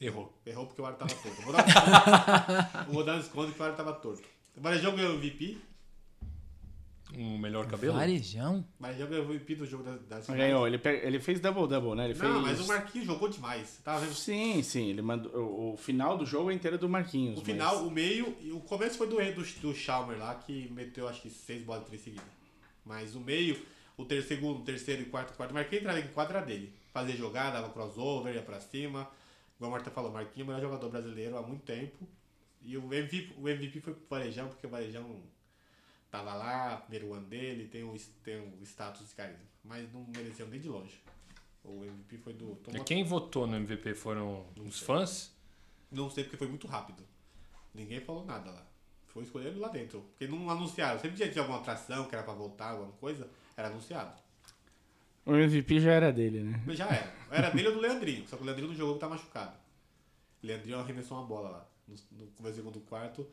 Errou. 0.00 0.36
Errou 0.44 0.66
porque 0.66 0.82
o 0.82 0.86
ar 0.86 0.94
tava 0.96 1.14
torto. 1.14 1.42
Vou 1.42 1.52
dar, 1.52 2.86
vou 2.90 3.04
dar 3.04 3.14
um 3.16 3.18
desconto 3.20 3.52
que 3.52 3.60
o 3.60 3.64
ar 3.64 3.76
tava 3.76 3.92
torto. 3.92 4.26
O 4.56 4.60
Varejão 4.60 4.96
ganhou 4.96 5.12
o 5.12 5.14
MVP. 5.16 5.60
Um 7.16 7.38
melhor 7.38 7.66
cabelo? 7.66 7.94
Varejão? 7.94 8.64
O 8.78 8.82
Varejão 8.82 9.08
ganhou 9.08 9.26
o 9.26 9.30
MVP 9.30 9.54
do 9.56 9.66
jogo 9.66 9.84
das, 9.84 10.00
das 10.06 10.26
finais. 10.26 10.42
Ganhou. 10.42 10.66
Ele, 10.66 10.78
pe- 10.78 11.00
ele 11.04 11.20
fez 11.20 11.40
double-double, 11.40 11.94
né? 11.94 12.06
Ele 12.06 12.14
fez... 12.14 12.30
Não, 12.32 12.40
mas 12.42 12.60
o 12.60 12.66
Marquinhos 12.66 13.06
jogou 13.06 13.28
demais. 13.28 13.80
Tava 13.84 14.00
vendo? 14.00 14.14
Sim, 14.14 14.62
sim. 14.62 14.90
Ele 14.90 15.02
mandou... 15.02 15.32
O, 15.34 15.72
o 15.74 15.76
final 15.76 16.16
do 16.16 16.24
jogo 16.24 16.50
é 16.50 16.54
inteiro 16.54 16.78
do 16.78 16.88
Marquinhos. 16.88 17.34
O 17.34 17.38
mas- 17.38 17.46
final, 17.46 17.86
o 17.86 17.90
meio, 17.90 18.36
e 18.40 18.50
o 18.52 18.60
começo 18.60 18.96
foi 18.98 19.06
do, 19.08 19.16
do, 19.16 19.42
do 19.60 19.74
Chalmer 19.74 20.18
lá, 20.18 20.34
que 20.36 20.68
meteu 20.72 21.06
acho 21.08 21.22
que 21.22 21.30
seis 21.30 21.62
bolas 21.62 21.82
de 21.82 21.88
três 21.88 22.02
seguidas. 22.02 22.24
Mas 22.84 23.14
o 23.14 23.20
meio, 23.20 23.60
o 23.96 24.04
terceiro, 24.04 24.42
segundo, 24.42 24.64
terceiro 24.64 25.02
e 25.02 25.04
quarto, 25.06 25.36
quarto, 25.36 25.52
Marquinhos 25.54 25.82
entrava 25.84 26.00
em 26.00 26.08
quadra 26.08 26.40
dele. 26.42 26.72
Fazia 26.92 27.16
jogada, 27.16 27.60
dava 27.60 27.72
crossover, 27.72 28.34
ia 28.34 28.42
pra 28.42 28.60
cima. 28.60 29.08
Igual 29.56 29.70
a 29.70 29.76
Marta 29.76 29.90
falou, 29.90 30.10
Marquinhos 30.10 30.40
é 30.48 30.52
o 30.52 30.54
melhor 30.54 30.60
jogador 30.70 30.90
brasileiro 30.90 31.36
há 31.38 31.42
muito 31.42 31.62
tempo. 31.62 32.06
E 32.64 32.76
o 32.76 32.84
MVP, 32.92 33.32
o 33.38 33.48
MVP 33.48 33.80
foi 33.80 33.92
pro 33.94 34.04
Varejão, 34.08 34.46
porque 34.48 34.66
o 34.66 34.70
Varejão 34.70 35.20
tava 36.12 36.34
lá, 36.34 36.76
primeiro 36.76 37.14
ano 37.14 37.26
dele, 37.26 37.66
tem 37.68 37.82
um, 37.82 37.96
tem 38.22 38.38
um 38.38 38.62
status 38.62 39.08
de 39.08 39.14
carisma. 39.14 39.46
Mas 39.64 39.90
não 39.92 40.06
mereceu 40.14 40.46
nem 40.46 40.60
de 40.60 40.68
longe. 40.68 41.00
O 41.64 41.82
MVP 41.84 42.18
foi 42.18 42.34
do 42.34 42.52
E 42.52 42.56
Thomas 42.56 42.82
quem 42.82 43.02
votou 43.02 43.46
no 43.46 43.56
MVP 43.56 43.94
foram 43.94 44.44
os 44.58 44.78
fãs? 44.78 45.34
Não 45.90 46.10
sei 46.10 46.24
porque 46.24 46.36
foi 46.36 46.48
muito 46.48 46.66
rápido. 46.66 47.02
Ninguém 47.74 48.00
falou 48.00 48.26
nada 48.26 48.50
lá. 48.50 48.66
foi 49.06 49.22
escolhido 49.22 49.58
lá 49.58 49.68
dentro. 49.68 50.00
Porque 50.00 50.26
não 50.26 50.50
anunciaram. 50.50 51.00
Sempre 51.00 51.16
tinha, 51.16 51.30
tinha 51.30 51.42
alguma 51.42 51.60
atração 51.60 52.04
que 52.06 52.14
era 52.14 52.24
pra 52.24 52.34
voltar, 52.34 52.70
alguma 52.72 52.92
coisa, 52.92 53.26
era 53.56 53.68
anunciado. 53.68 54.20
O 55.24 55.34
MVP 55.34 55.80
já 55.80 55.92
era 55.92 56.12
dele, 56.12 56.40
né? 56.40 56.62
Já 56.74 56.88
era. 56.88 57.14
Era 57.30 57.50
dele 57.50 57.68
ou 57.68 57.74
do 57.74 57.80
Leandrinho. 57.80 58.28
Só 58.28 58.36
que 58.36 58.42
o 58.42 58.44
Leandrinho 58.44 58.68
não 58.68 58.76
jogou 58.76 58.94
porque 58.94 59.06
tá 59.06 59.08
machucado. 59.08 59.56
O 60.42 60.46
Leandrinho 60.46 60.78
arremessou 60.78 61.16
uma 61.16 61.26
bola 61.26 61.48
lá. 61.48 61.66
No, 61.88 61.94
no 62.18 62.26
começo 62.32 62.56
do 62.56 62.56
segundo 62.56 62.80
quarto, 62.80 63.26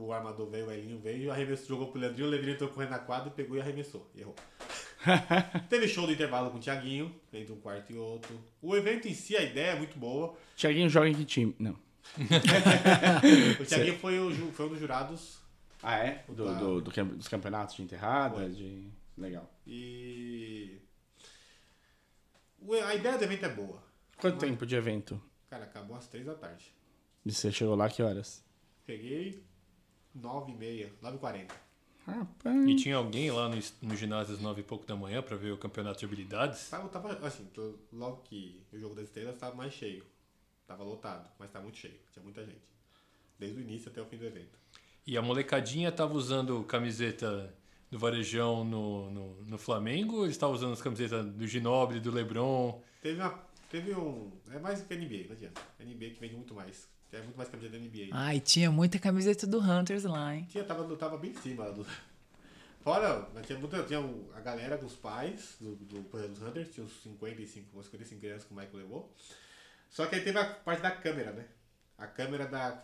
o 0.00 0.12
armador 0.12 0.48
veio, 0.50 0.66
o 0.66 0.72
Elinho 0.72 0.98
veio, 0.98 1.30
arremessou, 1.30 1.66
jogou 1.68 1.88
pro 1.88 2.00
Leandrinho, 2.00 2.26
o 2.28 2.30
Leandrinho 2.30 2.54
entrou 2.54 2.70
correndo 2.70 2.90
na 2.90 2.98
quadra 2.98 3.30
pegou 3.30 3.56
e 3.56 3.60
arremessou. 3.60 4.08
E 4.14 4.20
errou. 4.20 4.34
Teve 5.68 5.86
show 5.88 6.06
do 6.06 6.12
intervalo 6.12 6.50
com 6.50 6.56
o 6.58 6.60
Thiaguinho, 6.60 7.14
entre 7.32 7.52
um 7.52 7.60
quarto 7.60 7.92
e 7.92 7.96
outro. 7.96 8.38
O 8.60 8.76
evento 8.76 9.06
em 9.08 9.14
si, 9.14 9.36
a 9.36 9.42
ideia 9.42 9.72
é 9.72 9.74
muito 9.78 9.98
boa. 9.98 10.36
Thiaguinho 10.56 10.88
joga 10.88 11.08
em 11.08 11.14
que 11.14 11.24
time? 11.24 11.54
Não. 11.58 11.76
O 13.60 13.64
Thiaguinho 13.64 13.98
foi, 13.98 14.18
o, 14.18 14.32
ju- 14.32 14.50
foi 14.52 14.66
um 14.66 14.68
dos 14.70 14.78
jurados 14.80 15.38
Ah, 15.82 15.96
é? 15.98 16.24
Do, 16.28 16.44
Tá. 16.46 16.52
do- 16.54 16.80
do 16.80 16.90
campe- 16.90 17.14
dos 17.16 17.28
campeonatos 17.28 17.76
de 17.76 17.82
enterrada? 17.82 18.36
Foi. 18.36 18.48
De... 18.50 18.86
Legal. 19.16 19.48
e. 19.66 20.78
o- 22.60 22.72
A 22.74 22.94
ideia 22.94 23.16
do 23.18 23.24
evento 23.24 23.44
é 23.44 23.48
boa. 23.48 23.82
Quanto 24.18 24.38
tempo 24.38 24.66
de 24.66 24.74
evento? 24.74 25.20
Cara, 25.50 25.64
acabou 25.64 25.96
às 25.96 26.08
três 26.08 26.26
da 26.26 26.34
tarde. 26.34 26.72
E 27.24 27.32
você 27.32 27.52
chegou 27.52 27.74
lá 27.76 27.88
que 27.88 28.02
horas? 28.02 28.42
Peguei 28.86 29.42
nove 30.20 30.52
e 30.52 30.54
meia, 30.56 30.92
nove 31.02 31.16
e 31.16 31.20
quarenta. 31.20 31.54
Rapaz. 32.06 32.66
E 32.66 32.74
tinha 32.76 32.96
alguém 32.96 33.30
lá 33.30 33.48
no, 33.48 33.58
no 33.82 33.94
ginásio 33.96 34.34
às 34.34 34.40
nove 34.40 34.60
e 34.62 34.64
pouco 34.64 34.86
da 34.86 34.96
manhã 34.96 35.20
pra 35.22 35.36
ver 35.36 35.52
o 35.52 35.58
campeonato 35.58 35.98
de 35.98 36.06
habilidades? 36.06 36.68
Tava, 36.70 36.88
tava 36.88 37.26
assim, 37.26 37.44
tô- 37.52 37.74
logo 37.92 38.22
que 38.22 38.62
o 38.72 38.78
jogo 38.78 38.94
das 38.94 39.04
estrelas 39.04 39.36
tava 39.36 39.54
mais 39.54 39.74
cheio. 39.74 40.02
Tava 40.66 40.82
lotado, 40.84 41.28
mas 41.38 41.50
tá 41.50 41.60
muito 41.60 41.76
cheio. 41.78 41.94
Tinha 42.12 42.22
muita 42.22 42.44
gente. 42.44 42.62
Desde 43.38 43.58
o 43.58 43.60
início 43.62 43.90
até 43.90 44.00
o 44.00 44.06
fim 44.06 44.16
do 44.16 44.24
evento. 44.26 44.58
E 45.06 45.16
a 45.16 45.22
molecadinha 45.22 45.92
tava 45.92 46.14
usando 46.14 46.62
camiseta 46.64 47.54
do 47.90 47.98
Varejão 47.98 48.64
no, 48.64 49.10
no, 49.10 49.44
no 49.44 49.58
Flamengo 49.58 50.16
ou 50.16 50.22
eles 50.24 50.34
estavam 50.34 50.54
usando 50.54 50.72
as 50.72 50.82
camisetas 50.82 51.24
do 51.26 51.46
Ginobre, 51.46 52.00
do 52.00 52.10
Lebron? 52.10 52.82
Teve, 53.02 53.20
uma, 53.20 53.38
teve 53.70 53.94
um. 53.94 54.30
É 54.50 54.58
mais 54.58 54.82
que 54.82 54.94
NBA, 54.94 55.26
não 55.26 55.32
adianta. 55.32 55.60
NBA 55.80 56.10
que 56.10 56.20
vende 56.20 56.34
muito 56.36 56.54
mais. 56.54 56.88
É 57.12 57.22
muito 57.22 57.36
mais 57.36 57.48
camiseta 57.48 57.78
da 57.78 57.84
NBA. 57.84 58.08
Ai, 58.12 58.40
tinha 58.40 58.70
muita 58.70 58.98
camiseta 58.98 59.46
do 59.46 59.58
Hunters 59.58 60.04
lá, 60.04 60.34
hein? 60.34 60.46
Tinha, 60.50 60.64
tava, 60.64 60.96
tava 60.96 61.16
bem 61.16 61.30
em 61.30 61.34
cima 61.34 61.64
lá 61.64 61.70
do. 61.70 61.86
Fora, 62.80 63.28
mas 63.34 63.46
tinha, 63.46 63.58
muita, 63.58 63.82
tinha 63.82 64.00
a 64.34 64.40
galera 64.40 64.76
dos 64.76 64.94
pais 64.94 65.56
do, 65.60 65.74
do 65.74 66.02
dos 66.02 66.42
Hunters, 66.42 66.72
tinha 66.72 66.84
uns 66.84 67.02
55, 67.02 67.68
umas 67.72 67.86
55 67.86 68.20
crianças 68.20 68.44
que 68.44 68.52
o 68.52 68.56
Michael 68.56 68.76
levou. 68.76 69.14
Só 69.88 70.06
que 70.06 70.16
aí 70.16 70.22
teve 70.22 70.38
a 70.38 70.44
parte 70.44 70.82
da 70.82 70.90
câmera, 70.90 71.32
né? 71.32 71.46
A 71.96 72.06
câmera 72.06 72.46
da. 72.46 72.80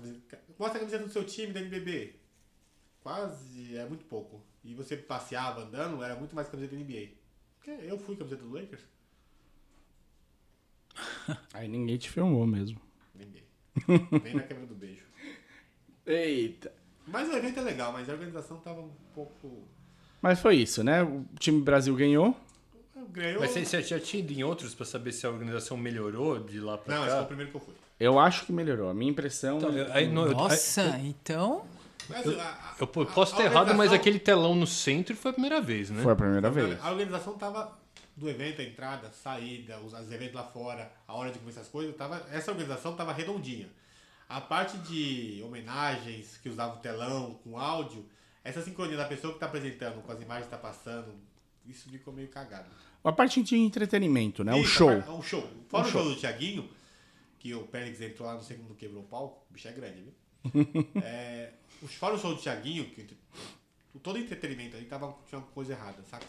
Mostra 0.58 0.78
a 0.78 0.80
camiseta 0.80 1.04
do 1.04 1.10
seu 1.10 1.24
time 1.24 1.52
da 1.52 1.60
NBB. 1.60 2.16
Quase, 3.02 3.76
é 3.76 3.86
muito 3.86 4.06
pouco. 4.06 4.42
E 4.64 4.74
você 4.74 4.96
passeava 4.96 5.62
andando, 5.62 6.02
era 6.02 6.16
muito 6.16 6.34
mais 6.34 6.48
camiseta 6.48 6.74
da 6.74 6.82
NBA. 6.82 7.08
Porque 7.56 7.70
eu 7.70 7.98
fui 7.98 8.16
camiseta 8.16 8.42
do 8.42 8.52
Lakers, 8.52 8.82
Aí 11.52 11.68
ninguém 11.68 11.96
te 11.96 12.10
filmou 12.10 12.46
mesmo. 12.46 12.80
NBA. 13.88 14.20
Nem 14.24 14.34
na 14.34 14.42
câmera 14.42 14.66
do 14.66 14.74
beijo. 14.74 15.02
Eita. 16.06 16.72
Mas 17.06 17.28
o 17.28 17.32
evento 17.36 17.58
é 17.58 17.62
legal, 17.62 17.92
mas 17.92 18.08
a 18.08 18.12
organização 18.12 18.56
tava 18.58 18.80
um 18.80 18.90
pouco. 19.14 19.62
Mas 20.22 20.40
foi 20.40 20.56
isso, 20.56 20.82
né? 20.82 21.02
O 21.02 21.24
time 21.38 21.60
Brasil 21.60 21.94
ganhou. 21.94 22.34
Ganhou. 23.10 23.40
Mas 23.40 23.50
você, 23.50 23.64
você 23.64 23.82
já 23.82 24.00
tinha 24.00 24.20
ido 24.22 24.32
em 24.32 24.42
outros 24.42 24.74
pra 24.74 24.86
saber 24.86 25.12
se 25.12 25.26
a 25.26 25.30
organização 25.30 25.76
melhorou 25.76 26.40
de 26.40 26.58
lá 26.60 26.78
pra 26.78 26.94
Não, 26.94 27.02
esse 27.02 27.10
foi 27.10 27.18
cá? 27.18 27.24
o 27.24 27.26
primeiro 27.26 27.50
que 27.50 27.56
eu 27.56 27.60
fui. 27.60 27.74
Eu 28.00 28.18
acho 28.18 28.46
que 28.46 28.52
melhorou. 28.52 28.88
A 28.90 28.94
minha 28.94 29.10
impressão. 29.10 29.58
Então, 29.58 29.70
eu- 29.70 29.92
aí 29.92 30.08
no- 30.08 30.26
eu- 30.26 30.32
Nossa, 30.32 30.98
então. 31.04 31.64
Mas, 32.08 32.26
a- 32.26 32.42
a- 32.42 32.74
Eu 32.80 32.86
po- 32.86 33.02
a- 33.02 33.06
posso 33.06 33.34
a 33.34 33.36
ter 33.36 33.42
errado, 33.44 33.54
mas 33.68 33.70
organização- 33.70 33.96
aquele 33.96 34.18
telão 34.18 34.54
no 34.54 34.66
centro 34.66 35.14
foi 35.16 35.30
a 35.30 35.34
primeira 35.34 35.60
vez, 35.60 35.90
né? 35.90 36.02
Foi 36.02 36.12
a 36.12 36.16
primeira 36.16 36.50
vez. 36.50 36.82
A 36.82 36.90
organização 36.90 37.34
tava 37.34 37.72
do 38.16 38.28
evento, 38.28 38.60
a 38.60 38.64
entrada, 38.64 39.10
saída, 39.12 39.80
os, 39.80 39.92
os 39.92 40.12
eventos 40.12 40.34
lá 40.34 40.44
fora, 40.44 40.92
a 41.06 41.14
hora 41.14 41.32
de 41.32 41.38
começar 41.38 41.62
as 41.62 41.68
coisas, 41.68 41.94
tava, 41.96 42.24
essa 42.30 42.50
organização 42.50 42.94
tava 42.94 43.12
redondinha. 43.12 43.68
A 44.28 44.40
parte 44.40 44.78
de 44.78 45.42
homenagens, 45.44 46.36
que 46.38 46.48
usava 46.48 46.76
o 46.76 46.78
telão 46.78 47.34
com 47.44 47.58
áudio, 47.58 48.06
essa 48.42 48.62
sincronia 48.62 48.96
da 48.96 49.04
pessoa 49.06 49.32
que 49.34 49.38
tá 49.40 49.46
apresentando 49.46 50.00
com 50.02 50.12
as 50.12 50.20
imagens 50.20 50.46
que 50.46 50.50
tá 50.50 50.58
passando, 50.58 51.14
isso 51.66 51.88
ficou 51.90 52.12
meio 52.14 52.28
cagado. 52.28 52.68
A 53.02 53.12
parte 53.12 53.42
de 53.42 53.56
entretenimento, 53.56 54.42
né? 54.44 54.54
O 54.54 54.64
show. 54.64 54.90
a 54.90 55.02
par- 55.02 55.14
Um 55.14 55.22
show. 55.22 55.42
Fora 55.68 55.84
Um 55.84 55.88
o 55.88 55.90
show. 55.90 56.02
show 56.04 56.14
do 56.14 56.20
Thiaguinho, 56.20 56.70
que 57.38 57.54
o 57.54 57.64
Pérez 57.66 58.00
entrou 58.00 58.26
lá 58.28 58.34
no 58.34 58.42
segundo 58.42 58.74
quebrou 58.74 59.02
o 59.02 59.06
palco, 59.06 59.44
o 59.50 59.52
bicho 59.52 59.68
é 59.68 59.72
grande, 59.72 60.00
viu? 60.02 60.14
é, 61.02 61.52
fora 61.98 62.14
o 62.14 62.18
show 62.18 62.34
do 62.34 62.40
Thiaguinho, 62.40 62.86
que 62.90 63.06
todo 64.02 64.18
entretenimento 64.18 64.76
ali 64.76 64.86
tava, 64.86 65.14
tinha 65.28 65.38
uma 65.38 65.46
coisa 65.48 65.72
errada, 65.72 66.02
saca? 66.04 66.26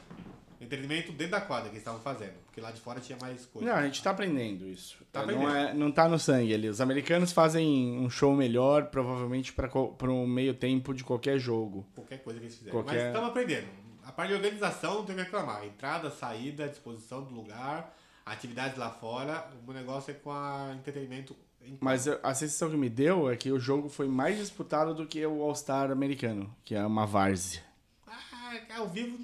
Entretenimento 0.65 1.11
dentro 1.11 1.31
da 1.31 1.41
quadra 1.41 1.65
que 1.69 1.75
eles 1.75 1.81
estavam 1.81 2.01
fazendo, 2.01 2.33
porque 2.45 2.59
lá 2.59 2.71
de 2.71 2.79
fora 2.81 2.99
tinha 2.99 3.17
mais 3.21 3.45
coisa. 3.45 3.67
Não, 3.69 3.75
a 3.75 3.83
gente 3.83 4.01
tá 4.01 4.11
aprendendo 4.11 4.67
isso. 4.67 4.97
Tá 5.11 5.25
não, 5.25 5.35
aprendendo. 5.41 5.55
é, 5.55 5.73
não 5.73 5.91
tá 5.91 6.09
no 6.09 6.17
sangue 6.19 6.53
ali. 6.53 6.67
Os 6.67 6.81
americanos 6.81 7.31
fazem 7.31 7.97
um 7.97 8.09
show 8.09 8.35
melhor, 8.35 8.87
provavelmente 8.87 9.53
para 9.53 10.11
um 10.11 10.27
meio 10.27 10.53
tempo 10.53 10.93
de 10.93 11.03
qualquer 11.03 11.37
jogo. 11.39 11.85
Qualquer 11.95 12.23
coisa 12.23 12.39
que 12.39 12.45
eles 12.45 12.57
fizeram. 12.57 12.77
Qualquer- 12.77 12.95
Mas 12.95 13.05
estamos 13.07 13.29
aprendendo. 13.29 13.67
A 14.03 14.11
parte 14.11 14.29
de 14.29 14.35
organização 14.35 14.95
não 14.95 15.05
tem 15.05 15.15
o 15.15 15.17
que 15.17 15.23
reclamar. 15.23 15.65
Entrada, 15.65 16.11
saída, 16.11 16.67
disposição 16.67 17.23
do 17.23 17.33
lugar, 17.33 17.95
atividades 18.25 18.77
lá 18.77 18.91
fora. 18.91 19.47
O 19.67 19.71
negócio 19.73 20.11
é 20.11 20.13
com 20.13 20.31
a 20.31 20.73
entretenimento 20.75 21.35
Mas 21.79 22.07
a 22.07 22.33
sensação 22.35 22.69
que 22.69 22.77
me 22.77 22.89
deu 22.89 23.29
é 23.29 23.35
que 23.35 23.51
o 23.51 23.59
jogo 23.59 23.89
foi 23.89 24.07
mais 24.07 24.37
disputado 24.37 24.93
do 24.93 25.07
que 25.07 25.25
o 25.25 25.41
All-Star 25.41 25.89
americano, 25.91 26.55
que 26.63 26.75
é 26.75 26.85
uma 26.85 27.07
várzea. 27.07 27.63
Ah, 28.05 28.53
ao 28.77 28.87
vivo, 28.87 29.17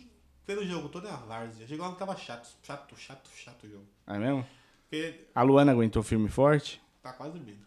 pelo 0.56 0.66
jogo 0.68 0.90
todo 0.90 1.08
é 1.08 1.12
a 1.12 1.16
várzea. 1.16 1.66
Chegou 1.68 1.86
lá 1.86 1.94
que 1.94 2.00
tava 2.00 2.16
chato, 2.18 2.50
chato, 2.62 2.96
chato, 2.98 3.30
chato 3.36 3.64
o 3.66 3.70
jogo. 3.70 3.86
É 4.08 4.18
mesmo? 4.18 4.46
Porque 4.90 5.22
A 5.34 5.42
Luana 5.44 5.72
aguentou 5.72 6.04
firme 6.04 6.26
e 6.28 6.30
forte? 6.30 6.82
tá 7.02 7.14
quase 7.14 7.34
dormindo. 7.34 7.66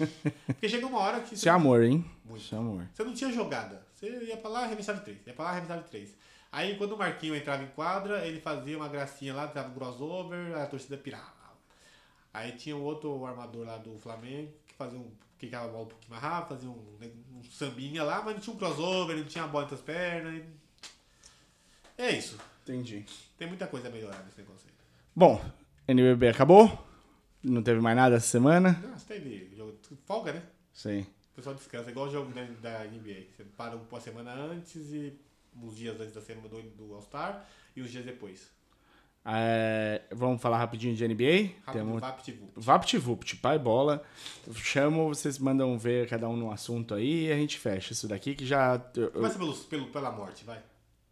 Porque 0.46 0.68
chegou 0.68 0.88
uma 0.90 0.98
hora 1.00 1.20
que 1.20 1.34
Isso 1.34 1.48
é 1.48 1.52
amor, 1.52 1.82
hein? 1.84 2.04
Muito. 2.24 2.42
Isso 2.42 2.54
é 2.54 2.58
amor. 2.58 2.86
você 2.92 3.04
não 3.04 3.14
tinha 3.14 3.30
jogada. 3.32 3.86
Você 3.92 4.08
ia 4.24 4.36
pra 4.36 4.50
lá 4.50 4.62
e 4.62 4.64
arremessava 4.64 5.00
três. 5.00 5.18
Ia 5.26 5.32
pra 5.34 5.44
lá 5.44 5.50
e 5.50 5.52
arremessava 5.52 5.82
três. 5.82 6.16
Aí 6.50 6.76
quando 6.76 6.92
o 6.92 6.98
Marquinho 6.98 7.36
entrava 7.36 7.62
em 7.62 7.68
quadra, 7.68 8.26
ele 8.26 8.40
fazia 8.40 8.76
uma 8.76 8.88
gracinha 8.88 9.34
lá, 9.34 9.46
dava 9.46 9.68
um 9.68 9.74
crossover, 9.74 10.56
a 10.56 10.66
torcida 10.66 10.96
pirava. 10.96 11.32
Aí 12.32 12.52
tinha 12.52 12.76
o 12.76 12.82
outro 12.82 13.24
armador 13.26 13.66
lá 13.66 13.76
do 13.76 13.96
Flamengo 13.98 14.52
que 14.66 14.74
fazia 14.74 14.98
um. 14.98 15.10
quicava 15.38 15.66
a 15.66 15.68
bola 15.68 15.84
um 15.84 15.88
pouquinho 15.88 16.10
mais 16.10 16.22
rápido, 16.22 16.48
fazia 16.56 16.70
um, 16.70 17.38
um 17.38 17.44
sambinha 17.44 18.02
lá, 18.02 18.22
mas 18.22 18.34
não 18.34 18.40
tinha 18.40 18.54
um 18.54 18.58
crossover, 18.58 19.16
não 19.16 19.24
tinha 19.24 19.44
a 19.44 19.48
bola 19.48 19.64
entre 19.64 19.76
as 19.76 19.80
pernas. 19.82 20.42
É 21.96 22.10
isso. 22.10 22.38
Entendi. 22.62 23.04
Tem 23.36 23.46
muita 23.46 23.66
coisa 23.66 23.88
a 23.88 23.90
melhorar 23.90 24.22
nesse 24.24 24.40
aí. 24.40 24.46
Bom, 25.14 25.42
NBB 25.86 26.28
acabou. 26.28 26.86
Não 27.42 27.62
teve 27.62 27.80
mais 27.80 27.96
nada 27.96 28.16
essa 28.16 28.26
semana. 28.26 28.80
Não, 28.82 28.98
você 28.98 29.14
teve 29.14 29.54
jogo. 29.54 29.78
Folga, 30.06 30.32
né? 30.32 30.42
Sim. 30.72 31.06
O 31.32 31.36
pessoal 31.36 31.54
descansa, 31.54 31.90
igual 31.90 32.06
o 32.06 32.10
jogo 32.10 32.32
da, 32.32 32.42
da 32.42 32.84
NBA. 32.84 33.26
Você 33.36 33.44
para 33.56 33.76
uma 33.76 34.00
semana 34.00 34.32
antes 34.32 34.92
e 34.92 35.12
uns 35.62 35.76
dias 35.76 36.00
antes 36.00 36.14
da 36.14 36.20
semana 36.20 36.48
do, 36.48 36.62
do 36.62 36.94
All-Star 36.94 37.46
e 37.76 37.82
uns 37.82 37.90
dias 37.90 38.04
depois. 38.04 38.50
É, 39.26 40.02
vamos 40.12 40.40
falar 40.40 40.58
rapidinho 40.58 40.94
de 40.94 41.06
NBA. 41.06 41.54
Rápido, 41.64 41.72
Temos 41.72 42.00
VaptVup. 42.00 42.52
VaptVupt, 42.56 43.36
pai 43.36 43.58
bola. 43.58 44.02
Chamo, 44.54 45.08
vocês 45.08 45.38
mandam 45.38 45.78
ver 45.78 46.08
cada 46.08 46.28
um 46.28 46.36
no 46.36 46.50
assunto 46.50 46.94
aí 46.94 47.26
e 47.26 47.32
a 47.32 47.36
gente 47.36 47.58
fecha 47.58 47.92
isso 47.92 48.06
daqui 48.06 48.34
que 48.34 48.44
já. 48.44 48.78
Começa 49.12 49.38
pelo, 49.38 49.54
pelo, 49.54 49.86
pela 49.88 50.10
morte, 50.10 50.44
vai. 50.44 50.62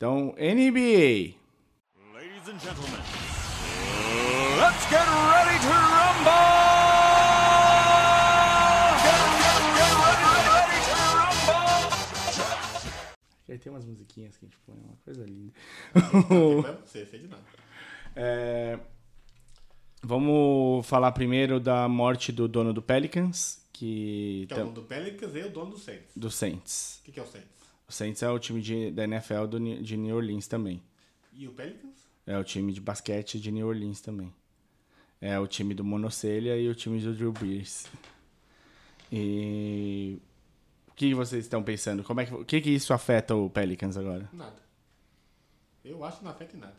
Então, 0.02 0.34
NBA. 0.36 1.38
Ladies 2.12 2.48
and 2.48 2.58
gentlemen, 2.58 2.98
let's 4.58 4.84
get 4.90 5.06
ready 5.06 5.58
to 5.60 5.68
rumble! 5.70 6.32
Get, 8.98 9.20
get, 9.38 9.62
get 9.78 9.92
ready, 10.02 10.26
ready 10.50 10.78
to 10.82 10.94
rumble! 11.14 11.94
Aí 13.48 13.58
tem 13.58 13.70
umas 13.70 13.84
musiquinhas 13.84 14.36
que 14.36 14.44
a 14.44 14.48
gente 14.48 14.58
põe, 14.66 14.76
uma 14.76 14.96
coisa 15.04 15.24
linda. 15.24 15.52
Não 15.94 16.68
é 16.68 16.72
você, 16.84 17.06
sei 17.06 17.20
de 17.20 17.28
nada. 17.28 17.44
É, 18.16 18.80
vamos 20.02 20.84
falar 20.84 21.12
primeiro 21.12 21.60
da 21.60 21.88
morte 21.88 22.32
do 22.32 22.48
dono 22.48 22.72
do 22.72 22.82
Pelicans, 22.82 23.64
que 23.72 24.46
Que 24.48 24.54
é 24.54 24.56
o 24.56 24.60
dono 24.62 24.72
do 24.72 24.82
Pelicans 24.82 25.36
e 25.36 25.42
o 25.42 25.48
dono 25.48 25.70
do 25.70 25.78
Saints. 25.78 26.16
do 26.16 26.28
Saints. 26.28 26.98
O 27.02 27.04
que, 27.04 27.12
que 27.12 27.20
é 27.20 27.22
o 27.22 27.26
Saints? 27.26 27.61
O 27.92 27.94
Saints 27.94 28.22
é 28.22 28.30
o 28.30 28.38
time 28.38 28.62
de- 28.62 28.90
da 28.90 29.04
NFL 29.04 29.44
do 29.46 29.60
de 29.82 29.98
New 29.98 30.16
Orleans 30.16 30.46
também. 30.46 30.82
E 31.30 31.46
o 31.46 31.52
Pelicans? 31.52 32.08
É 32.26 32.38
o 32.38 32.42
time 32.42 32.72
de 32.72 32.80
basquete 32.80 33.38
de 33.38 33.52
New 33.52 33.66
Orleans 33.68 34.00
também. 34.00 34.32
É 35.20 35.38
o 35.38 35.46
time 35.46 35.74
do 35.74 35.84
Monocelha 35.84 36.56
e 36.56 36.66
o 36.70 36.74
time 36.74 36.98
do 37.02 37.12
Drew 37.14 37.32
Brees. 37.32 37.86
E 39.12 40.18
o 40.88 40.92
que 40.94 41.14
vocês 41.14 41.44
estão 41.44 41.62
pensando? 41.62 42.02
Como 42.02 42.18
é 42.22 42.24
que, 42.24 42.32
o 42.34 42.44
que, 42.46 42.62
que 42.62 42.70
isso 42.70 42.94
afeta 42.94 43.34
o 43.36 43.50
Pelicans 43.50 43.98
agora? 43.98 44.26
Nada. 44.32 44.56
Eu 45.84 46.02
acho 46.02 46.16
que 46.20 46.24
não 46.24 46.30
afeta 46.30 46.56
em 46.56 46.60
nada. 46.60 46.76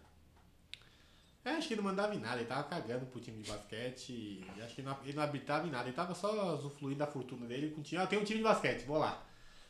É, 1.46 1.52
acho 1.52 1.68
que 1.68 1.76
ele 1.76 1.82
não 1.82 1.90
mandava 1.92 2.16
em 2.16 2.20
nada, 2.20 2.38
ele 2.38 2.46
tava 2.48 2.64
cagando 2.64 3.06
pro 3.06 3.22
time 3.22 3.44
de 3.44 3.52
basquete 3.52 4.44
acho 4.64 4.74
que 4.74 4.82
não, 4.82 4.98
ele 5.04 5.14
não 5.14 5.22
habitava 5.22 5.68
em 5.68 5.70
nada, 5.70 5.84
ele 5.90 5.96
tava 5.96 6.16
só 6.16 6.56
usufruindo 6.56 6.98
da 7.00 7.06
fortuna 7.06 7.46
dele 7.46 7.70
com 7.70 7.82
o 7.82 7.84
time. 7.84 8.02
Ah, 8.02 8.08
tem 8.08 8.18
um 8.18 8.24
time 8.24 8.38
de 8.40 8.44
basquete, 8.44 8.84
vou 8.86 8.98
lá. 8.98 9.24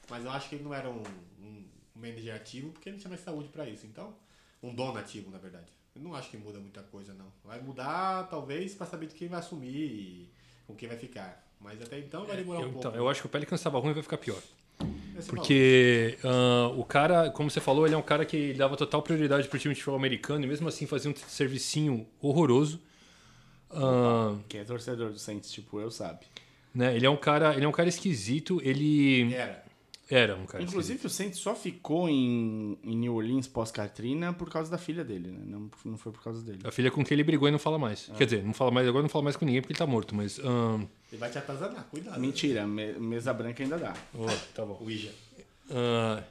Mas 0.09 0.25
eu 0.25 0.31
acho 0.31 0.49
que 0.49 0.55
ele 0.55 0.63
não 0.63 0.73
era 0.73 0.89
um, 0.89 1.03
um 1.41 1.63
manager 1.95 2.35
ativo 2.35 2.71
porque 2.71 2.89
ele 2.89 2.95
não 2.95 3.01
tinha 3.01 3.09
mais 3.09 3.21
saúde 3.21 3.49
pra 3.49 3.67
isso. 3.67 3.85
Então, 3.85 4.13
um 4.61 4.73
dono 4.73 4.97
ativo, 4.97 5.31
na 5.31 5.37
verdade. 5.37 5.71
Eu 5.95 6.01
não 6.01 6.15
acho 6.15 6.29
que 6.29 6.37
muda 6.37 6.59
muita 6.59 6.81
coisa, 6.81 7.13
não. 7.13 7.27
Vai 7.43 7.61
mudar, 7.61 8.27
talvez, 8.29 8.73
pra 8.73 8.87
saber 8.87 9.07
de 9.07 9.15
quem 9.15 9.27
vai 9.27 9.39
assumir 9.39 9.75
e 9.75 10.29
com 10.65 10.75
quem 10.75 10.87
vai 10.89 10.97
ficar. 10.97 11.45
Mas 11.59 11.81
até 11.81 11.99
então 11.99 12.25
vai 12.25 12.35
demorar 12.35 12.61
Eu, 12.61 12.67
um 12.67 12.71
pouco. 12.73 12.87
então, 12.87 12.99
eu 12.99 13.07
acho 13.07 13.21
que 13.21 13.27
o 13.27 13.29
Pelicans 13.29 13.59
estava 13.59 13.79
ruim 13.79 13.91
e 13.91 13.93
vai 13.93 14.03
ficar 14.03 14.17
pior. 14.17 14.41
Esse 15.17 15.29
Porque 15.29 16.17
ah, 16.23 16.71
o 16.75 16.83
cara, 16.83 17.29
como 17.29 17.49
você 17.49 17.61
falou, 17.61 17.85
ele 17.85 17.93
é 17.95 17.97
um 17.97 18.01
cara 18.01 18.25
que 18.25 18.53
dava 18.53 18.75
total 18.75 19.01
prioridade 19.03 19.47
pro 19.47 19.59
time 19.59 19.73
de 19.73 19.79
futebol 19.79 19.97
americano 19.97 20.43
e 20.43 20.47
mesmo 20.47 20.67
assim 20.67 20.87
fazia 20.87 21.11
um 21.11 21.15
servicinho 21.15 22.07
horroroso. 22.19 22.81
Ah, 23.69 24.35
Quem 24.49 24.61
é 24.61 24.63
torcedor 24.63 25.11
do 25.11 25.19
Saints, 25.19 25.51
tipo 25.51 25.79
eu, 25.79 25.89
sabe. 25.91 26.25
né? 26.73 26.95
Ele 26.95 27.05
é 27.05 27.09
um 27.09 27.17
cara, 27.17 27.55
ele 27.55 27.65
é 27.65 27.67
um 27.67 27.71
cara 27.71 27.87
esquisito. 27.87 28.59
Ele. 28.63 29.33
Era. 29.33 29.62
Era 30.13 30.35
um 30.35 30.45
cara. 30.45 30.63
Inclusive, 30.63 31.07
o 31.07 31.09
Saints 31.09 31.39
só 31.39 31.55
ficou 31.55 32.07
em, 32.07 32.77
em 32.83 32.95
New 32.95 33.15
Orleans 33.15 33.47
pós-Katrina 33.47 34.31
por 34.33 34.49
causa 34.49 34.69
da 34.69 34.77
filha 34.77 35.03
dele, 35.03 35.31
né? 35.31 35.39
Não, 35.45 35.69
não 35.85 35.97
foi 35.97 36.11
por 36.11 36.23
causa 36.23 36.39
dele. 36.39 36.57
esquisito. 36.57 36.67
a 36.69 36.71
filha 36.71 36.91
com 36.91 37.03
quem 37.03 37.15
ele 37.15 37.23
brigou 37.23 37.47
e 37.47 37.51
não 37.51 37.59
fala 37.59 37.79
mais. 37.79 38.09
Ah. 38.11 38.15
Quer 38.15 38.25
dizer, 38.25 38.43
não 38.43 38.53
fala 38.53 38.71
mais 38.71 38.87
agora, 38.87 39.01
não 39.01 39.09
fala 39.09 39.23
mais 39.23 39.35
com 39.35 39.45
ninguém 39.45 39.61
porque 39.61 39.73
ele 39.73 39.79
tá 39.79 39.87
morto. 39.87 40.13
Mas 40.15 40.39
ah, 40.43 40.79
Ele 41.11 41.19
vai 41.19 41.29
te 41.29 41.37
atazanar, 41.37 41.85
cuidado. 41.89 42.19
Mentira, 42.19 42.67
me- 42.67 42.93
mesa 42.93 43.33
branca 43.33 43.63
ainda 43.63 43.77
dá. 43.77 43.93
oh, 44.13 44.25
tá 44.53 44.65
bom. 44.65 44.77
O 44.81 44.89
Ija. 44.91 45.11
Ah, 45.71 46.23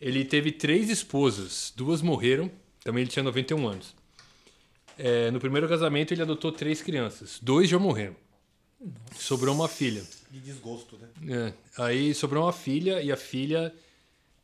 ele 0.00 0.24
teve 0.24 0.52
três 0.52 0.90
esposas, 0.90 1.72
duas 1.76 2.02
morreram, 2.02 2.50
também 2.82 3.02
ele 3.02 3.10
tinha 3.10 3.22
91 3.22 3.66
anos. 3.68 3.94
É, 4.98 5.30
no 5.30 5.40
primeiro 5.40 5.68
casamento 5.68 6.12
ele 6.12 6.22
adotou 6.22 6.52
três 6.52 6.80
crianças, 6.80 7.38
dois 7.42 7.68
já 7.68 7.78
morreram. 7.78 8.14
Sobrou 9.16 9.54
uma 9.54 9.68
filha. 9.68 10.04
De 10.34 10.40
desgosto, 10.40 10.98
né? 10.98 11.08
É, 11.76 11.82
aí 11.84 12.12
sobrou 12.12 12.42
uma 12.44 12.52
filha 12.52 13.00
e 13.00 13.12
a 13.12 13.16
filha 13.16 13.72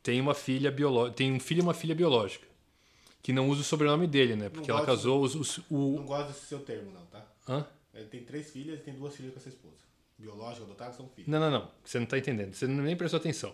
tem 0.01 0.21
uma 0.21 0.33
filha 0.33 0.71
biológica, 0.71 1.17
tem 1.17 1.33
um 1.33 1.39
filho 1.39 1.59
e 1.59 1.61
uma 1.63 1.73
filha 1.73 1.93
biológica, 1.93 2.47
que 3.21 3.33
não 3.33 3.49
usa 3.49 3.59
o 3.59 3.63
sobrenome 3.65 4.07
dele, 4.07 4.37
né? 4.37 4.47
Porque 4.47 4.71
Não 4.71 4.77
ela 4.77 4.85
casou 4.85 5.21
os, 5.21 5.35
os- 5.35 5.57
o 5.69 5.97
Não 5.97 6.05
gosto 6.05 6.27
desse 6.29 6.45
seu 6.45 6.59
termo, 6.59 6.91
não, 6.93 7.05
tá? 7.07 7.25
Hã? 7.47 7.65
Ele 7.93 8.05
tem 8.05 8.23
três 8.23 8.49
filhas 8.51 8.79
e 8.79 8.83
tem 8.83 8.93
duas 8.93 9.13
filhas 9.13 9.33
com 9.33 9.39
essa 9.39 9.49
esposa. 9.49 9.75
Biológico, 10.17 10.63
adotado, 10.63 10.95
são 10.95 11.09
filhos. 11.09 11.27
Não, 11.29 11.41
não, 11.41 11.51
não. 11.51 11.71
Você 11.83 11.99
não 11.99 12.05
tá 12.05 12.17
entendendo. 12.17 12.53
Você 12.53 12.65
nem 12.67 12.95
prestou 12.95 13.17
atenção. 13.19 13.53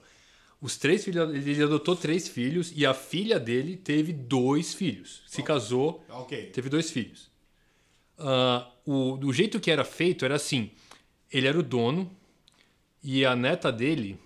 Os 0.61 0.77
três 0.77 1.03
filhos, 1.03 1.33
ele 1.33 1.63
adotou 1.63 1.95
três 1.95 2.27
filhos 2.27 2.71
e 2.75 2.85
a 2.85 2.93
filha 2.93 3.39
dele 3.39 3.75
teve 3.77 4.13
dois 4.13 4.75
filhos. 4.75 5.23
Se 5.25 5.41
casou, 5.41 6.05
Ok. 6.07 6.51
teve 6.51 6.69
dois 6.69 6.91
filhos. 6.91 7.31
Ah, 8.19 8.71
o, 8.85 9.17
do 9.17 9.33
jeito 9.33 9.59
que 9.59 9.71
era 9.71 9.83
feito 9.83 10.23
era 10.23 10.35
assim: 10.35 10.69
ele 11.31 11.47
era 11.47 11.57
o 11.59 11.63
dono 11.63 12.15
e 13.03 13.25
a 13.25 13.35
neta 13.35 13.71
dele 13.71 14.19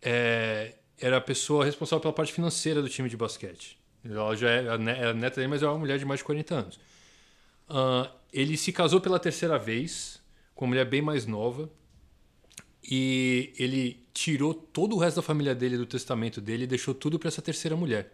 é, 0.00 0.74
era 0.98 1.16
a 1.18 1.20
pessoa 1.20 1.64
responsável 1.64 2.00
pela 2.00 2.12
parte 2.14 2.32
financeira 2.32 2.82
do 2.82 2.88
time 2.88 3.08
de 3.08 3.16
basquete. 3.16 3.78
Ela 4.04 4.34
já 4.36 4.74
a, 4.74 4.78
ne- 4.78 4.90
é 4.92 5.06
a 5.06 5.14
neta 5.14 5.36
dele, 5.36 5.48
mas 5.48 5.62
é 5.62 5.66
uma 5.66 5.78
mulher 5.78 5.98
de 5.98 6.04
mais 6.04 6.18
de 6.18 6.24
40 6.24 6.54
anos. 6.54 6.80
Ah, 7.68 8.10
ele 8.32 8.56
se 8.56 8.72
casou 8.72 9.00
pela 9.00 9.18
terceira 9.18 9.58
vez 9.58 10.20
com 10.54 10.64
uma 10.64 10.70
mulher 10.70 10.84
bem 10.86 11.00
mais 11.02 11.24
nova 11.26 11.70
e 12.82 13.52
ele 13.58 14.04
tirou 14.12 14.52
todo 14.52 14.96
o 14.96 14.98
resto 14.98 15.16
da 15.16 15.22
família 15.22 15.54
dele 15.54 15.76
do 15.76 15.86
testamento 15.86 16.40
dele 16.40 16.64
e 16.64 16.66
deixou 16.66 16.92
tudo 16.94 17.18
para 17.18 17.28
essa 17.28 17.40
terceira 17.40 17.76
mulher. 17.76 18.12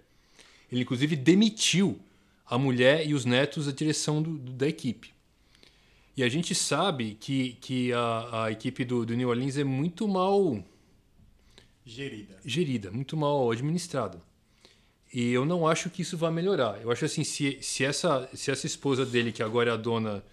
Ele, 0.71 0.83
inclusive, 0.83 1.17
demitiu 1.17 1.99
a 2.47 2.59
mulher 2.59 3.07
e 3.07 3.15
os 3.15 3.25
netos 3.25 3.67
da 3.67 3.73
direção 3.73 4.23
do- 4.23 4.39
da 4.39 4.69
equipe. 4.69 5.13
E 6.19 6.23
a 6.25 6.29
gente 6.29 6.53
sabe 6.53 7.15
que, 7.15 7.53
que 7.61 7.93
a, 7.93 8.45
a 8.47 8.51
equipe 8.51 8.85
do, 8.85 9.07
do 9.07 9.15
New 9.15 9.29
Orleans 9.29 9.57
é 9.57 9.63
muito 9.63 10.09
mal 10.09 10.61
Gerida. 11.87 12.37
gerida, 12.45 12.91
muito 12.91 13.17
mal 13.17 13.49
administrada. 13.53 14.21
E 15.15 15.31
eu 15.31 15.45
não 15.47 15.65
acho 15.65 15.89
que 15.89 16.03
isso 16.03 16.19
vai 16.19 16.33
melhorar. 16.33 16.83
Eu 16.83 16.91
acho 16.91 17.05
assim, 17.05 17.23
se, 17.23 17.59
se, 17.63 17.85
essa, 17.85 18.29
se 18.35 18.51
essa 18.51 18.67
esposa 18.67 19.07
dele, 19.07 19.31
que 19.31 19.45
agora 19.45 19.71
é 19.71 19.75
a 19.75 19.77
dona, 19.77 20.25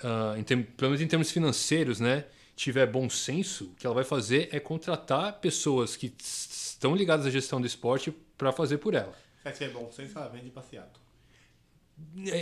ah, 0.00 0.36
em 0.38 0.44
term- 0.44 0.62
pelo 0.76 0.92
menos 0.92 1.02
em 1.02 1.08
termos 1.08 1.32
financeiros, 1.32 1.98
né, 1.98 2.24
tiver 2.54 2.86
bom 2.86 3.10
senso, 3.10 3.64
o 3.64 3.74
que 3.74 3.84
ela 3.84 3.96
vai 3.96 4.04
fazer 4.04 4.48
é 4.52 4.60
contratar 4.60 5.40
pessoas 5.40 5.96
que 5.96 6.14
estão 6.20 6.94
ligadas 6.94 7.26
à 7.26 7.30
gestão 7.30 7.60
do 7.60 7.66
esporte 7.66 8.12
para 8.38 8.52
fazer 8.52 8.78
por 8.78 8.94
ela. 8.94 9.12
Se 9.42 9.50
tiver 9.52 9.72
bom 9.72 9.90
senso, 9.90 10.16
ela 10.16 10.28
vende 10.28 10.50
passeado. 10.50 11.00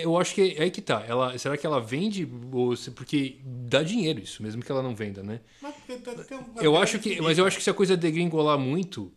Eu 0.03 0.17
acho 0.19 0.35
que 0.35 0.55
é 0.57 0.63
aí 0.63 0.71
que 0.71 0.81
tá. 0.81 1.05
Ela, 1.07 1.37
será 1.39 1.57
que 1.57 1.67
ela 1.67 1.81
vende? 1.81 2.27
Ou 2.53 2.75
se- 2.77 2.91
porque 2.91 3.39
dá 3.45 3.83
dinheiro 3.83 4.21
isso, 4.21 4.43
mesmo 4.43 4.63
que 4.63 4.71
ela 4.73 4.83
não 4.83 4.95
venda, 4.95 5.23
né? 5.23 5.41
Mas 5.61 5.75
tem- 5.87 5.99
tem- 5.99 6.15
tem 6.17 6.39
um- 6.39 6.45
Eu 6.61 6.73
tem 6.73 6.83
acho 6.83 6.99
que, 6.99 7.21
mas 7.21 7.37
eu 7.39 7.47
acho 7.47 7.59
que 7.59 7.63
se 7.63 7.69
a 7.71 7.75
coisa 7.75 7.97
degringolar 7.97 8.59
muito, 8.59 9.13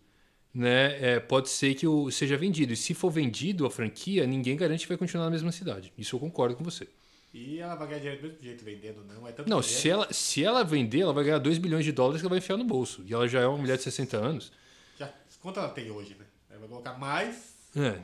né, 0.53 0.97
é, 1.15 1.19
pode 1.19 1.49
ser 1.49 1.75
que 1.75 1.87
o, 1.87 2.11
seja 2.11 2.35
vendido. 2.35 2.73
E 2.73 2.75
se 2.75 2.93
for 2.93 3.09
vendido 3.09 3.65
a 3.65 3.71
franquia, 3.71 4.27
ninguém 4.27 4.57
garante 4.57 4.81
que 4.81 4.89
vai 4.89 4.97
continuar 4.97 5.25
na 5.25 5.31
mesma 5.31 5.51
cidade. 5.51 5.93
Isso 5.97 6.15
eu 6.15 6.19
concordo 6.19 6.55
com 6.55 6.63
você. 6.63 6.87
E 7.33 7.59
ela 7.59 7.75
vai 7.75 7.87
ganhar 7.87 7.99
dinheiro 7.99 8.21
do 8.21 8.27
mesmo 8.27 8.43
jeito 8.43 8.65
vendendo, 8.65 9.05
não. 9.05 9.27
É 9.27 9.31
tanto 9.31 9.47
Não, 9.49 9.61
dinheiro. 9.61 9.81
se 9.81 9.89
ela, 9.89 10.11
se 10.11 10.43
ela 10.43 10.63
vender, 10.63 11.01
ela 11.01 11.13
vai 11.13 11.23
ganhar 11.23 11.37
2 11.37 11.57
bilhões 11.57 11.85
de 11.85 11.91
dólares 11.91 12.21
que 12.21 12.25
ela 12.25 12.31
vai 12.31 12.39
enfiar 12.39 12.57
no 12.57 12.63
bolso. 12.65 13.03
E 13.05 13.13
ela 13.13 13.27
já 13.27 13.39
é 13.39 13.47
uma 13.47 13.57
mulher 13.59 13.77
de 13.77 13.83
60 13.83 14.17
anos. 14.17 14.51
Já, 14.97 15.13
quanto 15.41 15.59
ela 15.59 15.69
tem 15.69 15.89
hoje, 15.91 16.15
né? 16.19 16.25
Ela 16.49 16.59
vai 16.59 16.67
colocar 16.69 16.97
mais 16.97 17.53
É. 17.77 17.99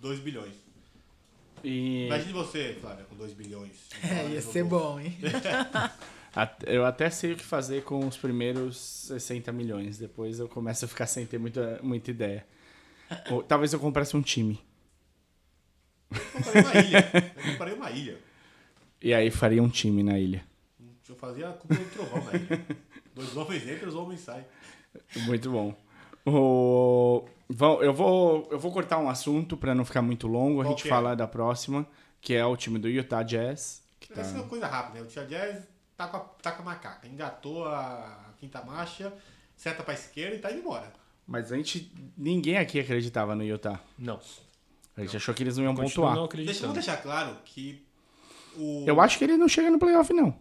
2 0.00 0.20
bilhões. 0.20 0.52
E 1.62 2.06
Imagine 2.06 2.32
você, 2.32 2.76
Flávia, 2.80 3.04
com 3.04 3.16
2 3.16 3.32
bilhões. 3.32 3.88
É, 4.02 4.28
ia 4.28 4.40
ser 4.40 4.64
bom, 4.64 4.98
hein? 4.98 5.16
eu 6.66 6.84
até 6.84 7.10
sei 7.10 7.32
o 7.32 7.36
que 7.36 7.44
fazer 7.44 7.82
com 7.84 8.06
os 8.06 8.16
primeiros 8.16 8.76
60 8.76 9.52
milhões. 9.52 9.98
Depois 9.98 10.38
eu 10.38 10.48
começo 10.48 10.84
a 10.84 10.88
ficar 10.88 11.06
sem 11.06 11.26
ter 11.26 11.38
muita, 11.38 11.78
muita 11.82 12.10
ideia. 12.10 12.46
Ou, 13.30 13.42
talvez 13.42 13.72
eu 13.72 13.80
comprasse 13.80 14.16
um 14.16 14.22
time. 14.22 14.60
Eu 16.10 16.20
comprei 16.32 16.62
uma 16.62 16.74
ilha. 16.80 17.10
Eu 17.36 17.52
comprei 17.52 17.74
uma 17.74 17.90
ilha. 17.90 18.18
E 19.02 19.14
aí 19.14 19.30
faria 19.30 19.62
um 19.62 19.68
time 19.70 20.02
na 20.02 20.18
ilha. 20.18 20.44
Eu 21.08 21.16
fazia 21.16 21.48
como 21.52 21.80
um 21.80 21.84
trovão 21.86 22.22
na 22.22 22.34
ilha. 22.34 22.66
Dois 23.14 23.34
homens 23.34 23.66
entram, 23.66 23.88
os 23.88 23.94
homens 23.94 24.20
saem. 24.20 24.44
Muito 25.24 25.50
bom. 25.50 25.74
O... 26.26 27.24
vão- 27.50 27.82
eu, 27.82 27.92
vou, 27.92 28.48
eu 28.50 28.58
vou 28.58 28.72
cortar 28.72 28.98
um 28.98 29.08
assunto 29.08 29.56
para 29.56 29.74
não 29.74 29.84
ficar 29.84 30.02
muito 30.02 30.26
longo. 30.26 30.62
A 30.62 30.64
gente 30.64 30.82
que 30.82 30.88
é? 30.88 30.90
fala 30.90 31.14
da 31.14 31.26
próxima, 31.26 31.86
que 32.20 32.34
é 32.34 32.44
o 32.44 32.56
time 32.56 32.78
do 32.78 32.88
Utah 32.88 33.22
Jazz. 33.22 33.82
Que 33.98 34.12
tá... 34.12 34.20
Essa 34.20 34.36
é 34.36 34.40
uma 34.40 34.48
coisa 34.48 34.66
rápida, 34.66 35.00
né? 35.00 35.04
O 35.04 35.08
Tia 35.08 35.24
Jazz 35.26 35.66
tá 35.96 36.06
com, 36.08 36.16
a, 36.16 36.20
tá 36.20 36.52
com 36.52 36.62
a 36.62 36.64
macaca. 36.64 37.06
Engatou 37.06 37.66
a 37.66 38.30
quinta 38.38 38.62
marcha, 38.64 39.12
seta 39.56 39.82
pra 39.82 39.94
esquerda 39.94 40.36
e 40.36 40.38
tá 40.38 40.50
indo 40.50 40.60
embora. 40.60 40.92
Mas 41.26 41.52
a 41.52 41.56
gente. 41.56 41.92
Ninguém 42.16 42.56
aqui 42.56 42.80
acreditava 42.80 43.34
no 43.34 43.44
Utah. 43.44 43.80
Não. 43.98 44.18
A 44.96 45.02
gente 45.02 45.16
achou 45.16 45.32
que 45.34 45.42
eles 45.42 45.56
não 45.56 45.64
iam 45.64 45.74
Continuo 45.74 46.08
pontuar. 46.08 46.16
não 46.16 46.44
Deixa, 46.44 46.60
vamos 46.62 46.74
deixar 46.74 46.96
claro 46.96 47.36
que 47.44 47.86
o. 48.56 48.84
Eu 48.86 49.00
acho 49.00 49.16
que 49.16 49.24
ele 49.24 49.36
não 49.36 49.48
chega 49.48 49.70
no 49.70 49.78
playoff, 49.78 50.12
não. 50.12 50.34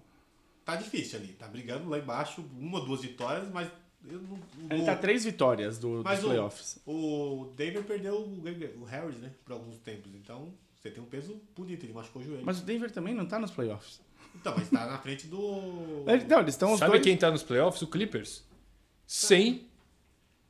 Tá 0.66 0.76
difícil 0.76 1.20
ali. 1.20 1.30
Tá 1.30 1.48
brigando 1.48 1.88
lá 1.90 1.98
embaixo, 2.00 2.44
uma, 2.58 2.82
duas 2.82 3.02
vitórias, 3.02 3.48
mas. 3.52 3.70
Eu 4.08 4.22
não, 4.22 4.40
Ele 4.72 4.86
tá 4.86 4.96
três 4.96 5.26
vitórias 5.26 5.78
do, 5.78 6.02
mas 6.04 6.20
dos 6.20 6.26
o- 6.26 6.30
playoffs. 6.30 6.80
O 6.86 7.52
Denver 7.56 7.84
perdeu 7.84 8.16
o, 8.16 8.42
o 8.82 8.84
Harris, 8.86 9.18
né? 9.18 9.32
Por 9.44 9.54
alguns 9.54 9.78
tempos. 9.80 10.14
Então, 10.16 10.54
você 10.80 10.90
tem 10.90 11.04
um 11.04 11.06
peso 11.06 11.40
bonito. 11.56 11.86
Ele 11.86 11.94
machucou 11.94 12.22
o 12.22 12.26
joelho. 12.26 12.44
Mas 12.46 12.60
o 12.60 12.64
Denver 12.64 12.90
também 12.92 13.14
não 13.14 13.26
tá 13.26 13.38
nos 13.38 13.52
playoffs. 13.52 14.00
Então, 14.36 14.54
mas 14.58 14.70
tá 14.70 14.86
na 14.86 14.98
frente 15.00 15.28
do. 15.28 16.06
Ele- 16.08 16.24
Não, 16.26 16.40
eles 16.40 16.54
estão 16.56 16.78
Sabe 16.78 16.92
dois. 16.92 17.04
quem 17.04 17.18
tá 17.18 17.30
nos 17.30 17.44
playoffs? 17.44 17.82
O 17.82 17.88
Clippers. 17.88 18.44
Sem 19.06 19.68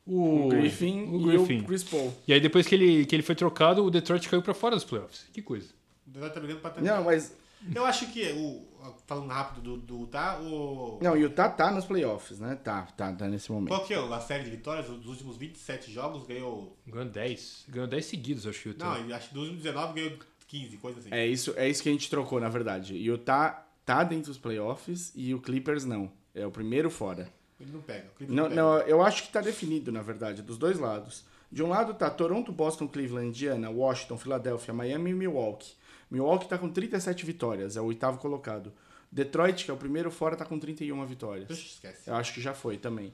o, 0.05 0.45
O 0.45 0.49
Griffin 0.49 1.03
o 1.09 1.21
e 1.21 1.23
Griffin. 1.23 1.61
o 1.61 1.65
Chris 1.65 1.83
Paul. 1.83 2.13
E 2.27 2.33
aí 2.33 2.39
depois 2.41 2.67
que 2.67 2.75
ele, 2.75 3.05
que 3.05 3.15
ele 3.15 3.23
foi 3.23 3.35
trocado, 3.35 3.83
o 3.83 3.89
Detroit 3.89 4.27
caiu 4.29 4.41
pra 4.41 4.53
fora 4.53 4.75
dos 4.75 4.83
playoffs. 4.83 5.25
Que 5.33 5.41
coisa. 5.41 5.69
O 6.07 6.11
Detroit 6.11 6.33
tá 6.33 6.39
brigando 6.39 6.59
pra 6.61 6.81
Não, 6.81 7.03
mas. 7.03 7.35
Eu 7.73 7.85
acho 7.85 8.11
que 8.11 8.23
o. 8.33 8.63
Falando 9.05 9.27
rápido 9.29 9.61
do, 9.61 9.77
do 9.99 10.07
tá, 10.07 10.39
o. 10.39 10.99
Não, 11.01 11.13
o 11.13 11.17
Utah 11.17 11.49
tá 11.49 11.71
nos 11.71 11.85
playoffs, 11.85 12.39
né? 12.39 12.55
Tá, 12.55 12.83
tá, 12.95 13.11
tá 13.13 13.27
nesse 13.27 13.51
momento. 13.51 13.69
Qual 13.69 13.83
que 13.85 13.93
é 13.93 13.97
a 13.97 14.19
série 14.21 14.43
de 14.45 14.51
vitórias? 14.51 14.87
Dos 14.87 15.07
últimos 15.07 15.37
27 15.37 15.91
jogos 15.91 16.25
ganhou. 16.25 16.77
Ganhou 16.87 17.09
10. 17.09 17.65
Ganhou 17.69 17.87
10 17.87 18.05
seguidos, 18.05 18.47
acho 18.47 18.61
que 18.61 18.69
o 18.69 18.75
Não, 18.77 18.97
ele- 18.97 19.11
acho 19.13 19.27
que 19.29 19.33
dos 19.33 19.43
últimos 19.43 19.63
19 19.63 19.93
ganhou 20.01 20.19
15, 20.47 20.77
coisa 20.77 20.99
assim. 20.99 21.09
É 21.11 21.25
isso, 21.27 21.53
é 21.57 21.67
isso 21.69 21.83
que 21.83 21.89
a 21.89 21.91
gente 21.91 22.09
trocou, 22.09 22.39
na 22.39 22.49
verdade. 22.49 22.95
Utah 22.95 23.65
tá 23.85 24.03
dentro 24.03 24.27
dos 24.31 24.37
playoffs 24.37 25.11
e 25.15 25.33
o 25.33 25.41
Clippers 25.41 25.83
não. 25.85 26.11
É 26.33 26.45
o 26.45 26.51
primeiro 26.51 26.89
fora. 26.89 27.27
Ele 27.59 27.71
não 27.71 27.81
pega. 27.81 28.07
o 28.07 28.15
Clippers 28.17 28.35
Não, 28.37 28.43
pega. 28.49 28.55
não, 28.55 28.77
eu 28.79 29.01
acho 29.01 29.23
que 29.23 29.29
tá 29.33 29.41
definido, 29.41 29.91
na 29.91 30.01
verdade, 30.01 30.41
dos 30.41 30.57
dois 30.57 30.79
lados. 30.79 31.25
De 31.51 31.61
um 31.63 31.67
lado 31.69 31.93
tá 31.95 32.09
Toronto, 32.09 32.51
Boston, 32.51 32.87
Cleveland, 32.87 33.27
Indiana, 33.27 33.69
Washington, 33.69 34.17
Filadélfia, 34.17 34.73
Miami 34.73 35.09
e 35.09 35.13
Milwaukee. 35.15 35.73
Milwaukee 36.09 36.47
tá 36.47 36.57
com 36.57 36.69
37 36.69 37.25
vitórias, 37.25 37.77
é 37.77 37.81
o 37.81 37.85
oitavo 37.85 38.17
colocado. 38.17 38.73
Detroit, 39.11 39.65
que 39.65 39.71
é 39.71 39.73
o 39.73 39.77
primeiro 39.77 40.11
fora, 40.11 40.35
tá 40.35 40.45
com 40.45 40.59
31 40.59 41.05
vitórias. 41.05 41.47
Deixa, 41.47 41.65
esquece. 41.65 42.09
Eu 42.09 42.15
acho 42.15 42.33
que 42.33 42.41
já 42.41 42.53
foi 42.53 42.77
também. 42.77 43.13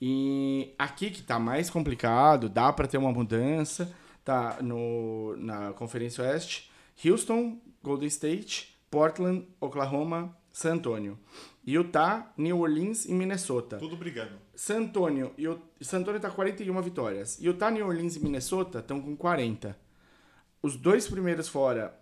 E 0.00 0.74
aqui 0.78 1.10
que 1.10 1.22
tá 1.22 1.38
mais 1.38 1.70
complicado, 1.70 2.48
dá 2.48 2.72
para 2.72 2.88
ter 2.88 2.98
uma 2.98 3.12
mudança, 3.12 3.94
tá 4.24 4.58
no, 4.62 5.36
na 5.36 5.72
Conferência 5.72 6.24
Oeste. 6.24 6.70
Houston, 7.04 7.58
Golden 7.82 8.08
State, 8.08 8.76
Portland, 8.90 9.46
Oklahoma, 9.60 10.36
San 10.52 10.74
Antonio. 10.74 11.18
Utah, 11.66 12.32
New 12.36 12.60
Orleans 12.60 13.06
e 13.06 13.12
Minnesota. 13.12 13.78
Tudo 13.78 13.96
brigando. 13.96 14.38
San 14.54 14.82
Antonio, 14.82 15.32
e 15.36 15.48
o 15.48 15.60
San 15.80 15.98
Antonio 15.98 16.20
tá 16.20 16.28
com 16.28 16.36
41 16.36 16.82
vitórias. 16.82 17.38
Utah, 17.40 17.70
New 17.70 17.86
Orleans 17.86 18.16
e 18.16 18.20
Minnesota 18.20 18.78
estão 18.78 19.00
com 19.00 19.16
40. 19.16 19.76
Os 20.62 20.76
dois 20.76 21.08
primeiros 21.08 21.48
fora, 21.48 21.98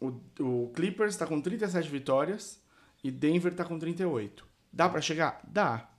o, 0.00 0.20
o 0.40 0.72
Clippers 0.74 1.16
tá 1.16 1.26
com 1.26 1.40
37 1.40 1.88
vitórias 1.88 2.62
e 3.02 3.10
Denver 3.10 3.54
tá 3.54 3.64
com 3.64 3.78
38. 3.78 4.46
Dá 4.72 4.88
pra 4.88 5.00
chegar? 5.00 5.40
Dá. 5.46 5.90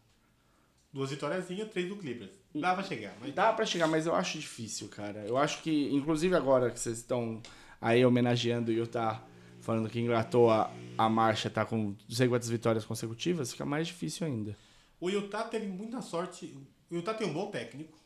Duas 0.92 1.12
vitóriazinhas, 1.12 1.70
três 1.70 1.88
do 1.88 1.96
Clippers. 1.98 2.32
Dá 2.54 2.74
pra 2.74 2.84
chegar, 2.84 3.16
mas 3.22 3.34
Dá 3.34 3.54
pra 3.54 3.66
chegar, 3.66 3.88
mas 3.88 4.08
eu 4.08 4.16
acho 4.16 4.40
difícil, 4.40 4.88
cara. 4.88 5.24
Eu 5.28 5.38
acho 5.38 5.62
que, 5.62 5.94
inclusive 5.94 6.36
agora 6.36 6.72
que 6.72 6.80
vocês 6.80 6.98
estão 6.98 7.42
aí 7.80 8.04
homenageando 8.04 8.72
o 8.72 8.74
Utah, 8.74 9.24
falando 9.62 9.88
que 9.90 10.00
engatou 10.00 10.50
a, 10.50 10.72
a 10.98 11.08
marcha, 11.08 11.50
tá 11.50 11.64
com 11.64 11.78
não 11.78 11.98
sei 12.10 12.28
quantas 12.28 12.50
vitórias 12.50 12.86
consecutivas, 12.86 13.52
fica 13.52 13.66
mais 13.66 13.88
difícil 13.88 14.26
ainda. 14.26 14.58
o 15.00 15.10
Utah 15.10 15.44
teve 15.44 15.68
muita 15.68 16.02
sorte. 16.02 16.58
O 16.90 16.96
Utah 16.96 17.14
tem 17.14 17.28
um 17.28 17.34
bom 17.34 17.52
técnico. 17.52 17.98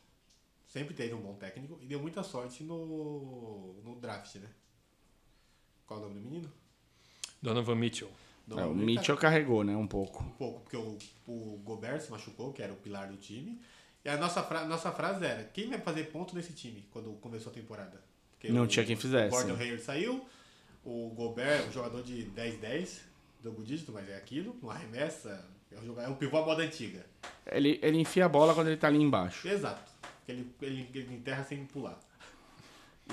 Sempre 0.66 0.92
teve 0.92 1.14
um 1.14 1.20
bom 1.20 1.34
técnico. 1.34 1.78
E 1.80 1.86
deu 1.86 2.00
muita 2.00 2.22
sorte 2.22 2.62
no, 2.64 3.80
no 3.82 3.94
draft, 3.96 4.34
né? 4.36 4.48
Qual 5.86 6.00
é 6.00 6.02
o 6.02 6.08
nome 6.08 6.20
do 6.20 6.24
menino? 6.28 6.52
Donovan 7.42 7.74
Mitchell. 7.76 8.10
Do- 8.46 8.58
É, 8.60 8.64
o 8.66 8.74
Mitchell 8.74 9.16
carregou, 9.16 9.64
né, 9.64 9.74
um 9.76 9.86
pouco. 9.86 10.22
um 10.22 10.28
pouco, 10.30 10.60
porque 10.60 10.76
o, 10.76 10.98
o 11.26 11.60
Gobert 11.64 12.00
se 12.00 12.10
machucou, 12.10 12.52
que 12.52 12.62
era 12.62 12.72
o 12.72 12.76
pilar 12.76 13.08
do 13.08 13.16
time. 13.16 13.60
E 14.04 14.08
a 14.08 14.16
nossa, 14.18 14.42
fra 14.42 14.64
nossa 14.66 14.92
frase 14.92 15.24
era: 15.24 15.44
quem 15.44 15.68
vai 15.70 15.80
fazer 15.80 16.04
ponto 16.04 16.34
nesse 16.34 16.52
time 16.52 16.86
quando 16.90 17.12
começou 17.20 17.50
a 17.50 17.54
temporada? 17.54 18.02
Porque 18.32 18.50
Não 18.50 18.64
o- 18.64 18.66
tinha 18.66 18.84
quem 18.84 18.96
fizesse. 18.96 19.28
O 19.34 19.38
Gordon 19.38 19.54
Hayward 19.62 19.82
saiu, 19.82 20.24
o 20.84 21.10
Gobert, 21.16 21.66
um 21.68 21.72
jogador 21.72 22.02
de 22.02 22.24
10-10, 22.36 23.00
double 23.42 23.64
dígito, 23.64 23.92
mas 23.92 24.06
é 24.10 24.16
aquilo, 24.16 24.54
não 24.62 24.70
arremessa, 24.70 25.42
é 25.72 25.78
um, 25.80 26.00
é 26.00 26.08
um 26.08 26.14
pivô 26.14 26.36
à 26.38 26.44
moda 26.44 26.62
antiga. 26.62 27.04
Ele, 27.46 27.78
ele 27.82 27.98
enfia 27.98 28.26
a 28.26 28.28
bola 28.28 28.54
quando 28.54 28.66
ele 28.68 28.76
tá 28.76 28.88
ali 28.88 28.98
embaixo. 29.00 29.48
Exato. 29.48 29.90
Ele, 30.28 30.50
ele, 30.60 30.88
ele 30.94 31.14
enterra 31.14 31.44
sem 31.44 31.64
pular. 31.64 31.98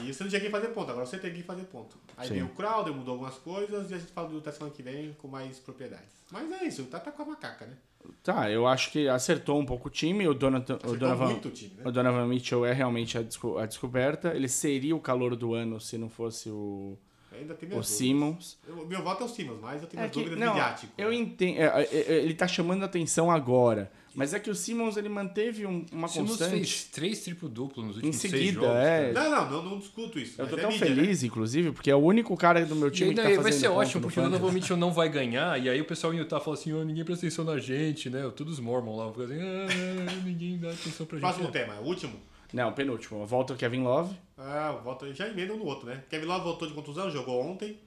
E 0.04 0.14
você 0.14 0.24
não 0.24 0.30
tinha 0.30 0.40
quem 0.40 0.50
fazer 0.50 0.70
ponto, 0.70 0.90
agora 0.90 1.06
você 1.06 1.18
tem 1.18 1.34
que 1.34 1.44
fazer 1.44 1.64
ponto. 1.64 1.98
Aí 2.16 2.28
Sim. 2.28 2.34
veio 2.36 2.46
o 2.46 2.50
Crowder, 2.50 2.94
mudou 2.94 3.14
algumas 3.14 3.36
coisas 3.36 3.92
e 3.92 3.94
a 3.94 3.98
gente 3.98 4.12
fala 4.14 4.30
do 4.30 4.36
Utah 4.36 4.52
semana 4.52 4.74
que 4.74 4.82
vem 4.82 5.14
com 5.14 5.28
mais 5.28 5.60
propriedades. 5.60 6.24
Mas 6.32 6.50
é 6.62 6.66
isso, 6.66 6.82
o 6.82 6.86
Utah 6.86 7.00
tá 7.00 7.12
com 7.12 7.22
a 7.24 7.26
macaca, 7.26 7.66
né? 7.66 7.76
Tá, 8.24 8.50
eu 8.50 8.66
acho 8.66 8.92
que 8.92 9.08
acertou 9.08 9.60
um 9.60 9.66
pouco 9.66 9.88
o 9.88 9.92
time. 9.92 10.28
O, 10.28 10.34
Donatan, 10.34 10.80
o, 10.86 10.98
Donovan, 10.98 11.34
o 11.34 11.52
time, 11.52 11.76
né? 11.76 11.84
o 11.86 11.92
Donovan 11.92 12.26
Mitchell 12.28 12.66
é 12.66 12.74
realmente 12.74 13.18
a, 13.18 13.22
desco- 13.22 13.58
a 13.58 13.66
descoberta. 13.66 14.34
Ele 14.34 14.48
seria 14.48 14.96
o 14.96 15.00
calor 15.00 15.36
do 15.36 15.54
ano 15.54 15.80
se 15.80 15.98
não 15.98 16.10
fosse 16.10 16.50
o, 16.50 16.98
Ainda 17.42 17.54
tem 17.56 17.68
o 17.68 17.72
minhas 17.72 17.86
dúvidas. 17.88 17.88
Simmons. 17.88 18.58
Eu- 18.68 18.86
meu 18.88 19.04
voto 19.04 19.24
é 19.24 19.26
o 19.26 19.30
Simmons, 19.30 19.60
mas 19.62 19.82
eu 19.82 19.88
tenho 19.88 20.00
É 20.00 20.04
minhas 20.04 20.12
que, 20.14 20.20
dúvidas 20.20 20.40
não, 20.40 20.54
midiático. 20.54 20.94
eu 20.98 21.12
entendo. 21.12 21.58
é, 21.60 21.64
é, 21.64 21.88
é, 21.92 22.14
ele 22.24 22.34
tá 22.34 22.48
chamando 22.48 22.84
a 22.84 22.86
atenção 22.86 23.30
agora. 23.32 23.92
Mas 24.14 24.34
é 24.34 24.40
que 24.42 24.50
o 24.50 24.56
Simmons 24.56 24.98
ele 24.98 25.08
manteve 25.08 25.66
um- 25.66 25.86
uma 25.90 26.06
O 26.08 26.10
Simmons 26.10 26.32
constante. 26.32 26.52
fez 26.52 26.84
três 26.92 27.22
triplo-duplo 27.24 27.82
nos 27.82 27.94
Em 27.94 28.00
últimos 28.00 28.18
seis 28.18 28.34
seguida, 28.34 28.60
jogos. 28.60 28.76
é. 28.76 29.14
cara. 29.14 29.30
Não, 29.30 29.32
não, 29.46 29.50
não, 29.64 29.70
não 29.72 29.80
discuto 29.80 30.20
isso. 30.20 30.42
Eu 30.42 30.48
tô 30.50 30.58
é 30.58 30.62
tão 30.62 30.70
mídia, 30.70 30.90
né? 30.90 30.96
feliz, 30.96 31.24
inclusive, 31.24 31.72
porque 31.72 31.90
é 31.90 31.96
o 31.96 32.00
único 32.00 32.36
cara 32.36 32.66
do 32.66 32.76
meu 32.76 32.90
E 32.90 32.92
time 32.92 33.10
ainda 33.12 33.22
que 33.22 33.28
tá 33.30 33.36
fazendo 33.36 33.44
vai 33.44 33.52
ser 33.54 33.68
ótimo, 33.70 34.02
porque 34.02 34.20
o. 34.20 34.24
Donovan 34.24 34.52
Mitchell 34.52 34.76
não 34.76 34.92
vai 34.92 35.08
ganhar, 35.08 35.58
e 35.64 35.70
aí 35.70 35.80
o 35.80 35.86
pessoal 35.86 36.14
em 36.14 36.18
Utah 36.18 36.42
fala 36.42 36.58
assim, 36.58 36.74
"Ó, 36.74 36.84
ninguém 36.84 37.06
presta 37.06 37.26
atenção 37.26 37.46
na 37.46 37.58
gente, 37.58 38.10
né? 38.10 38.30
Todos 38.36 38.56
os 38.56 38.60
Mormon 38.60 38.98
lá, 38.98 39.10
ficam 39.14 39.26
assim, 39.28 39.36
ah, 39.40 40.22
ninguém 40.26 40.58
dá 40.58 40.72
atenção 40.72 41.06
pra 41.06 41.18
gente. 41.18 41.22
Próximo 41.26 41.48
É. 41.48 41.52
tema, 41.52 41.76
o 41.80 41.86
último. 41.86 42.14
Não, 42.54 42.74
penúltimo. 42.74 43.26
Volta 43.26 43.54
o 43.54 43.58
Kevin 43.58 43.84
Love. 43.84 44.16
Ah, 44.38 44.72
volta, 44.84 45.14
já 45.14 45.28
emenda 45.28 45.54
um 45.54 45.58
no 45.58 45.66
outro, 45.66 45.86
né? 45.88 46.04
Kevin 46.10 46.26
Love 46.26 46.44
voltou 46.44 46.68
de 46.68 46.74
contusão, 46.74 47.10
jogou 47.10 47.42
ontem, 47.42 47.80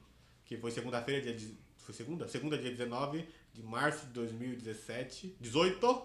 que 0.45 0.57
foi 0.57 0.70
segunda-feira, 0.70 1.20
dia. 1.23 1.35
de- 1.35 1.62
Foi 1.78 1.95
segunda? 1.95 2.27
Segunda, 2.28 2.57
dia 2.57 2.70
19 2.70 3.28
de 3.53 3.62
março 3.62 4.07
de 4.07 4.12
2017. 4.15 5.36
18. 5.39 6.03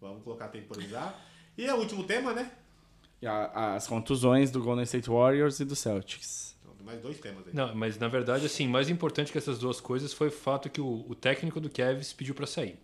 Vamos 0.00 0.22
colocar 0.22 0.48
temporizar. 0.48 1.18
E 1.58 1.64
é 1.66 1.74
o 1.74 1.78
último 1.78 2.04
tema, 2.04 2.32
né? 2.32 2.52
E 3.20 3.26
a- 3.26 3.74
as 3.74 3.86
contusões 3.88 4.50
do 4.52 4.62
Golden 4.62 4.84
State 4.84 5.08
Warriors 5.10 5.58
e 5.58 5.64
do 5.64 5.74
Celtics. 5.74 6.54
Então, 6.62 6.74
mais 6.84 7.00
dois 7.00 7.18
temas 7.18 7.46
aí. 7.48 7.54
Não, 7.54 7.74
mas 7.74 7.98
na 7.98 8.06
verdade, 8.06 8.46
assim, 8.46 8.68
mais 8.68 8.88
importante 8.88 9.32
que 9.32 9.38
essas 9.38 9.58
duas 9.58 9.80
coisas 9.80 10.12
foi 10.12 10.28
o 10.28 10.32
fato 10.32 10.70
que 10.70 10.80
o, 10.80 11.04
o 11.08 11.14
técnico 11.14 11.58
do 11.58 11.68
Cavs 11.70 12.12
pediu 12.12 12.34
pra 12.34 12.46
sair. 12.46 12.78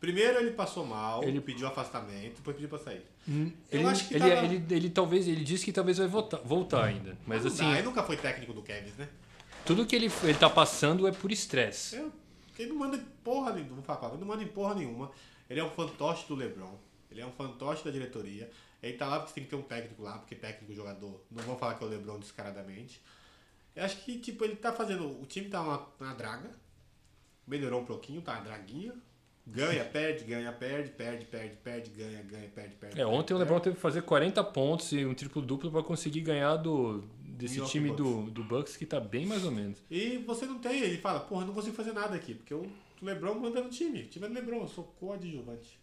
Primeiro 0.00 0.38
ele 0.38 0.50
passou 0.52 0.84
mal, 0.84 1.22
Ele- 1.22 1.40
pediu 1.40 1.66
afastamento, 1.68 2.36
depois 2.36 2.56
pediu 2.56 2.68
pra 2.68 2.78
sair. 2.78 3.04
Ele, 3.28 3.56
Eu 3.70 3.88
acho 3.88 4.08
que 4.08 4.14
ele, 4.14 4.20
tava- 4.30 4.44
ele, 4.44 4.64
ele 4.74 4.90
talvez, 4.90 5.26
ele 5.26 5.44
disse 5.44 5.64
que 5.64 5.72
talvez 5.72 5.98
vai 5.98 6.06
voltar, 6.06 6.38
voltar 6.38 6.84
ainda. 6.84 7.16
Mas 7.26 7.42
Não 7.44 7.50
assim, 7.50 7.64
dá, 7.64 7.72
ele 7.72 7.82
nunca 7.82 8.02
foi 8.02 8.16
técnico 8.16 8.52
do 8.52 8.62
Kevin, 8.62 8.92
né? 8.98 9.08
tudo 9.64 9.84
que 9.84 9.96
ele, 9.96 10.10
ele 10.22 10.38
tá 10.38 10.48
passando 10.48 11.08
é 11.08 11.12
por 11.12 11.32
estresse. 11.32 11.96
Eu, 11.96 12.12
ele 12.56 12.68
não 12.70 12.76
manda 12.76 12.98
porra 13.24 13.52
nenhuma, 13.52 13.82
vou 13.82 14.08
ele 14.10 14.18
não 14.20 14.26
manda 14.26 14.42
em 14.44 14.48
porra 14.48 14.74
nenhuma. 14.76 15.10
Ele 15.50 15.58
é 15.60 15.64
um 15.64 15.70
fantoche 15.70 16.26
do 16.28 16.34
LeBron. 16.36 16.78
Ele 17.10 17.20
é 17.20 17.26
um 17.26 17.32
fantoche 17.32 17.84
da 17.84 17.90
diretoria. 17.90 18.48
Ele 18.82 18.96
tá 18.96 19.06
lá 19.08 19.18
porque 19.20 19.34
tem 19.34 19.44
que 19.44 19.50
ter 19.50 19.56
um 19.56 19.62
técnico 19.62 20.02
lá, 20.02 20.18
porque 20.18 20.34
técnico 20.34 20.72
jogador 20.72 21.20
não 21.30 21.42
vão 21.44 21.56
falar 21.58 21.74
que 21.74 21.82
é 21.82 21.86
o 21.86 21.90
LeBron 21.90 22.18
descaradamente. 22.20 23.00
Eu 23.74 23.84
acho 23.84 23.96
que, 24.04 24.18
tipo, 24.18 24.44
ele 24.44 24.56
tá 24.56 24.72
fazendo. 24.72 25.20
O 25.20 25.26
time 25.26 25.48
tá 25.48 25.60
uma, 25.60 25.86
uma 26.00 26.14
draga. 26.14 26.50
Melhorou 27.46 27.80
um 27.82 27.84
pouquinho, 27.84 28.22
tá 28.22 28.32
uma 28.34 28.42
draguinha. 28.42 28.92
Ganha, 29.46 29.84
perde, 29.84 30.24
ganha, 30.24 30.52
perde, 30.52 30.90
perde, 30.90 31.24
perde, 31.24 31.56
perde, 31.62 31.90
ganha, 31.90 32.22
ganha, 32.22 32.48
perde, 32.48 32.74
perde. 32.74 33.00
É, 33.00 33.06
ontem 33.06 33.32
o 33.32 33.36
perde, 33.36 33.44
LeBron 33.44 33.60
teve 33.60 33.76
que 33.76 33.82
fazer 33.82 34.02
40 34.02 34.42
pontos 34.42 34.90
e 34.90 35.06
um 35.06 35.14
triplo 35.14 35.40
duplo 35.40 35.70
pra 35.70 35.84
conseguir 35.84 36.22
ganhar 36.22 36.56
do 36.56 37.04
desse 37.22 37.54
Milwaukee 37.54 37.72
time 37.72 37.92
do, 37.92 38.22
do 38.30 38.42
Bucks 38.42 38.76
que 38.76 38.84
tá 38.84 38.98
bem 38.98 39.24
mais 39.24 39.44
ou 39.44 39.52
menos. 39.52 39.78
E 39.88 40.18
você 40.18 40.46
não 40.46 40.58
tem, 40.58 40.80
ele 40.80 40.98
fala, 40.98 41.20
porra, 41.20 41.42
eu 41.42 41.46
não 41.46 41.54
consigo 41.54 41.76
fazer 41.76 41.92
nada 41.92 42.16
aqui, 42.16 42.34
porque 42.34 42.52
o 42.52 42.68
Lebron 43.00 43.34
manda 43.34 43.62
no 43.62 43.70
time. 43.70 44.02
O 44.02 44.06
time 44.08 44.26
é 44.26 44.28
do 44.28 44.34
Lebron, 44.34 44.62
eu 44.62 44.68
sou 44.68 44.84
coadjuvante. 44.98 45.78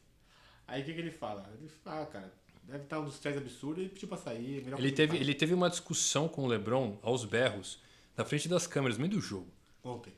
Aí 0.67 0.81
o 0.81 0.85
que, 0.85 0.93
que 0.93 0.99
ele 0.99 1.11
fala? 1.11 1.49
Ele 1.57 1.69
fala, 1.83 2.03
ah, 2.03 2.05
cara, 2.05 2.33
deve 2.63 2.83
estar 2.83 2.99
um 2.99 3.05
dos 3.05 3.19
três 3.19 3.37
absurdos, 3.37 3.79
ele 3.79 3.89
pediu 3.89 4.09
pra 4.09 4.17
sair. 4.17 4.63
Melhor 4.63 4.79
Ele 4.79 4.91
teve, 4.91 5.17
ele 5.17 5.33
teve 5.33 5.53
uma 5.53 5.69
discussão 5.69 6.27
com 6.27 6.43
o 6.43 6.47
LeBron 6.47 6.97
aos 7.01 7.23
berros 7.23 7.79
na 8.17 8.25
frente 8.25 8.49
das 8.49 8.67
câmeras 8.67 8.97
no 8.97 9.03
meio 9.07 9.15
do 9.15 9.21
jogo. 9.21 9.47
Ontem. 9.83 10.13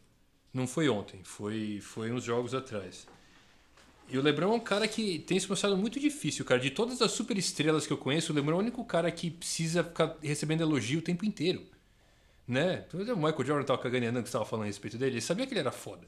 Não 0.54 0.66
foi 0.66 0.88
ontem, 0.88 1.24
foi, 1.24 1.80
foi 1.82 2.12
uns 2.12 2.24
jogos 2.24 2.54
atrás. 2.54 3.08
E 4.08 4.18
o 4.18 4.22
LeBron 4.22 4.54
é 4.54 4.56
um 4.56 4.60
cara 4.60 4.88
que 4.88 5.20
tem 5.20 5.40
se 5.40 5.50
mostrado 5.50 5.76
muito 5.76 6.00
difícil, 6.00 6.46
cara. 6.46 6.60
De 6.60 6.70
todas 6.70 7.02
as 7.02 7.12
super 7.12 7.38
estrelas 7.38 7.88
que 7.88 7.94
eu 7.94 7.98
conheço, 7.98 8.32
o 8.32 8.36
LeBron 8.36 8.54
é 8.54 8.56
o 8.58 8.60
único 8.60 8.86
cara 8.86 9.10
que 9.12 9.32
precisa 9.32 9.84
ficar 9.84 10.16
recebendo 10.22 10.62
elogio 10.62 11.00
o 11.00 11.02
tempo 11.02 11.26
inteiro. 11.26 11.64
Né? 12.48 12.86
O 12.94 13.16
Michael 13.16 13.46
Jordan 13.46 13.64
tava 13.64 13.82
cagando 13.82 14.06
andando 14.06 14.24
que 14.24 14.30
você 14.30 14.34
tava 14.34 14.46
falando 14.46 14.66
a 14.66 14.68
respeito 14.68 14.98
dele, 14.98 15.14
ele 15.14 15.22
sabia 15.22 15.48
que 15.48 15.54
ele 15.54 15.60
era 15.60 15.72
foda. 15.72 16.08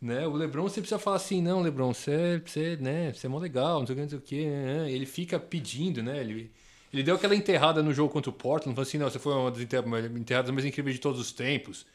Né? 0.00 0.26
O 0.26 0.32
LeBron 0.32 0.62
você 0.62 0.80
precisa 0.80 0.98
falar 0.98 1.16
assim, 1.16 1.42
não, 1.42 1.60
LeBron, 1.60 1.92
você, 1.92 2.42
você, 2.44 2.76
né, 2.76 3.12
você 3.12 3.26
é 3.26 3.30
mó 3.30 3.38
legal, 3.38 3.80
não 3.80 3.86
sei 3.86 3.94
o 3.94 3.96
que, 3.96 4.02
não 4.02 4.08
sei 4.08 4.18
o 4.18 4.22
que. 4.22 4.46
né? 4.46 4.90
Ele 4.90 5.06
fica 5.06 5.38
pedindo, 5.38 6.02
né? 6.02 6.20
Ele, 6.20 6.50
ele 6.92 7.02
deu 7.02 7.14
aquela 7.16 7.34
enterrada 7.36 7.82
no 7.82 7.92
jogo 7.92 8.10
contra 8.12 8.30
o 8.30 8.32
Portland, 8.32 8.74
falou 8.74 8.86
assim, 8.88 8.98
não, 8.98 9.10
você 9.10 9.18
foi 9.18 9.34
uma 9.34 9.50
das 9.50 9.60
enter- 9.60 9.84
enterradas 10.16 10.50
mais 10.50 10.64
incríveis 10.64 10.96
de 10.96 11.02
todos 11.02 11.20
os 11.20 11.32
tempos. 11.32 11.86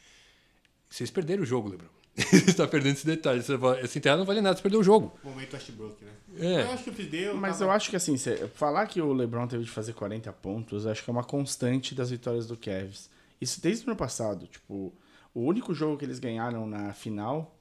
Vocês 0.89 1.09
perderam 1.09 1.41
o 1.41 1.45
jogo, 1.45 1.69
LeBron. 1.69 2.00
Você 2.15 2.53
tá 2.53 2.67
perdendo 2.67 2.93
esse 2.93 3.05
detalhe. 3.05 3.41
Você 3.41 3.55
vai- 3.57 3.79
Essa 3.81 3.97
enterrada 3.97 4.19
não 4.19 4.25
vale 4.25 4.41
nada, 4.41 4.55
você 4.55 4.61
perdeu 4.61 4.79
o 4.81 4.83
jogo. 4.83 5.13
Momento 5.23 5.53
Westbrook, 5.53 6.03
né? 6.03 6.11
É. 6.39 6.61
Eu 6.63 6.71
acho 6.71 6.83
que 6.83 6.89
o 6.89 6.93
Fisdale. 6.93 7.33
Mas 7.33 7.59
tava- 7.59 7.71
eu 7.71 7.75
acho 7.75 7.89
que 7.89 7.95
assim, 7.95 8.17
cê- 8.17 8.47
falar 8.55 8.85
que 8.87 9.01
o 9.01 9.13
LeBron 9.13 9.47
teve 9.47 9.63
de 9.63 9.69
fazer 9.71 9.93
40 9.93 10.31
pontos, 10.33 10.85
acho 10.85 11.03
que 11.03 11.09
é 11.09 11.13
uma 11.13 11.23
constante 11.23 11.95
das 11.95 12.09
vitórias 12.09 12.47
do 12.47 12.57
Cavs. 12.57 13.09
Isso 13.39 13.61
desde 13.61 13.85
o 13.85 13.89
ano 13.89 13.97
passado. 13.97 14.45
Tipo, 14.47 14.93
o 15.33 15.41
único 15.41 15.73
jogo 15.73 15.97
que 15.97 16.05
eles 16.05 16.19
ganharam 16.19 16.65
na 16.67 16.93
final. 16.93 17.57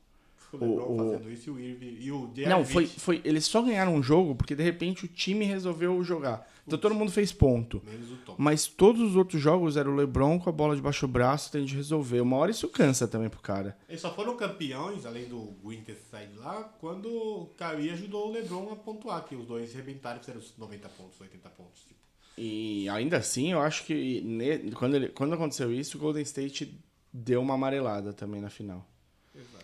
O 0.53 0.57
LeBron 0.57 0.83
o- 0.83 0.95
o- 0.95 1.13
fazendo 1.13 1.31
isso 1.33 1.49
e 1.49 1.53
o 1.53 1.61
Irving. 1.61 1.97
E 2.01 2.11
o. 2.13 2.31
Não, 2.49 2.65
foi, 2.65 2.87
foi. 2.87 3.21
Eles 3.25 3.45
só 3.45 3.63
ganharam 3.63 3.95
um 3.95 4.03
jogo 4.03 4.35
porque 4.35 4.57
de 4.57 4.63
repente 4.65 5.05
o 5.05 5.09
time 5.09 5.45
resolveu 5.45 6.03
jogar. 6.03 6.45
Então 6.71 6.79
todo 6.79 6.95
mundo 6.95 7.11
fez 7.11 7.33
ponto. 7.33 7.83
Menos 7.85 8.11
o 8.13 8.17
Tom. 8.19 8.35
Mas 8.39 8.67
todos 8.67 9.01
os 9.03 9.17
outros 9.17 9.41
jogos 9.43 9.77
era 9.77 9.91
o 9.91 9.95
LeBron 9.95 10.39
com 10.39 10.49
a 10.49 10.53
bola 10.53 10.77
debaixo 10.77 11.07
do 11.07 11.13
braço, 11.13 11.51
tendo 11.51 11.67
de 11.67 11.75
resolver. 11.77 12.21
Uma 12.21 12.37
hora 12.37 12.51
isso 12.51 12.69
cansa 12.69 13.09
também 13.09 13.29
pro 13.29 13.41
cara. 13.41 13.77
Eles 13.89 14.01
só 14.01 14.15
foram 14.15 14.37
campeões, 14.37 15.05
além 15.05 15.25
do 15.27 15.55
Green 15.65 15.81
ter 15.83 15.97
saído 16.11 16.39
lá, 16.41 16.63
quando 16.81 17.07
o 17.09 17.51
Kyrie 17.57 17.91
ajudou 17.91 18.29
o 18.29 18.33
LeBron 18.33 18.73
a 18.73 18.77
pontuar, 18.77 19.25
que 19.25 19.35
os 19.35 19.47
dois 19.47 19.75
rebentaram 19.75 20.17
e 20.19 20.21
fizeram 20.21 20.39
os 20.41 20.57
90 20.57 20.89
pontos, 20.91 21.21
80 21.21 21.49
pontos. 21.51 21.81
Tipo. 21.83 22.01
E 22.39 22.89
ainda 22.89 23.17
assim, 23.19 23.53
eu 23.53 23.61
acho 23.61 23.85
que 23.85 24.21
ne- 24.23 24.71
quando, 24.73 24.95
ele- 24.95 25.09
quando 25.09 25.35
aconteceu 25.35 25.73
isso, 25.73 25.99
o 25.99 26.01
Golden 26.01 26.23
State 26.23 26.79
deu 27.13 27.43
uma 27.43 27.55
amarelada 27.55 28.13
também 28.13 28.41
na 28.41 28.49
final. 28.49 28.87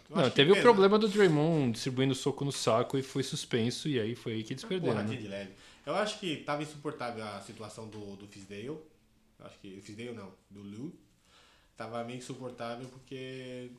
Não, 0.09 0.31
teve 0.31 0.53
o 0.53 0.61
problema 0.63 0.99
do 0.99 1.09
Draymond 1.09 1.73
distribuindo 1.73 2.15
soco 2.15 2.45
no 2.45 2.53
saco 2.53 2.97
e 2.97 3.03
foi 3.03 3.25
suspenso, 3.25 3.89
e 3.89 3.99
aí 3.99 4.15
foi 4.15 4.35
aí 4.35 4.45
que 4.45 4.53
eles 4.53 4.63
perderam. 4.65 4.95
Porradinha 4.95 5.29
Né? 5.29 5.49
Eu 5.87 5.95
acho 5.95 6.19
que 6.19 6.39
tava 6.39 6.63
insuportável 6.63 7.25
a 7.25 7.41
situação 7.41 7.89
do, 7.89 8.17
do 8.17 8.27
Fisdale. 8.27 8.79
Acho 9.41 9.59
que. 9.61 9.81
Fisdale 9.81 10.13
não, 10.13 10.33
do 10.51 10.63
Lou. 10.63 10.93
Tava 11.77 12.03
meio 12.05 12.19
insuportável 12.19 12.89
porque. 12.89 13.71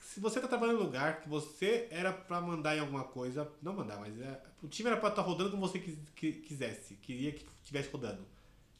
Se 0.00 0.20
você 0.20 0.40
tá 0.40 0.46
trabalhando 0.46 0.78
em 0.78 0.82
um 0.82 0.84
lugar 0.84 1.20
que 1.20 1.28
você 1.28 1.88
era 1.90 2.12
pra 2.12 2.40
mandar 2.40 2.76
em 2.76 2.80
alguma 2.80 3.02
coisa, 3.04 3.50
não 3.60 3.72
mandar, 3.74 3.98
mas 3.98 4.16
é, 4.20 4.40
o 4.62 4.68
time 4.68 4.88
era 4.88 4.98
pra 4.98 5.08
estar 5.08 5.22
rodando 5.22 5.50
como 5.50 5.66
você 5.66 5.80
quis- 5.80 5.98
que- 6.14 6.32
quisesse, 6.34 6.94
queria 6.96 7.32
que 7.32 7.44
estivesse 7.62 7.90
rodando. 7.90 8.24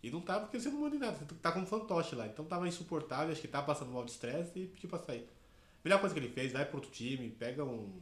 E 0.00 0.10
não 0.10 0.20
tá 0.20 0.38
porque 0.38 0.60
você 0.60 0.68
não 0.70 0.80
manda 0.80 0.94
em 0.94 1.00
nada, 1.00 1.16
você 1.16 1.24
tá 1.42 1.50
como 1.50 1.66
fantoche 1.66 2.14
lá. 2.14 2.26
Então 2.26 2.44
tava 2.44 2.68
insuportável, 2.68 3.32
acho 3.32 3.40
que 3.40 3.48
tava 3.48 3.66
passando 3.66 3.90
mal 3.90 4.04
de 4.04 4.12
estresse 4.12 4.58
e 4.60 4.66
pediu 4.68 4.88
pra 4.88 5.00
sair. 5.00 5.28
Melhor 5.84 5.98
coisa 6.00 6.14
que 6.14 6.20
ele 6.20 6.32
fez, 6.32 6.52
vai 6.52 6.64
pro 6.64 6.76
outro 6.76 6.90
time, 6.92 7.30
pega 7.30 7.64
um, 7.64 8.00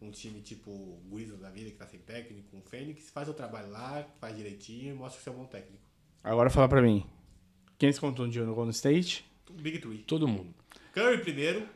um 0.00 0.10
time 0.10 0.40
tipo 0.40 1.00
Guiza 1.10 1.36
da 1.36 1.50
vida, 1.50 1.70
que 1.70 1.76
tá 1.76 1.86
sem 1.86 2.00
técnico, 2.00 2.56
um 2.56 2.62
Fênix, 2.62 3.10
faz 3.10 3.28
o 3.28 3.34
trabalho 3.34 3.70
lá, 3.70 4.06
faz 4.20 4.36
direitinho 4.36 4.92
e 4.94 4.94
mostra 4.96 5.18
que 5.18 5.24
você 5.24 5.30
é 5.30 5.32
um 5.32 5.36
bom 5.36 5.44
técnico. 5.46 5.82
Agora 6.24 6.50
fala 6.50 6.68
pra 6.68 6.82
mim. 6.82 7.04
Quem 7.78 7.92
se 7.92 8.00
contundiu 8.00 8.44
no 8.46 8.54
Golden 8.54 8.70
State? 8.72 9.24
Big 9.50 9.78
Three. 9.78 9.98
Todo 9.98 10.28
mundo. 10.28 10.54
Curry 10.92 11.18
primeiro, 11.22 11.66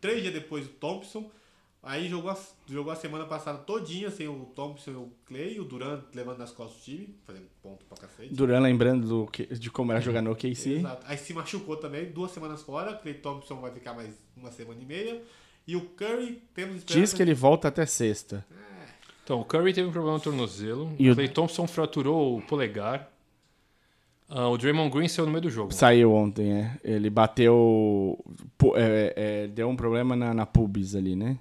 três 0.00 0.22
dias 0.22 0.32
depois 0.34 0.66
o 0.66 0.68
Thompson. 0.70 1.30
Aí 1.82 2.10
jogou 2.10 2.30
a, 2.30 2.38
jogou 2.68 2.92
a 2.92 2.96
semana 2.96 3.24
passada 3.24 3.56
todinha 3.58 4.10
sem 4.10 4.28
o 4.28 4.44
Thompson 4.54 4.90
e 4.90 4.94
o 4.96 5.12
Clay, 5.24 5.58
o 5.58 5.64
Durant 5.64 6.04
levando 6.14 6.36
nas 6.36 6.52
costas 6.52 6.78
o 6.82 6.84
time, 6.84 7.16
fazendo 7.26 7.46
ponto 7.62 7.86
pra 7.86 7.96
cacete. 7.96 8.34
Duran 8.34 8.60
lembrando 8.60 9.08
do 9.08 9.26
que- 9.26 9.46
de 9.46 9.70
como 9.70 9.90
era 9.90 9.98
jogar 10.00 10.20
no 10.20 10.30
OKC. 10.32 10.74
Exato. 10.74 11.06
Aí 11.08 11.16
se 11.16 11.32
machucou 11.32 11.78
também, 11.78 12.12
duas 12.12 12.32
semanas 12.32 12.60
fora. 12.62 12.94
Clay 12.96 13.14
Thompson 13.14 13.56
vai 13.62 13.72
ficar 13.72 13.94
mais 13.94 14.14
uma 14.36 14.52
semana 14.52 14.78
e 14.80 14.84
meia. 14.84 15.22
E 15.70 15.76
o 15.76 15.82
Curry, 15.82 16.42
temos 16.52 16.76
esperança. 16.78 17.00
Diz 17.00 17.12
que 17.14 17.22
ele 17.22 17.32
volta 17.34 17.68
até 17.68 17.86
sexta. 17.86 18.44
Então, 19.22 19.40
o 19.40 19.44
Curry 19.44 19.72
teve 19.72 19.88
um 19.88 19.92
problema 19.92 20.16
no 20.18 20.22
tornozelo. 20.24 20.92
E 20.98 21.08
o 21.08 21.14
Clay 21.14 21.28
Thompson 21.28 21.64
fraturou 21.68 22.38
o 22.38 22.42
polegar. 22.42 23.08
Ah, 24.28 24.48
o 24.48 24.58
Draymond 24.58 24.90
Green 24.92 25.06
saiu 25.06 25.26
no 25.26 25.30
meio 25.32 25.42
do 25.42 25.50
jogo. 25.50 25.72
Saiu 25.72 26.12
ontem, 26.12 26.52
é. 26.52 26.76
Ele 26.82 27.08
bateu. 27.08 28.18
pu- 28.58 28.76
é, 28.76 29.12
é, 29.16 29.46
deu 29.46 29.68
um 29.68 29.76
problema 29.76 30.16
na, 30.16 30.34
na 30.34 30.44
pubis 30.44 30.96
ali, 30.96 31.14
né? 31.14 31.38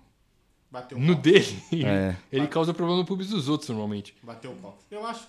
Bateu 0.69 0.99
o 0.99 1.01
No 1.01 1.14
pau. 1.14 1.22
dele. 1.23 1.64
É. 1.84 2.15
Ele 2.31 2.45
causa 2.47 2.72
problema 2.72 2.99
no 2.99 3.06
pubis 3.07 3.30
dos 3.31 3.49
outros, 3.49 3.69
normalmente. 3.72 4.15
Bateu 4.22 4.51
o 4.51 4.56
pau. 4.57 4.77
Eu 4.91 5.03
acho 5.07 5.27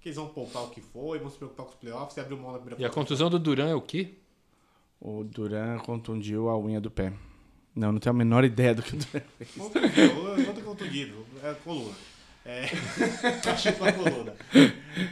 que 0.00 0.08
eles 0.10 0.16
vão 0.16 0.28
poupar 0.28 0.64
o 0.64 0.68
que 0.68 0.82
for 0.82 1.16
e 1.16 1.18
vão 1.18 1.30
se 1.30 1.38
preocupar 1.38 1.64
com 1.64 1.72
os 1.72 1.78
playoffs 1.78 2.16
e 2.18 2.20
abrir 2.20 2.36
mão 2.36 2.52
da 2.52 2.58
primeira 2.58 2.82
E 2.82 2.84
a 2.84 2.90
contusão 2.90 3.30
do 3.30 3.38
Duran 3.38 3.68
é 3.70 3.74
o 3.74 3.80
quê? 3.80 4.16
O 5.00 5.24
Duran 5.24 5.78
contundiu 5.78 6.50
a 6.50 6.58
unha 6.58 6.78
do 6.78 6.90
pé. 6.90 7.12
Não, 7.74 7.92
não 7.92 7.98
tenho 8.00 8.14
a 8.14 8.18
menor 8.18 8.44
ideia 8.44 8.74
do 8.74 8.82
que 8.82 8.94
o 8.94 8.98
Duran 8.98 9.22
fez. 9.38 9.56
Eu 9.96 10.38
eu 10.38 10.54
tô 10.54 10.60
contundido. 10.62 11.24
É 11.42 11.54
coluna. 11.64 11.94
É. 12.44 12.64
A 13.86 13.92
coluna. 13.92 14.34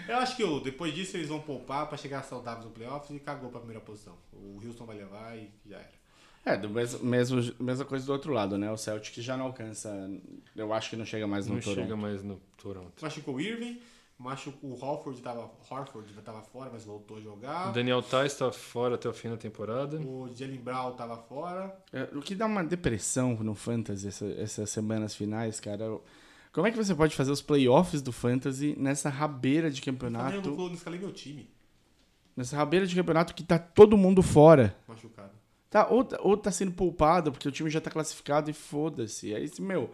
Eu 0.08 0.16
acho 0.16 0.34
que 0.36 0.42
o- 0.42 0.60
depois 0.60 0.94
disso 0.94 1.16
eles 1.16 1.28
vão 1.28 1.40
poupar 1.40 1.86
pra 1.86 1.96
chegar 1.98 2.22
saudáveis 2.22 2.64
no 2.64 2.70
playoffs 2.72 3.14
e 3.14 3.20
cagou 3.20 3.50
pra 3.50 3.60
primeira 3.60 3.82
posição. 3.82 4.14
O 4.32 4.60
Houston 4.64 4.84
vai 4.86 4.96
levar 4.96 5.36
e 5.36 5.50
já 5.68 5.76
era. 5.76 5.98
É, 6.44 6.56
do 6.56 6.70
mesmo, 6.70 7.04
mesmo, 7.04 7.54
mesma 7.60 7.84
coisa 7.84 8.06
do 8.06 8.12
outro 8.12 8.32
lado, 8.32 8.56
né? 8.56 8.70
O 8.70 8.76
Celtic 8.76 9.20
já 9.20 9.36
não 9.36 9.46
alcança. 9.46 9.90
Eu 10.56 10.72
acho 10.72 10.88
que 10.90 10.96
não 10.96 11.04
chega 11.04 11.26
mais 11.26 11.46
no 11.46 11.54
Não 11.56 11.60
Toronto. 11.60 11.80
chega 11.82 11.96
mais 11.96 12.22
no 12.22 12.40
Toronto. 12.56 12.92
Machucou 13.02 13.34
o 13.34 13.40
Irving, 13.40 13.78
machucou 14.18 14.70
o 14.70 14.84
Horford, 14.84 15.20
tava, 15.22 15.50
Horford 15.70 16.12
tava 16.24 16.42
fora, 16.42 16.70
mas 16.72 16.84
voltou 16.84 17.18
a 17.18 17.20
jogar. 17.20 17.68
O 17.70 17.72
Daniel 17.72 18.02
Tais 18.02 18.32
está 18.32 18.50
fora 18.50 18.96
até 18.96 19.08
o 19.08 19.12
fim 19.12 19.30
da 19.30 19.36
temporada. 19.36 19.98
O 19.98 20.28
Jalen 20.34 20.58
Brown 20.60 20.92
tava 20.94 21.16
fora. 21.16 21.76
É, 21.92 22.02
O 22.14 22.20
que 22.20 22.34
dá 22.34 22.46
uma 22.46 22.64
depressão 22.64 23.34
no 23.36 23.54
Fantasy 23.54 24.08
essa- 24.08 24.26
essas 24.32 24.70
semanas 24.70 25.14
finais, 25.14 25.60
cara. 25.60 25.84
Como 26.52 26.66
é 26.66 26.70
que 26.70 26.76
você 26.76 26.94
pode 26.94 27.14
fazer 27.14 27.30
os 27.30 27.42
playoffs 27.42 28.02
do 28.02 28.10
Fantasy 28.10 28.74
nessa 28.78 29.08
rabeira 29.08 29.70
de 29.70 29.80
Eu 29.80 29.92
não 29.92 29.98
campeonato? 29.98 30.50
não 30.50 30.72
escalei 30.74 30.98
meu 30.98 31.12
time. 31.12 31.48
Nessa 32.36 32.56
rabeira 32.56 32.86
de 32.86 32.94
campeonato 32.94 33.34
que 33.34 33.42
tá 33.42 33.58
todo 33.58 33.96
mundo 33.96 34.22
fora. 34.22 34.76
Machucado. 34.86 35.32
Tá, 35.70 35.86
ou, 35.88 36.02
tá- 36.04 36.18
ou 36.22 36.36
tá 36.36 36.50
sendo 36.50 36.72
poupado, 36.72 37.30
porque 37.30 37.46
o 37.46 37.52
time 37.52 37.68
já 37.68 37.80
tá 37.80 37.90
classificado 37.90 38.50
e 38.50 38.54
foda-se. 38.54 39.34
Aí, 39.34 39.44
esse, 39.44 39.60
meu, 39.60 39.90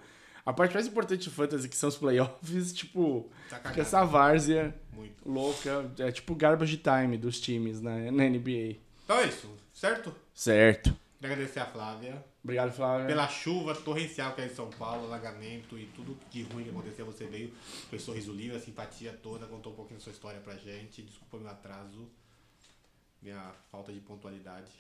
a 0.47 0.53
parte 0.53 0.75
mais 0.75 0.87
importante 0.87 1.29
do 1.29 1.35
Fantasy, 1.35 1.69
que 1.69 1.77
são 1.77 1.89
os 1.89 1.97
playoffs, 1.97 2.73
tipo, 2.75 3.31
Tá 3.49 3.57
fica 3.57 3.81
essa 3.81 4.05
várzea 4.05 4.75
Muito. 4.93 5.29
louca. 5.29 5.91
É 5.99 6.11
tipo 6.13 6.35
garbage 6.35 6.77
time 6.77 7.17
dos 7.17 7.41
times 7.41 7.81
na, 7.81 8.11
na 8.11 8.25
NBA. 8.29 8.77
Então 9.05 9.19
é 9.19 9.27
isso, 9.27 9.51
certo? 9.73 10.15
Certo. 10.35 10.95
Queria 11.19 11.35
agradecer 11.35 11.61
a 11.61 11.67
Flávia. 11.67 12.25
Obrigado, 12.43 12.73
Flávio. 12.73 13.07
Pela 13.07 13.27
chuva 13.27 13.75
torrencial 13.75 14.35
que 14.35 14.43
é 14.43 14.47
em 14.47 14.55
São 14.55 14.69
Paulo, 14.69 15.07
alagamento 15.07 15.79
e 15.79 15.87
tudo 15.87 16.19
de 16.31 16.43
ruim 16.43 16.65
que 16.65 16.71
aconteceu, 16.71 17.07
você 17.07 17.25
veio 17.25 17.51
com 17.89 17.97
esse 17.97 18.05
sorriso 18.05 18.31
livre, 18.33 18.57
a 18.57 18.61
simpatia 18.61 19.19
toda, 19.23 19.47
contou 19.47 19.73
um 19.73 19.77
pouquinho 19.77 19.99
da 19.99 20.05
sua 20.05 20.13
história 20.13 20.39
pra 20.41 20.55
gente. 20.57 21.01
Desculpa 21.01 21.39
meu 21.39 21.49
atraso, 21.49 22.07
minha 23.23 23.53
falta 23.71 23.91
de 23.91 24.01
pontualidade. 24.01 24.71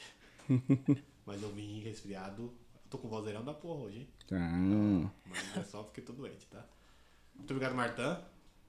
Mas 1.24 1.42
eu 1.42 1.48
vim 1.52 1.80
resfriado. 1.80 2.52
Eu 2.94 2.98
tô 2.98 2.98
com 2.98 3.08
vozeirão 3.08 3.42
da 3.44 3.52
porra 3.52 3.82
hoje, 3.86 3.98
hein? 3.98 4.08
Ah, 4.30 5.10
Mas 5.28 5.56
é 5.56 5.62
só 5.64 5.82
porque 5.82 6.00
tô 6.00 6.12
doente, 6.12 6.46
tá? 6.46 6.64
Muito 7.34 7.50
obrigado, 7.50 7.74
Martã, 7.74 8.20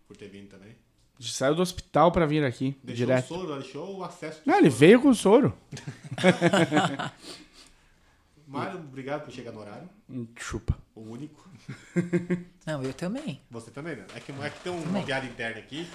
por 0.07 0.17
ter 0.17 0.29
vindo 0.29 0.49
também. 0.49 0.75
saiu 1.19 1.53
do 1.53 1.61
hospital 1.61 2.11
pra 2.11 2.25
vir 2.25 2.43
aqui, 2.43 2.75
Deixou 2.83 3.05
direto. 3.05 3.25
o 3.25 3.27
soro, 3.27 3.59
deixou 3.61 3.97
o 3.97 4.03
acesso. 4.03 4.41
Não, 4.43 4.55
ele 4.57 4.71
soro. 4.71 4.79
veio 4.79 4.99
com 5.01 5.13
soro. 5.13 5.55
Mário, 8.47 8.79
obrigado 8.79 9.25
por 9.25 9.31
chegar 9.31 9.51
no 9.51 9.59
horário. 9.59 9.87
Hum, 10.09 10.27
Chupa. 10.35 10.75
O 10.95 11.01
único. 11.01 11.47
Não, 12.65 12.81
eu 12.81 12.93
também. 12.95 13.39
Você 13.51 13.69
também, 13.69 13.95
né? 13.95 14.07
É 14.15 14.19
que, 14.19 14.31
é 14.31 14.49
que 14.49 14.59
tem 14.61 14.71
uma 14.73 15.03
piada 15.03 15.27
interna 15.27 15.59
aqui 15.59 15.87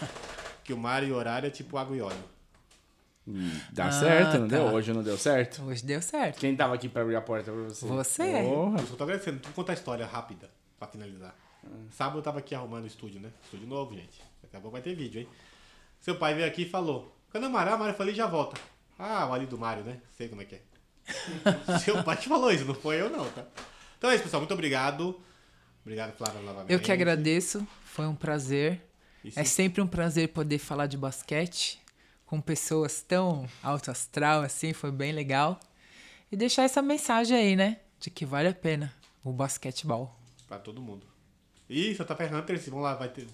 que 0.63 0.73
o 0.73 0.79
Mário 0.79 1.09
e 1.09 1.13
o 1.13 1.17
horário 1.17 1.49
é 1.49 1.51
tipo 1.51 1.77
água 1.77 1.97
e 1.97 2.01
óleo. 2.01 2.25
Dá 3.73 3.87
Ah, 3.87 3.93
certo, 3.93 4.39
não 4.39 4.49
tá. 4.49 4.57
deu? 4.57 4.65
Hoje 4.67 4.93
não 4.93 5.03
deu 5.03 5.17
certo? 5.19 5.63
Hoje 5.65 5.85
deu 5.85 6.01
certo. 6.03 6.39
Quem 6.39 6.55
tava 6.57 6.75
aqui 6.75 6.89
pra 6.89 7.03
abrir 7.03 7.17
a 7.17 7.21
porta 7.21 7.51
pra 7.53 7.63
você? 7.63 7.87
Você. 7.87 8.43
Porra. 8.43 8.81
Eu 8.81 8.87
só 8.87 8.97
tô 8.97 9.05
agradecendo. 9.05 9.41
Vou 9.45 9.53
contar 9.55 9.73
a 9.73 9.75
história 9.75 10.07
rápida 10.07 10.51
pra 10.79 10.89
finalizar. 10.89 11.35
Sábado 11.91 12.19
eu 12.19 12.23
tava 12.23 12.39
aqui 12.39 12.55
arrumando 12.55 12.85
o 12.85 12.87
estúdio, 12.87 13.21
né? 13.21 13.31
Estúdio 13.45 13.67
novo, 13.67 13.95
gente. 13.95 14.21
Daqui 14.43 14.57
a 14.57 14.61
pouco 14.61 14.73
vai 14.73 14.81
ter 14.83 14.95
vídeo, 14.95 15.21
hein? 15.21 15.29
Seu 16.01 16.15
pai 16.17 16.35
veio 16.35 16.47
aqui 16.47 16.63
e 16.63 16.69
falou: 16.69 17.15
Quando 17.31 17.45
eu 17.45 17.51
marar, 17.51 17.79
Mário 17.79 17.95
falei 17.95 18.15
já 18.15 18.27
volta. 18.27 18.59
Ah, 18.99 19.27
o 19.27 19.33
ali 19.35 19.47
do 19.47 19.59
Mário, 19.59 19.85
né? 19.85 19.99
Sei 20.17 20.29
como 20.29 20.41
é 20.43 20.45
que 20.47 20.55
é. 20.57 20.61
Seu 21.85 22.03
pai 22.03 22.17
que 22.17 22.29
falou 22.29 22.51
isso, 22.51 22.65
não 22.65 22.75
foi 22.75 23.01
eu, 23.01 23.11
não, 23.11 23.29
tá? 23.31 23.45
Então 23.99 24.11
é 24.11 24.15
isso, 24.15 24.25
pessoal. 24.25 24.41
Muito 24.41 24.55
obrigado. 24.55 25.21
Obrigado, 25.83 26.17
Flávia, 26.17 26.41
novamente. 26.41 26.73
Eu 26.73 26.81
que 26.81 26.91
agradeço. 26.93 27.67
Foi 27.85 28.07
um 28.07 28.15
prazer. 28.15 28.81
E 29.25 29.29
É 29.37 29.45
se- 29.45 29.51
sempre 29.51 29.83
um 29.83 29.87
prazer 29.87 30.29
poder 30.29 30.59
falar 30.59 30.87
de 30.87 30.97
basquete 30.97 31.79
com 32.31 32.41
pessoas 32.41 33.03
tão 33.03 33.49
alto 33.61 33.91
astral 33.91 34.43
assim, 34.43 34.73
foi 34.73 34.93
bem 34.93 35.11
legal. 35.13 35.59
E 36.31 36.37
deixar 36.37 36.63
essa 36.63 36.81
mensagem 36.81 37.37
aí, 37.37 37.57
né? 37.57 37.81
De 37.99 38.09
que 38.09 38.25
vale 38.25 38.47
a 38.47 38.55
pena 38.55 38.95
o 39.25 39.33
basquetebol. 39.33 40.15
Pra 40.47 40.59
todo 40.61 40.81
mundo. 40.81 41.05
E 41.69 41.93
Santa 41.97 42.15
Fe 42.15 42.25
Hunters, 42.33 42.69
vão 42.69 42.79
lá, 42.81 42.95
vai 42.95 43.09
ter. 43.09 43.27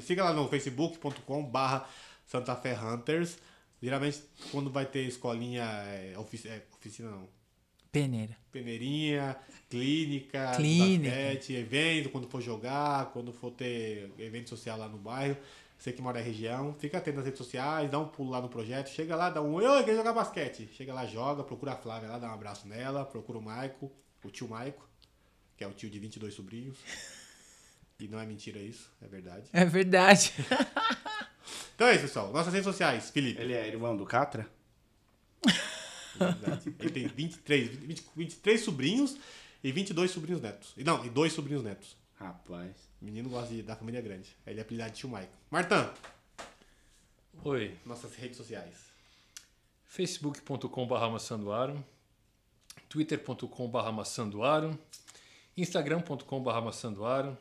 Siga 0.00 0.24
lá 0.24 0.32
no 0.32 0.48
facebook.com 0.48 1.44
barra 1.44 1.86
Santa 2.26 2.56
Fe 2.56 2.70
Hunters. 2.70 3.36
Geralmente 3.82 4.22
quando 4.50 4.70
vai 4.70 4.86
ter 4.86 5.02
escolinha, 5.02 5.62
é, 5.64 6.14
ofici- 6.18 6.48
é, 6.48 6.62
oficina 6.74 7.10
não. 7.10 7.28
Peneira. 7.92 8.36
Peneirinha, 8.50 9.36
clínica, 9.70 10.52
Clínica. 10.56 11.10
basquete, 11.10 11.52
evento, 11.54 12.08
quando 12.10 12.28
for 12.28 12.40
jogar, 12.40 13.06
quando 13.12 13.32
for 13.32 13.50
ter 13.50 14.10
evento 14.18 14.48
social 14.48 14.78
lá 14.78 14.88
no 14.88 14.98
bairro. 14.98 15.36
Você 15.78 15.92
que 15.92 16.02
mora 16.02 16.18
na 16.18 16.24
região, 16.24 16.74
fica 16.74 16.98
atento 16.98 17.18
nas 17.18 17.24
redes 17.24 17.38
sociais, 17.38 17.88
dá 17.88 18.00
um 18.00 18.08
pulo 18.08 18.30
lá 18.30 18.40
no 18.40 18.48
projeto, 18.48 18.88
chega 18.88 19.14
lá, 19.14 19.30
dá 19.30 19.40
um 19.40 19.54
oi, 19.54 19.64
oi, 19.64 19.84
quer 19.84 19.94
jogar 19.94 20.12
basquete. 20.12 20.68
Chega 20.72 20.92
lá, 20.92 21.06
joga, 21.06 21.44
procura 21.44 21.72
a 21.72 21.76
Flávia 21.76 22.08
lá, 22.08 22.18
dá 22.18 22.28
um 22.28 22.34
abraço 22.34 22.66
nela, 22.66 23.04
procura 23.04 23.38
o 23.38 23.42
Maico, 23.42 23.90
o 24.24 24.30
tio 24.30 24.48
Maico, 24.48 24.88
que 25.56 25.62
é 25.62 25.68
o 25.68 25.72
tio 25.72 25.88
de 25.88 25.98
22 26.00 26.34
sobrinhos. 26.34 26.76
E 28.00 28.08
não 28.08 28.18
é 28.18 28.26
mentira 28.26 28.58
isso, 28.58 28.90
é 29.00 29.06
verdade. 29.06 29.48
É 29.52 29.64
verdade. 29.64 30.32
Então 31.74 31.86
é 31.86 31.92
isso, 31.92 32.02
pessoal. 32.02 32.32
Nossas 32.32 32.52
redes 32.52 32.66
sociais, 32.66 33.08
Felipe. 33.08 33.40
Ele 33.40 33.52
é 33.52 33.68
irmão 33.68 33.96
do 33.96 34.04
Catra? 34.04 34.48
É 35.46 36.24
verdade. 36.24 36.74
Ele 36.76 36.90
tem 36.90 37.06
23, 37.06 37.68
20, 37.68 38.04
23 38.16 38.60
sobrinhos 38.60 39.16
e 39.62 39.70
22 39.70 40.10
sobrinhos 40.10 40.42
netos. 40.42 40.72
E 40.76 40.82
Não, 40.82 41.06
e 41.06 41.08
dois 41.08 41.32
sobrinhos 41.32 41.62
netos. 41.62 41.96
Rapaz. 42.18 42.87
O 43.00 43.04
menino 43.04 43.28
gosta 43.28 43.54
de, 43.54 43.62
da 43.62 43.76
família 43.76 44.00
grande. 44.00 44.34
Ele 44.46 44.58
é 44.58 44.62
apelidado 44.62 44.90
de 44.92 44.98
tio 44.98 45.08
Maico. 45.08 45.32
Martã, 45.50 45.90
Oi. 47.44 47.76
nossas 47.86 48.14
redes 48.16 48.36
sociais. 48.36 48.74
facebook.com.br 49.84 50.94
maçandoaro, 51.10 51.84
twitter.com.br 52.88 53.90
maçandoaro, 53.92 54.78
instagram.com.br 55.56 56.60
maçandoaro, 56.62 57.38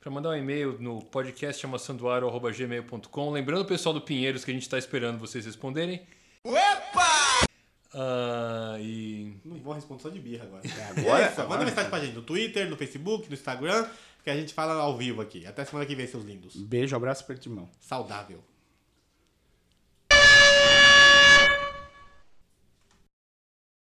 para 0.00 0.10
mandar 0.12 0.30
um 0.30 0.36
e-mail 0.36 0.78
no 0.80 1.02
podcast 1.04 1.64
amassandoaro.gmail.com. 1.66 3.30
Lembrando 3.30 3.62
o 3.62 3.66
pessoal 3.66 3.92
do 3.92 4.00
Pinheiros 4.00 4.44
que 4.44 4.50
a 4.52 4.54
gente 4.54 4.62
está 4.62 4.78
esperando 4.78 5.18
vocês 5.18 5.44
responderem. 5.44 6.06
Ah, 7.92 8.76
e 8.78 9.36
Não 9.44 9.56
vou 9.58 9.72
responder 9.74 10.02
só 10.02 10.08
de 10.08 10.20
birra 10.20 10.44
agora. 10.44 10.62
agora- 10.90 11.24
É 11.24 11.30
isso, 11.32 11.40
agora- 11.40 11.48
manda 11.48 11.64
mensagem 11.64 11.90
pra 11.90 12.00
gente 12.00 12.14
no 12.14 12.22
Twitter, 12.22 12.68
no 12.70 12.76
Facebook, 12.76 13.26
no 13.28 13.34
Instagram, 13.34 13.88
que 14.22 14.30
a 14.30 14.36
gente 14.36 14.54
fala 14.54 14.74
ao 14.74 14.96
vivo 14.96 15.20
aqui. 15.20 15.46
Até 15.46 15.64
semana 15.64 15.86
que 15.86 15.94
vem, 15.94 16.06
seus 16.06 16.24
lindos. 16.24 16.56
Beijo, 16.56 16.94
abraço, 16.94 17.24
aperto 17.24 17.42
de 17.42 17.50
mão. 17.50 17.68
Saudável. 17.80 18.42